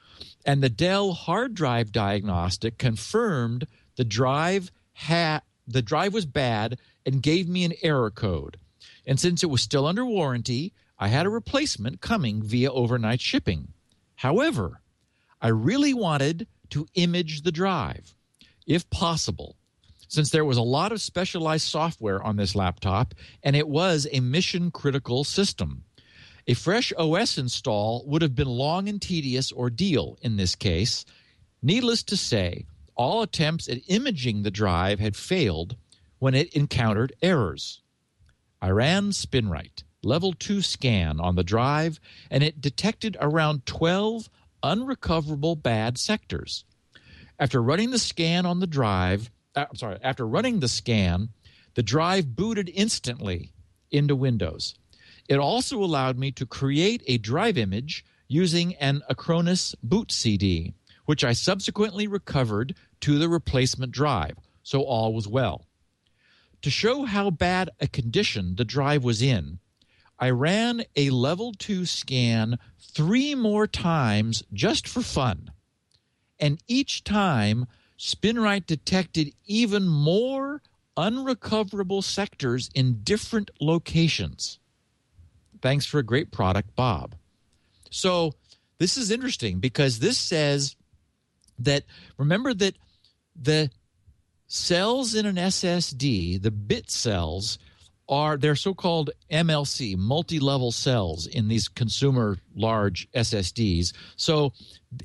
and 0.46 0.62
the 0.62 0.70
Dell 0.70 1.14
hard 1.14 1.56
drive 1.56 1.92
diagnostic 1.92 2.78
confirmed 2.78 3.68
the 3.96 4.06
drive 4.06 4.72
had 4.94 5.42
the 5.68 5.82
drive 5.82 6.14
was 6.14 6.26
bad 6.26 6.80
and 7.06 7.22
gave 7.22 7.48
me 7.48 7.64
an 7.64 7.74
error 7.84 8.10
code. 8.10 8.58
And 9.06 9.20
since 9.20 9.44
it 9.44 9.50
was 9.50 9.62
still 9.62 9.86
under 9.86 10.06
warranty, 10.06 10.74
I 10.98 11.10
had 11.10 11.26
a 11.26 11.30
replacement 11.30 12.02
coming 12.02 12.42
via 12.42 12.72
overnight 12.72 13.22
shipping. 13.22 13.74
However, 14.16 14.82
I 15.42 15.50
really 15.50 15.94
wanted 15.94 16.48
to 16.72 16.88
image 16.96 17.44
the 17.44 17.52
drive, 17.52 18.16
if 18.66 18.90
possible, 18.90 19.56
since 20.08 20.30
there 20.30 20.46
was 20.46 20.58
a 20.58 20.64
lot 20.64 20.92
of 20.92 21.02
specialized 21.02 21.68
software 21.68 22.22
on 22.24 22.38
this 22.38 22.56
laptop 22.56 23.14
and 23.44 23.56
it 23.56 23.68
was 23.68 24.08
a 24.12 24.20
mission 24.20 24.72
critical 24.72 25.24
system. 25.24 25.84
A 26.48 26.54
fresh 26.54 26.94
OS 26.98 27.38
install 27.38 28.04
would 28.08 28.22
have 28.22 28.34
been 28.34 28.48
long 28.48 28.88
and 28.88 29.02
tedious 29.02 29.52
ordeal 29.52 30.18
in 30.22 30.38
this 30.38 30.56
case. 30.56 31.06
Needless 31.62 32.04
to 32.04 32.18
say, 32.18 32.66
all 32.98 33.22
attempts 33.22 33.70
at 33.70 33.80
imaging 33.88 34.44
the 34.44 34.52
drive 34.52 35.00
had 35.00 35.16
failed 35.16 35.78
when 36.20 36.34
it 36.34 36.54
encountered 36.54 37.14
errors. 37.22 37.82
I 38.62 38.70
ran 38.72 39.12
SpinRite 39.12 39.84
level 40.04 40.34
2 40.34 40.62
scan 40.62 41.20
on 41.20 41.36
the 41.36 41.44
drive 41.44 42.00
and 42.32 42.44
it 42.44 42.62
detected 42.62 43.18
around 43.20 43.66
12 43.66 44.30
unrecoverable 44.64 45.56
bad 45.56 45.98
sectors. 45.98 46.66
After 47.40 47.62
running 47.62 47.92
the 47.92 48.00
scan 48.00 48.46
on 48.46 48.60
the 48.60 48.68
drive, 48.68 49.30
uh, 49.56 49.66
I'm 49.70 49.76
sorry, 49.76 50.00
after 50.02 50.26
running 50.26 50.60
the 50.60 50.68
scan, 50.68 51.30
the 51.76 51.84
drive 51.84 52.36
booted 52.36 52.72
instantly 52.74 53.54
into 53.92 54.16
Windows. 54.16 54.76
It 55.28 55.38
also 55.38 55.84
allowed 55.84 56.18
me 56.18 56.32
to 56.32 56.46
create 56.46 57.04
a 57.06 57.18
drive 57.18 57.58
image 57.58 58.04
using 58.28 58.76
an 58.76 59.04
Acronis 59.10 59.76
boot 59.84 60.12
CD, 60.12 60.74
which 61.06 61.24
I 61.24 61.34
subsequently 61.34 62.08
recovered 62.08 62.76
to 63.02 63.18
the 63.20 63.30
replacement 63.30 63.92
drive, 63.92 64.38
so 64.64 64.82
all 64.82 65.14
was 65.14 65.28
well. 65.28 65.66
To 66.64 66.70
show 66.70 67.06
how 67.06 67.30
bad 67.30 67.70
a 67.80 67.88
condition 67.88 68.56
the 68.56 68.66
drive 68.66 69.04
was 69.04 69.22
in, 69.22 69.60
I 70.20 70.32
ran 70.32 70.84
a 70.96 71.12
level 71.12 71.54
two 71.54 71.86
scan 71.86 72.58
three 72.80 73.36
more 73.36 73.68
times 73.68 74.44
just 74.52 74.88
for 74.88 75.02
fun. 75.02 75.52
And 76.40 76.62
each 76.68 77.04
time, 77.04 77.68
SpinRite 78.00 78.66
detected 78.66 79.34
even 79.46 79.88
more 79.88 80.62
unrecoverable 80.96 82.02
sectors 82.02 82.70
in 82.74 83.04
different 83.04 83.52
locations. 83.62 84.60
Thanks 85.62 85.86
for 85.86 86.00
a 86.00 86.04
great 86.04 86.32
product, 86.32 86.76
Bob. 86.76 87.16
So, 87.90 88.34
this 88.80 88.98
is 88.98 89.10
interesting 89.10 89.60
because 89.60 90.00
this 90.00 90.18
says 90.18 90.76
that 91.60 91.84
remember 92.18 92.54
that 92.54 92.76
the 93.40 93.70
cells 94.48 95.16
in 95.16 95.26
an 95.26 95.36
SSD, 95.36 96.42
the 96.42 96.52
bit 96.52 96.90
cells, 96.90 97.60
are 98.10 98.38
they're 98.38 98.56
so-called 98.56 99.10
MLC, 99.30 99.98
multi-level 99.98 100.72
cells 100.72 101.28
in 101.28 101.50
these 101.50 101.68
consumer 101.68 102.38
large 102.56 103.10
SSDs. 103.12 103.94
So 104.16 104.54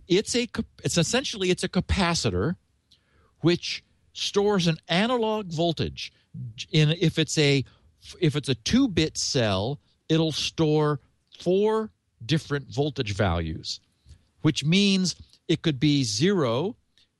it's 0.06 0.36
a 0.36 0.46
it's 0.84 0.96
essentially 0.96 1.50
it's 1.50 1.64
a 1.64 1.68
capacitor 1.68 2.56
which 3.40 3.82
stores 4.12 4.68
an 4.68 4.76
analog 4.88 5.52
voltage 5.52 6.12
in 6.70 6.90
if 7.00 7.18
it's 7.18 7.36
a 7.38 7.64
if 8.20 8.36
it's 8.36 8.48
a 8.48 8.54
2-bit 8.54 9.16
cell, 9.16 9.80
it'll 10.08 10.32
store 10.32 11.00
four 11.40 11.90
different 12.24 12.72
voltage 12.72 13.14
values, 13.14 13.80
which 14.42 14.64
means 14.64 15.16
it 15.48 15.62
could 15.62 15.78
be 15.78 16.04
0, 16.04 16.76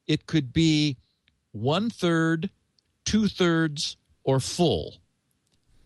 it 0.06 0.26
could 0.26 0.52
be 0.52 0.96
one 1.52 1.90
third, 1.90 2.50
two 3.04 3.28
thirds, 3.28 3.96
or 4.24 4.40
full. 4.40 4.96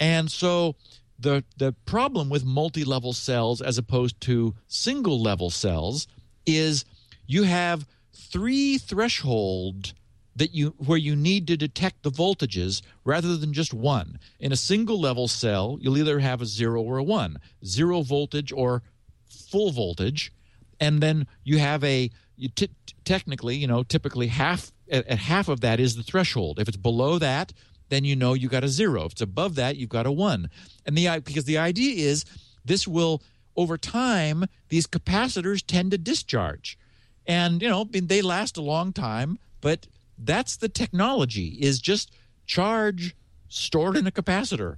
And 0.00 0.30
so 0.30 0.76
the 1.18 1.44
the 1.56 1.72
problem 1.86 2.28
with 2.28 2.44
multi-level 2.44 3.12
cells 3.12 3.62
as 3.62 3.78
opposed 3.78 4.20
to 4.22 4.54
single 4.66 5.20
level 5.20 5.50
cells 5.50 6.06
is 6.44 6.84
you 7.26 7.44
have 7.44 7.86
three 8.12 8.78
threshold 8.78 9.94
that 10.34 10.54
you 10.54 10.74
where 10.78 10.98
you 10.98 11.16
need 11.16 11.46
to 11.46 11.56
detect 11.56 12.02
the 12.02 12.10
voltages 12.10 12.82
rather 13.04 13.36
than 13.36 13.52
just 13.52 13.72
one. 13.72 14.18
In 14.38 14.52
a 14.52 14.56
single 14.56 15.00
level 15.00 15.28
cell, 15.28 15.78
you'll 15.80 15.98
either 15.98 16.18
have 16.18 16.42
a 16.42 16.46
0 16.46 16.82
or 16.82 16.98
a 16.98 17.02
one, 17.02 17.38
zero 17.64 18.02
voltage 18.02 18.52
or 18.52 18.82
full 19.26 19.70
voltage, 19.70 20.30
and 20.78 21.00
then 21.02 21.26
you 21.42 21.58
have 21.58 21.82
a 21.82 22.10
you 22.36 22.50
t- 22.50 22.68
technically, 23.04 23.56
you 23.56 23.66
know, 23.66 23.82
typically 23.82 24.26
half 24.26 24.72
at, 24.90 25.06
at 25.06 25.18
half 25.18 25.48
of 25.48 25.60
that 25.60 25.80
is 25.80 25.96
the 25.96 26.02
threshold. 26.02 26.58
If 26.58 26.68
it's 26.68 26.76
below 26.76 27.18
that, 27.18 27.52
then 27.88 28.04
you 28.04 28.16
know 28.16 28.34
you 28.34 28.48
got 28.48 28.64
a 28.64 28.68
zero. 28.68 29.04
If 29.04 29.12
it's 29.12 29.20
above 29.20 29.54
that, 29.56 29.76
you've 29.76 29.88
got 29.90 30.06
a 30.06 30.12
one. 30.12 30.50
And 30.84 30.96
the 30.96 31.20
because 31.24 31.44
the 31.44 31.58
idea 31.58 32.08
is 32.08 32.24
this 32.64 32.86
will 32.86 33.22
over 33.56 33.78
time 33.78 34.44
these 34.68 34.86
capacitors 34.86 35.64
tend 35.64 35.92
to 35.92 35.98
discharge, 35.98 36.78
and 37.26 37.62
you 37.62 37.68
know 37.68 37.84
they 37.84 38.22
last 38.22 38.56
a 38.56 38.62
long 38.62 38.92
time. 38.92 39.38
But 39.60 39.86
that's 40.18 40.56
the 40.56 40.68
technology 40.68 41.58
is 41.60 41.80
just 41.80 42.10
charge 42.46 43.14
stored 43.48 43.96
in 43.96 44.06
a 44.06 44.10
capacitor, 44.10 44.76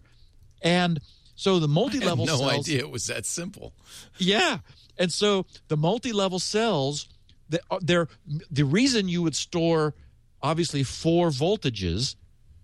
and 0.63 1.01
so 1.35 1.59
the 1.59 1.69
multi-level 1.69 2.27
no 2.27 2.37
cells, 2.37 2.69
idea 2.69 2.81
it 2.81 2.91
was 2.91 3.07
that 3.07 3.25
simple. 3.25 3.73
Yeah, 4.19 4.59
and 4.99 5.13
so 5.13 5.47
the 5.69 5.77
multi-level 5.77 6.41
cells, 6.41 7.09
Uh, 7.71 7.79
they're 7.81 8.09
the 8.51 8.65
reason 8.65 9.09
you 9.09 9.23
would 9.23 9.37
store 9.37 9.95
obviously 10.43 10.83
four 10.83 11.29
voltages 11.29 12.17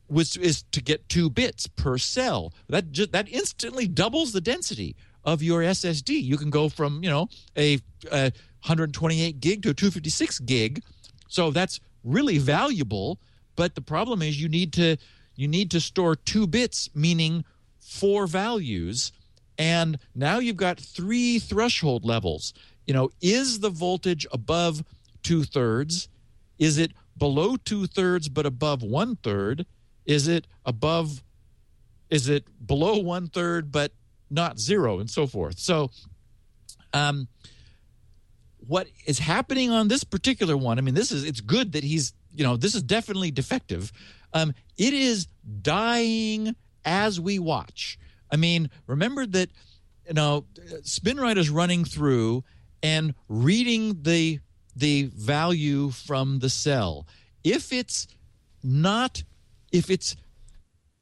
was 0.08 0.36
is 0.36 0.62
to 0.72 0.82
get 0.82 1.08
two 1.08 1.30
bits 1.30 1.66
per 1.66 1.98
cell. 1.98 2.52
That 2.68 2.92
just, 2.92 3.12
that 3.12 3.28
instantly 3.28 3.86
doubles 3.86 4.32
the 4.32 4.40
density 4.40 4.96
of 5.24 5.42
your 5.42 5.60
SSD. 5.60 6.22
You 6.22 6.36
can 6.36 6.50
go 6.50 6.68
from 6.68 7.02
you 7.02 7.10
know 7.10 7.28
a, 7.56 7.78
a 8.12 8.32
128 8.64 9.40
gig 9.40 9.62
to 9.62 9.70
a 9.70 9.74
256 9.74 10.38
gig, 10.40 10.82
so 11.28 11.50
that's 11.50 11.80
really 12.02 12.38
valuable. 12.38 13.18
But 13.56 13.74
the 13.74 13.80
problem 13.80 14.22
is 14.22 14.40
you 14.40 14.48
need 14.48 14.72
to 14.74 14.96
you 15.36 15.48
need 15.48 15.70
to 15.72 15.80
store 15.80 16.16
two 16.16 16.46
bits, 16.46 16.90
meaning 16.94 17.44
four 17.80 18.26
values, 18.26 19.12
and 19.58 19.98
now 20.14 20.38
you've 20.38 20.56
got 20.56 20.78
three 20.78 21.38
threshold 21.38 22.04
levels. 22.04 22.54
You 22.86 22.94
know, 22.94 23.10
is 23.20 23.60
the 23.60 23.70
voltage 23.70 24.26
above 24.32 24.84
two 25.22 25.44
thirds? 25.44 26.08
Is 26.58 26.78
it 26.78 26.92
below 27.16 27.56
two 27.56 27.86
thirds 27.86 28.28
but 28.28 28.46
above 28.46 28.82
one 28.82 29.16
third? 29.16 29.66
Is 30.04 30.28
it 30.28 30.46
above? 30.64 31.22
Is 32.10 32.28
it 32.28 32.44
below 32.64 32.98
one 32.98 33.28
third 33.28 33.72
but 33.72 33.92
not 34.30 34.58
zero, 34.58 34.98
and 34.98 35.08
so 35.08 35.26
forth? 35.26 35.58
So, 35.58 35.90
um, 36.92 37.28
what 38.66 38.88
is 39.06 39.18
happening 39.18 39.70
on 39.70 39.88
this 39.88 40.04
particular 40.04 40.56
one? 40.56 40.78
I 40.78 40.82
mean, 40.82 40.94
this 40.94 41.10
is 41.10 41.24
it's 41.24 41.40
good 41.40 41.72
that 41.72 41.84
he's 41.84 42.12
you 42.32 42.44
know 42.44 42.56
this 42.56 42.74
is 42.74 42.82
definitely 42.82 43.30
defective. 43.30 43.92
Um, 44.32 44.54
it 44.76 44.92
is 44.92 45.26
dying 45.62 46.54
as 46.84 47.20
we 47.20 47.38
watch. 47.38 47.98
I 48.30 48.36
mean, 48.36 48.70
remember 48.86 49.26
that 49.26 49.48
you 50.06 50.14
know 50.14 50.44
SpinRite 50.82 51.38
is 51.38 51.50
running 51.50 51.84
through 51.84 52.44
and 52.84 53.14
reading 53.28 54.02
the 54.02 54.38
the 54.76 55.04
value 55.04 55.90
from 55.90 56.40
the 56.40 56.50
cell. 56.50 57.06
If 57.42 57.72
it's 57.72 58.06
not 58.62 59.24
if 59.72 59.90
it's 59.90 60.14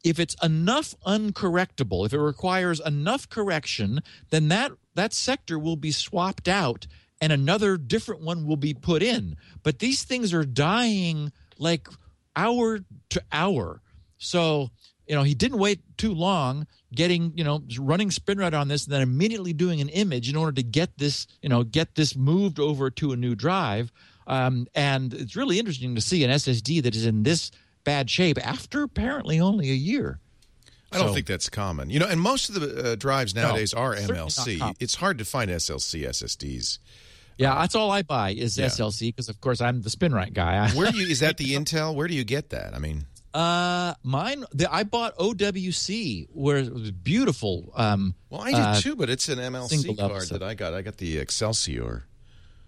if 0.05 0.19
it's 0.19 0.37
enough 0.43 0.95
uncorrectable, 1.07 2.07
if 2.07 2.13
it 2.13 2.21
requires 2.21 2.81
enough 2.81 3.29
correction, 3.29 4.01
then 4.31 4.49
that 4.49 4.73
that 4.95 5.13
sector 5.13 5.59
will 5.59 5.77
be 5.77 5.91
swapped 5.91 6.49
out 6.49 6.87
and 7.21 7.33
another 7.33 7.77
different 7.77 8.21
one 8.21 8.47
will 8.47 8.57
be 8.57 8.75
put 8.75 9.03
in. 9.03 9.37
But 9.63 9.81
these 9.81 10.05
things 10.05 10.33
are 10.33 10.45
dying 10.45 11.33
like 11.59 11.89
hour 12.37 12.81
to 13.11 13.23
hour. 13.33 13.81
So, 14.19 14.71
you 15.13 15.19
know, 15.19 15.25
he 15.25 15.35
didn't 15.35 15.59
wait 15.59 15.81
too 15.99 16.15
long 16.15 16.67
getting, 16.95 17.35
you 17.37 17.45
know, 17.45 17.63
running 17.79 18.11
spin 18.11 18.39
SpinRite 18.39 18.59
on 18.59 18.69
this 18.69 18.85
and 18.87 18.95
then 18.95 19.03
immediately 19.03 19.53
doing 19.53 19.83
an 19.83 19.91
image 19.91 20.31
in 20.31 20.37
order 20.37 20.53
to 20.53 20.63
get 20.63 20.97
this, 20.97 21.27
you 21.43 21.51
know, 21.51 21.65
get 21.65 21.97
this 21.97 22.17
moved 22.17 22.59
over 22.59 22.89
to 22.91 23.13
a 23.13 23.17
new 23.17 23.35
drive. 23.35 23.93
Um, 24.27 24.67
and 24.75 25.13
it's 25.13 25.37
really 25.37 25.59
interesting 25.59 25.95
to 25.97 26.01
see 26.01 26.25
an 26.25 26.31
SSD 26.31 26.83
that 26.85 26.97
is 26.97 27.05
in 27.05 27.25
this 27.25 27.51
bad 27.85 28.09
shape 28.09 28.39
after 28.43 28.85
apparently 28.85 29.39
only 29.39 29.69
a 29.71 29.75
year. 29.75 30.19
I 30.91 30.97
don't 30.97 31.09
So- 31.09 31.15
think 31.15 31.27
that's 31.27 31.51
common. 31.51 31.91
You 31.91 31.99
know, 31.99 32.09
and 32.09 32.19
most 32.19 32.49
of 32.49 32.55
the 32.55 32.93
uh, 32.93 32.95
drives 32.95 33.35
nowadays 33.35 33.75
are 33.75 33.95
MLC. 33.95 34.75
It's 34.81 34.95
hard 34.95 35.19
to 35.19 35.27
find 35.27 35.51
SLC 35.51 36.07
SSDs. 36.09 36.79
Yeah, 37.37 37.55
that's 37.57 37.75
all 37.75 37.91
I 37.91 38.01
buy 38.01 38.31
is 38.31 38.57
Yeah. 38.57 38.67
SLC 38.69 39.09
because, 39.11 39.29
of 39.29 39.43
course, 39.43 39.61
I'm 39.61 39.83
the 39.83 39.91
spin 39.91 40.13
SpinRite 40.13 40.33
guy. 40.33 40.71
Where 40.75 40.91
do 40.91 40.97
you 40.97 41.07
is 41.07 41.21
that 41.21 41.37
the 41.37 41.53
Intel? 41.55 41.95
Where 41.95 42.09
do 42.09 42.15
you 42.15 42.25
get 42.25 42.49
that? 42.49 42.75
I 42.75 42.79
mean, 42.79 43.05
Uh, 43.35 43.95
mine. 44.03 44.45
The, 44.53 44.73
I 44.73 44.83
bought 44.85 45.17
OWC, 45.17 46.29
where 46.33 46.59
it 46.59 46.73
was 46.73 46.91
beautiful. 46.91 47.73
Um, 47.75 48.15
well, 48.31 48.43
I 48.43 48.51
did 48.51 48.61
uh, 48.61 48.81
too, 48.81 48.97
but 48.97 49.09
it's 49.11 49.29
an 49.29 49.39
MLC 49.39 49.97
card 49.99 50.13
episode. 50.13 50.39
that 50.41 50.43
I 50.47 50.55
got. 50.55 50.75
I 50.75 50.83
got 50.83 50.99
the 50.99 51.17
Accelsior. 51.19 52.03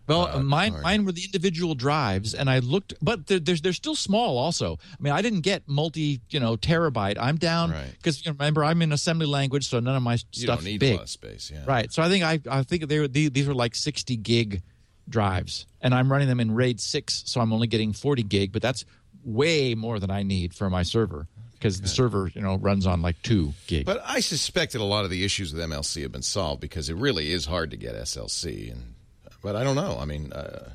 Well, 0.07 0.27
uh, 0.27 0.41
mine 0.43 0.73
card. 0.73 0.83
mine 0.83 1.05
were 1.07 1.13
the 1.13 1.25
individual 1.25 1.75
drives, 1.75 2.35
and 2.35 2.51
I 2.51 2.59
looked, 2.59 2.93
but 3.01 3.27
they're, 3.27 3.39
they're 3.41 3.57
they're 3.57 3.73
still 3.73 3.95
small. 3.95 4.37
Also, 4.37 4.79
I 4.93 4.97
mean, 5.03 5.13
I 5.15 5.23
didn't 5.23 5.41
get 5.41 5.63
multi, 5.67 6.21
you 6.29 6.41
know, 6.41 6.57
terabyte. 6.57 7.17
I'm 7.19 7.37
down 7.37 7.71
Right. 7.71 7.91
because 7.93 8.25
you 8.25 8.31
know, 8.31 8.37
remember 8.39 8.65
I'm 8.65 8.83
in 8.83 8.93
assembly 8.93 9.27
language, 9.27 9.67
so 9.67 9.81
none 9.81 9.97
of 9.97 10.03
my 10.03 10.13
You 10.15 10.19
stuff's 10.19 10.45
don't 10.63 10.65
need 10.65 10.81
big. 10.81 10.93
a 10.93 10.97
lot 10.97 11.03
of 11.05 11.09
space. 11.11 11.51
Yeah. 11.53 11.65
Right. 11.67 11.91
So 11.91 12.03
I 12.03 12.09
think 12.11 12.23
I 12.25 12.39
I 12.51 12.63
think 12.65 12.87
they 12.89 12.99
were 12.99 13.09
the- 13.09 13.29
these 13.31 13.47
were 13.47 13.55
like 13.55 13.75
60 13.75 14.17
gig 14.19 14.63
drives, 15.09 15.67
and 15.81 15.95
I'm 15.95 16.13
running 16.13 16.29
them 16.29 16.41
in 16.41 16.55
RAID 16.55 16.81
six, 16.81 17.23
so 17.27 17.41
I'm 17.41 17.53
only 17.53 17.67
getting 17.67 17.93
40 17.95 18.23
gig, 18.25 18.53
but 18.53 18.61
that's 18.61 18.85
way 19.25 19.75
more 19.75 19.99
than 19.99 20.11
I 20.11 20.23
need 20.23 20.55
for 20.55 20.69
my 20.71 20.83
server 20.83 21.27
because 21.55 21.81
the 21.81 21.89
server 21.89 22.31
you 22.35 22.41
know 22.43 22.57
runs 22.57 22.87
on 22.87 23.01
like 23.03 23.21
two 23.23 23.55
gigs. 23.67 23.85
But 23.87 24.03
I 24.05 24.21
suspect 24.21 24.73
that 24.73 24.81
a 24.81 24.85
lot 24.85 25.05
of 25.05 25.11
the 25.11 25.25
issues 25.25 25.53
with 25.55 25.63
MLC 25.63 26.03
have 26.03 26.13
been 26.13 26.23
solved 26.23 26.61
because 26.61 26.89
it 26.91 26.97
really 26.97 27.33
is 27.33 27.47
hard 27.47 27.71
to 27.71 27.77
get 27.77 27.95
SLC. 27.95 28.71
And 28.73 28.95
but 29.43 29.57
I 29.57 29.65
don't 29.65 29.77
know. 29.77 29.97
I 29.99 30.05
mean, 30.05 30.33
uh, 30.33 30.71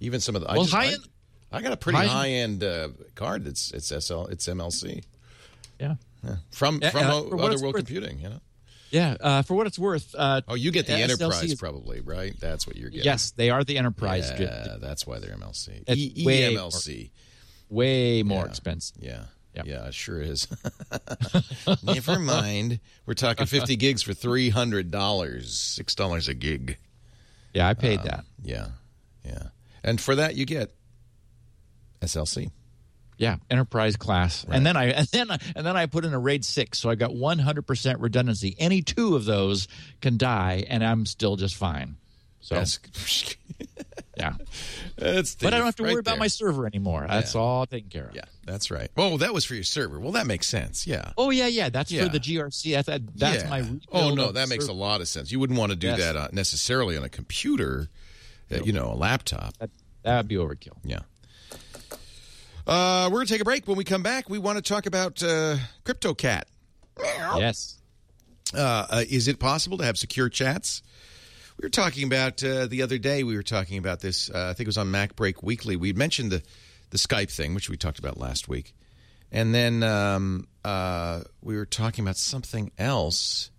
even 0.00 0.20
some 0.20 0.34
of 0.36 0.42
the 0.42 0.48
I 0.50 0.54
Well, 0.54 0.62
just- 0.64 0.74
I- 0.74 0.86
high-end- 0.86 1.08
I, 1.50 1.62
got 1.62 1.72
a 1.72 1.76
pretty 1.76 1.96
high-end- 1.98 2.12
high 2.12 2.28
end 2.30 2.64
uh, 2.64 2.88
card. 3.14 3.44
That's 3.44 3.70
it's 3.72 3.88
SL. 3.90 4.26
It's 4.26 4.46
MLC 4.48 5.02
yeah. 5.80 5.94
from 6.50 6.80
Yeah, 6.82 6.90
from 6.90 7.04
uh, 7.06 7.22
for 7.28 7.36
what 7.36 7.52
other 7.52 7.62
world 7.62 7.76
computing. 7.76 8.18
You 8.20 8.28
know. 8.30 8.40
Yeah. 8.90 9.16
Uh, 9.20 9.42
for 9.42 9.54
what 9.54 9.66
it's 9.66 9.78
worth. 9.78 10.14
Uh, 10.16 10.40
Oh, 10.48 10.54
you 10.54 10.70
get 10.70 10.86
the 10.86 10.92
SLC 10.94 11.00
enterprise 11.02 11.42
is- 11.44 11.54
probably, 11.58 12.00
right? 12.00 12.34
That's 12.40 12.66
what 12.66 12.76
you're 12.76 12.90
getting. 12.90 13.04
Yes, 13.04 13.30
they 13.32 13.50
are 13.50 13.62
the 13.64 13.76
enterprise. 13.78 14.30
Yeah, 14.38 14.76
that's 14.80 15.06
why 15.06 15.18
they're 15.18 15.34
MLC. 15.36 15.84
E- 15.88 16.24
EMLC. 16.26 17.10
Way 17.68 18.22
more 18.22 18.44
Yeah. 18.44 18.48
expensive. 18.50 18.96
Yeah. 19.00 19.24
Yep. 19.54 19.66
Yeah, 19.66 19.86
it 19.88 19.94
sure 19.94 20.20
is. 20.20 20.46
Never 21.82 22.18
mind. 22.18 22.80
We're 23.06 23.14
talking 23.14 23.46
50 23.46 23.76
gigs 23.76 24.02
for 24.02 24.12
$300, 24.12 24.90
$6 24.90 26.28
a 26.28 26.34
gig. 26.34 26.78
Yeah, 27.54 27.66
I 27.66 27.70
Um, 27.70 27.76
paid 27.76 28.02
that. 28.04 28.24
Yeah. 28.42 28.68
Yeah. 29.24 29.48
And 29.82 30.00
for 30.00 30.14
that 30.16 30.36
you 30.36 30.44
get 30.44 30.74
SLC. 32.02 32.50
Yeah, 33.16 33.38
enterprise 33.50 33.96
class, 33.96 34.46
and 34.48 34.64
then 34.64 34.76
I 34.76 34.84
and 34.92 35.08
then 35.08 35.28
I, 35.32 35.38
and 35.56 35.66
then 35.66 35.76
I 35.76 35.86
put 35.86 36.04
in 36.04 36.14
a 36.14 36.20
RAID 36.20 36.44
six, 36.44 36.78
so 36.78 36.88
I 36.88 36.94
got 36.94 37.12
one 37.16 37.40
hundred 37.40 37.66
percent 37.66 37.98
redundancy. 37.98 38.54
Any 38.60 38.80
two 38.80 39.16
of 39.16 39.24
those 39.24 39.66
can 40.00 40.18
die, 40.18 40.64
and 40.68 40.84
I'm 40.84 41.04
still 41.04 41.34
just 41.34 41.56
fine. 41.56 41.96
So 42.40 42.54
That's, 42.54 42.78
yeah, 44.16 44.34
that's 44.96 45.34
but 45.34 45.52
I 45.52 45.58
don't 45.58 45.66
have 45.66 45.76
to 45.76 45.82
right 45.82 45.92
worry 45.92 46.00
about 46.00 46.12
there. 46.12 46.18
my 46.20 46.26
server 46.28 46.66
anymore. 46.66 47.04
That's 47.08 47.34
all 47.34 47.66
taken 47.66 47.90
care 47.90 48.06
of. 48.08 48.14
Yeah, 48.14 48.22
that's 48.46 48.70
right. 48.70 48.90
Oh, 48.96 49.16
that 49.18 49.34
was 49.34 49.44
for 49.44 49.54
your 49.54 49.64
server. 49.64 49.98
Well, 50.00 50.12
that 50.12 50.26
makes 50.26 50.46
sense. 50.48 50.86
Yeah. 50.86 51.12
Oh 51.18 51.30
yeah, 51.30 51.46
yeah. 51.48 51.68
That's 51.68 51.90
Yeah. 51.90 52.04
for 52.04 52.08
the 52.10 52.20
GRC. 52.20 52.72
That's, 52.72 52.86
that, 52.86 53.02
that's 53.16 53.42
Yeah. 53.44 53.50
my. 53.50 53.64
Oh 53.92 54.14
no, 54.14 54.32
that 54.32 54.48
makes 54.48 54.68
a 54.68 54.72
lot 54.72 55.00
of 55.00 55.08
sense. 55.08 55.30
You 55.32 55.40
wouldn't 55.40 55.58
want 55.58 55.70
to 55.70 55.76
do 55.76 55.88
Yes. 55.88 55.98
that 55.98 56.16
uh, 56.16 56.28
necessarily 56.32 56.96
on 56.96 57.04
a 57.04 57.08
computer, 57.08 57.88
uh, 58.52 58.62
you 58.62 58.72
know, 58.72 58.92
a 58.92 58.96
laptop. 58.96 59.54
That 59.58 59.70
would 60.16 60.28
be 60.28 60.36
overkill. 60.36 60.78
Yeah. 60.84 61.00
Uh, 62.66 63.08
we're 63.10 63.16
going 63.18 63.26
to 63.26 63.32
take 63.32 63.40
a 63.40 63.44
break. 63.44 63.66
When 63.66 63.76
we 63.76 63.84
come 63.84 64.02
back, 64.02 64.28
we 64.28 64.38
want 64.38 64.56
to 64.56 64.62
talk 64.62 64.86
about 64.86 65.22
uh, 65.22 65.56
CryptoCat. 65.84 66.42
Yes. 67.00 67.78
Uh, 68.54 68.86
uh, 68.90 69.04
is 69.08 69.28
it 69.28 69.38
possible 69.38 69.78
to 69.78 69.84
have 69.84 69.96
secure 69.98 70.28
chats? 70.28 70.82
We 71.58 71.66
were 71.66 71.70
talking 71.70 72.04
about 72.04 72.42
uh, 72.44 72.66
the 72.66 72.82
other 72.82 72.98
day. 72.98 73.24
We 73.24 73.34
were 73.34 73.42
talking 73.42 73.78
about 73.78 74.00
this. 74.00 74.30
Uh, 74.30 74.48
I 74.50 74.54
think 74.54 74.66
it 74.66 74.68
was 74.68 74.78
on 74.78 74.90
Mac 74.92 75.16
Break 75.16 75.42
Weekly. 75.42 75.74
We 75.76 75.92
mentioned 75.92 76.30
the 76.30 76.42
the 76.90 76.98
Skype 76.98 77.30
thing, 77.30 77.54
which 77.54 77.68
we 77.68 77.76
talked 77.76 77.98
about 77.98 78.16
last 78.16 78.48
week, 78.48 78.74
and 79.32 79.54
then 79.54 79.82
um, 79.82 80.46
uh, 80.64 81.22
we 81.42 81.56
were 81.56 81.66
talking 81.66 82.04
about 82.04 82.16
something 82.16 82.70
else. 82.78 83.50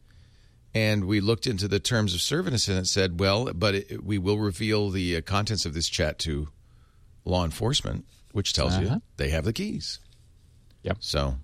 And 0.73 1.05
we 1.05 1.19
looked 1.19 1.47
into 1.47 1.67
the 1.67 1.79
terms 1.79 2.13
of 2.13 2.21
service, 2.21 2.67
and 2.67 2.77
it 2.77 2.87
said, 2.87 3.19
"Well, 3.19 3.51
but 3.53 3.75
it, 3.75 4.03
we 4.03 4.17
will 4.17 4.37
reveal 4.37 4.91
the 4.91 5.17
uh, 5.17 5.21
contents 5.21 5.65
of 5.65 5.73
this 5.73 5.89
chat 5.89 6.19
to 6.19 6.47
law 7.25 7.43
enforcement, 7.43 8.05
which 8.31 8.53
tells 8.53 8.73
Uh-huh. 8.75 8.81
you 8.95 9.01
they 9.17 9.29
have 9.29 9.43
the 9.45 9.53
keys." 9.53 9.99
Yep. 10.83 10.97
So, 11.01 11.35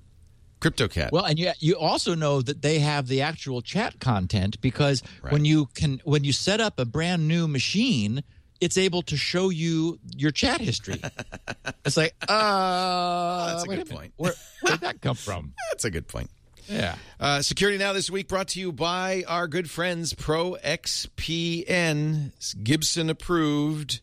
CryptoCat. 0.69 1.11
Well, 1.11 1.25
and 1.25 1.37
you 1.37 1.51
you 1.59 1.77
also 1.77 2.15
know 2.15 2.41
that 2.41 2.61
they 2.61 2.79
have 2.79 3.07
the 3.07 3.21
actual 3.21 3.61
chat 3.61 3.99
content 3.99 4.59
because 4.61 5.03
Right. 5.21 5.33
when 5.33 5.45
you 5.45 5.67
can 5.75 6.01
when 6.03 6.23
you 6.23 6.31
set 6.33 6.59
up 6.61 6.79
a 6.79 6.85
brand 6.85 7.27
new 7.27 7.47
machine, 7.47 8.23
it's 8.61 8.77
able 8.77 9.01
to 9.03 9.17
show 9.17 9.49
you 9.49 9.99
your 10.15 10.31
chat 10.31 10.61
history. 10.61 11.01
it's 11.85 11.97
like, 11.97 12.15
uh, 12.27 13.47
That's 13.47 13.63
a 13.63 13.67
good 13.67 13.77
minute. 13.79 13.89
point. 13.89 14.13
Where, 14.17 14.33
where 14.61 14.71
did 14.71 14.81
that 14.81 15.01
come 15.01 15.15
from? 15.15 15.53
That's 15.71 15.85
a 15.85 15.91
good 15.91 16.07
point. 16.07 16.29
Yeah. 16.67 16.95
Uh, 17.19 17.41
Security 17.43 17.77
Now 17.77 17.93
this 17.93 18.09
week 18.09 18.27
brought 18.27 18.47
to 18.49 18.59
you 18.59 18.71
by 18.71 19.23
our 19.27 19.47
good 19.47 19.69
friends 19.69 20.13
Pro 20.13 20.55
XPN. 20.63 22.31
It's 22.37 22.53
Gibson 22.55 23.09
approved. 23.09 23.99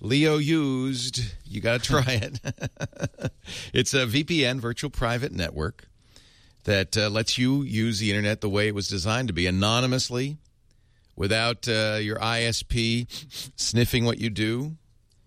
Leo 0.00 0.36
used. 0.36 1.20
You 1.44 1.60
got 1.60 1.82
to 1.82 1.88
try 1.90 2.04
it. 2.22 2.38
it's 3.74 3.94
a 3.94 4.06
VPN, 4.06 4.60
virtual 4.60 4.90
private 4.90 5.32
network, 5.32 5.87
that 6.64 6.96
uh, 6.96 7.08
lets 7.08 7.38
you 7.38 7.62
use 7.62 7.98
the 7.98 8.10
internet 8.10 8.40
the 8.40 8.48
way 8.48 8.68
it 8.68 8.74
was 8.74 8.88
designed 8.88 9.28
to 9.28 9.34
be 9.34 9.46
anonymously, 9.46 10.38
without 11.18 11.66
uh, 11.68 11.98
your 12.00 12.16
ISP 12.16 13.06
sniffing 13.56 14.04
what 14.04 14.18
you 14.18 14.30
do. 14.30 14.76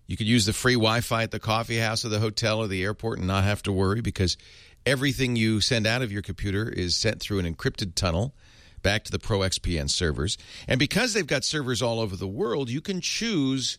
You 0.06 0.16
could 0.16 0.26
use 0.26 0.46
the 0.46 0.52
free 0.52 0.74
Wi 0.74 1.00
Fi 1.02 1.22
at 1.22 1.30
the 1.30 1.38
coffee 1.38 1.78
house 1.78 2.04
or 2.04 2.08
the 2.08 2.18
hotel 2.18 2.58
or 2.58 2.66
the 2.66 2.82
airport 2.82 3.18
and 3.18 3.28
not 3.28 3.44
have 3.44 3.62
to 3.64 3.72
worry 3.72 4.00
because 4.00 4.36
everything 4.84 5.36
you 5.36 5.60
send 5.60 5.86
out 5.86 6.02
of 6.02 6.10
your 6.10 6.22
computer 6.22 6.68
is 6.68 6.96
sent 6.96 7.20
through 7.20 7.38
an 7.38 7.54
encrypted 7.54 7.94
tunnel 7.94 8.34
back 8.82 9.04
to 9.04 9.12
the 9.12 9.18
Pro 9.18 9.40
XPN 9.40 9.88
servers. 9.88 10.38
And 10.66 10.78
because 10.78 11.12
they've 11.12 11.26
got 11.26 11.44
servers 11.44 11.82
all 11.82 12.00
over 12.00 12.16
the 12.16 12.26
world, 12.26 12.68
you 12.68 12.80
can 12.80 13.00
choose 13.00 13.78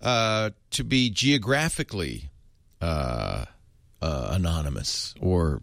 uh, 0.00 0.50
to 0.70 0.84
be 0.84 1.10
geographically 1.10 2.30
uh, 2.80 3.44
uh, 4.00 4.28
anonymous 4.30 5.14
or 5.20 5.60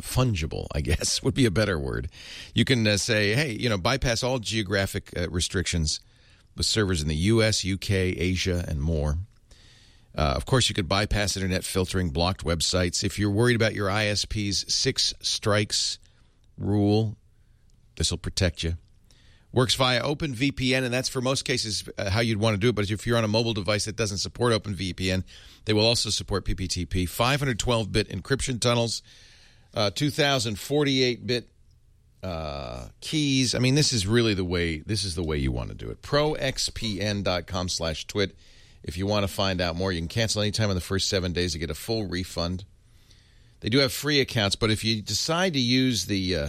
fungible, 0.00 0.66
I 0.74 0.80
guess 0.80 1.22
would 1.24 1.34
be 1.34 1.46
a 1.46 1.50
better 1.50 1.78
word. 1.78 2.08
You 2.54 2.64
can 2.64 2.86
uh, 2.86 2.96
say, 2.96 3.34
hey, 3.34 3.52
you 3.52 3.68
know, 3.68 3.78
bypass 3.78 4.22
all 4.22 4.38
geographic 4.38 5.10
uh, 5.16 5.28
restrictions 5.30 6.00
with 6.56 6.66
servers 6.66 7.02
in 7.02 7.08
the 7.08 7.16
U.S., 7.16 7.64
U.K., 7.64 8.10
Asia, 8.10 8.64
and 8.66 8.80
more. 8.80 9.18
Uh, 10.16 10.34
of 10.36 10.46
course, 10.46 10.68
you 10.68 10.74
could 10.74 10.88
bypass 10.88 11.36
internet 11.36 11.64
filtering, 11.64 12.10
blocked 12.10 12.44
websites. 12.44 13.02
If 13.02 13.18
you're 13.18 13.30
worried 13.30 13.56
about 13.56 13.74
your 13.74 13.88
ISP's 13.88 14.72
six 14.72 15.12
strikes 15.20 15.98
rule, 16.56 17.16
this 17.96 18.10
will 18.10 18.18
protect 18.18 18.62
you. 18.62 18.74
Works 19.52 19.74
via 19.76 20.02
OpenVPN, 20.02 20.82
and 20.82 20.92
that's 20.92 21.08
for 21.08 21.20
most 21.20 21.44
cases 21.44 21.88
uh, 21.96 22.10
how 22.10 22.20
you'd 22.20 22.40
want 22.40 22.54
to 22.54 22.58
do 22.58 22.70
it. 22.70 22.74
But 22.74 22.90
if 22.90 23.06
you're 23.06 23.16
on 23.16 23.24
a 23.24 23.28
mobile 23.28 23.54
device 23.54 23.84
that 23.84 23.96
doesn't 23.96 24.18
support 24.18 24.52
OpenVPN, 24.52 25.22
they 25.64 25.72
will 25.72 25.86
also 25.86 26.10
support 26.10 26.44
PPTP. 26.44 27.08
512 27.08 27.92
bit 27.92 28.08
encryption 28.08 28.60
tunnels, 28.60 29.02
uh, 29.74 29.90
2048 29.90 31.26
bit 31.26 31.48
uh, 32.22 32.86
keys. 33.00 33.54
I 33.54 33.58
mean, 33.58 33.74
this 33.74 33.92
is 33.92 34.06
really 34.06 34.34
the 34.34 34.44
way. 34.44 34.78
This 34.78 35.04
is 35.04 35.14
the 35.14 35.22
way 35.22 35.36
you 35.36 35.52
want 35.52 35.68
to 35.68 35.74
do 35.74 35.90
it. 35.90 36.00
ProXPN.com 36.00 37.68
slash 37.68 38.06
twit. 38.06 38.34
If 38.82 38.96
you 38.96 39.06
want 39.06 39.26
to 39.26 39.32
find 39.32 39.60
out 39.60 39.76
more, 39.76 39.92
you 39.92 40.00
can 40.00 40.08
cancel 40.08 40.42
anytime 40.42 40.70
in 40.70 40.74
the 40.74 40.80
first 40.80 41.08
seven 41.08 41.32
days 41.32 41.52
to 41.52 41.58
get 41.58 41.70
a 41.70 41.74
full 41.74 42.06
refund. 42.06 42.64
They 43.60 43.68
do 43.68 43.78
have 43.78 43.92
free 43.92 44.20
accounts, 44.20 44.56
but 44.56 44.70
if 44.70 44.84
you 44.84 45.00
decide 45.00 45.54
to 45.54 45.60
use 45.60 46.06
the 46.06 46.36
uh, 46.36 46.48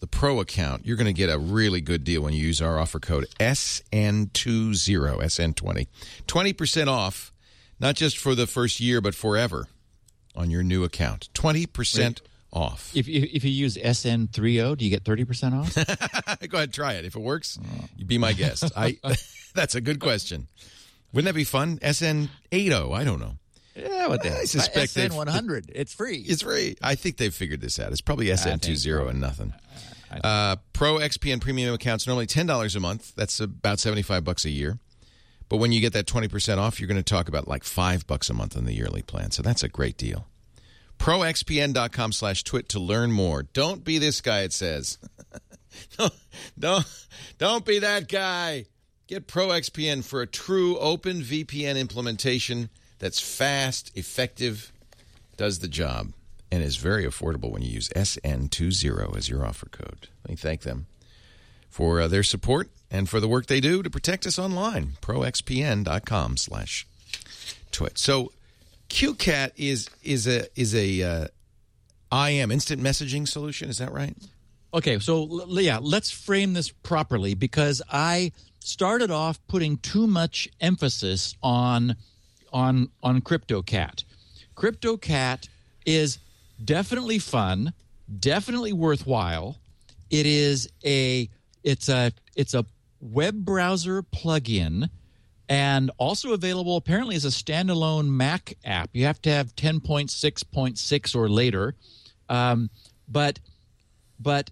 the 0.00 0.06
pro 0.06 0.40
account, 0.40 0.84
you're 0.84 0.96
going 0.96 1.06
to 1.06 1.12
get 1.12 1.30
a 1.30 1.38
really 1.38 1.80
good 1.80 2.04
deal 2.04 2.22
when 2.22 2.34
you 2.34 2.46
use 2.46 2.60
our 2.60 2.78
offer 2.78 3.00
code 3.00 3.26
SN20 3.40 4.28
SN20. 4.32 5.86
20% 6.26 6.88
off, 6.88 7.32
not 7.80 7.94
just 7.94 8.18
for 8.18 8.34
the 8.34 8.46
first 8.46 8.80
year, 8.80 9.00
but 9.00 9.14
forever 9.14 9.66
on 10.34 10.50
your 10.50 10.62
new 10.62 10.84
account. 10.84 11.30
20% 11.32 12.20
off. 12.56 12.90
If, 12.96 13.06
if 13.08 13.24
if 13.34 13.44
you 13.44 13.50
use 13.50 13.76
SN30, 13.76 14.78
do 14.78 14.84
you 14.84 14.90
get 14.90 15.04
30% 15.04 15.52
off? 15.52 15.74
Go 16.48 16.56
ahead, 16.58 16.72
try 16.72 16.94
it. 16.94 17.04
If 17.04 17.14
it 17.14 17.20
works, 17.20 17.58
you 17.96 18.04
be 18.06 18.18
my 18.18 18.32
guest. 18.32 18.72
I. 18.76 18.98
That's 19.54 19.74
a 19.74 19.80
good 19.80 20.00
question. 20.00 20.48
Wouldn't 21.12 21.26
that 21.32 21.34
be 21.38 21.44
fun? 21.44 21.78
SN80. 21.78 22.94
I 22.94 23.04
don't 23.04 23.20
know. 23.20 23.36
yeah, 23.74 24.06
what 24.06 24.22
the 24.22 24.36
I 24.38 24.44
suspect 24.44 24.94
they've- 24.94 25.10
SN100. 25.10 25.70
It's 25.74 25.94
free. 25.94 26.18
It's 26.26 26.42
free. 26.42 26.76
I 26.82 26.94
think 26.94 27.16
they've 27.16 27.34
figured 27.34 27.60
this 27.60 27.78
out. 27.78 27.90
It's 27.92 28.00
probably 28.02 28.26
SN20 28.26 28.76
so. 28.76 29.06
and 29.08 29.20
nothing. 29.20 29.54
Uh, 30.22 30.56
Pro 30.72 30.96
XPN 30.96 31.40
premium 31.40 31.74
accounts 31.74 32.06
normally 32.06 32.26
ten 32.26 32.46
dollars 32.46 32.76
a 32.76 32.80
month. 32.80 33.14
That's 33.16 33.40
about 33.40 33.80
seventy 33.80 34.02
five 34.02 34.24
bucks 34.24 34.44
a 34.44 34.50
year. 34.50 34.78
But 35.48 35.58
when 35.58 35.72
you 35.72 35.80
get 35.80 35.92
that 35.94 36.06
twenty 36.06 36.28
percent 36.28 36.58
off, 36.60 36.80
you're 36.80 36.88
going 36.88 37.02
to 37.02 37.14
talk 37.14 37.28
about 37.28 37.48
like 37.48 37.64
five 37.64 38.06
bucks 38.06 38.30
a 38.30 38.34
month 38.34 38.56
on 38.56 38.64
the 38.64 38.72
yearly 38.72 39.02
plan. 39.02 39.30
So 39.30 39.42
that's 39.42 39.62
a 39.62 39.68
great 39.68 39.96
deal. 39.96 40.26
ProXPN.com 40.98 42.12
slash 42.12 42.42
twit 42.44 42.68
to 42.70 42.80
learn 42.80 43.12
more. 43.12 43.42
Don't 43.42 43.84
be 43.84 43.98
this 43.98 44.20
guy, 44.20 44.40
it 44.40 44.52
says. 44.52 44.98
don't, 46.58 46.84
don't, 47.38 47.64
be 47.64 47.78
that 47.78 48.08
guy. 48.08 48.66
Get 49.06 49.28
ProXPN 49.28 50.04
for 50.04 50.22
a 50.22 50.26
true 50.26 50.78
open 50.78 51.22
VPN 51.22 51.78
implementation 51.78 52.70
that's 52.98 53.20
fast, 53.20 53.92
effective, 53.96 54.72
does 55.36 55.60
the 55.60 55.68
job, 55.68 56.12
and 56.50 56.62
is 56.62 56.76
very 56.76 57.04
affordable 57.04 57.50
when 57.50 57.62
you 57.62 57.70
use 57.70 57.88
SN20 57.90 59.16
as 59.16 59.28
your 59.28 59.46
offer 59.46 59.66
code. 59.66 60.08
Let 60.24 60.30
me 60.30 60.36
thank 60.36 60.62
them 60.62 60.86
for 61.68 62.00
uh, 62.00 62.08
their 62.08 62.22
support 62.22 62.70
and 62.90 63.08
for 63.08 63.20
the 63.20 63.28
work 63.28 63.46
they 63.46 63.60
do 63.60 63.82
to 63.82 63.90
protect 63.90 64.26
us 64.26 64.38
online. 64.38 64.92
ProXPN.com 65.02 66.36
slash 66.36 66.86
twit. 67.70 67.98
So 67.98 68.32
QCat 68.88 69.52
is 69.56 69.88
is 70.02 70.26
a 70.26 70.46
is 70.58 70.74
a 70.74 71.02
uh, 71.02 72.28
IM 72.28 72.50
instant 72.50 72.82
messaging 72.82 73.26
solution. 73.26 73.68
Is 73.68 73.78
that 73.78 73.92
right? 73.92 74.16
Okay, 74.74 74.98
so 74.98 75.46
yeah, 75.48 75.78
let's 75.80 76.10
frame 76.10 76.52
this 76.52 76.70
properly 76.70 77.34
because 77.34 77.82
I 77.90 78.32
started 78.60 79.10
off 79.10 79.38
putting 79.48 79.78
too 79.78 80.06
much 80.06 80.48
emphasis 80.60 81.34
on 81.42 81.96
on 82.52 82.90
on 83.02 83.20
CryptoCat. 83.20 84.04
CryptoCat 84.56 85.48
is 85.84 86.18
definitely 86.64 87.18
fun, 87.18 87.72
definitely 88.18 88.72
worthwhile. 88.72 89.56
It 90.10 90.26
is 90.26 90.68
a 90.84 91.28
it's 91.62 91.88
a 91.88 92.12
it's 92.34 92.54
a 92.54 92.64
web 93.00 93.44
browser 93.44 94.02
plugin 94.02 94.90
and 95.48 95.90
also 95.98 96.32
available 96.32 96.76
apparently 96.76 97.14
as 97.16 97.24
a 97.24 97.28
standalone 97.28 98.08
Mac 98.08 98.54
app. 98.64 98.90
You 98.92 99.04
have 99.04 99.20
to 99.22 99.30
have 99.30 99.54
10.6.6 99.56 101.16
or 101.16 101.28
later. 101.28 101.74
Um, 102.28 102.70
but 103.08 103.38
but 104.18 104.50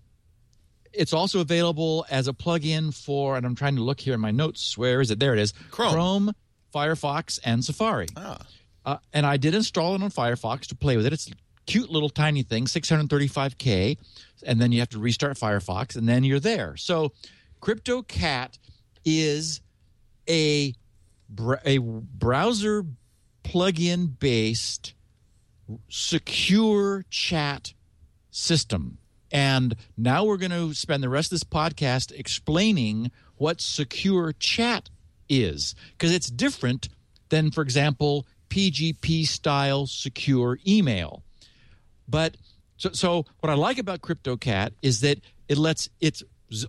it's 0.93 1.13
also 1.13 1.41
available 1.41 2.07
as 2.11 2.29
a 2.29 2.33
plugin 2.33 2.95
for, 2.95 3.37
and 3.37 3.45
I'm 3.45 3.55
trying 3.55 3.77
to 3.77 3.83
look 3.83 4.01
here 4.01 4.15
in 4.15 4.21
my 4.21 4.31
notes. 4.31 4.79
Where 4.79 5.01
is 5.01 5.11
it? 5.11 5.19
There 5.19 5.33
it 5.33 5.41
is. 5.41 5.53
Chrome, 5.71 5.93
Chrome 5.93 6.33
Firefox, 6.73 7.41
and 7.45 7.65
Safari. 7.65 8.07
Ah. 8.17 8.39
Uh, 8.87 8.99
and 9.13 9.25
I 9.25 9.37
did 9.37 9.55
install 9.55 9.95
it 9.95 10.03
on 10.03 10.11
Firefox 10.11 10.67
to 10.67 10.75
play 10.75 10.97
with 10.97 11.07
it. 11.07 11.13
It's 11.13 11.29
a 11.29 11.35
cute 11.67 11.91
little 11.91 12.11
tiny 12.11 12.43
thing, 12.43 12.67
635K. 12.67 13.97
And 14.47 14.61
then 14.61 14.73
you 14.73 14.81
have 14.81 14.91
to 14.91 14.99
restart 14.99 15.39
Firefox, 15.39 15.97
and 15.97 16.09
then 16.09 16.23
you're 16.23 16.41
there. 16.41 16.77
So 16.77 17.13
CryptoCat 17.63 18.59
is 19.05 19.61
a, 20.29 20.75
a 21.65 21.79
browser 21.79 22.85
plugin 23.43 24.19
based 24.19 24.95
secure 25.89 27.05
chat 27.11 27.73
system 28.31 28.99
and 29.35 29.75
now 29.97 30.25
we're 30.25 30.37
going 30.37 30.53
to 30.53 30.73
spend 30.75 31.03
the 31.03 31.09
rest 31.09 31.27
of 31.33 31.41
this 31.41 31.45
podcast 31.45 32.13
explaining 32.13 33.11
what 33.35 33.61
secure 33.61 34.33
chat 34.33 34.89
is, 35.29 35.75
because 35.91 36.13
it's 36.13 36.31
different 36.31 36.89
than, 37.31 37.51
for 37.51 37.61
example, 37.61 38.29
PGP 38.49 39.27
style 39.27 39.89
secure 39.89 40.61
email. 40.65 41.25
But 42.09 42.37
so, 42.77 42.91
so 42.93 43.27
what 43.41 43.51
I 43.51 43.55
like 43.55 43.79
about 43.79 44.03
CryptoCat 44.03 44.71
is 44.83 45.01
that 45.01 45.19
it 45.49 45.59
lets 45.59 45.89
it's 46.01 46.23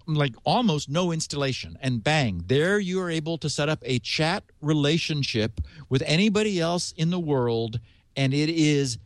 like 0.07 0.33
almost 0.43 0.89
no 0.89 1.11
installation 1.11 1.77
and 1.81 2.03
bang 2.03 2.43
there 2.47 2.79
you 2.79 2.99
are 3.01 3.09
able 3.09 3.37
to 3.37 3.49
set 3.49 3.69
up 3.69 3.79
a 3.83 3.99
chat 3.99 4.43
relationship 4.61 5.61
with 5.89 6.03
anybody 6.05 6.59
else 6.59 6.93
in 6.97 7.09
the 7.09 7.19
world 7.19 7.79
and 8.15 8.33
it 8.33 8.49
is 8.49 8.97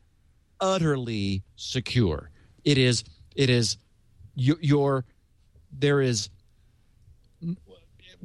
utterly 0.60 1.42
secure 1.56 2.30
it 2.64 2.78
is 2.78 3.04
it 3.36 3.50
is 3.50 3.78
your 4.36 5.06
there 5.72 6.02
is 6.02 6.30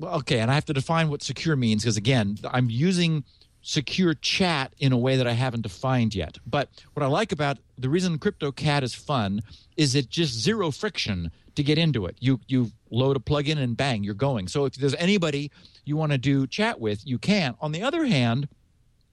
okay, 0.02 0.40
and 0.40 0.50
I 0.50 0.54
have 0.54 0.64
to 0.66 0.72
define 0.72 1.08
what 1.08 1.22
secure 1.22 1.56
means 1.56 1.82
because 1.82 1.96
again, 1.96 2.38
I'm 2.50 2.70
using 2.70 3.24
secure 3.62 4.14
chat 4.14 4.74
in 4.78 4.92
a 4.92 4.98
way 4.98 5.16
that 5.16 5.26
I 5.26 5.32
haven't 5.32 5.62
defined 5.62 6.14
yet. 6.14 6.38
But 6.46 6.68
what 6.92 7.02
I 7.02 7.06
like 7.06 7.32
about 7.32 7.58
the 7.78 7.88
reason 7.88 8.18
CryptoCat 8.18 8.82
is 8.82 8.94
fun 8.94 9.42
is 9.76 9.94
it 9.94 10.10
just 10.10 10.34
zero 10.34 10.70
friction 10.70 11.30
to 11.54 11.62
get 11.62 11.78
into 11.78 12.06
it. 12.06 12.16
You 12.20 12.40
you 12.46 12.70
load 12.90 13.16
a 13.16 13.20
plugin 13.20 13.58
and 13.58 13.76
bang, 13.76 14.04
you're 14.04 14.14
going. 14.14 14.48
So 14.48 14.64
if 14.64 14.74
there's 14.74 14.94
anybody 14.96 15.50
you 15.84 15.96
want 15.96 16.12
to 16.12 16.18
do 16.18 16.46
chat 16.46 16.80
with, 16.80 17.06
you 17.06 17.18
can. 17.18 17.54
On 17.60 17.72
the 17.72 17.82
other 17.82 18.04
hand, 18.04 18.48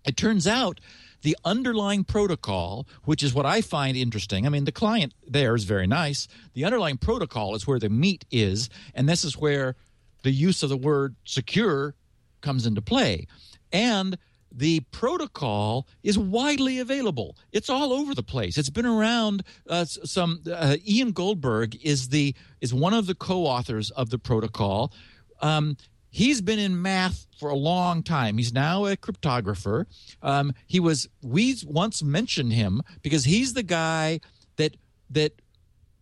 it 0.06 0.18
turns 0.18 0.48
out 0.48 0.80
the 1.22 1.38
underlying 1.46 2.04
protocol, 2.04 2.88
which 3.06 3.22
is 3.22 3.34
what 3.34 3.46
I 3.46 3.62
find 3.62 3.96
interesting. 3.96 4.46
I 4.46 4.50
mean, 4.50 4.66
the 4.66 4.72
client 4.72 5.14
there 5.28 5.56
is 5.56 5.66
very 5.66 5.88
nice. 5.88 6.28
The 6.54 6.66
underlying 6.66 6.98
protocol 6.98 7.56
is 7.56 7.68
where 7.68 7.80
the 7.80 7.90
meat 7.90 8.26
is, 8.32 8.70
and 8.96 9.08
this 9.08 9.24
is 9.24 9.38
where 9.38 9.76
the 10.24 10.32
use 10.32 10.64
of 10.64 10.70
the 10.70 10.78
word 10.78 11.16
secure 11.26 11.96
comes 12.42 12.66
into 12.66 12.82
play. 12.82 13.28
And 13.72 14.18
the 14.52 14.82
protocol 14.92 15.88
is 16.04 16.18
widely 16.18 16.80
available. 16.80 17.38
It's 17.52 17.70
all 17.70 17.94
over 17.94 18.14
the 18.14 18.24
place. 18.24 18.58
It's 18.58 18.70
been 18.70 18.86
around. 18.86 19.44
Uh, 19.68 19.86
some 19.86 20.42
uh, 20.52 20.78
Ian 20.88 21.12
Goldberg 21.12 21.78
is 21.84 22.10
the 22.10 22.36
is 22.60 22.74
one 22.74 22.94
of 22.94 23.08
the 23.08 23.16
co-authors 23.16 23.92
of 23.92 24.10
the 24.10 24.20
protocol. 24.20 24.94
Um, 25.42 25.78
he's 26.10 26.42
been 26.42 26.60
in 26.60 26.82
math 26.82 27.26
for 27.40 27.50
a 27.50 27.56
long 27.56 28.04
time. 28.04 28.38
He's 28.38 28.54
now 28.54 28.86
a 28.86 28.98
cryptographer. 28.98 29.86
Um, 30.22 30.54
he 30.68 30.80
was 30.80 31.08
we 31.22 31.58
once 31.66 32.04
mentioned 32.04 32.54
him 32.54 32.82
because 33.02 33.24
he's 33.24 33.54
the 33.54 33.64
guy 33.64 34.20
that 34.58 34.76
that 35.10 35.42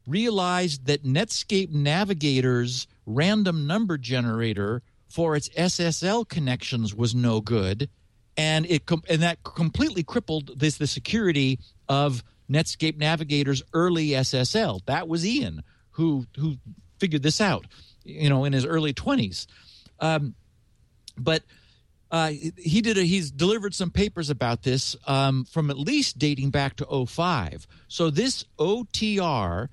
realized 0.07 0.85
that 0.87 1.03
Netscape 1.03 1.71
Navigator's 1.71 2.87
random 3.05 3.67
number 3.67 3.97
generator 3.97 4.81
for 5.07 5.35
its 5.35 5.49
SSL 5.49 6.27
connections 6.27 6.93
was 6.95 7.15
no 7.15 7.41
good, 7.41 7.89
and 8.39 8.65
it 8.67 8.89
and 9.09 9.21
that 9.21 9.43
completely 9.43 10.01
crippled 10.01 10.57
this 10.57 10.77
the 10.77 10.87
security 10.87 11.59
of 11.89 12.23
Netscape 12.49 12.97
Navigator's 12.97 13.61
early 13.73 14.09
SSL. 14.09 14.79
That 14.85 15.09
was 15.09 15.25
Ian 15.25 15.61
who 15.91 16.25
who 16.37 16.55
figured 16.99 17.21
this 17.21 17.41
out, 17.41 17.65
you 18.05 18.29
know, 18.29 18.45
in 18.45 18.53
his 18.53 18.65
early 18.65 18.93
twenties. 18.93 19.45
Um, 19.99 20.35
but 21.17 21.43
uh, 22.11 22.29
he 22.29 22.79
did 22.81 22.97
a, 22.97 23.03
he's 23.03 23.29
delivered 23.29 23.75
some 23.75 23.91
papers 23.91 24.29
about 24.29 24.63
this 24.63 24.95
um, 25.05 25.43
from 25.43 25.69
at 25.69 25.77
least 25.77 26.17
dating 26.17 26.49
back 26.49 26.77
to 26.77 27.05
05. 27.05 27.67
So 27.89 28.09
this 28.09 28.45
OTR, 28.57 29.67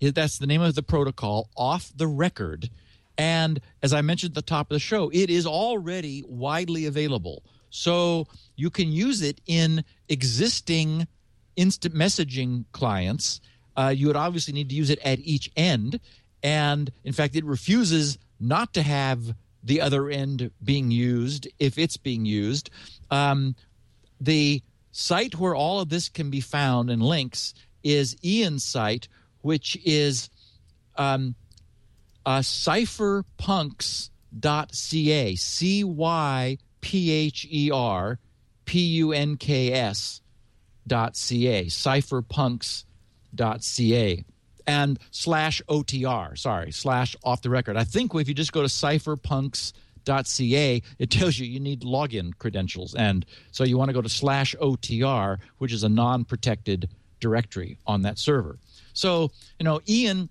that's 0.00 0.38
the 0.38 0.46
name 0.46 0.62
of 0.62 0.74
the 0.74 0.82
protocol, 0.82 1.50
off 1.54 1.92
the 1.94 2.06
record. 2.06 2.70
And 3.18 3.60
as 3.82 3.92
I 3.92 4.00
mentioned 4.00 4.30
at 4.30 4.34
the 4.36 4.42
top 4.42 4.70
of 4.70 4.74
the 4.76 4.80
show, 4.80 5.10
it 5.12 5.28
is 5.28 5.44
already 5.44 6.24
widely 6.26 6.86
available. 6.86 7.42
So 7.72 8.28
you 8.54 8.70
can 8.70 8.92
use 8.92 9.22
it 9.22 9.40
in 9.46 9.84
existing 10.08 11.08
instant 11.56 11.94
messaging 11.94 12.66
clients. 12.72 13.40
Uh, 13.76 13.92
you 13.96 14.06
would 14.06 14.16
obviously 14.16 14.52
need 14.52 14.68
to 14.68 14.74
use 14.74 14.90
it 14.90 14.98
at 15.02 15.18
each 15.20 15.50
end. 15.56 15.98
And 16.42 16.92
in 17.02 17.14
fact, 17.14 17.34
it 17.34 17.46
refuses 17.46 18.18
not 18.38 18.74
to 18.74 18.82
have 18.82 19.34
the 19.64 19.80
other 19.80 20.10
end 20.10 20.50
being 20.62 20.90
used 20.90 21.48
if 21.58 21.78
it's 21.78 21.96
being 21.96 22.26
used. 22.26 22.68
Um, 23.10 23.56
the 24.20 24.62
site 24.90 25.38
where 25.38 25.54
all 25.54 25.80
of 25.80 25.88
this 25.88 26.10
can 26.10 26.28
be 26.28 26.40
found 26.40 26.90
and 26.90 27.02
links 27.02 27.54
is 27.82 28.18
Ian's 28.22 28.64
site, 28.64 29.08
which 29.40 29.78
is 29.82 30.28
um, 30.96 31.36
uh, 32.26 32.40
cypherpunks.ca, 32.40 35.36
C 35.36 35.84
Y 35.84 36.58
P 36.82 37.10
H 37.10 37.46
E 37.50 37.70
R 37.72 38.18
P 38.66 38.80
U 38.96 39.12
N 39.12 39.36
K 39.36 39.72
S 39.72 40.20
dot 40.86 41.16
ca, 41.16 41.64
cypherpunks 41.66 42.84
dot 43.34 43.64
C 43.64 43.96
A, 43.96 44.24
and 44.66 44.98
slash 45.10 45.62
OTR, 45.68 46.36
sorry, 46.36 46.70
slash 46.72 47.16
off 47.24 47.40
the 47.40 47.48
record. 47.48 47.78
I 47.78 47.84
think 47.84 48.14
if 48.14 48.28
you 48.28 48.34
just 48.34 48.52
go 48.52 48.60
to 48.60 48.68
cypherpunks 48.68 49.72
dot 50.04 50.26
.ca 50.26 50.82
it 50.98 51.10
tells 51.10 51.38
you 51.38 51.46
you 51.46 51.60
need 51.60 51.82
login 51.82 52.36
credentials. 52.38 52.94
And 52.94 53.24
so 53.52 53.64
you 53.64 53.78
want 53.78 53.88
to 53.88 53.92
go 53.92 54.02
to 54.02 54.08
slash 54.08 54.54
OTR, 54.60 55.38
which 55.58 55.72
is 55.72 55.84
a 55.84 55.88
non 55.88 56.24
protected 56.24 56.88
directory 57.20 57.78
on 57.86 58.02
that 58.02 58.18
server. 58.18 58.58
So, 58.92 59.30
you 59.58 59.64
know, 59.64 59.80
Ian, 59.88 60.28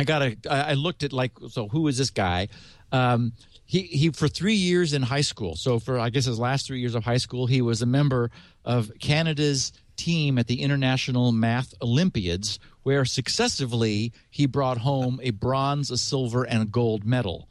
I 0.00 0.04
got 0.04 0.22
a, 0.22 0.36
I 0.50 0.72
looked 0.72 1.02
at 1.02 1.12
like, 1.12 1.32
so 1.50 1.68
who 1.68 1.86
is 1.86 1.98
this 1.98 2.08
guy? 2.08 2.48
Um, 2.90 3.34
he, 3.66 3.82
he 3.82 4.08
for 4.08 4.28
three 4.28 4.54
years 4.54 4.94
in 4.94 5.02
high 5.02 5.20
school. 5.20 5.56
So 5.56 5.78
for 5.78 5.98
I 5.98 6.08
guess 6.08 6.24
his 6.24 6.38
last 6.38 6.66
three 6.66 6.80
years 6.80 6.94
of 6.94 7.04
high 7.04 7.18
school, 7.18 7.46
he 7.46 7.60
was 7.60 7.82
a 7.82 7.86
member 7.86 8.30
of 8.64 8.90
Canada's 8.98 9.72
team 9.96 10.38
at 10.38 10.46
the 10.46 10.62
International 10.62 11.32
Math 11.32 11.74
Olympiads, 11.82 12.58
where 12.82 13.04
successively 13.04 14.14
he 14.30 14.46
brought 14.46 14.78
home 14.78 15.20
a 15.22 15.32
bronze, 15.32 15.90
a 15.90 15.98
silver, 15.98 16.44
and 16.44 16.62
a 16.62 16.64
gold 16.64 17.04
medal. 17.04 17.46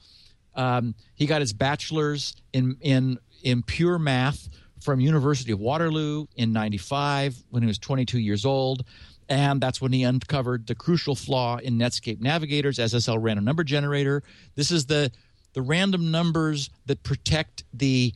Um, 0.56 0.96
he 1.14 1.28
got 1.28 1.42
his 1.42 1.54
bachelor's 1.54 2.36
in 2.52 2.78
in 2.82 3.20
in 3.44 3.62
pure 3.62 4.00
math 4.00 4.50
from 4.82 5.00
University 5.00 5.52
of 5.52 5.60
Waterloo 5.60 6.26
in 6.36 6.52
95 6.52 7.44
when 7.52 7.62
he 7.62 7.68
was 7.68 7.78
22 7.78 8.18
years 8.18 8.44
old. 8.44 8.84
And 9.30 9.62
that's 9.62 9.80
when 9.80 9.94
he 9.94 10.04
uncovered 10.04 10.68
the 10.68 10.76
crucial 10.76 11.16
flaw 11.16 11.58
in 11.58 11.78
Netscape 11.78 12.20
Navigator's. 12.20 12.80
SSL 12.80 13.18
random 13.22 13.46
number 13.46 13.64
generator. 13.64 14.24
This 14.56 14.72
is 14.72 14.88
the 14.88 15.12
the 15.54 15.62
random 15.62 16.12
numbers 16.12 16.70
that 16.86 17.04
protect 17.04 17.64
the 17.74 18.14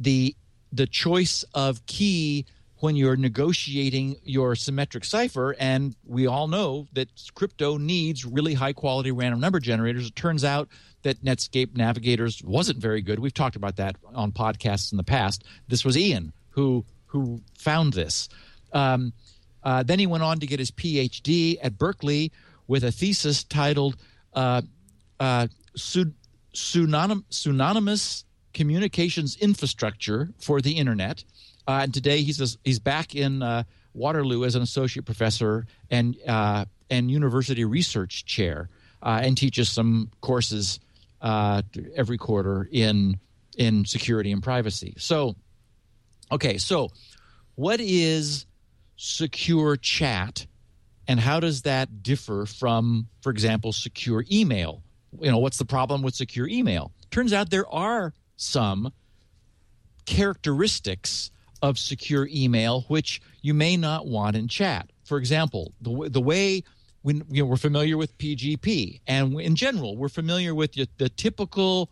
the 0.00 0.34
the 0.72 0.86
choice 0.86 1.44
of 1.54 1.84
key 1.86 2.46
when 2.84 2.96
you're 2.96 3.16
negotiating 3.16 4.16
your 4.24 4.54
symmetric 4.54 5.04
cipher. 5.04 5.54
And 5.58 5.96
we 6.04 6.26
all 6.26 6.48
know 6.48 6.86
that 6.92 7.08
crypto 7.34 7.78
needs 7.78 8.24
really 8.24 8.54
high 8.54 8.72
quality 8.74 9.10
random 9.10 9.40
number 9.40 9.60
generators. 9.60 10.08
It 10.08 10.16
turns 10.16 10.44
out 10.44 10.68
that 11.02 11.24
netscape 11.24 11.76
navigators 11.76 12.42
wasn't 12.44 12.78
very 12.78 13.00
good. 13.00 13.20
We've 13.20 13.32
talked 13.32 13.56
about 13.56 13.76
that 13.76 13.96
on 14.14 14.32
podcasts 14.32 14.92
in 14.92 14.98
the 14.98 15.04
past. 15.04 15.44
This 15.68 15.84
was 15.84 15.96
ian 15.96 16.32
who 16.50 16.84
who 17.06 17.40
found 17.56 17.92
this. 17.92 18.28
Um, 18.72 19.12
uh, 19.64 19.82
then 19.82 19.98
he 19.98 20.06
went 20.06 20.22
on 20.22 20.38
to 20.38 20.46
get 20.46 20.58
his 20.58 20.70
phd 20.70 21.58
at 21.62 21.76
berkeley 21.76 22.30
with 22.66 22.84
a 22.84 22.92
thesis 22.92 23.44
titled 23.44 23.96
uh, 24.34 24.62
uh, 25.20 25.46
pseudonymous 26.52 28.24
communications 28.52 29.36
infrastructure 29.36 30.30
for 30.38 30.60
the 30.60 30.72
internet. 30.72 31.24
Uh, 31.66 31.80
and 31.82 31.94
today 31.94 32.22
he's 32.22 32.40
a, 32.40 32.58
he's 32.64 32.78
back 32.78 33.14
in 33.14 33.42
uh, 33.42 33.64
Waterloo 33.94 34.44
as 34.44 34.54
an 34.54 34.62
associate 34.62 35.06
professor 35.06 35.66
and 35.90 36.16
and 36.90 37.10
university 37.10 37.64
research 37.64 38.26
chair, 38.26 38.68
and 39.02 39.36
teaches 39.36 39.70
some 39.70 40.10
courses 40.20 40.78
every 41.22 42.18
quarter 42.18 42.68
in 42.70 43.18
in 43.56 43.84
security 43.84 44.32
and 44.32 44.42
privacy. 44.42 44.94
So, 44.98 45.36
okay, 46.30 46.58
so 46.58 46.90
what 47.54 47.80
is 47.80 48.46
secure 48.96 49.76
chat, 49.76 50.46
and 51.06 51.20
how 51.20 51.40
does 51.40 51.62
that 51.62 52.02
differ 52.02 52.46
from, 52.46 53.08
for 53.20 53.30
example, 53.30 53.72
secure 53.72 54.24
email? 54.30 54.82
You 55.20 55.30
know, 55.30 55.38
what's 55.38 55.58
the 55.58 55.64
problem 55.64 56.02
with 56.02 56.14
secure 56.14 56.48
email? 56.48 56.92
Turns 57.10 57.32
out 57.32 57.50
there 57.50 57.68
are 57.68 58.12
some 58.36 58.92
characteristics 60.06 61.30
of 61.62 61.78
secure 61.78 62.28
email 62.30 62.82
which 62.88 63.22
you 63.40 63.54
may 63.54 63.76
not 63.76 64.06
want 64.06 64.36
in 64.36 64.48
chat. 64.48 64.90
For 65.04 65.18
example, 65.18 65.72
the, 65.80 66.08
the 66.10 66.20
way 66.20 66.62
when 67.02 67.22
you 67.30 67.42
know, 67.42 67.46
we're 67.46 67.56
familiar 67.56 67.98
with 67.98 68.16
PGP, 68.16 69.00
and 69.06 69.38
in 69.38 69.56
general, 69.56 69.94
we're 69.96 70.08
familiar 70.08 70.54
with 70.54 70.72
the, 70.72 70.88
the 70.96 71.10
typical 71.10 71.90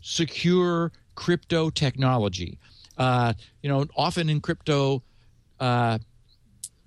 secure 0.00 0.92
crypto 1.14 1.68
technology. 1.68 2.58
Uh, 2.96 3.34
you 3.62 3.68
know, 3.68 3.86
often 3.96 4.30
in 4.30 4.40
crypto 4.40 5.02
uh, 5.64 5.98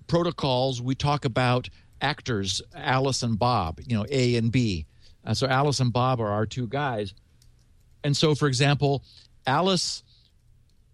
protocols, 0.06 0.80
we 0.80 0.94
talk 0.94 1.24
about 1.24 1.68
actors, 2.00 2.62
Alice 2.76 3.24
and 3.24 3.36
Bob, 3.36 3.80
you 3.84 3.96
know, 3.96 4.06
A 4.08 4.36
and 4.36 4.52
B. 4.52 4.86
Uh, 5.26 5.34
so 5.34 5.48
Alice 5.48 5.80
and 5.80 5.92
Bob 5.92 6.20
are 6.20 6.28
our 6.28 6.46
two 6.46 6.68
guys. 6.68 7.12
And 8.04 8.16
so, 8.16 8.36
for 8.36 8.46
example, 8.46 9.02
Alice 9.48 10.04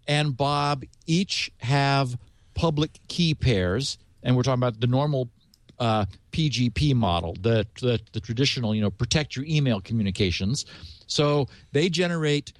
and 0.07 0.35
Bob 0.35 0.83
each 1.05 1.51
have 1.59 2.17
public 2.55 2.99
key 3.07 3.35
pairs, 3.35 3.99
and 4.23 4.35
we're 4.35 4.41
talking 4.41 4.63
about 4.63 4.79
the 4.79 4.87
normal 4.87 5.29
uh, 5.77 6.05
PGP 6.31 6.95
model, 6.95 7.35
the, 7.39 7.67
the 7.81 7.99
the 8.13 8.19
traditional, 8.19 8.73
you 8.73 8.81
know, 8.81 8.89
protect 8.89 9.35
your 9.35 9.45
email 9.45 9.79
communications. 9.79 10.65
So 11.05 11.47
they 11.71 11.89
generate 11.89 12.51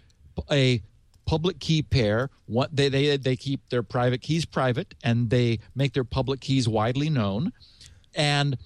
a 0.51 0.83
public 1.25 1.59
key 1.59 1.81
pair. 1.81 2.29
What 2.45 2.75
they 2.75 2.89
they 2.89 3.17
they 3.17 3.35
keep 3.35 3.69
their 3.69 3.83
private 3.83 4.21
keys 4.21 4.45
private, 4.45 4.93
and 5.03 5.29
they 5.29 5.59
make 5.75 5.93
their 5.93 6.03
public 6.03 6.41
keys 6.41 6.67
widely 6.67 7.09
known. 7.09 7.51
And 8.13 8.57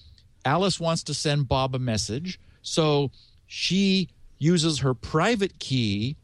Alice 0.46 0.80
wants 0.80 1.04
to 1.04 1.14
send 1.14 1.48
Bob 1.48 1.76
a 1.76 1.80
message, 1.80 2.40
so 2.62 3.12
she 3.48 4.10
uses 4.38 4.80
her 4.80 4.94
private 4.94 5.60
key 5.60 6.16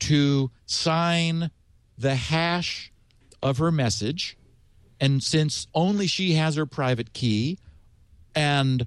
to 0.00 0.50
sign 0.66 1.50
the 1.96 2.14
hash 2.14 2.92
of 3.42 3.58
her 3.58 3.70
message. 3.70 4.36
And 5.00 5.22
since 5.22 5.66
only 5.74 6.06
she 6.06 6.32
has 6.34 6.56
her 6.56 6.66
private 6.66 7.12
key, 7.12 7.58
and 8.34 8.86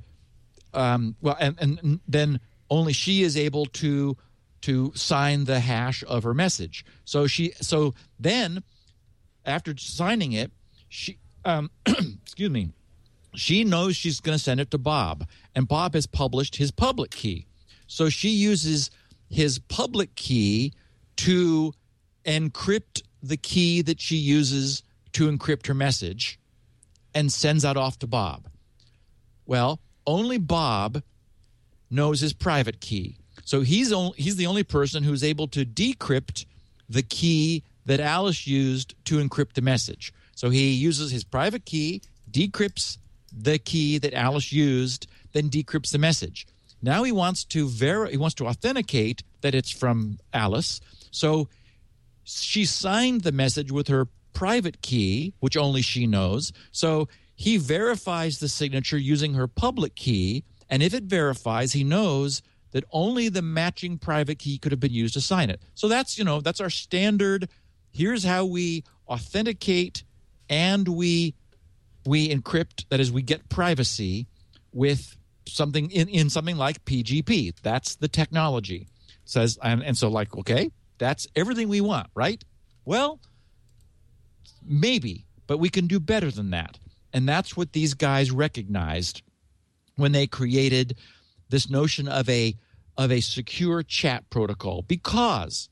um, 0.74 1.16
well, 1.22 1.38
and, 1.40 1.58
and 1.60 2.00
then 2.08 2.40
only 2.70 2.94
she 2.94 3.24
is 3.24 3.38
able 3.38 3.66
to 3.66 4.18
to 4.62 4.92
sign 4.96 5.46
the 5.46 5.60
hash 5.60 6.04
of 6.08 6.24
her 6.24 6.34
message. 6.34 6.86
So 7.06 7.28
she 7.28 7.54
so 7.62 7.94
then 8.20 8.64
after 9.46 9.76
signing 9.78 10.34
it, 10.34 10.52
she 10.90 11.18
um, 11.46 11.72
excuse 11.86 12.50
me, 12.50 12.70
she 13.36 13.64
knows 13.64 13.96
she's 13.96 14.20
going 14.20 14.38
to 14.38 14.44
send 14.44 14.60
it 14.60 14.72
to 14.72 14.78
Bob, 14.78 15.28
and 15.56 15.68
Bob 15.68 15.94
has 15.94 16.06
published 16.06 16.58
his 16.58 16.72
public 16.72 17.12
key. 17.12 17.48
So 17.88 18.10
she 18.10 18.30
uses 18.30 18.92
his 19.30 19.60
public 19.60 20.16
key 20.16 20.74
to 21.18 21.74
encrypt 22.26 23.02
the 23.24 23.38
key 23.38 23.82
that 23.82 24.00
she 24.00 24.16
uses 24.16 24.84
to 25.14 25.30
encrypt 25.30 25.68
her 25.68 25.74
message 25.74 26.40
and 27.14 27.32
sends 27.32 27.64
that 27.64 27.78
off 27.78 28.00
to 28.00 28.08
Bob. 28.08 28.48
Well, 29.46 29.80
only 30.08 30.38
Bob 30.38 31.04
knows 31.90 32.22
his 32.22 32.34
private 32.34 32.80
key. 32.80 33.18
So 33.46 33.62
he's 33.62 33.94
he's 34.16 34.36
the 34.36 34.48
only 34.48 34.64
person 34.64 35.04
who's 35.04 35.24
able 35.24 35.48
to 35.50 35.66
decrypt 35.66 36.46
the 36.90 37.04
key 37.04 37.64
that 37.86 38.00
Alice 38.00 38.46
used 38.48 38.96
to 39.06 39.18
encrypt 39.18 39.54
the 39.54 39.62
message. 39.62 40.14
So 40.36 40.50
he 40.50 40.72
uses 40.72 41.12
his 41.12 41.24
private 41.24 41.66
key, 41.66 42.02
decrypts 42.30 42.98
the 43.32 43.58
key 43.58 43.98
that 43.98 44.14
Alice 44.14 44.52
used, 44.52 45.08
then 45.34 45.50
decrypts 45.50 45.92
the 45.92 45.98
message. 45.98 46.48
Now 46.82 47.04
he 47.04 47.12
wants 47.12 47.44
to 47.46 47.68
ver- 47.68 48.08
he 48.08 48.18
wants 48.18 48.36
to 48.36 48.48
authenticate 48.48 49.24
that 49.42 49.56
it's 49.56 49.72
from 49.72 50.20
Alice. 50.34 50.82
So 51.12 51.48
she 52.24 52.66
signed 52.66 53.22
the 53.22 53.32
message 53.32 53.72
with 53.72 53.88
her 53.88 54.08
private 54.34 54.82
key, 54.82 55.34
which 55.40 55.58
only 55.58 55.82
she 55.82 56.08
knows. 56.08 56.52
So 56.72 57.08
he 57.36 57.58
verifies 57.58 58.40
the 58.40 58.50
signature 58.50 58.98
using 58.98 59.34
her 59.34 59.48
public 59.48 59.96
key, 59.96 60.44
and 60.70 60.82
if 60.82 60.94
it 60.94 61.04
verifies, 61.04 61.74
he 61.74 61.84
knows 61.84 62.42
that 62.72 62.84
only 62.92 63.30
the 63.30 63.42
matching 63.42 63.98
private 63.98 64.40
key 64.40 64.58
could 64.58 64.72
have 64.72 64.80
been 64.80 64.94
used 64.94 65.14
to 65.16 65.22
sign 65.22 65.50
it. 65.50 65.62
So 65.76 65.88
that's, 65.88 66.18
you 66.18 66.24
know, 66.24 66.42
that's 66.42 66.62
our 66.62 66.70
standard 66.70 67.50
here's 67.92 68.24
how 68.24 68.46
we 68.46 68.84
authenticate 69.08 70.04
and 70.50 70.88
we 70.88 71.36
we 72.06 72.34
encrypt 72.34 72.86
that 72.90 73.00
is 73.00 73.12
we 73.12 73.22
get 73.22 73.48
privacy 73.50 74.28
with 74.74 75.16
something 75.48 75.92
in, 75.92 76.08
in 76.10 76.30
something 76.30 76.58
like 76.58 76.84
PGP. 76.86 77.54
That's 77.62 77.96
the 77.96 78.08
technology. 78.08 78.88
Says 79.26 79.60
and, 79.62 79.84
and 79.84 79.98
so 79.98 80.10
like, 80.10 80.36
okay, 80.36 80.72
that's 80.98 81.28
everything 81.36 81.70
we 81.70 81.82
want, 81.82 82.08
right? 82.16 82.44
Well, 82.86 83.20
maybe, 84.66 85.26
but 85.48 85.58
we 85.58 85.70
can 85.70 85.88
do 85.88 86.00
better 86.00 86.32
than 86.32 86.50
that. 86.52 86.80
And 87.14 87.28
that's 87.28 87.56
what 87.56 87.74
these 87.74 87.94
guys 87.94 88.32
recognized 88.32 89.22
when 89.96 90.12
they 90.12 90.26
created 90.26 90.98
this 91.52 91.70
notion 91.70 92.08
of 92.08 92.28
a 92.28 92.56
of 92.98 93.12
a 93.12 93.22
secure 93.22 93.84
chat 93.84 94.30
protocol. 94.30 94.82
Because 94.82 95.70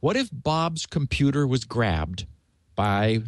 what 0.00 0.16
if 0.16 0.28
Bob's 0.32 0.86
computer 0.86 1.46
was 1.46 1.64
grabbed 1.64 2.26
by 2.74 3.22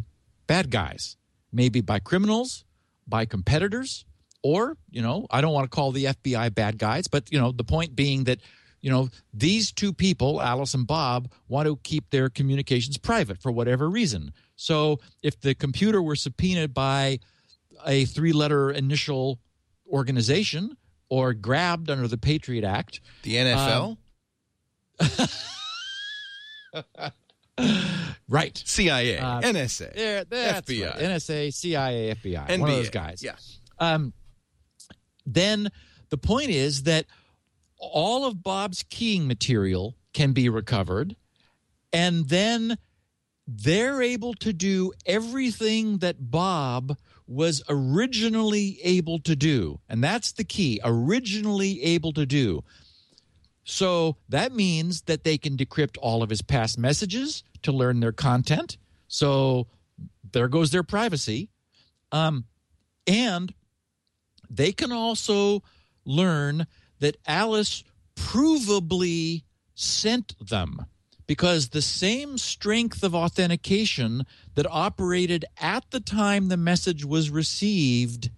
bad 0.47 0.69
guys, 0.69 1.15
maybe 1.51 1.81
by 1.81 1.99
criminals, 1.99 2.65
by 3.07 3.25
competitors, 3.25 4.05
or 4.43 4.77
you 4.91 5.01
know 5.01 5.25
i 5.31 5.41
don't 5.41 5.53
want 5.53 5.65
to 5.65 5.75
call 5.75 5.91
the 5.91 6.05
fbi 6.05 6.53
bad 6.53 6.77
guys 6.77 7.07
but 7.07 7.23
you 7.31 7.39
know 7.39 7.51
the 7.51 7.63
point 7.63 7.95
being 7.95 8.25
that 8.25 8.39
you 8.85 8.91
know 8.91 9.09
these 9.33 9.71
two 9.71 9.91
people 9.91 10.39
alice 10.39 10.75
and 10.75 10.85
bob 10.85 11.27
want 11.47 11.67
to 11.67 11.75
keep 11.77 12.11
their 12.11 12.29
communications 12.29 12.95
private 12.97 13.41
for 13.41 13.51
whatever 13.51 13.89
reason. 13.89 14.31
So 14.55 14.99
if 15.23 15.41
the 15.41 15.55
computer 15.55 16.01
were 16.01 16.15
subpoenaed 16.15 16.73
by 16.73 17.19
a 17.87 18.05
three 18.05 18.31
letter 18.31 18.69
initial 18.69 19.39
organization 19.91 20.77
or 21.09 21.33
grabbed 21.33 21.89
under 21.89 22.07
the 22.07 22.17
patriot 22.17 22.63
act. 22.63 23.01
The 23.23 23.35
nfl 23.35 23.97
um, 24.99 25.27
right. 28.29 28.61
Cia 28.65 29.19
uh, 29.19 29.41
nsa 29.41 29.93
yeah, 29.95 30.23
fbi 30.23 30.85
right. 30.85 30.95
nsa 30.95 31.53
cia 31.53 32.15
fbi 32.15 32.47
NBA. 32.47 32.59
one 32.59 32.69
of 32.69 32.75
those 32.75 32.89
guys. 32.89 33.23
yeah. 33.23 33.35
Um, 33.79 34.13
then 35.25 35.69
the 36.09 36.17
point 36.17 36.49
is 36.49 36.83
that 36.83 37.05
all 37.77 38.25
of 38.25 38.41
Bob's 38.41 38.83
keying 38.83 39.27
material 39.27 39.95
can 40.13 40.31
be 40.31 40.49
recovered, 40.49 41.15
and 41.91 42.29
then 42.29 42.77
they're 43.47 44.01
able 44.01 44.33
to 44.35 44.53
do 44.53 44.93
everything 45.05 45.99
that 45.99 46.31
Bob 46.31 46.97
was 47.27 47.63
originally 47.69 48.79
able 48.83 49.19
to 49.19 49.35
do. 49.35 49.79
And 49.89 50.03
that's 50.03 50.31
the 50.31 50.43
key 50.43 50.79
originally 50.83 51.81
able 51.83 52.13
to 52.13 52.25
do. 52.25 52.63
So 53.63 54.17
that 54.29 54.53
means 54.53 55.01
that 55.03 55.23
they 55.23 55.37
can 55.37 55.57
decrypt 55.57 55.97
all 56.01 56.21
of 56.21 56.29
his 56.29 56.41
past 56.43 56.77
messages 56.77 57.43
to 57.63 57.71
learn 57.71 57.99
their 57.99 58.11
content. 58.11 58.77
So 59.07 59.67
there 60.31 60.47
goes 60.47 60.71
their 60.71 60.83
privacy. 60.83 61.49
Um, 62.11 62.45
and 63.07 63.53
they 64.49 64.71
can 64.71 64.91
also 64.91 65.63
learn 66.05 66.67
that 66.99 67.17
Alice 67.25 67.83
provably 68.15 69.43
sent 69.73 70.35
them 70.39 70.85
because 71.27 71.69
the 71.69 71.81
same 71.81 72.37
strength 72.37 73.03
of 73.03 73.15
authentication 73.15 74.25
that 74.55 74.67
operated 74.69 75.45
at 75.59 75.89
the 75.91 75.99
time 75.99 76.47
the 76.47 76.57
message 76.57 77.03
was 77.03 77.29
received 77.29 78.29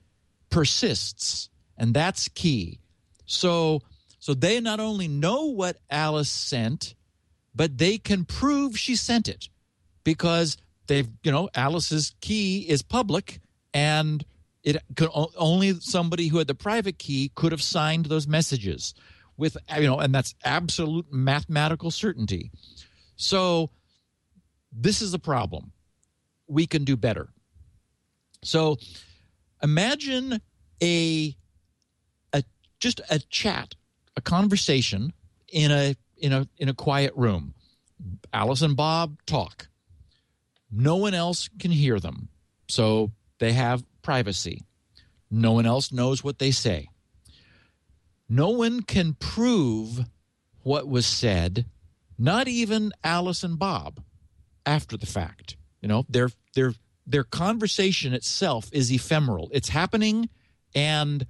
persists 0.50 1.50
and 1.78 1.94
that's 1.94 2.28
key. 2.30 2.80
So 3.26 3.82
so 4.20 4.34
they 4.34 4.60
not 4.60 4.80
only 4.80 5.08
know 5.08 5.46
what 5.46 5.78
alice 5.90 6.30
sent 6.30 6.96
but 7.54 7.78
they 7.78 7.98
can 7.98 8.24
prove 8.24 8.78
she 8.78 8.96
sent 8.96 9.28
it. 9.28 9.50
Because 10.04 10.58
they've 10.88 11.10
you 11.24 11.32
know 11.32 11.50
alice's 11.54 12.16
key 12.22 12.60
is 12.68 12.82
public 12.82 13.40
and 13.74 14.26
it 14.64 14.78
could 14.96 15.10
only 15.38 15.80
somebody 15.80 16.28
who 16.28 16.38
had 16.40 16.48
the 16.48 16.56
private 16.56 16.98
key 16.98 17.32
could 17.36 17.52
have 17.52 17.62
signed 17.62 18.06
those 18.06 18.28
messages 18.28 18.94
with 19.38 19.56
you 19.78 19.88
know 19.88 20.00
and 20.00 20.14
that's 20.14 20.34
absolute 20.44 21.06
mathematical 21.12 21.92
certainty 21.92 22.52
so 23.18 23.72
this 24.72 25.01
is 25.01 25.13
a 25.13 25.20
problem. 25.20 25.72
We 26.47 26.65
can 26.65 26.86
do 26.86 26.95
better. 26.95 27.30
So 28.43 28.78
imagine 29.61 30.39
a 30.82 31.36
a 32.34 32.43
just 32.80 33.01
a 33.09 33.20
chat 33.20 33.76
a 34.15 34.22
conversation 34.22 35.11
in 35.51 35.72
a 35.72 35.95
in 36.18 36.32
a 36.32 36.47
in 36.57 36.70
a 36.70 36.74
quiet 36.74 37.13
room. 37.15 37.53
Alice 38.32 38.61
and 38.61 38.78
bob 38.78 39.18
talk. 39.26 39.68
No 40.72 40.97
one 40.97 41.13
else 41.13 41.49
can 41.59 41.72
hear 41.72 41.99
them. 41.99 42.30
So 42.68 43.11
they 43.39 43.53
have 43.53 43.84
privacy. 44.01 44.63
No 45.32 45.53
one 45.53 45.65
else 45.65 45.91
knows 45.91 46.24
what 46.24 46.39
they 46.39 46.51
say. 46.51 46.89
No 48.30 48.49
one 48.49 48.82
can 48.82 49.13
prove 49.13 50.05
what 50.63 50.88
was 50.88 51.05
said 51.05 51.65
not 52.18 52.47
even 52.47 52.91
alice 53.03 53.43
and 53.43 53.59
bob 53.59 54.01
after 54.65 54.97
the 54.97 55.05
fact 55.05 55.57
you 55.82 55.88
know? 55.88 56.05
Their 56.09 56.30
their 56.53 56.74
their 57.05 57.24
conversation 57.24 58.13
itself 58.13 58.70
is 58.74 58.91
ephemeral. 58.91 59.49
It's 59.53 59.70
happening 59.70 60.30
and 60.76 61.26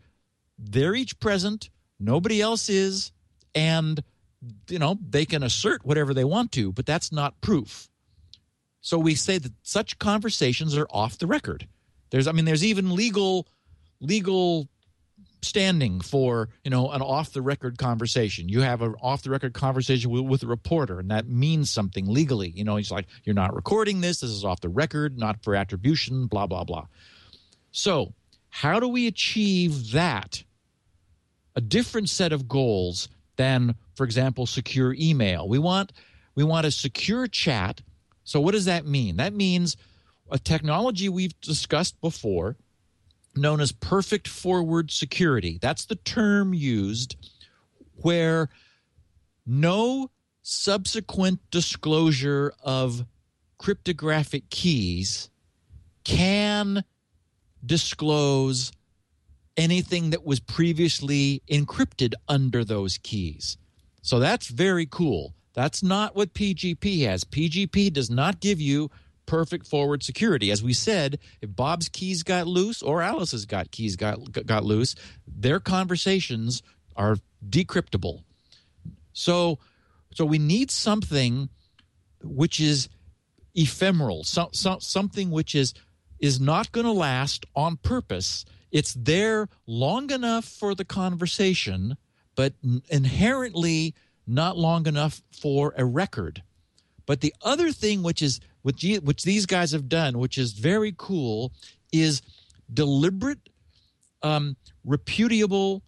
they're 0.57 0.95
each 0.95 1.19
present 1.19 1.69
nobody 1.99 2.41
else 2.41 2.69
is 2.69 3.11
and 3.53 4.03
you 4.69 4.79
know 4.79 4.97
they 5.07 5.25
can 5.25 5.43
assert 5.43 5.85
whatever 5.85 6.13
they 6.13 6.23
want 6.23 6.51
to 6.53 6.71
but 6.71 6.85
that's 6.85 7.11
not 7.11 7.39
proof. 7.41 7.89
So 8.81 8.97
we 8.97 9.15
say 9.15 9.37
that 9.37 9.51
such 9.63 9.99
conversations 9.99 10.77
are 10.77 10.87
off 10.89 11.17
the 11.17 11.27
record. 11.27 11.67
There's 12.09 12.27
i 12.27 12.31
mean 12.31 12.45
there's 12.45 12.65
even 12.65 12.95
legal 12.95 13.47
legal 13.99 14.69
standing 15.41 16.01
for 16.01 16.49
you 16.63 16.71
know 16.71 16.91
an 16.91 17.01
off 17.01 17.33
the 17.33 17.41
record 17.41 17.77
conversation. 17.77 18.49
You 18.49 18.61
have 18.61 18.81
an 18.81 18.95
off 19.01 19.23
the 19.23 19.29
record 19.29 19.53
conversation 19.53 20.09
with, 20.09 20.25
with, 20.25 20.43
a 20.43 20.47
reporter 20.47 20.99
and 20.99 21.11
that 21.11 21.27
means 21.27 21.69
something 21.69 22.05
legally. 22.05 22.49
You 22.49 22.63
know 22.63 22.75
he's 22.75 22.91
like 22.91 23.07
you're 23.23 23.35
not 23.35 23.55
recording 23.55 24.01
this. 24.01 24.21
This 24.21 24.31
is 24.31 24.45
off 24.45 24.61
the 24.61 24.69
record 24.69 25.17
not 25.17 25.43
for 25.43 25.55
attribution 25.55 26.27
blah 26.27 26.47
blah 26.47 26.63
blah. 26.63 26.87
So 27.71 28.13
how 28.49 28.79
do 28.79 28.87
we 28.87 29.07
achieve 29.07 29.91
that? 29.91 30.43
A 31.55 31.61
different 31.61 32.09
set 32.09 32.33
of 32.33 32.47
goals 32.47 33.09
than 33.35 33.75
for 33.95 34.03
example 34.03 34.45
secure 34.45 34.95
email. 34.97 35.47
We 35.47 35.59
want 35.59 35.91
we 36.35 36.43
want 36.43 36.65
a 36.65 36.71
secure 36.71 37.27
chat. 37.27 37.81
So 38.23 38.41
what 38.41 38.51
does 38.51 38.65
that 38.65 38.85
mean? 38.85 39.17
That 39.17 39.33
means 39.33 39.77
a 40.29 40.37
technology 40.37 41.09
we've 41.09 41.39
discussed 41.41 41.99
before 42.01 42.57
known 43.37 43.61
as 43.61 43.71
perfect 43.71 44.27
forward 44.27 44.91
security. 44.91 45.59
That's 45.61 45.85
the 45.85 45.95
term 45.95 46.53
used 46.53 47.15
where 47.95 48.49
no 49.45 50.11
subsequent 50.41 51.39
disclosure 51.51 52.53
of 52.63 53.05
cryptographic 53.57 54.49
keys 54.49 55.29
can 56.03 56.83
disclose 57.65 58.71
anything 59.57 60.11
that 60.11 60.23
was 60.23 60.39
previously 60.39 61.41
encrypted 61.49 62.13
under 62.27 62.63
those 62.63 62.97
keys. 62.99 63.57
So 64.01 64.19
that's 64.19 64.47
very 64.47 64.85
cool. 64.85 65.33
That's 65.53 65.81
not 65.81 66.15
what 66.15 66.33
PGP 66.33 67.05
has. 67.07 67.23
PGP 67.23 67.91
does 67.91 68.09
not 68.09 68.39
give 68.39 68.61
you 68.61 68.91
perfect 69.27 69.67
forward 69.67 70.01
security. 70.01 70.49
As 70.49 70.63
we 70.63 70.73
said, 70.73 71.19
if 71.41 71.55
Bob's 71.55 71.89
keys 71.89 72.23
got 72.23 72.47
loose 72.47 72.81
or 72.81 73.03
Alice's 73.03 73.45
got 73.45 73.69
keys 73.69 73.95
got 73.95 74.31
got 74.47 74.65
loose, 74.65 74.95
their 75.27 75.59
conversations 75.59 76.63
are 76.95 77.17
decryptable. 77.47 78.23
So 79.13 79.59
so 80.13 80.25
we 80.25 80.39
need 80.39 80.71
something 80.71 81.49
which 82.23 82.59
is 82.59 82.89
ephemeral, 83.53 84.23
so, 84.23 84.49
so, 84.51 84.77
something 84.79 85.29
which 85.29 85.53
is 85.53 85.73
is 86.19 86.39
not 86.39 86.71
going 86.71 86.85
to 86.85 86.91
last 86.91 87.45
on 87.55 87.77
purpose. 87.77 88.43
It's 88.71 88.93
there 88.95 89.47
long 89.67 90.09
enough 90.09 90.45
for 90.45 90.73
the 90.73 90.85
conversation, 90.85 91.95
but 92.35 92.53
inherently 92.89 93.93
not 94.25 94.57
long 94.57 94.87
enough 94.87 95.21
for 95.31 95.73
a 95.77 95.85
record. 95.85 96.41
But 97.05 97.21
the 97.21 97.33
other 97.41 97.71
thing 97.71 98.03
which 98.03 98.21
is 98.21 98.39
which, 98.67 98.85
which 99.01 99.23
these 99.23 99.45
guys 99.45 99.71
have 99.71 99.87
done, 99.87 100.19
which 100.19 100.37
is 100.37 100.51
very 100.51 100.93
cool, 100.97 101.53
is 101.93 102.21
deliberate, 102.73 103.39
um, 104.23 104.57
repudiable 104.85 105.83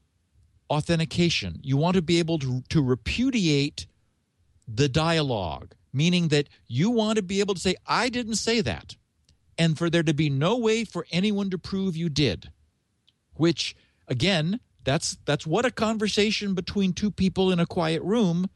authentication. 0.70 1.60
You 1.62 1.76
want 1.76 1.98
to 1.98 2.02
be 2.02 2.20
able 2.20 2.40
to, 2.40 2.64
to 2.70 2.82
repudiate 2.82 3.86
the 4.66 4.88
dialogue, 4.88 5.76
meaning 5.92 6.30
that 6.30 6.48
you 6.68 6.90
want 6.90 7.18
to 7.18 7.22
be 7.22 7.42
able 7.42 7.54
to 7.54 7.60
say, 7.60 7.76
I 7.86 8.08
didn't 8.08 8.36
say 8.36 8.62
that. 8.62 8.96
And 9.58 9.78
for 9.78 9.90
there 9.90 10.04
to 10.04 10.14
be 10.14 10.30
no 10.30 10.56
way 10.56 10.86
for 10.86 11.06
anyone 11.12 11.50
to 11.50 11.58
prove 11.58 11.98
you 11.98 12.08
did, 12.08 12.50
which 13.34 13.76
again, 14.08 14.62
that's 14.86 15.18
that's 15.26 15.46
what 15.46 15.66
a 15.66 15.72
conversation 15.72 16.54
between 16.54 16.94
two 16.94 17.12
people 17.12 17.52
in 17.52 17.60
a 17.60 17.66
quiet 17.66 18.02
room 18.04 18.50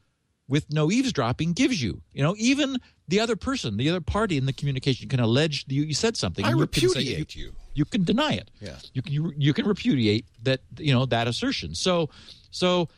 with 0.48 0.72
no 0.72 0.92
eavesdropping 0.92 1.54
gives 1.54 1.82
you. 1.82 2.02
You 2.14 2.24
know, 2.24 2.36
even 2.38 2.78
the 3.08 3.20
other 3.20 3.36
person, 3.36 3.78
the 3.78 3.90
other 3.90 4.02
party 4.02 4.38
in 4.38 4.46
the 4.46 4.54
communication 4.54 5.10
can 5.10 5.20
allege 5.20 5.66
you, 5.68 5.84
you 5.84 5.94
said 5.94 6.18
something. 6.18 6.46
I 6.46 6.50
you 6.52 6.60
repudiate 6.60 7.30
can 7.30 7.40
you, 7.40 7.46
you. 7.48 7.54
You 7.76 7.86
can 7.86 8.04
deny 8.04 8.34
it. 8.34 8.52
Yeah. 8.60 8.76
You 8.94 9.02
can 9.02 9.14
you, 9.14 9.34
you 9.36 9.54
can 9.54 9.66
repudiate 9.66 10.26
that 10.44 10.62
you 10.78 10.94
know 10.94 11.06
that 11.08 11.28
assertion. 11.28 11.76
So 11.76 12.10
so 12.52 12.90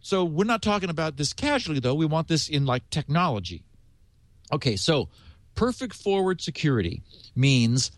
so 0.00 0.24
we're 0.24 0.44
not 0.44 0.62
talking 0.62 0.90
about 0.90 1.16
this 1.16 1.32
casually 1.32 1.80
though. 1.80 1.94
We 1.94 2.06
want 2.06 2.28
this 2.28 2.48
in 2.48 2.64
like 2.64 2.88
technology. 2.90 3.64
Okay, 4.52 4.76
so 4.76 5.08
perfect 5.54 5.94
forward 5.94 6.40
security 6.40 7.02
means 7.36 7.90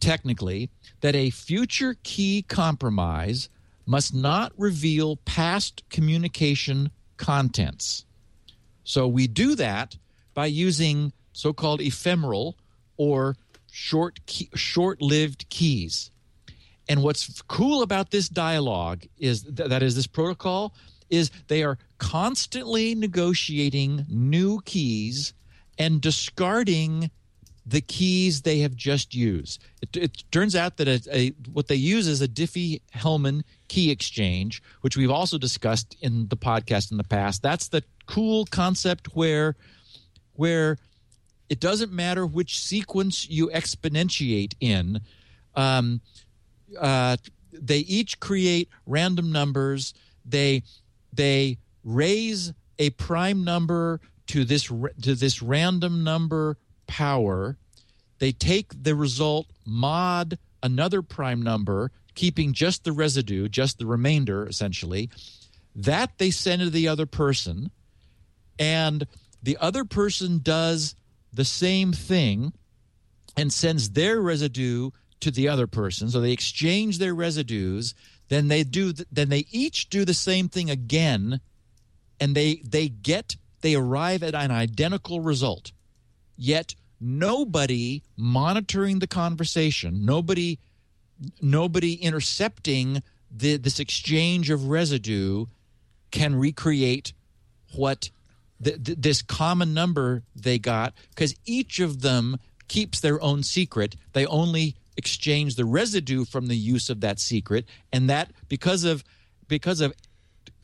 technically 0.00 0.70
that 1.02 1.14
a 1.14 1.30
future 1.30 1.96
key 2.02 2.42
compromise 2.42 3.48
must 3.86 4.14
not 4.14 4.52
reveal 4.56 5.16
past 5.16 5.82
communication 5.90 6.90
contents. 7.16 8.06
So 8.90 9.06
we 9.06 9.28
do 9.28 9.54
that 9.54 9.96
by 10.34 10.46
using 10.46 11.12
so-called 11.32 11.80
ephemeral 11.80 12.56
or 12.96 13.36
short 13.70 14.18
key, 14.26 14.50
short-lived 14.56 15.48
keys. 15.48 16.10
And 16.88 17.00
what's 17.04 17.40
cool 17.42 17.82
about 17.82 18.10
this 18.10 18.28
dialogue 18.28 19.06
is 19.16 19.44
th- 19.44 19.68
that 19.68 19.84
is 19.84 19.94
this 19.94 20.08
protocol 20.08 20.74
is 21.08 21.30
they 21.46 21.62
are 21.62 21.78
constantly 21.98 22.96
negotiating 22.96 24.06
new 24.08 24.60
keys 24.62 25.34
and 25.78 26.00
discarding 26.00 27.12
the 27.64 27.82
keys 27.82 28.42
they 28.42 28.58
have 28.58 28.74
just 28.74 29.14
used. 29.14 29.62
It, 29.82 29.96
it 29.96 30.24
turns 30.32 30.56
out 30.56 30.78
that 30.78 30.88
a, 30.88 31.00
a, 31.12 31.28
what 31.52 31.68
they 31.68 31.76
use 31.76 32.08
is 32.08 32.22
a 32.22 32.28
Diffie-Hellman 32.28 33.44
key 33.70 33.92
exchange, 33.92 34.60
which 34.80 34.96
we've 34.96 35.12
also 35.12 35.38
discussed 35.38 35.96
in 36.00 36.26
the 36.26 36.36
podcast 36.36 36.90
in 36.90 36.96
the 36.96 37.04
past. 37.04 37.40
That's 37.40 37.68
the 37.68 37.84
cool 38.06 38.44
concept 38.46 39.14
where 39.14 39.54
where 40.34 40.76
it 41.48 41.60
doesn't 41.60 41.92
matter 41.92 42.26
which 42.26 42.58
sequence 42.58 43.30
you 43.30 43.48
exponentiate 43.54 44.54
in. 44.60 45.00
Um, 45.54 46.00
uh, 46.78 47.16
they 47.52 47.78
each 47.78 48.18
create 48.18 48.68
random 48.86 49.30
numbers. 49.30 49.94
They 50.24 50.64
they 51.12 51.58
raise 51.84 52.52
a 52.80 52.90
prime 52.90 53.44
number 53.44 54.00
to 54.28 54.44
this 54.44 54.64
to 54.64 55.14
this 55.14 55.40
random 55.40 56.02
number 56.02 56.56
power. 56.88 57.56
They 58.18 58.32
take 58.32 58.82
the 58.82 58.96
result 58.96 59.46
mod 59.64 60.38
another 60.60 61.02
prime 61.02 61.40
number, 61.40 61.92
keeping 62.14 62.52
just 62.52 62.84
the 62.84 62.92
residue, 62.92 63.48
just 63.48 63.78
the 63.78 63.86
remainder, 63.86 64.46
essentially. 64.46 65.10
That 65.74 66.18
they 66.18 66.30
send 66.30 66.62
to 66.62 66.70
the 66.70 66.88
other 66.88 67.06
person, 67.06 67.70
and 68.58 69.06
the 69.42 69.56
other 69.58 69.84
person 69.84 70.40
does 70.42 70.94
the 71.32 71.44
same 71.44 71.92
thing 71.92 72.52
and 73.36 73.52
sends 73.52 73.90
their 73.90 74.20
residue 74.20 74.90
to 75.20 75.30
the 75.30 75.48
other 75.48 75.66
person. 75.66 76.10
So 76.10 76.20
they 76.20 76.32
exchange 76.32 76.98
their 76.98 77.14
residues. 77.14 77.94
Then 78.28 78.48
they 78.48 78.64
do. 78.64 78.92
th- 78.92 79.08
Then 79.12 79.28
they 79.28 79.46
each 79.50 79.88
do 79.88 80.04
the 80.04 80.14
same 80.14 80.48
thing 80.48 80.70
again, 80.70 81.40
and 82.18 82.34
they 82.34 82.56
they 82.68 82.88
get 82.88 83.36
they 83.60 83.74
arrive 83.74 84.22
at 84.22 84.34
an 84.34 84.50
identical 84.50 85.20
result. 85.20 85.72
Yet 86.36 86.74
nobody 87.00 88.02
monitoring 88.16 88.98
the 88.98 89.06
conversation, 89.06 90.04
nobody 90.04 90.58
nobody 91.40 91.94
intercepting 91.94 93.02
the, 93.30 93.56
this 93.56 93.80
exchange 93.80 94.50
of 94.50 94.68
residue 94.68 95.46
can 96.10 96.34
recreate 96.34 97.12
what 97.74 98.10
th- 98.62 98.82
th- 98.82 98.98
this 99.00 99.22
common 99.22 99.72
number 99.72 100.22
they 100.34 100.58
got 100.58 100.94
because 101.10 101.34
each 101.44 101.78
of 101.78 102.02
them 102.02 102.36
keeps 102.68 103.00
their 103.00 103.20
own 103.22 103.42
secret. 103.42 103.96
They 104.12 104.26
only 104.26 104.76
exchange 104.96 105.54
the 105.54 105.64
residue 105.64 106.24
from 106.24 106.48
the 106.48 106.56
use 106.56 106.90
of 106.90 107.00
that 107.00 107.20
secret 107.20 107.64
and 107.92 108.10
that 108.10 108.32
because 108.48 108.84
of 108.84 109.04
because 109.48 109.80
of 109.80 109.92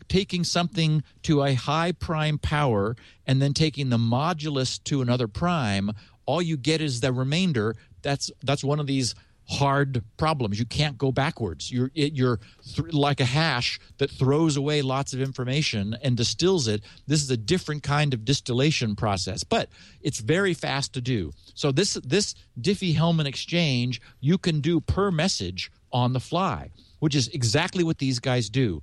taking 0.09 0.45
something 0.45 1.03
to 1.23 1.43
a 1.43 1.55
high 1.55 1.91
prime 1.93 2.39
power 2.39 2.97
and 3.27 3.43
then 3.43 3.53
taking 3.53 3.89
the 3.89 3.97
modulus 3.97 4.83
to 4.85 5.03
another 5.03 5.27
prime 5.27 5.91
all 6.27 6.43
you 6.43 6.57
get 6.57 6.81
is 6.81 7.01
the 7.01 7.13
remainder. 7.13 7.77
That's 8.03 8.31
that's 8.43 8.65
one 8.65 8.81
of 8.81 8.87
these 8.87 9.15
hard 9.49 10.03
problems. 10.17 10.59
You 10.59 10.67
can't 10.67 10.99
go 10.99 11.13
backwards. 11.13 11.71
You're 11.71 11.91
it, 11.95 12.15
you're 12.15 12.41
th- 12.75 12.93
like 12.93 13.21
a 13.21 13.25
hash 13.25 13.79
that 13.99 14.11
throws 14.11 14.57
away 14.57 14.83
lots 14.83 15.13
of 15.13 15.21
information 15.21 15.97
and 16.03 16.17
distills 16.17 16.69
it. 16.69 16.83
This 17.07 17.23
is 17.23 17.31
a 17.31 17.37
different 17.37 17.83
kind 17.83 18.13
of 18.15 18.25
distillation 18.25 18.97
process 18.97 19.45
but 19.45 19.69
it's 20.03 20.21
very 20.21 20.55
fast 20.55 20.93
to 20.95 21.01
do. 21.01 21.33
So 21.55 21.73
this 21.73 21.95
this 21.95 22.35
diffie-hellman 22.61 23.27
exchange 23.27 24.01
you 24.21 24.39
can 24.39 24.61
do 24.61 24.81
per 24.81 25.11
message 25.11 25.71
on 25.93 26.13
the 26.13 26.21
fly 26.21 26.71
which 26.99 27.15
is 27.15 27.29
exactly 27.29 27.85
what 27.85 27.99
these 27.99 28.19
guys 28.19 28.49
do. 28.49 28.83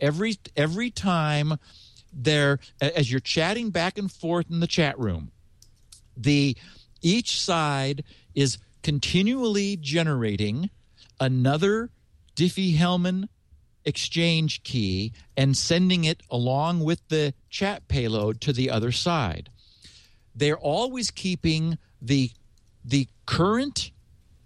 Every 0.00 0.36
every 0.56 0.90
time 0.90 1.58
they're 2.12 2.58
as 2.80 3.10
you're 3.10 3.20
chatting 3.20 3.70
back 3.70 3.98
and 3.98 4.10
forth 4.10 4.46
in 4.50 4.60
the 4.60 4.66
chat 4.66 4.98
room 4.98 5.30
the 6.16 6.56
each 7.00 7.40
side 7.40 8.04
is 8.34 8.58
continually 8.88 9.76
generating 9.76 10.70
another 11.20 11.90
Diffie-Hellman 12.34 13.28
exchange 13.84 14.62
key 14.62 15.12
and 15.36 15.54
sending 15.54 16.04
it 16.04 16.22
along 16.30 16.80
with 16.80 17.06
the 17.08 17.34
chat 17.50 17.86
payload 17.88 18.40
to 18.40 18.50
the 18.50 18.70
other 18.70 18.90
side. 18.90 19.50
They're 20.34 20.56
always 20.56 21.10
keeping 21.10 21.76
the 22.00 22.30
the 22.82 23.08
current 23.26 23.90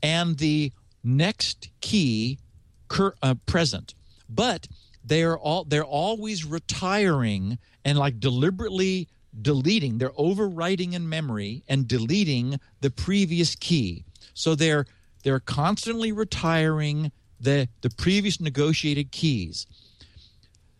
and 0.02 0.36
the 0.38 0.72
next 1.04 1.68
key 1.80 2.40
cur- 2.88 3.14
uh, 3.22 3.36
present, 3.46 3.94
but 4.28 4.66
they 5.04 5.22
are 5.22 5.38
all 5.38 5.62
they're 5.62 5.84
always 5.84 6.44
retiring 6.44 7.58
and 7.84 7.96
like 7.96 8.18
deliberately 8.18 9.06
deleting. 9.40 9.98
They're 9.98 10.10
overwriting 10.10 10.94
in 10.94 11.08
memory 11.08 11.62
and 11.68 11.86
deleting 11.86 12.58
the 12.80 12.90
previous 12.90 13.54
key. 13.54 14.04
So 14.34 14.54
they're 14.54 14.86
they're 15.22 15.40
constantly 15.40 16.12
retiring 16.12 17.12
the 17.40 17.68
the 17.80 17.90
previous 17.90 18.40
negotiated 18.40 19.12
keys. 19.12 19.66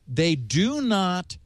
They 0.09 0.35
do 0.35 0.81
not. 0.83 1.37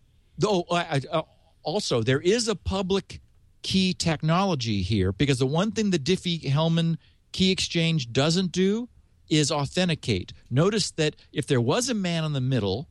Oh, 0.44 0.64
I, 0.70 0.80
I, 0.80 1.00
uh, 1.10 1.22
also 1.62 2.02
there 2.02 2.20
is 2.20 2.48
a 2.48 2.54
public 2.54 3.20
key 3.62 3.92
technology 3.94 4.82
here 4.82 5.12
because 5.12 5.38
the 5.38 5.46
one 5.46 5.72
thing 5.72 5.90
the 5.90 5.98
Diffie-Hellman 5.98 6.98
key 7.32 7.50
exchange 7.50 8.12
doesn't 8.12 8.52
do 8.52 8.88
is 9.28 9.50
authenticate. 9.50 10.32
Notice 10.50 10.92
that 10.92 11.16
if 11.32 11.46
there 11.46 11.60
was 11.60 11.88
a 11.88 11.94
man 11.94 12.24
in 12.24 12.32
the 12.32 12.40
middle, 12.40 12.88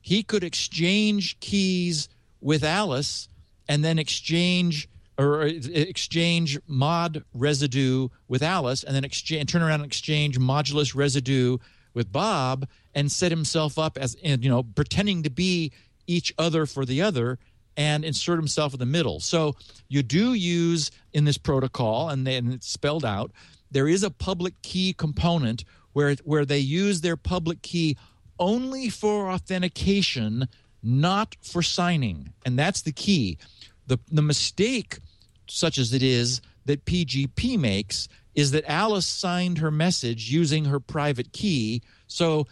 he 0.00 0.22
could 0.22 0.44
exchange 0.44 1.40
keys 1.40 2.08
with 2.40 2.62
Alice 2.62 3.28
and 3.68 3.84
then 3.84 3.98
exchange 3.98 4.88
or 5.18 5.42
uh, 5.42 5.50
exchange 5.72 6.58
mod 6.66 7.24
residue 7.32 8.08
with 8.28 8.42
Alice 8.42 8.82
and 8.82 8.94
then 8.94 9.04
exchange 9.04 9.50
turn 9.50 9.62
around 9.62 9.80
and 9.80 9.86
exchange 9.86 10.38
modulus 10.38 10.94
residue 10.94 11.58
with 11.94 12.10
Bob 12.10 12.66
and 12.94 13.10
set 13.10 13.30
himself 13.30 13.78
up 13.78 13.96
as 13.96 14.16
and 14.22 14.42
you 14.42 14.50
know 14.50 14.62
pretending 14.62 15.22
to 15.22 15.30
be 15.30 15.72
each 16.06 16.34
other 16.38 16.66
for 16.66 16.84
the 16.84 17.00
other 17.00 17.38
and 17.76 18.04
insert 18.04 18.38
himself 18.38 18.72
in 18.72 18.78
the 18.78 18.86
middle. 18.86 19.18
So 19.18 19.56
you 19.88 20.02
do 20.02 20.34
use 20.34 20.90
in 21.12 21.24
this 21.24 21.38
protocol 21.38 22.08
and 22.08 22.26
then 22.26 22.52
it's 22.52 22.68
spelled 22.68 23.04
out 23.04 23.32
there 23.74 23.88
is 23.88 24.02
a 24.02 24.10
public 24.10 24.60
key 24.62 24.92
component 24.92 25.64
where 25.92 26.14
where 26.24 26.44
they 26.44 26.58
use 26.58 27.00
their 27.00 27.16
public 27.16 27.60
key 27.62 27.96
only 28.38 28.88
for 28.88 29.30
authentication 29.30 30.48
not 30.82 31.36
for 31.42 31.62
signing 31.62 32.32
and 32.46 32.58
that's 32.58 32.82
the 32.82 32.92
key 32.92 33.38
the 33.86 33.98
the 34.10 34.22
mistake 34.22 34.98
such 35.46 35.78
as 35.78 35.92
it 35.92 36.02
is 36.02 36.40
that 36.64 36.84
PGP 36.84 37.58
makes 37.58 38.08
is 38.34 38.50
that 38.50 38.64
Alice 38.66 39.06
signed 39.06 39.58
her 39.58 39.70
message 39.70 40.30
using 40.30 40.64
her 40.64 40.80
private 40.80 41.32
key 41.32 41.82
so 42.06 42.46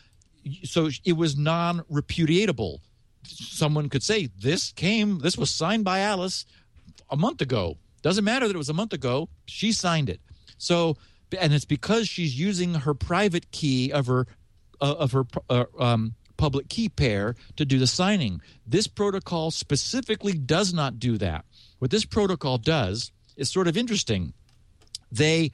so 0.64 0.90
it 1.04 1.12
was 1.12 1.36
non-repudiatable. 1.38 2.78
Someone 3.24 3.88
could 3.88 4.02
say 4.02 4.28
this 4.38 4.72
came 4.72 5.18
this 5.20 5.38
was 5.38 5.50
signed 5.50 5.84
by 5.84 6.00
Alice 6.00 6.44
a 7.10 7.16
month 7.16 7.40
ago. 7.40 7.78
Doesn't 8.02 8.24
matter 8.24 8.48
that 8.48 8.54
it 8.54 8.58
was 8.58 8.68
a 8.68 8.74
month 8.74 8.92
ago 8.92 9.28
she 9.46 9.72
signed 9.72 10.08
it. 10.08 10.20
So 10.58 10.96
and 11.38 11.52
it's 11.54 11.64
because 11.64 12.08
she's 12.08 12.38
using 12.38 12.74
her 12.74 12.94
private 12.94 13.50
key 13.52 13.92
of 13.92 14.06
her 14.06 14.26
uh, 14.80 14.94
of 14.98 15.12
her 15.12 15.24
uh, 15.48 15.64
um, 15.78 16.14
public 16.42 16.68
key 16.68 16.88
pair 16.88 17.36
to 17.54 17.64
do 17.64 17.78
the 17.78 17.86
signing. 17.86 18.40
This 18.66 18.88
protocol 18.88 19.52
specifically 19.52 20.32
does 20.32 20.74
not 20.74 20.98
do 20.98 21.16
that. 21.18 21.44
What 21.78 21.92
this 21.92 22.04
protocol 22.04 22.58
does 22.58 23.12
is 23.36 23.48
sort 23.48 23.68
of 23.68 23.76
interesting. 23.76 24.32
They 25.12 25.52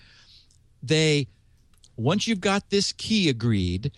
they 0.83 1.29
once 1.99 2.27
you've 2.27 2.41
got 2.41 2.71
this 2.71 2.93
key 2.93 3.29
agreed, 3.29 3.93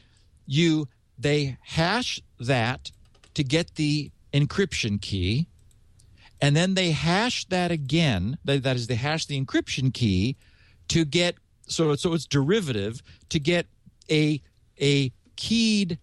you 0.46 0.88
they 1.16 1.58
hash 1.62 2.20
that 2.40 2.90
to 3.34 3.44
get 3.44 3.76
the 3.76 4.10
encryption 4.34 5.00
key, 5.00 5.46
and 6.40 6.56
then 6.56 6.74
they 6.74 6.90
hash 6.90 7.44
that 7.50 7.70
again. 7.70 8.36
That, 8.44 8.74
is, 8.74 8.88
they 8.88 8.96
hash 8.96 9.26
the 9.26 9.40
encryption 9.40 9.94
key 9.94 10.34
to 10.88 11.04
get 11.04 11.36
so 11.68 11.94
so 11.94 12.14
it's 12.14 12.26
derivative 12.26 13.00
to 13.28 13.38
get 13.38 13.66
a 14.10 14.42
a 14.80 15.12
keyed 15.36 15.96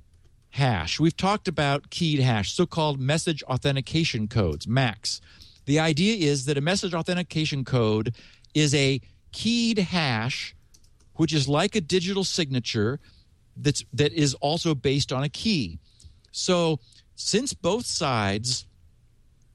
hash. 0.58 1.00
We've 1.00 1.16
talked 1.16 1.48
about 1.48 1.90
keyed 1.90 2.20
hash, 2.20 2.54
so-called 2.54 3.00
message 3.00 3.42
authentication 3.44 4.28
codes, 4.28 4.66
MACs. 4.66 5.22
The 5.66 5.80
idea 5.80 6.16
is 6.16 6.46
that 6.46 6.58
a 6.58 6.62
message 6.62 6.94
authentication 6.94 7.64
code 7.64 8.16
is 8.54 8.74
a 8.74 9.02
keyed 9.32 9.80
hash 9.80 10.56
which 11.18 11.34
is 11.34 11.48
like 11.48 11.76
a 11.76 11.82
digital 11.82 12.24
signature 12.24 13.00
that's 13.58 13.84
that 13.92 14.14
is 14.14 14.34
also 14.36 14.74
based 14.74 15.12
on 15.12 15.24
a 15.24 15.30
key. 15.30 15.80
So 16.32 16.80
since 17.16 17.54
both 17.54 17.86
sides 17.86 18.66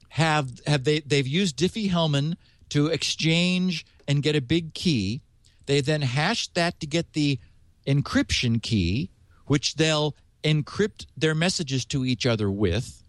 have 0.09 0.59
have 0.67 0.83
they 0.83 0.99
they've 0.99 1.27
used 1.27 1.57
Diffie-Hellman 1.57 2.35
to 2.69 2.87
exchange 2.87 3.85
and 4.07 4.21
get 4.21 4.35
a 4.35 4.41
big 4.41 4.73
key, 4.73 5.21
they 5.65 5.81
then 5.81 6.01
hash 6.01 6.49
that 6.49 6.79
to 6.81 6.87
get 6.87 7.13
the 7.13 7.39
encryption 7.87 8.61
key, 8.61 9.09
which 9.47 9.75
they'll 9.75 10.15
encrypt 10.43 11.05
their 11.15 11.35
messages 11.35 11.85
to 11.85 12.05
each 12.05 12.25
other 12.25 12.49
with. 12.49 13.03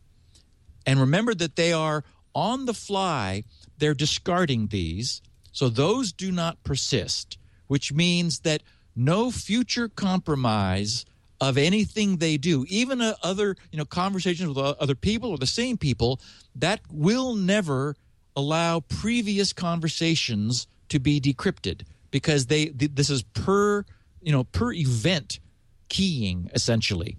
And 0.87 1.01
remember 1.01 1.35
that 1.35 1.57
they 1.57 1.73
are 1.73 2.05
on 2.35 2.67
the 2.67 2.75
fly, 2.75 3.45
they're 3.79 3.95
discarding 3.95 4.69
these. 4.69 5.23
So 5.53 5.69
those 5.69 6.13
do 6.13 6.33
not 6.33 6.63
persist, 6.65 7.39
which 7.69 7.93
means 7.93 8.41
that 8.41 8.63
no 8.97 9.31
future 9.31 9.89
compromise 9.89 11.05
of 11.41 11.59
anything 11.59 12.17
they 12.17 12.37
do, 12.37 12.65
even 12.69 13.01
other 13.23 13.57
you 13.71 13.79
know 13.79 13.85
conversations 13.85 14.49
with 14.49 14.59
other 14.59 14.95
people 14.95 15.31
or 15.31 15.39
the 15.39 15.47
same 15.47 15.77
people, 15.77 16.21
that 16.55 16.81
will 16.91 17.35
never 17.35 17.97
allow 18.37 18.81
previous 18.81 19.53
conversations 19.53 20.67
to 20.89 20.99
be 20.99 21.21
decrypted 21.21 21.83
because 22.11 22.47
they 22.47 22.67
th- 22.67 22.93
this 22.95 23.11
is 23.11 23.23
per 23.23 23.85
you 24.23 24.33
know 24.33 24.45
per 24.45 24.73
event 24.73 25.41
keying 25.89 26.51
essentially. 26.55 27.17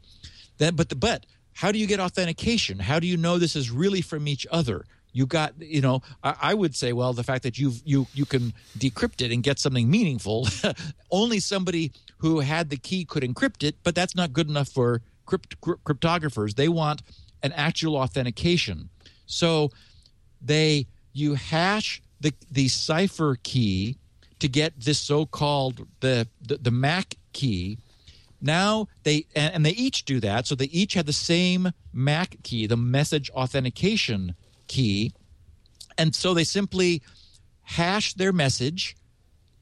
Then, 0.57 0.75
but 0.75 0.89
the, 0.89 0.95
but 0.95 1.25
how 1.53 1.71
do 1.71 1.79
you 1.79 1.87
get 1.87 1.99
authentication? 1.99 2.79
How 2.79 2.99
do 2.99 3.07
you 3.07 3.17
know 3.17 3.37
this 3.37 3.55
is 3.55 3.71
really 3.71 4.01
from 4.01 4.27
each 4.27 4.45
other? 4.51 4.85
You 5.11 5.25
got 5.25 5.53
you 5.61 5.81
know 5.81 6.01
I, 6.23 6.35
I 6.41 6.53
would 6.53 6.75
say 6.75 6.91
well 6.91 7.13
the 7.13 7.23
fact 7.23 7.43
that 7.43 7.57
you 7.57 7.73
you 7.85 8.07
you 8.13 8.25
can 8.25 8.53
decrypt 8.77 9.21
it 9.21 9.31
and 9.31 9.41
get 9.41 9.59
something 9.59 9.89
meaningful. 9.89 10.47
only 11.11 11.39
somebody 11.39 11.93
who 12.17 12.41
had 12.41 12.69
the 12.69 12.77
key 12.77 13.05
could 13.05 13.23
encrypt 13.23 13.63
it, 13.63 13.75
but 13.83 13.95
that's 13.95 14.15
not 14.15 14.33
good 14.33 14.49
enough 14.49 14.67
for 14.69 15.01
crypt, 15.25 15.59
cryptographers. 15.61 16.55
They 16.55 16.67
want 16.67 17.01
an 17.43 17.51
actual 17.53 17.95
authentication. 17.95 18.89
So 19.25 19.71
they 20.41 20.87
you 21.13 21.35
hash 21.35 22.01
the 22.19 22.33
the 22.51 22.67
cipher 22.67 23.37
key 23.43 23.97
to 24.39 24.47
get 24.47 24.79
this 24.79 24.99
so-called 24.99 25.87
the 26.01 26.27
the, 26.41 26.57
the 26.57 26.71
MAC 26.71 27.15
key. 27.33 27.77
Now 28.41 28.87
they 29.03 29.25
and, 29.35 29.53
and 29.53 29.65
they 29.65 29.71
each 29.71 30.05
do 30.05 30.19
that, 30.19 30.47
so 30.47 30.55
they 30.55 30.65
each 30.65 30.93
have 30.93 31.05
the 31.05 31.13
same 31.13 31.71
MAC 31.93 32.37
key, 32.43 32.67
the 32.67 32.77
message 32.77 33.29
authentication 33.31 34.35
key, 34.67 35.13
and 35.97 36.13
so 36.13 36.33
they 36.33 36.43
simply 36.43 37.01
hash 37.63 38.13
their 38.13 38.31
message 38.31 38.95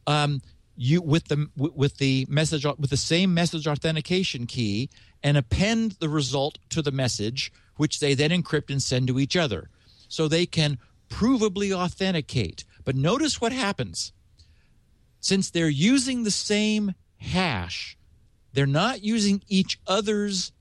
um, 0.08 0.42
you 0.76 1.02
with 1.02 1.26
the 1.26 1.50
with 1.56 1.98
the 1.98 2.26
message 2.30 2.66
with 2.66 2.90
the 2.90 2.98
same 2.98 3.34
message 3.34 3.68
authentication 3.68 4.46
key 4.46 4.90
and 5.22 5.38
append 5.38 5.94
the 6.00 6.10
result 6.10 6.58
to 6.70 6.82
the 6.82 6.92
message 6.92 7.52
which 7.78 8.00
they 8.00 8.14
then 8.14 8.32
encrypt 8.32 8.70
and 8.70 8.84
send 8.84 9.08
to 9.08 9.20
each 9.20 9.36
other. 9.36 9.70
So 10.08 10.28
they 10.28 10.46
can 10.46 10.78
provably 11.10 11.72
authenticate. 11.72 12.66
But 12.84 12.96
notice 12.96 13.40
what 13.40 13.52
happens. 13.52 14.12
Since 15.20 15.50
they're 15.50 15.70
using 15.70 16.24
the 16.24 16.32
same 16.32 16.94
hash 17.18 17.98
they're 18.54 18.66
not 18.66 19.04
using 19.04 19.42
each 19.48 19.80
other's 19.86 20.52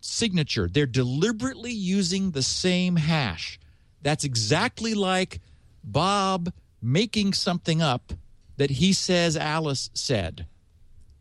signature 0.00 0.68
they're 0.68 0.86
deliberately 0.86 1.72
using 1.72 2.30
the 2.30 2.42
same 2.42 2.96
hash 2.96 3.58
that's 4.02 4.24
exactly 4.24 4.94
like 4.94 5.40
bob 5.82 6.52
making 6.82 7.32
something 7.32 7.82
up 7.82 8.12
that 8.56 8.70
he 8.70 8.92
says 8.92 9.36
Alice 9.36 9.90
said. 9.94 10.46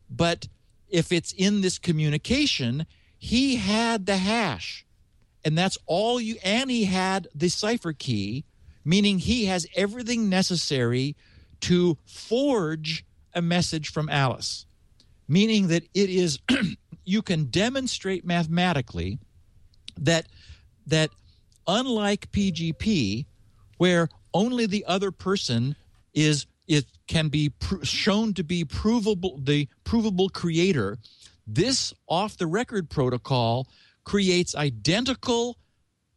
But 0.09 0.47
if 0.87 1.11
it's 1.11 1.33
in 1.33 1.61
this 1.61 1.77
communication, 1.77 2.85
he 3.17 3.55
had 3.55 4.05
the 4.05 4.17
hash. 4.17 4.85
And 5.43 5.57
that's 5.57 5.77
all 5.85 6.19
you, 6.19 6.37
and 6.43 6.71
he 6.71 6.85
had 6.85 7.27
the 7.35 7.49
cipher 7.49 7.93
key, 7.93 8.45
meaning 8.83 9.19
he 9.19 9.45
has 9.45 9.67
everything 9.75 10.29
necessary 10.29 11.15
to 11.61 11.97
forge 12.05 13.05
a 13.33 13.41
message 13.41 13.91
from 13.91 14.09
Alice, 14.09 14.65
meaning 15.27 15.67
that 15.67 15.83
it 15.93 16.09
is, 16.09 16.39
you 17.05 17.21
can 17.21 17.45
demonstrate 17.45 18.25
mathematically 18.25 19.19
that, 19.97 20.27
that 20.87 21.09
unlike 21.67 22.31
PGP, 22.31 23.25
where 23.77 24.09
only 24.33 24.65
the 24.65 24.85
other 24.85 25.11
person 25.11 25.75
is 26.13 26.45
it 26.67 26.85
can 27.07 27.27
be 27.29 27.49
pr- 27.49 27.83
shown 27.83 28.33
to 28.33 28.43
be 28.43 28.65
provable 28.65 29.39
the 29.43 29.67
provable 29.83 30.29
creator 30.29 30.97
this 31.45 31.93
off 32.07 32.37
the 32.37 32.47
record 32.47 32.89
protocol 32.89 33.67
creates 34.03 34.55
identical 34.55 35.57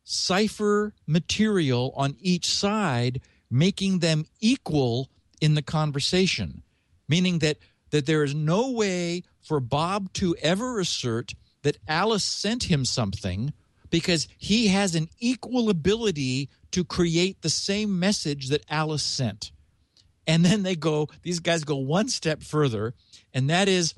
cipher 0.05 0.95
material 1.07 1.93
on 1.97 2.17
each 2.21 2.49
side 2.49 3.21
making 3.51 3.99
them 3.99 4.27
equal 4.41 5.11
in 5.41 5.55
the 5.55 5.63
conversation. 5.63 6.63
Meaning 7.09 7.39
that 7.41 7.59
that 7.91 8.07
there 8.07 8.25
is 8.25 8.35
no 8.35 8.71
way 8.71 9.23
for 9.41 9.61
bob 9.61 10.13
to 10.15 10.37
ever 10.37 10.79
assert 10.79 11.35
that 11.63 11.79
alice 11.89 12.25
sent 12.25 12.65
him 12.65 12.85
something 12.85 13.53
because 13.91 14.29
he 14.39 14.69
has 14.69 14.95
an 14.95 15.09
equal 15.19 15.71
ability 15.71 16.49
to 16.73 16.85
create 16.85 17.43
the 17.43 17.51
same 17.51 17.99
message 17.99 18.49
that 18.49 18.65
alice 18.69 19.03
sent. 19.03 19.51
And 20.27 20.45
then 20.45 20.63
they 20.63 20.77
go, 20.77 21.09
these 21.23 21.41
guys 21.41 21.65
go 21.65 21.77
one 21.77 22.09
step 22.09 22.43
further, 22.43 22.95
and 23.33 23.49
that 23.49 23.69
is 23.69 23.95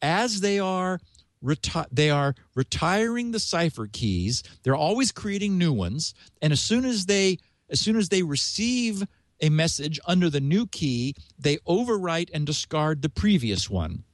as 0.00 0.40
they 0.40 0.60
are 0.60 1.00
reti- 1.42 1.88
they 1.90 2.10
are 2.10 2.34
retiring 2.54 3.32
the 3.32 3.40
cipher 3.40 3.88
keys, 3.92 4.42
they're 4.62 4.76
always 4.76 5.10
creating 5.10 5.58
new 5.58 5.72
ones, 5.72 6.14
and 6.40 6.52
as 6.52 6.60
soon 6.60 6.84
as 6.84 7.06
they 7.06 7.38
as 7.68 7.80
soon 7.80 7.96
as 7.96 8.10
they 8.10 8.22
receive 8.22 9.04
a 9.42 9.50
message 9.50 10.00
under 10.06 10.30
the 10.30 10.40
new 10.40 10.66
key, 10.66 11.14
they 11.38 11.56
overwrite 11.58 12.30
and 12.32 12.46
discard 12.46 13.02
the 13.02 13.08
previous 13.08 13.68
one. 13.68 14.04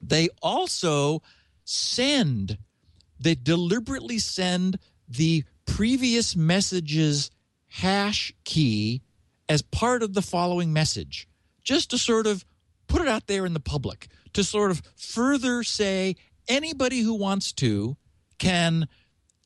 They 0.00 0.28
also 0.42 1.22
send, 1.64 2.58
they 3.20 3.34
deliberately 3.34 4.18
send 4.18 4.78
the 5.06 5.44
previous 5.66 6.34
message's 6.34 7.30
hash 7.68 8.32
key 8.44 9.02
as 9.48 9.62
part 9.62 10.02
of 10.02 10.14
the 10.14 10.22
following 10.22 10.72
message, 10.72 11.28
just 11.62 11.90
to 11.90 11.98
sort 11.98 12.26
of 12.26 12.44
put 12.86 13.02
it 13.02 13.08
out 13.08 13.26
there 13.26 13.44
in 13.44 13.52
the 13.52 13.60
public, 13.60 14.08
to 14.32 14.42
sort 14.42 14.70
of 14.70 14.82
further 14.96 15.62
say 15.62 16.16
anybody 16.48 17.00
who 17.00 17.14
wants 17.14 17.52
to 17.52 17.96
can 18.38 18.88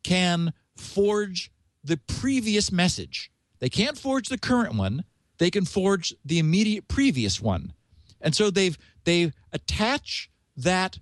can 0.05 0.53
forge 0.77 1.51
the 1.83 1.97
previous 1.97 2.71
message. 2.71 3.31
They 3.61 3.69
can't 3.69 3.99
forge 3.99 4.29
the 4.29 4.39
current 4.39 4.75
one. 4.75 5.05
They 5.39 5.51
can 5.51 5.65
forge 5.65 6.15
the 6.25 6.39
immediate 6.39 6.89
previous 6.89 7.41
one. 7.41 7.73
And 8.21 8.35
so 8.35 8.51
they've 8.51 8.77
they 9.05 9.33
attach 9.53 10.31
that 10.57 10.99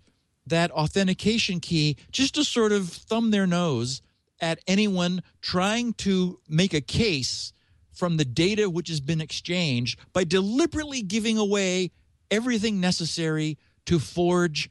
that 0.47 0.71
authentication 0.71 1.61
key 1.61 1.97
just 2.11 2.35
to 2.35 2.45
sort 2.45 2.73
of 2.73 2.89
thumb 2.89 3.31
their 3.31 3.47
nose 3.47 4.03
at 4.41 4.61
anyone 4.67 5.23
trying 5.41 5.95
to 5.95 6.39
make 6.49 6.75
a 6.75 6.81
case 6.81 7.53
from 7.93 8.19
the 8.19 8.25
data 8.25 8.69
which 8.69 8.89
has 8.89 9.01
been 9.01 9.21
exchanged 9.21 9.99
by 10.13 10.23
deliberately 10.23 11.03
giving 11.03 11.39
away 11.39 11.91
everything 12.31 12.79
necessary 12.79 13.57
to 13.87 13.99
forge 13.99 14.71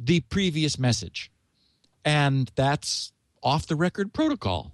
the 0.00 0.20
previous 0.20 0.78
message. 0.78 1.30
And 2.04 2.50
that's 2.54 3.12
off 3.42 3.66
the 3.66 3.76
record 3.76 4.12
protocol. 4.12 4.72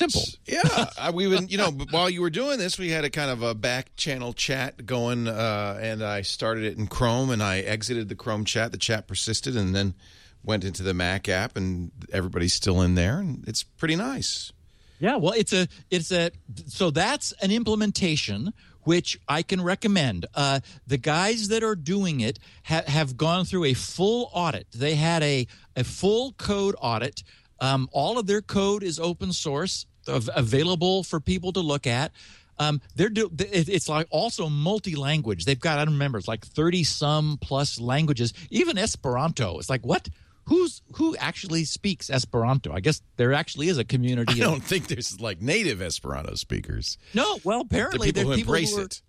Simple. 0.00 0.22
yeah, 0.46 1.10
we 1.10 1.26
would. 1.26 1.50
You 1.50 1.58
know, 1.58 1.70
while 1.90 2.08
you 2.08 2.22
were 2.22 2.30
doing 2.30 2.58
this, 2.58 2.78
we 2.78 2.90
had 2.90 3.04
a 3.04 3.10
kind 3.10 3.30
of 3.30 3.42
a 3.42 3.54
back 3.54 3.94
channel 3.96 4.32
chat 4.32 4.86
going, 4.86 5.28
uh, 5.28 5.78
and 5.80 6.02
I 6.02 6.22
started 6.22 6.64
it 6.64 6.78
in 6.78 6.86
Chrome, 6.86 7.30
and 7.30 7.42
I 7.42 7.58
exited 7.58 8.08
the 8.08 8.14
Chrome 8.14 8.44
chat. 8.44 8.72
The 8.72 8.78
chat 8.78 9.06
persisted, 9.06 9.56
and 9.56 9.74
then 9.74 9.94
went 10.42 10.64
into 10.64 10.82
the 10.82 10.94
Mac 10.94 11.28
app, 11.28 11.56
and 11.56 11.90
everybody's 12.12 12.54
still 12.54 12.80
in 12.80 12.94
there, 12.94 13.18
and 13.18 13.44
it's 13.46 13.62
pretty 13.62 13.96
nice. 13.96 14.52
Yeah, 15.00 15.16
well, 15.16 15.34
it's 15.36 15.52
a 15.52 15.66
it's 15.90 16.12
a 16.12 16.30
so 16.66 16.90
that's 16.90 17.32
an 17.42 17.50
implementation 17.50 18.52
which 18.82 19.18
I 19.28 19.42
can 19.42 19.60
recommend. 19.62 20.26
Uh, 20.34 20.60
the 20.86 20.96
guys 20.96 21.48
that 21.48 21.62
are 21.62 21.76
doing 21.76 22.20
it 22.20 22.38
ha- 22.64 22.82
have 22.86 23.16
gone 23.16 23.44
through 23.44 23.64
a 23.66 23.74
full 23.74 24.30
audit. 24.32 24.66
They 24.72 24.94
had 24.94 25.22
a 25.22 25.46
a 25.76 25.84
full 25.84 26.32
code 26.32 26.74
audit. 26.80 27.22
Um, 27.60 27.88
all 27.92 28.18
of 28.18 28.26
their 28.26 28.40
code 28.40 28.82
is 28.82 28.98
open 28.98 29.32
source, 29.32 29.84
available 30.06 31.02
for 31.04 31.20
people 31.20 31.52
to 31.52 31.60
look 31.60 31.86
at. 31.86 32.12
Um, 32.58 32.82
they're 32.94 33.08
do, 33.08 33.30
it's 33.38 33.88
like 33.88 34.06
also 34.10 34.50
multi-language. 34.50 35.46
They've 35.46 35.58
got 35.58 35.78
I 35.78 35.84
don't 35.86 35.94
remember 35.94 36.18
it's 36.18 36.28
like 36.28 36.44
thirty 36.44 36.84
some 36.84 37.38
plus 37.40 37.80
languages, 37.80 38.34
even 38.50 38.76
Esperanto. 38.76 39.58
It's 39.58 39.70
like 39.70 39.84
what? 39.86 40.08
who's 40.50 40.82
who 40.94 41.16
actually 41.16 41.64
speaks 41.64 42.10
Esperanto? 42.10 42.72
I 42.72 42.80
guess 42.80 43.00
there 43.16 43.32
actually 43.32 43.68
is 43.68 43.78
a 43.78 43.84
community. 43.84 44.32
I 44.42 44.44
don't 44.44 44.62
think 44.62 44.88
there's 44.88 45.20
like 45.20 45.40
native 45.40 45.80
Esperanto 45.80 46.34
speakers. 46.34 46.98
No, 47.14 47.38
well, 47.44 47.60
apparently 47.62 48.10
the 48.10 48.20
people 48.20 48.30
there's 48.30 48.40
people 48.40 48.54
embrace 48.54 48.74
who 48.74 48.82
are, 48.82 48.84
it. 48.84 49.02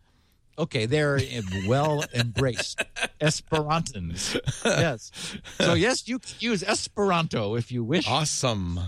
Okay, 0.60 0.86
they're 0.86 1.20
well 1.68 2.04
embraced 2.14 2.84
Esperantans. 3.22 4.40
Yes, 4.64 5.12
so 5.60 5.74
yes, 5.74 6.08
you 6.08 6.20
can 6.20 6.36
use 6.40 6.64
Esperanto 6.64 7.56
if 7.56 7.72
you 7.72 7.84
wish 7.84 8.08
Awesome. 8.08 8.80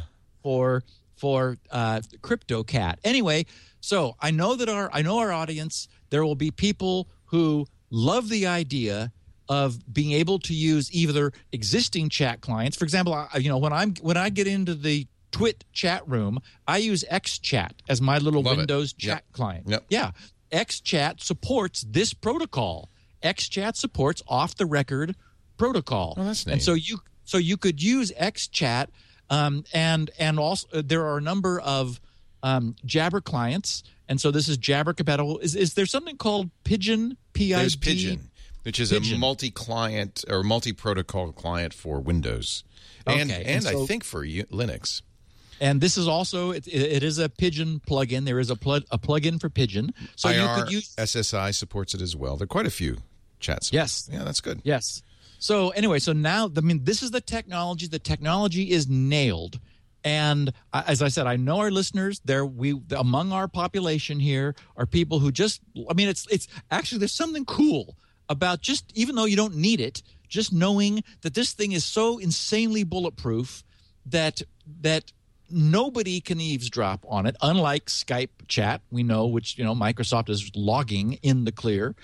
for 0.44 0.84
for 1.24 1.58
uh, 1.72 2.02
CryptoCat. 2.22 2.95
Anyway, 3.06 3.45
so 3.80 4.18
I 4.20 4.30
know 4.32 4.56
that 4.58 4.68
our 4.68 4.90
I 4.91 5.02
know 5.02 5.20
our 5.20 5.32
audience. 5.32 5.88
There 6.10 6.26
will 6.26 6.36
be 6.36 6.52
people 6.52 7.08
who 7.28 7.66
love 7.90 8.28
the 8.28 8.45
idea 8.45 9.14
of 9.48 9.94
being 9.94 10.12
able 10.12 10.38
to 10.40 10.54
use 10.54 10.94
either 10.94 11.32
existing 11.54 12.10
chat 12.10 12.41
clients. 12.41 12.76
For 12.76 12.84
example, 12.84 13.14
I, 13.14 13.38
you 13.38 13.48
know 13.48 13.58
when 13.58 13.72
I'm 13.72 13.94
when 14.02 14.18
I 14.18 14.28
get 14.30 14.48
into 14.48 14.76
the 14.76 15.08
Twit 15.32 15.64
chat 15.72 16.06
room, 16.06 16.40
I 16.68 16.78
use 16.80 17.06
XChat 17.10 17.72
as 17.88 18.02
my 18.02 18.18
little 18.18 18.41
Love 18.44 18.56
it. 18.56 18.58
Windows 18.58 18.94
Yep. 19.00 19.16
chat 19.16 19.24
client. 19.32 19.64
Yep. 19.70 19.86
Yeah, 19.90 20.12
XChat 20.52 21.22
supports 21.22 21.86
this 21.90 22.14
protocol. 22.14 22.90
XChat 23.24 23.78
supports 23.78 24.22
off 24.28 24.56
the 24.56 24.66
record 24.66 25.16
protocol. 25.58 26.16
Oh, 26.18 26.26
that's 26.26 26.45
And 26.45 26.62
so 26.62 26.74
you 26.74 27.00
so 27.24 27.38
you 27.38 27.56
could 27.56 27.82
use 27.82 28.12
XChat 28.20 28.88
um, 29.34 29.64
and 29.74 30.12
and 30.20 30.40
also 30.40 30.68
uh, 30.74 30.82
there 30.86 31.06
are 31.06 31.18
a 31.18 31.22
number 31.22 31.60
of 31.60 32.00
um, 32.42 32.76
Jabber 32.86 33.22
clients. 33.22 33.84
And 34.10 34.20
so 34.20 34.32
this 34.32 34.48
is 34.50 34.58
Jabber 34.58 34.94
compatible. 34.94 35.40
Is 35.40 35.56
is 35.56 35.74
there 35.76 35.86
something 35.86 36.18
called 36.18 36.50
Pidgin? 36.66 37.16
P 37.34 37.54
I 37.54 37.60
There's 37.60 37.76
Pidgin, 37.78 38.20
which 38.64 38.80
is 38.80 38.92
Pidgin. 38.92 39.16
a 39.16 39.18
multi-client 39.18 40.26
or 40.30 40.44
multi-protocol 40.44 41.32
client 41.32 41.74
for 41.74 42.00
Windows, 42.00 42.64
and 43.08 43.32
Okay, 43.32 43.40
and, 43.42 43.48
and 43.48 43.64
so- 43.64 43.84
I 43.84 43.86
think 43.88 44.04
for 44.04 44.24
U- 44.24 44.46
Linux. 44.52 45.02
And 45.62 45.80
this 45.80 45.98
is 45.98 46.08
also 46.08 46.52
it, 46.52 46.68
it 46.68 47.04
is 47.04 47.18
a 47.20 47.30
Pidgin 47.30 47.80
plugin. 47.88 48.26
There 48.26 48.40
is 48.40 48.50
a 48.50 48.56
plug 48.56 48.84
a 48.92 48.98
plugin 49.00 49.40
for 49.40 49.50
Pidgin, 49.50 49.92
so 50.16 50.30
you 50.30 50.48
could 50.62 50.72
use 50.72 50.94
SSI 50.98 51.54
supports 51.56 51.94
it 51.94 52.02
as 52.02 52.16
well. 52.16 52.36
There 52.38 52.44
are 52.44 52.48
quite 52.48 52.66
a 52.68 52.72
few 52.72 52.98
chats. 53.40 53.72
Yes. 53.72 54.10
Yeah, 54.12 54.24
that's 54.26 54.42
good. 54.42 54.60
yes. 54.64 55.02
So 55.44 55.72
anyway, 55.72 55.99
so 55.99 56.14
now 56.14 56.49
I 56.56 56.61
mean 56.61 56.86
this 56.86 57.03
is 57.03 57.11
the 57.11 57.20
technology. 57.20 57.86
The 57.88 57.99
technology 57.99 58.72
is 58.72 58.88
nailed. 58.88 59.60
And 60.06 60.53
as 60.74 61.02
I 61.02 61.10
said, 61.10 61.28
I 61.28 61.36
know 61.36 61.57
our 61.57 61.70
listeners. 61.70 62.22
There, 62.24 62.45
we 62.45 62.82
among 62.95 63.34
our 63.34 63.49
population 63.49 64.22
here 64.22 64.56
are 64.78 64.86
people 64.86 65.20
who 65.20 65.34
just. 65.34 65.60
I 65.90 65.95
mean, 65.95 66.07
it's 66.07 66.26
it's 66.32 66.48
actually 66.72 66.99
there's 66.99 67.11
something 67.11 67.44
cool 67.44 67.98
about 68.30 68.61
just 68.61 68.90
even 68.95 69.15
though 69.15 69.26
you 69.26 69.36
don't 69.36 69.57
need 69.57 69.82
it, 69.82 70.02
just 70.30 70.53
knowing 70.53 71.03
that 71.24 71.34
this 71.34 71.52
thing 71.52 71.74
is 71.74 71.84
so 71.84 72.20
insanely 72.20 72.86
bulletproof 72.86 73.65
that 74.06 74.41
that 74.80 75.11
nobody 75.49 76.22
can 76.22 76.40
eavesdrop 76.40 77.06
on 77.10 77.26
it. 77.26 77.36
Unlike 77.41 77.88
Skype 77.88 78.48
chat, 78.48 78.80
we 78.91 79.03
know 79.03 79.28
which 79.28 79.57
you 79.57 79.65
know 79.65 79.76
Microsoft 79.76 80.30
is 80.30 80.49
logging 80.56 81.20
in 81.22 81.44
the 81.44 81.52
clear. 81.52 81.95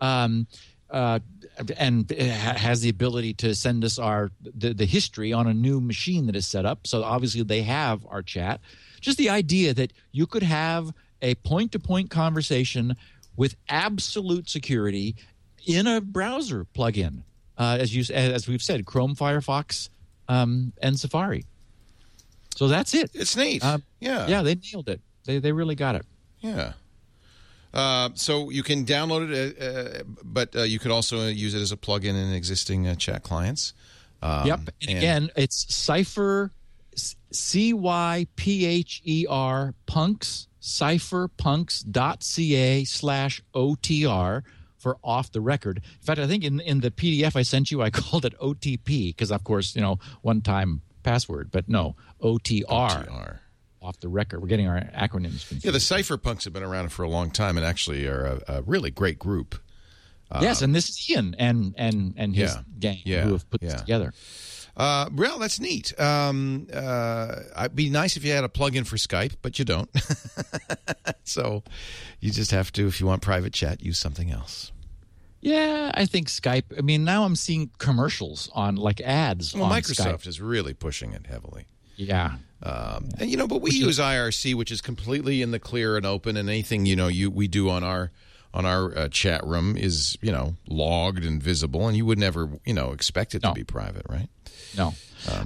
Um, 0.00 0.46
uh, 0.90 1.18
and 1.76 2.10
has 2.10 2.80
the 2.80 2.88
ability 2.88 3.34
to 3.34 3.54
send 3.54 3.84
us 3.84 3.98
our 3.98 4.30
the, 4.42 4.74
the 4.74 4.84
history 4.84 5.32
on 5.32 5.46
a 5.46 5.54
new 5.54 5.80
machine 5.80 6.26
that 6.26 6.36
is 6.36 6.46
set 6.46 6.66
up. 6.66 6.86
So 6.86 7.02
obviously 7.02 7.42
they 7.42 7.62
have 7.62 8.06
our 8.08 8.22
chat. 8.22 8.60
Just 9.00 9.18
the 9.18 9.30
idea 9.30 9.74
that 9.74 9.92
you 10.12 10.26
could 10.26 10.42
have 10.42 10.92
a 11.22 11.34
point 11.36 11.72
to 11.72 11.78
point 11.78 12.10
conversation 12.10 12.96
with 13.36 13.56
absolute 13.68 14.48
security 14.48 15.16
in 15.66 15.86
a 15.86 16.00
browser 16.00 16.66
plugin, 16.74 17.22
uh, 17.58 17.78
as 17.80 17.94
you 17.94 18.14
as 18.14 18.48
we've 18.48 18.62
said, 18.62 18.86
Chrome, 18.86 19.14
Firefox, 19.14 19.88
um, 20.28 20.72
and 20.82 20.98
Safari. 20.98 21.44
So 22.56 22.68
that's 22.68 22.94
it. 22.94 23.10
It's 23.12 23.36
neat. 23.36 23.62
Uh, 23.62 23.78
yeah. 24.00 24.26
yeah, 24.26 24.42
they 24.42 24.54
nailed 24.54 24.88
it. 24.88 25.00
They 25.24 25.38
they 25.38 25.52
really 25.52 25.74
got 25.74 25.94
it. 25.94 26.06
Yeah. 26.40 26.72
Uh, 27.74 28.10
so 28.14 28.50
you 28.50 28.62
can 28.62 28.84
download 28.84 29.30
it, 29.30 29.56
uh, 29.60 29.64
uh, 29.64 30.02
but 30.24 30.54
uh, 30.56 30.62
you 30.62 30.78
could 30.78 30.90
also 30.90 31.28
use 31.28 31.54
it 31.54 31.60
as 31.60 31.72
a 31.72 31.76
plugin 31.76 32.10
in 32.10 32.32
existing 32.32 32.86
uh, 32.86 32.94
chat 32.94 33.22
clients. 33.22 33.74
Um, 34.22 34.46
yep. 34.46 34.60
And, 34.60 34.72
and, 34.88 34.98
again, 34.98 35.30
it's 35.36 35.74
Cypher, 35.74 36.52
C 37.30 37.74
Y 37.74 38.26
P 38.36 38.64
H 38.64 39.02
E 39.04 39.26
R, 39.28 39.74
punks, 39.86 40.48
cypherpunks.ca 40.60 42.84
slash 42.84 43.42
OTR 43.54 44.42
for 44.78 44.96
off 45.04 45.32
the 45.32 45.40
record. 45.40 45.78
In 45.78 46.00
fact, 46.00 46.18
I 46.18 46.26
think 46.26 46.44
in, 46.44 46.60
in 46.60 46.80
the 46.80 46.90
PDF 46.90 47.36
I 47.36 47.42
sent 47.42 47.70
you, 47.70 47.82
I 47.82 47.90
called 47.94 48.24
it 48.24 48.38
OTP 48.38 49.08
because, 49.08 49.30
of 49.30 49.44
course, 49.44 49.76
you 49.76 49.82
know, 49.82 49.98
one 50.22 50.40
time 50.40 50.80
password, 51.02 51.50
but 51.50 51.68
no, 51.68 51.94
OTR. 52.22 52.64
OTR 52.66 53.38
off 53.86 54.00
the 54.00 54.08
record. 54.08 54.40
We're 54.40 54.48
getting 54.48 54.68
our 54.68 54.80
acronyms 54.80 55.46
confused. 55.48 55.64
Yeah, 55.64 55.70
the 55.70 55.78
cypherpunks 55.78 56.44
have 56.44 56.52
been 56.52 56.62
around 56.62 56.92
for 56.92 57.02
a 57.02 57.08
long 57.08 57.30
time 57.30 57.56
and 57.56 57.64
actually 57.64 58.06
are 58.06 58.40
a, 58.48 58.56
a 58.56 58.62
really 58.62 58.90
great 58.90 59.18
group. 59.18 59.54
yes, 60.40 60.60
and 60.60 60.74
this 60.74 60.88
is 60.88 61.10
Ian 61.10 61.36
and 61.38 61.74
and 61.78 62.14
and 62.16 62.34
his 62.34 62.54
yeah, 62.54 62.62
gang 62.78 63.02
yeah, 63.04 63.22
who 63.22 63.32
have 63.32 63.48
put 63.48 63.62
yeah. 63.62 63.70
this 63.70 63.80
together. 63.80 64.12
Uh, 64.76 65.08
well, 65.14 65.38
that's 65.38 65.58
neat. 65.58 65.98
Um, 65.98 66.66
uh, 66.72 67.36
it'd 67.60 67.74
be 67.74 67.88
nice 67.88 68.16
if 68.16 68.24
you 68.24 68.32
had 68.32 68.44
a 68.44 68.48
plug-in 68.48 68.84
for 68.84 68.96
Skype, 68.96 69.36
but 69.40 69.58
you 69.58 69.64
don't. 69.64 69.88
so 71.24 71.62
you 72.20 72.30
just 72.30 72.50
have 72.50 72.70
to, 72.72 72.86
if 72.86 73.00
you 73.00 73.06
want 73.06 73.22
private 73.22 73.54
chat, 73.54 73.82
use 73.82 73.98
something 73.98 74.30
else. 74.30 74.72
Yeah, 75.40 75.92
I 75.94 76.04
think 76.04 76.28
Skype. 76.28 76.76
I 76.76 76.82
mean, 76.82 77.04
now 77.04 77.24
I'm 77.24 77.36
seeing 77.36 77.70
commercials 77.78 78.50
on 78.52 78.76
like 78.76 79.00
ads. 79.00 79.54
Well, 79.54 79.70
Microsoft 79.70 80.22
Skype. 80.22 80.26
is 80.26 80.40
really 80.40 80.74
pushing 80.74 81.12
it 81.12 81.26
heavily. 81.26 81.66
Yeah. 81.96 82.36
Um, 82.62 83.10
and 83.18 83.30
you 83.30 83.36
know, 83.36 83.46
but 83.46 83.60
we 83.60 83.70
use 83.72 83.98
IRC, 83.98 84.54
which 84.54 84.70
is 84.70 84.80
completely 84.80 85.42
in 85.42 85.50
the 85.50 85.58
clear 85.58 85.96
and 85.96 86.06
open, 86.06 86.36
and 86.36 86.48
anything 86.48 86.86
you 86.86 86.96
know 86.96 87.08
you 87.08 87.30
we 87.30 87.48
do 87.48 87.68
on 87.68 87.84
our 87.84 88.10
on 88.54 88.64
our 88.64 88.96
uh, 88.96 89.08
chat 89.08 89.44
room 89.46 89.76
is 89.76 90.16
you 90.22 90.32
know 90.32 90.54
logged 90.68 91.24
and 91.24 91.42
visible, 91.42 91.86
and 91.86 91.96
you 91.96 92.06
would 92.06 92.18
never 92.18 92.48
you 92.64 92.72
know 92.74 92.92
expect 92.92 93.34
it 93.34 93.42
No. 93.42 93.50
to 93.50 93.54
be 93.54 93.64
private, 93.64 94.06
right? 94.08 94.28
No. 94.76 94.94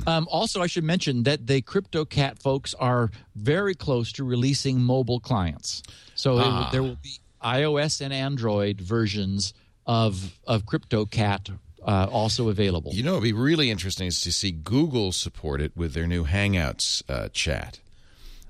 Um, 0.06 0.28
also, 0.31 0.60
I 0.62 0.66
should 0.66 0.85
mention 0.85 1.22
that 1.24 1.47
the 1.47 1.62
CryptoCat 1.62 2.40
folks 2.40 2.74
are 2.74 3.10
very 3.35 3.74
close 3.74 4.12
to 4.12 4.24
releasing 4.24 4.81
mobile 4.81 5.20
clients. 5.20 5.82
So 6.14 6.39
it 6.39 6.44
Ah. 6.47 6.68
there 6.70 6.82
will 6.82 6.97
be 7.02 7.18
iOS 7.43 8.01
and 8.01 8.12
Android 8.12 8.81
versions 8.81 9.52
of 9.86 10.39
of 10.47 10.64
CryptoCat 10.66 11.56
uh, 11.86 12.07
also 12.11 12.48
available. 12.48 12.93
You 12.93 13.02
know, 13.02 13.12
it'd 13.12 13.23
be 13.23 13.32
really 13.32 13.70
interesting 13.70 14.07
is 14.07 14.20
to 14.23 14.32
see 14.32 14.51
Google 14.51 15.12
support 15.12 15.61
it 15.61 15.77
with 15.77 15.94
their 15.94 16.07
new 16.07 16.24
Hangouts 16.24 17.02
uh, 17.09 17.28
chat. 17.32 17.81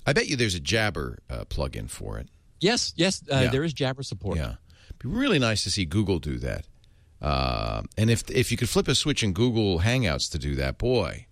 I 0.07 0.13
bet 0.13 0.29
you 0.29 0.37
there's 0.37 0.55
a 0.55 0.61
Jabber 0.61 1.19
uh, 1.29 1.45
plugin 1.45 1.89
for 1.91 2.19
it. 2.19 2.29
yes, 2.61 2.93
yes, 2.97 3.23
uh, 3.31 3.41
Yeah. 3.45 3.51
there 3.51 3.65
is 3.65 3.73
Jabber 3.73 4.03
support. 4.03 4.37
Yeah, 4.39 4.55
be 4.99 5.09
really 5.09 5.39
nice 5.39 5.63
to 5.65 5.71
see 5.71 5.85
Google 5.85 6.19
do 6.19 6.39
that. 6.39 6.67
Uh, 7.23 7.83
and 7.99 8.09
if 8.11 8.29
if 8.31 8.51
you 8.51 8.57
could 8.57 8.69
flip 8.71 8.89
a 8.89 8.95
switch 8.95 9.23
in 9.23 9.33
Google 9.35 9.81
Hangouts 9.81 10.31
to 10.33 10.39
do 10.39 10.55
that, 10.57 10.79
boy, 10.79 11.27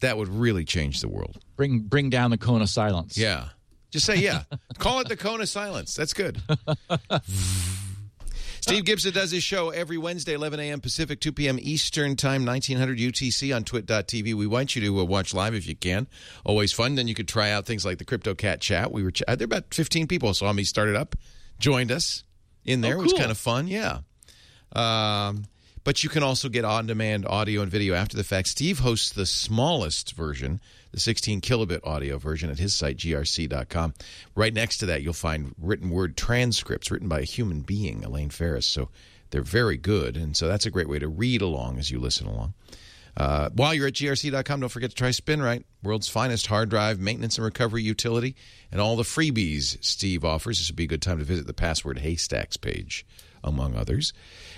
that 0.00 0.18
would 0.18 0.28
really 0.28 0.64
change 0.64 1.00
the 1.00 1.08
world. 1.08 1.38
Bring 1.56 1.80
bring 1.80 2.10
down 2.10 2.30
the 2.32 2.38
cone 2.38 2.60
of 2.62 2.68
silence. 2.68 3.16
Yeah, 3.16 3.50
just 3.92 4.04
say 4.06 4.16
yeah. 4.16 4.42
Call 4.78 4.98
it 5.00 5.08
the 5.08 5.16
cone 5.16 5.40
of 5.40 5.48
silence. 5.48 5.94
That's 5.94 6.12
good. 6.12 6.42
Steve 8.60 8.84
Gibson 8.84 9.12
does 9.12 9.30
his 9.30 9.42
show 9.42 9.70
every 9.70 9.96
Wednesday, 9.98 10.34
11 10.34 10.58
a.m. 10.60 10.80
Pacific, 10.80 11.20
2 11.20 11.32
p.m. 11.32 11.58
Eastern 11.60 12.16
Time, 12.16 12.44
1900 12.44 12.98
UTC 12.98 13.54
on 13.54 13.64
twit.tv. 13.64 14.34
We 14.34 14.46
want 14.46 14.74
you 14.76 14.82
to 14.82 15.00
uh, 15.00 15.04
watch 15.04 15.32
live 15.34 15.54
if 15.54 15.66
you 15.66 15.76
can. 15.76 16.06
Always 16.44 16.72
fun. 16.72 16.94
Then 16.94 17.08
you 17.08 17.14
could 17.14 17.28
try 17.28 17.50
out 17.50 17.66
things 17.66 17.84
like 17.84 17.98
the 17.98 18.04
CryptoCat 18.04 18.60
chat. 18.60 18.90
We 18.92 19.02
were 19.02 19.10
ch- 19.12 19.22
there 19.26 19.44
about 19.44 19.72
15 19.72 20.06
people 20.06 20.32
saw 20.34 20.52
me 20.52 20.64
started 20.64 20.96
up, 20.96 21.14
joined 21.58 21.92
us 21.92 22.24
in 22.64 22.80
there. 22.80 22.96
Oh, 22.96 23.00
It 23.00 23.04
was 23.04 23.12
kind 23.12 23.30
of 23.30 23.38
fun. 23.38 23.68
Yeah. 23.68 23.98
Um, 24.72 25.44
but 25.86 26.02
you 26.02 26.10
can 26.10 26.24
also 26.24 26.48
get 26.48 26.64
on 26.64 26.84
demand 26.88 27.24
audio 27.26 27.62
and 27.62 27.70
video 27.70 27.94
after 27.94 28.16
the 28.16 28.24
fact. 28.24 28.48
Steve 28.48 28.80
hosts 28.80 29.12
the 29.12 29.24
smallest 29.24 30.16
version, 30.16 30.60
the 30.90 30.98
16 30.98 31.40
kilobit 31.40 31.78
audio 31.84 32.18
version, 32.18 32.50
at 32.50 32.58
his 32.58 32.74
site, 32.74 32.96
grc.com. 32.96 33.94
Right 34.34 34.52
next 34.52 34.78
to 34.78 34.86
that, 34.86 35.02
you'll 35.02 35.12
find 35.12 35.54
written 35.56 35.90
word 35.90 36.16
transcripts 36.16 36.90
written 36.90 37.06
by 37.06 37.20
a 37.20 37.24
human 37.24 37.60
being, 37.60 38.02
Elaine 38.02 38.30
Farris. 38.30 38.66
So 38.66 38.88
they're 39.30 39.42
very 39.42 39.76
good. 39.76 40.16
And 40.16 40.36
so 40.36 40.48
that's 40.48 40.66
a 40.66 40.72
great 40.72 40.88
way 40.88 40.98
to 40.98 41.06
read 41.06 41.40
along 41.40 41.78
as 41.78 41.88
you 41.88 42.00
listen 42.00 42.26
along. 42.26 42.54
Uh, 43.16 43.50
while 43.50 43.72
you're 43.72 43.86
at 43.86 43.94
grc.com, 43.94 44.58
don't 44.58 44.68
forget 44.68 44.90
to 44.90 44.96
try 44.96 45.10
SpinRite, 45.10 45.62
world's 45.84 46.08
finest 46.08 46.48
hard 46.48 46.68
drive 46.68 46.98
maintenance 46.98 47.38
and 47.38 47.44
recovery 47.44 47.84
utility, 47.84 48.34
and 48.72 48.80
all 48.80 48.96
the 48.96 49.04
freebies 49.04 49.82
Steve 49.84 50.24
offers. 50.24 50.58
This 50.58 50.68
would 50.68 50.76
be 50.76 50.84
a 50.84 50.88
good 50.88 51.00
time 51.00 51.18
to 51.18 51.24
visit 51.24 51.46
the 51.46 51.54
password 51.54 52.00
haystacks 52.00 52.56
page, 52.56 53.06
among 53.44 53.76
others. 53.76 54.12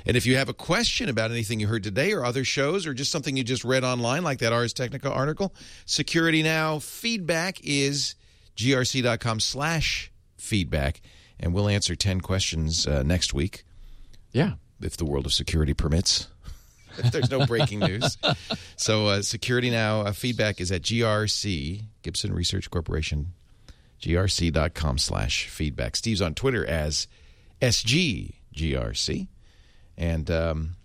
And 0.08 0.16
if 0.16 0.24
you 0.24 0.36
have 0.38 0.48
a 0.48 0.54
question 0.54 1.10
about 1.10 1.30
anything 1.30 1.60
you 1.60 1.66
heard 1.66 1.84
today 1.84 2.12
or 2.14 2.24
other 2.24 2.42
shows 2.42 2.86
or 2.86 2.94
just 2.94 3.12
something 3.12 3.36
you 3.36 3.44
just 3.44 3.62
read 3.62 3.84
online, 3.84 4.24
like 4.24 4.38
that 4.38 4.54
Ars 4.54 4.72
Technica 4.72 5.12
article, 5.12 5.54
Security 5.84 6.42
Now 6.42 6.78
feedback 6.78 7.60
is 7.62 8.14
grc.com 8.56 9.38
slash 9.38 10.10
feedback. 10.38 11.02
And 11.38 11.52
we'll 11.52 11.68
answer 11.68 11.94
10 11.94 12.22
questions 12.22 12.86
uh, 12.86 13.02
next 13.02 13.34
week 13.34 13.64
Yeah. 14.32 14.54
if 14.80 14.96
the 14.96 15.04
world 15.04 15.26
of 15.26 15.32
security 15.34 15.74
permits. 15.74 16.28
there's 17.12 17.30
no 17.30 17.44
breaking 17.46 17.80
news. 17.80 18.16
So, 18.76 19.08
uh, 19.08 19.22
Security 19.22 19.70
Now 19.70 20.00
uh, 20.02 20.12
feedback 20.12 20.60
is 20.60 20.70
at 20.72 20.82
GRC, 20.82 21.82
Gibson 22.02 22.32
Research 22.32 22.70
Corporation, 22.70 23.32
grc.com 24.00 24.98
slash 24.98 25.48
feedback. 25.48 25.96
Steve's 25.96 26.22
on 26.22 26.34
Twitter 26.34 26.64
as 26.64 27.08
SGGRC. 27.60 29.26
And 29.98 30.30
um, 30.30 30.76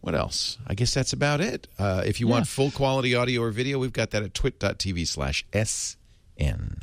what 0.00 0.14
else? 0.14 0.58
I 0.66 0.74
guess 0.74 0.94
that's 0.94 1.12
about 1.12 1.40
it. 1.40 1.66
Uh, 1.78 2.02
if 2.06 2.20
you 2.20 2.28
want 2.28 2.46
full 2.46 2.70
quality 2.70 3.14
audio 3.14 3.42
or 3.42 3.50
video, 3.50 3.78
we've 3.78 3.92
got 3.92 4.12
that 4.12 4.22
at 4.22 4.32
twit.tv 4.32 5.06
slash 5.08 5.44
SN. 5.52 6.82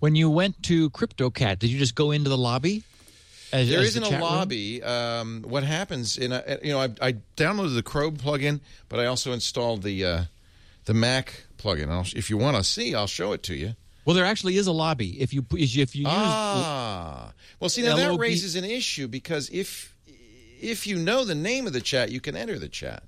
When 0.00 0.14
you 0.14 0.30
went 0.30 0.62
to 0.64 0.90
CryptoCat, 0.90 1.58
did 1.58 1.70
you 1.70 1.78
just 1.78 1.94
go 1.94 2.10
into 2.10 2.28
the 2.28 2.36
lobby? 2.38 2.84
As, 3.52 3.68
There 3.68 3.80
as 3.80 3.94
the 3.94 4.02
isn't 4.02 4.14
a 4.16 4.20
lobby. 4.22 4.82
Um, 4.82 5.44
what 5.46 5.62
happens 5.64 6.18
in 6.18 6.32
a, 6.32 6.58
you 6.62 6.72
know 6.72 6.80
I, 6.80 6.90
I 7.00 7.12
downloaded 7.36 7.74
the 7.74 7.82
Chrome 7.82 8.16
plugin, 8.16 8.60
but 8.88 9.00
I 9.00 9.06
also 9.06 9.32
installed 9.32 9.82
the 9.82 10.04
uh, 10.04 10.22
the 10.84 10.94
Mac 10.94 11.44
plugin. 11.58 11.88
I'll, 11.88 12.04
if 12.14 12.28
you 12.28 12.36
want 12.36 12.56
to 12.56 12.64
see, 12.64 12.94
I'll 12.94 13.06
show 13.06 13.32
it 13.32 13.42
to 13.44 13.54
you. 13.54 13.76
Well, 14.04 14.14
there 14.14 14.24
actually 14.24 14.56
is 14.56 14.66
a 14.66 14.72
lobby. 14.72 15.20
If 15.20 15.32
you 15.32 15.44
if 15.52 15.74
you 15.96 16.02
use 16.02 16.06
Ah, 16.06 17.32
well, 17.60 17.68
see 17.70 17.82
now 17.82 17.96
that 17.96 18.18
raises 18.18 18.56
an 18.56 18.64
issue 18.64 19.08
because 19.08 19.48
if 19.50 19.95
if 20.60 20.86
you 20.86 20.96
know 20.96 21.24
the 21.24 21.34
name 21.34 21.66
of 21.66 21.72
the 21.72 21.80
chat, 21.80 22.10
you 22.10 22.20
can 22.20 22.36
enter 22.36 22.58
the 22.58 22.68
chat. 22.68 23.02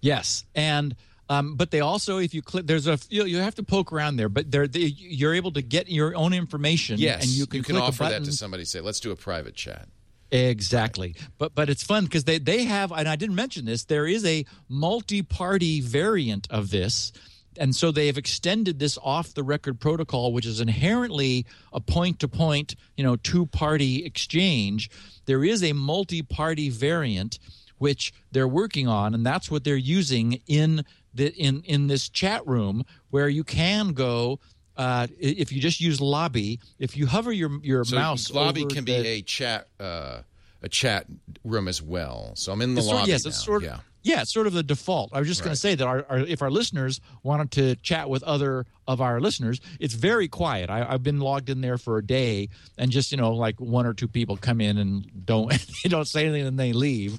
Yes, 0.00 0.44
and 0.54 0.96
um, 1.28 1.54
but 1.54 1.70
they 1.70 1.80
also, 1.80 2.18
if 2.18 2.34
you 2.34 2.42
click, 2.42 2.66
there's 2.66 2.88
a 2.88 2.98
you, 3.08 3.24
you 3.24 3.38
have 3.38 3.54
to 3.54 3.62
poke 3.62 3.92
around 3.92 4.16
there, 4.16 4.28
but 4.28 4.50
there 4.50 4.66
they, 4.66 4.80
you're 4.80 5.34
able 5.34 5.52
to 5.52 5.62
get 5.62 5.88
your 5.88 6.16
own 6.16 6.32
information. 6.32 6.98
Yes, 6.98 7.22
and 7.22 7.30
you 7.30 7.46
can, 7.46 7.62
click 7.62 7.80
offer 7.80 8.04
a 8.04 8.08
that 8.08 8.24
to 8.24 8.32
somebody. 8.32 8.64
Say, 8.64 8.80
let's 8.80 8.98
do 8.98 9.12
a 9.12 9.16
private 9.16 9.54
chat. 9.54 9.88
Exactly, 10.32 11.14
but 11.38 11.54
but 11.54 11.70
it's 11.70 11.82
fun 11.82 12.04
because 12.04 12.24
they 12.24 12.38
they 12.38 12.64
have, 12.64 12.90
and 12.90 13.08
I 13.08 13.16
didn't 13.16 13.36
mention 13.36 13.64
this. 13.64 13.84
There 13.84 14.06
is 14.06 14.24
a 14.24 14.44
multi-party 14.68 15.80
variant 15.80 16.48
of 16.50 16.70
this. 16.70 17.12
And 17.60 17.76
so 17.76 17.92
they 17.92 18.06
have 18.06 18.16
extended 18.18 18.78
this 18.78 18.96
off 19.02 19.34
the 19.34 19.42
record 19.44 19.78
protocol, 19.78 20.32
which 20.32 20.46
is 20.46 20.60
inherently 20.60 21.44
a 21.74 21.80
point 21.80 22.18
to 22.20 22.26
point, 22.28 22.74
you 22.96 23.04
know, 23.04 23.16
two 23.16 23.44
party 23.46 24.02
exchange. 24.04 24.90
There 25.26 25.44
is 25.44 25.62
a 25.62 25.74
multi 25.74 26.22
party 26.22 26.70
variant 26.70 27.38
which 27.78 28.12
they're 28.32 28.48
working 28.48 28.88
on, 28.88 29.14
and 29.14 29.24
that's 29.24 29.50
what 29.50 29.62
they're 29.64 29.76
using 29.76 30.40
in 30.46 30.84
that 31.14 31.34
in 31.36 31.60
in 31.64 31.86
this 31.86 32.08
chat 32.08 32.46
room 32.46 32.82
where 33.10 33.28
you 33.28 33.44
can 33.44 33.92
go. 33.92 34.40
Uh, 34.76 35.06
if 35.18 35.52
you 35.52 35.60
just 35.60 35.80
use 35.82 36.00
lobby, 36.00 36.58
if 36.78 36.96
you 36.96 37.06
hover 37.06 37.30
your 37.32 37.50
your 37.62 37.84
So 37.84 37.96
mouse, 37.96 38.30
lobby 38.30 38.64
can 38.64 38.84
the- 38.86 39.02
be 39.02 39.06
a 39.08 39.20
chat 39.22 39.68
uh, 39.78 40.22
a 40.62 40.68
chat 40.70 41.04
room 41.44 41.68
as 41.68 41.82
well. 41.82 42.32
So 42.36 42.52
I'm 42.52 42.62
in 42.62 42.74
the 42.74 42.78
It's 42.78 42.86
sort- 42.88 42.96
lobby 43.00 43.10
yes, 43.10 43.24
now. 43.24 43.28
it's 43.28 43.44
sort 43.44 43.62
of 43.64 43.68
yeah. 43.68 43.80
Yeah, 44.02 44.22
it's 44.22 44.32
sort 44.32 44.46
of 44.46 44.52
the 44.52 44.62
default. 44.62 45.10
I 45.12 45.18
was 45.18 45.28
just 45.28 45.42
going 45.42 45.52
to 45.52 45.60
say 45.60 45.74
that 45.74 45.86
our, 45.86 46.06
our 46.08 46.18
if 46.20 46.40
our 46.42 46.50
listeners 46.50 47.00
wanted 47.22 47.50
to 47.52 47.76
chat 47.76 48.08
with 48.08 48.22
other 48.22 48.66
of 48.86 49.00
our 49.00 49.20
listeners, 49.20 49.60
it's 49.78 49.94
very 49.94 50.26
quiet. 50.28 50.70
I, 50.70 50.86
I've 50.88 51.02
been 51.02 51.20
logged 51.20 51.50
in 51.50 51.60
there 51.60 51.78
for 51.78 51.98
a 51.98 52.04
day, 52.04 52.48
and 52.78 52.90
just 52.90 53.10
you 53.12 53.18
know, 53.18 53.32
like 53.32 53.60
one 53.60 53.86
or 53.86 53.94
two 53.94 54.08
people 54.08 54.36
come 54.36 54.60
in 54.60 54.78
and 54.78 55.26
don't 55.26 55.50
they 55.82 55.88
don't 55.88 56.06
say 56.08 56.24
anything 56.26 56.46
and 56.46 56.58
they 56.58 56.72
leave. 56.72 57.18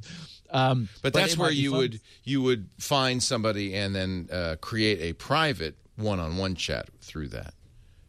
Um, 0.49 0.89
But 1.01 1.13
that's 1.13 1.37
where 1.37 1.49
you 1.51 1.69
fun. 1.71 1.79
would 1.79 1.99
you 2.25 2.41
would 2.41 2.69
find 2.77 3.23
somebody 3.23 3.73
and 3.75 3.95
then 3.95 4.27
uh, 4.31 4.55
create 4.59 4.99
a 5.01 5.13
private 5.13 5.75
one-on-one 5.95 6.55
chat 6.55 6.89
through 6.99 7.29
that. 7.29 7.53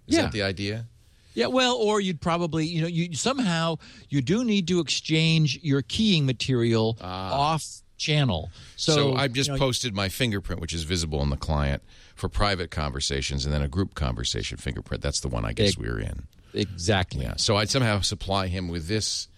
Is 0.09 0.17
Yeah. 0.17 0.23
that 0.23 0.33
the 0.33 0.43
idea? 0.43 0.87
Yeah, 1.35 1.47
well, 1.47 1.77
or 1.77 2.01
you'd 2.01 2.21
probably, 2.21 2.67
you 2.67 2.83
know, 2.83 2.89
you 2.89 3.15
somehow 3.15 3.77
you 4.09 4.21
do 4.23 4.45
need 4.45 4.67
to 4.69 4.81
exchange 4.81 5.59
your 5.63 5.83
keying 5.83 6.27
material 6.27 6.99
off 7.01 7.82
channel. 8.03 8.51
So. 8.77 8.93
So, 8.93 9.15
I've 9.15 9.33
just 9.33 9.49
you 9.49 9.55
know, 9.55 9.59
posted 9.59 9.95
my 9.95 10.09
fingerprint, 10.09 10.61
which 10.61 10.75
is 10.75 10.83
visible 10.83 11.21
on 11.21 11.31
the 11.31 11.37
client 11.37 11.83
for 12.15 12.29
private 12.29 12.71
conversations, 12.71 13.45
and 13.45 13.55
then 13.55 13.63
a 13.63 13.69
group 13.69 13.95
conversation 13.95 14.59
fingerprint. 14.59 15.03
That's 15.03 15.21
the 15.21 15.29
one 15.29 15.45
I 15.45 15.53
guess 15.53 15.71
Ex- 15.71 15.79
we're 15.79 16.01
in. 16.01 16.25
exactly. 16.53 17.23
Yeah. 17.23 17.35
So 17.37 17.57
I'd 17.57 17.71
somehow 17.71 18.01
supply 18.01 18.49
him 18.49 18.69
with 18.69 18.87
this 18.89 19.29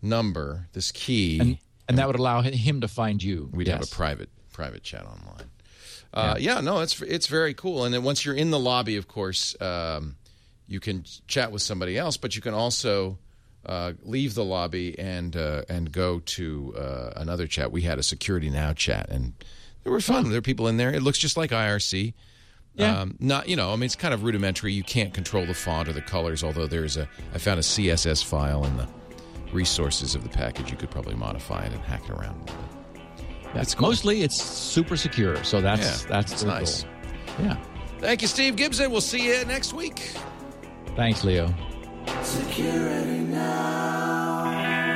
number, 0.00 0.68
this 0.72 0.90
key. 0.92 1.40
And, 1.40 1.58
and 1.88 1.98
that 1.98 2.06
would 2.06 2.16
allow 2.16 2.42
him 2.42 2.80
to 2.80 2.88
find 2.88 3.22
you. 3.22 3.50
We'd 3.52 3.68
have 3.68 3.82
a 3.82 3.86
private 3.86 4.30
private 4.52 4.82
chat 4.82 5.04
online. 5.04 5.50
Uh, 6.14 6.36
yeah. 6.38 6.60
no, 6.60 6.80
it's 6.80 7.00
it's 7.02 7.26
very 7.26 7.54
cool. 7.54 7.84
And 7.84 7.94
then 7.94 8.02
once 8.02 8.24
you're 8.24 8.34
in 8.34 8.50
the 8.50 8.58
lobby, 8.58 8.96
of 8.96 9.08
course, 9.08 9.60
um, 9.60 10.16
you 10.66 10.80
can 10.80 11.04
chat 11.26 11.52
with 11.52 11.62
somebody 11.62 11.96
else, 11.98 12.16
but 12.16 12.36
you 12.36 12.42
can 12.42 12.54
also 12.54 13.18
uh, 13.66 13.92
leave 14.02 14.34
the 14.34 14.44
lobby 14.44 14.98
and 14.98 15.36
uh, 15.36 15.62
and 15.68 15.90
go 15.92 16.20
to 16.20 16.74
uh, 16.76 17.12
another 17.16 17.46
chat. 17.46 17.70
We 17.72 17.82
had 17.82 17.98
a 17.98 18.02
Security 18.02 18.50
Now 18.50 18.72
chat, 18.72 19.08
and 19.10 19.32
they 19.84 19.90
were 19.90 20.00
fun. 20.00 20.28
There 20.30 20.38
are 20.38 20.42
people 20.42 20.68
in 20.68 20.76
there. 20.76 20.92
It 20.92 21.02
looks 21.02 21.18
just 21.18 21.36
like 21.36 21.50
IRC. 21.50 22.14
Yeah. 22.74 23.00
Um, 23.00 23.16
not 23.20 23.48
you 23.48 23.56
know, 23.56 23.70
I 23.72 23.76
mean, 23.76 23.84
it's 23.84 23.96
kind 23.96 24.14
of 24.14 24.22
rudimentary. 24.24 24.72
You 24.72 24.82
can't 24.82 25.12
control 25.12 25.44
the 25.46 25.54
font 25.54 25.88
or 25.88 25.92
the 25.92 26.00
colors. 26.02 26.42
Although 26.42 26.66
there's 26.66 26.96
a, 26.96 27.08
I 27.34 27.38
found 27.38 27.58
a 27.60 27.62
CSS 27.62 28.24
file 28.24 28.64
in 28.64 28.76
the 28.78 28.88
resources 29.52 30.14
of 30.14 30.22
the 30.22 30.30
package. 30.30 30.70
You 30.70 30.76
could 30.76 30.90
probably 30.90 31.14
modify 31.14 31.64
it 31.64 31.72
and 31.72 31.82
hack 31.82 32.02
it 32.04 32.10
around 32.10 32.36
a 32.36 32.40
little 32.40 32.56
bit. 32.56 33.54
That's 33.54 33.78
mostly 33.78 34.22
it's 34.22 34.42
super 34.42 34.96
secure. 34.96 35.44
So 35.44 35.60
that's 35.60 36.02
Yeah, 36.02 36.08
that's 36.08 36.32
it's 36.32 36.42
nice. 36.44 36.82
goal. 36.84 36.90
Yeah. 37.40 37.56
Thank 37.98 38.22
you, 38.22 38.28
Steve 38.28 38.56
Gibson. 38.56 38.90
We'll 38.90 39.02
see 39.02 39.26
you 39.26 39.44
next 39.44 39.74
week. 39.74 40.10
Thanks, 40.96 41.22
Leo. 41.22 41.54
Security 42.22 43.20
now. 43.20 44.91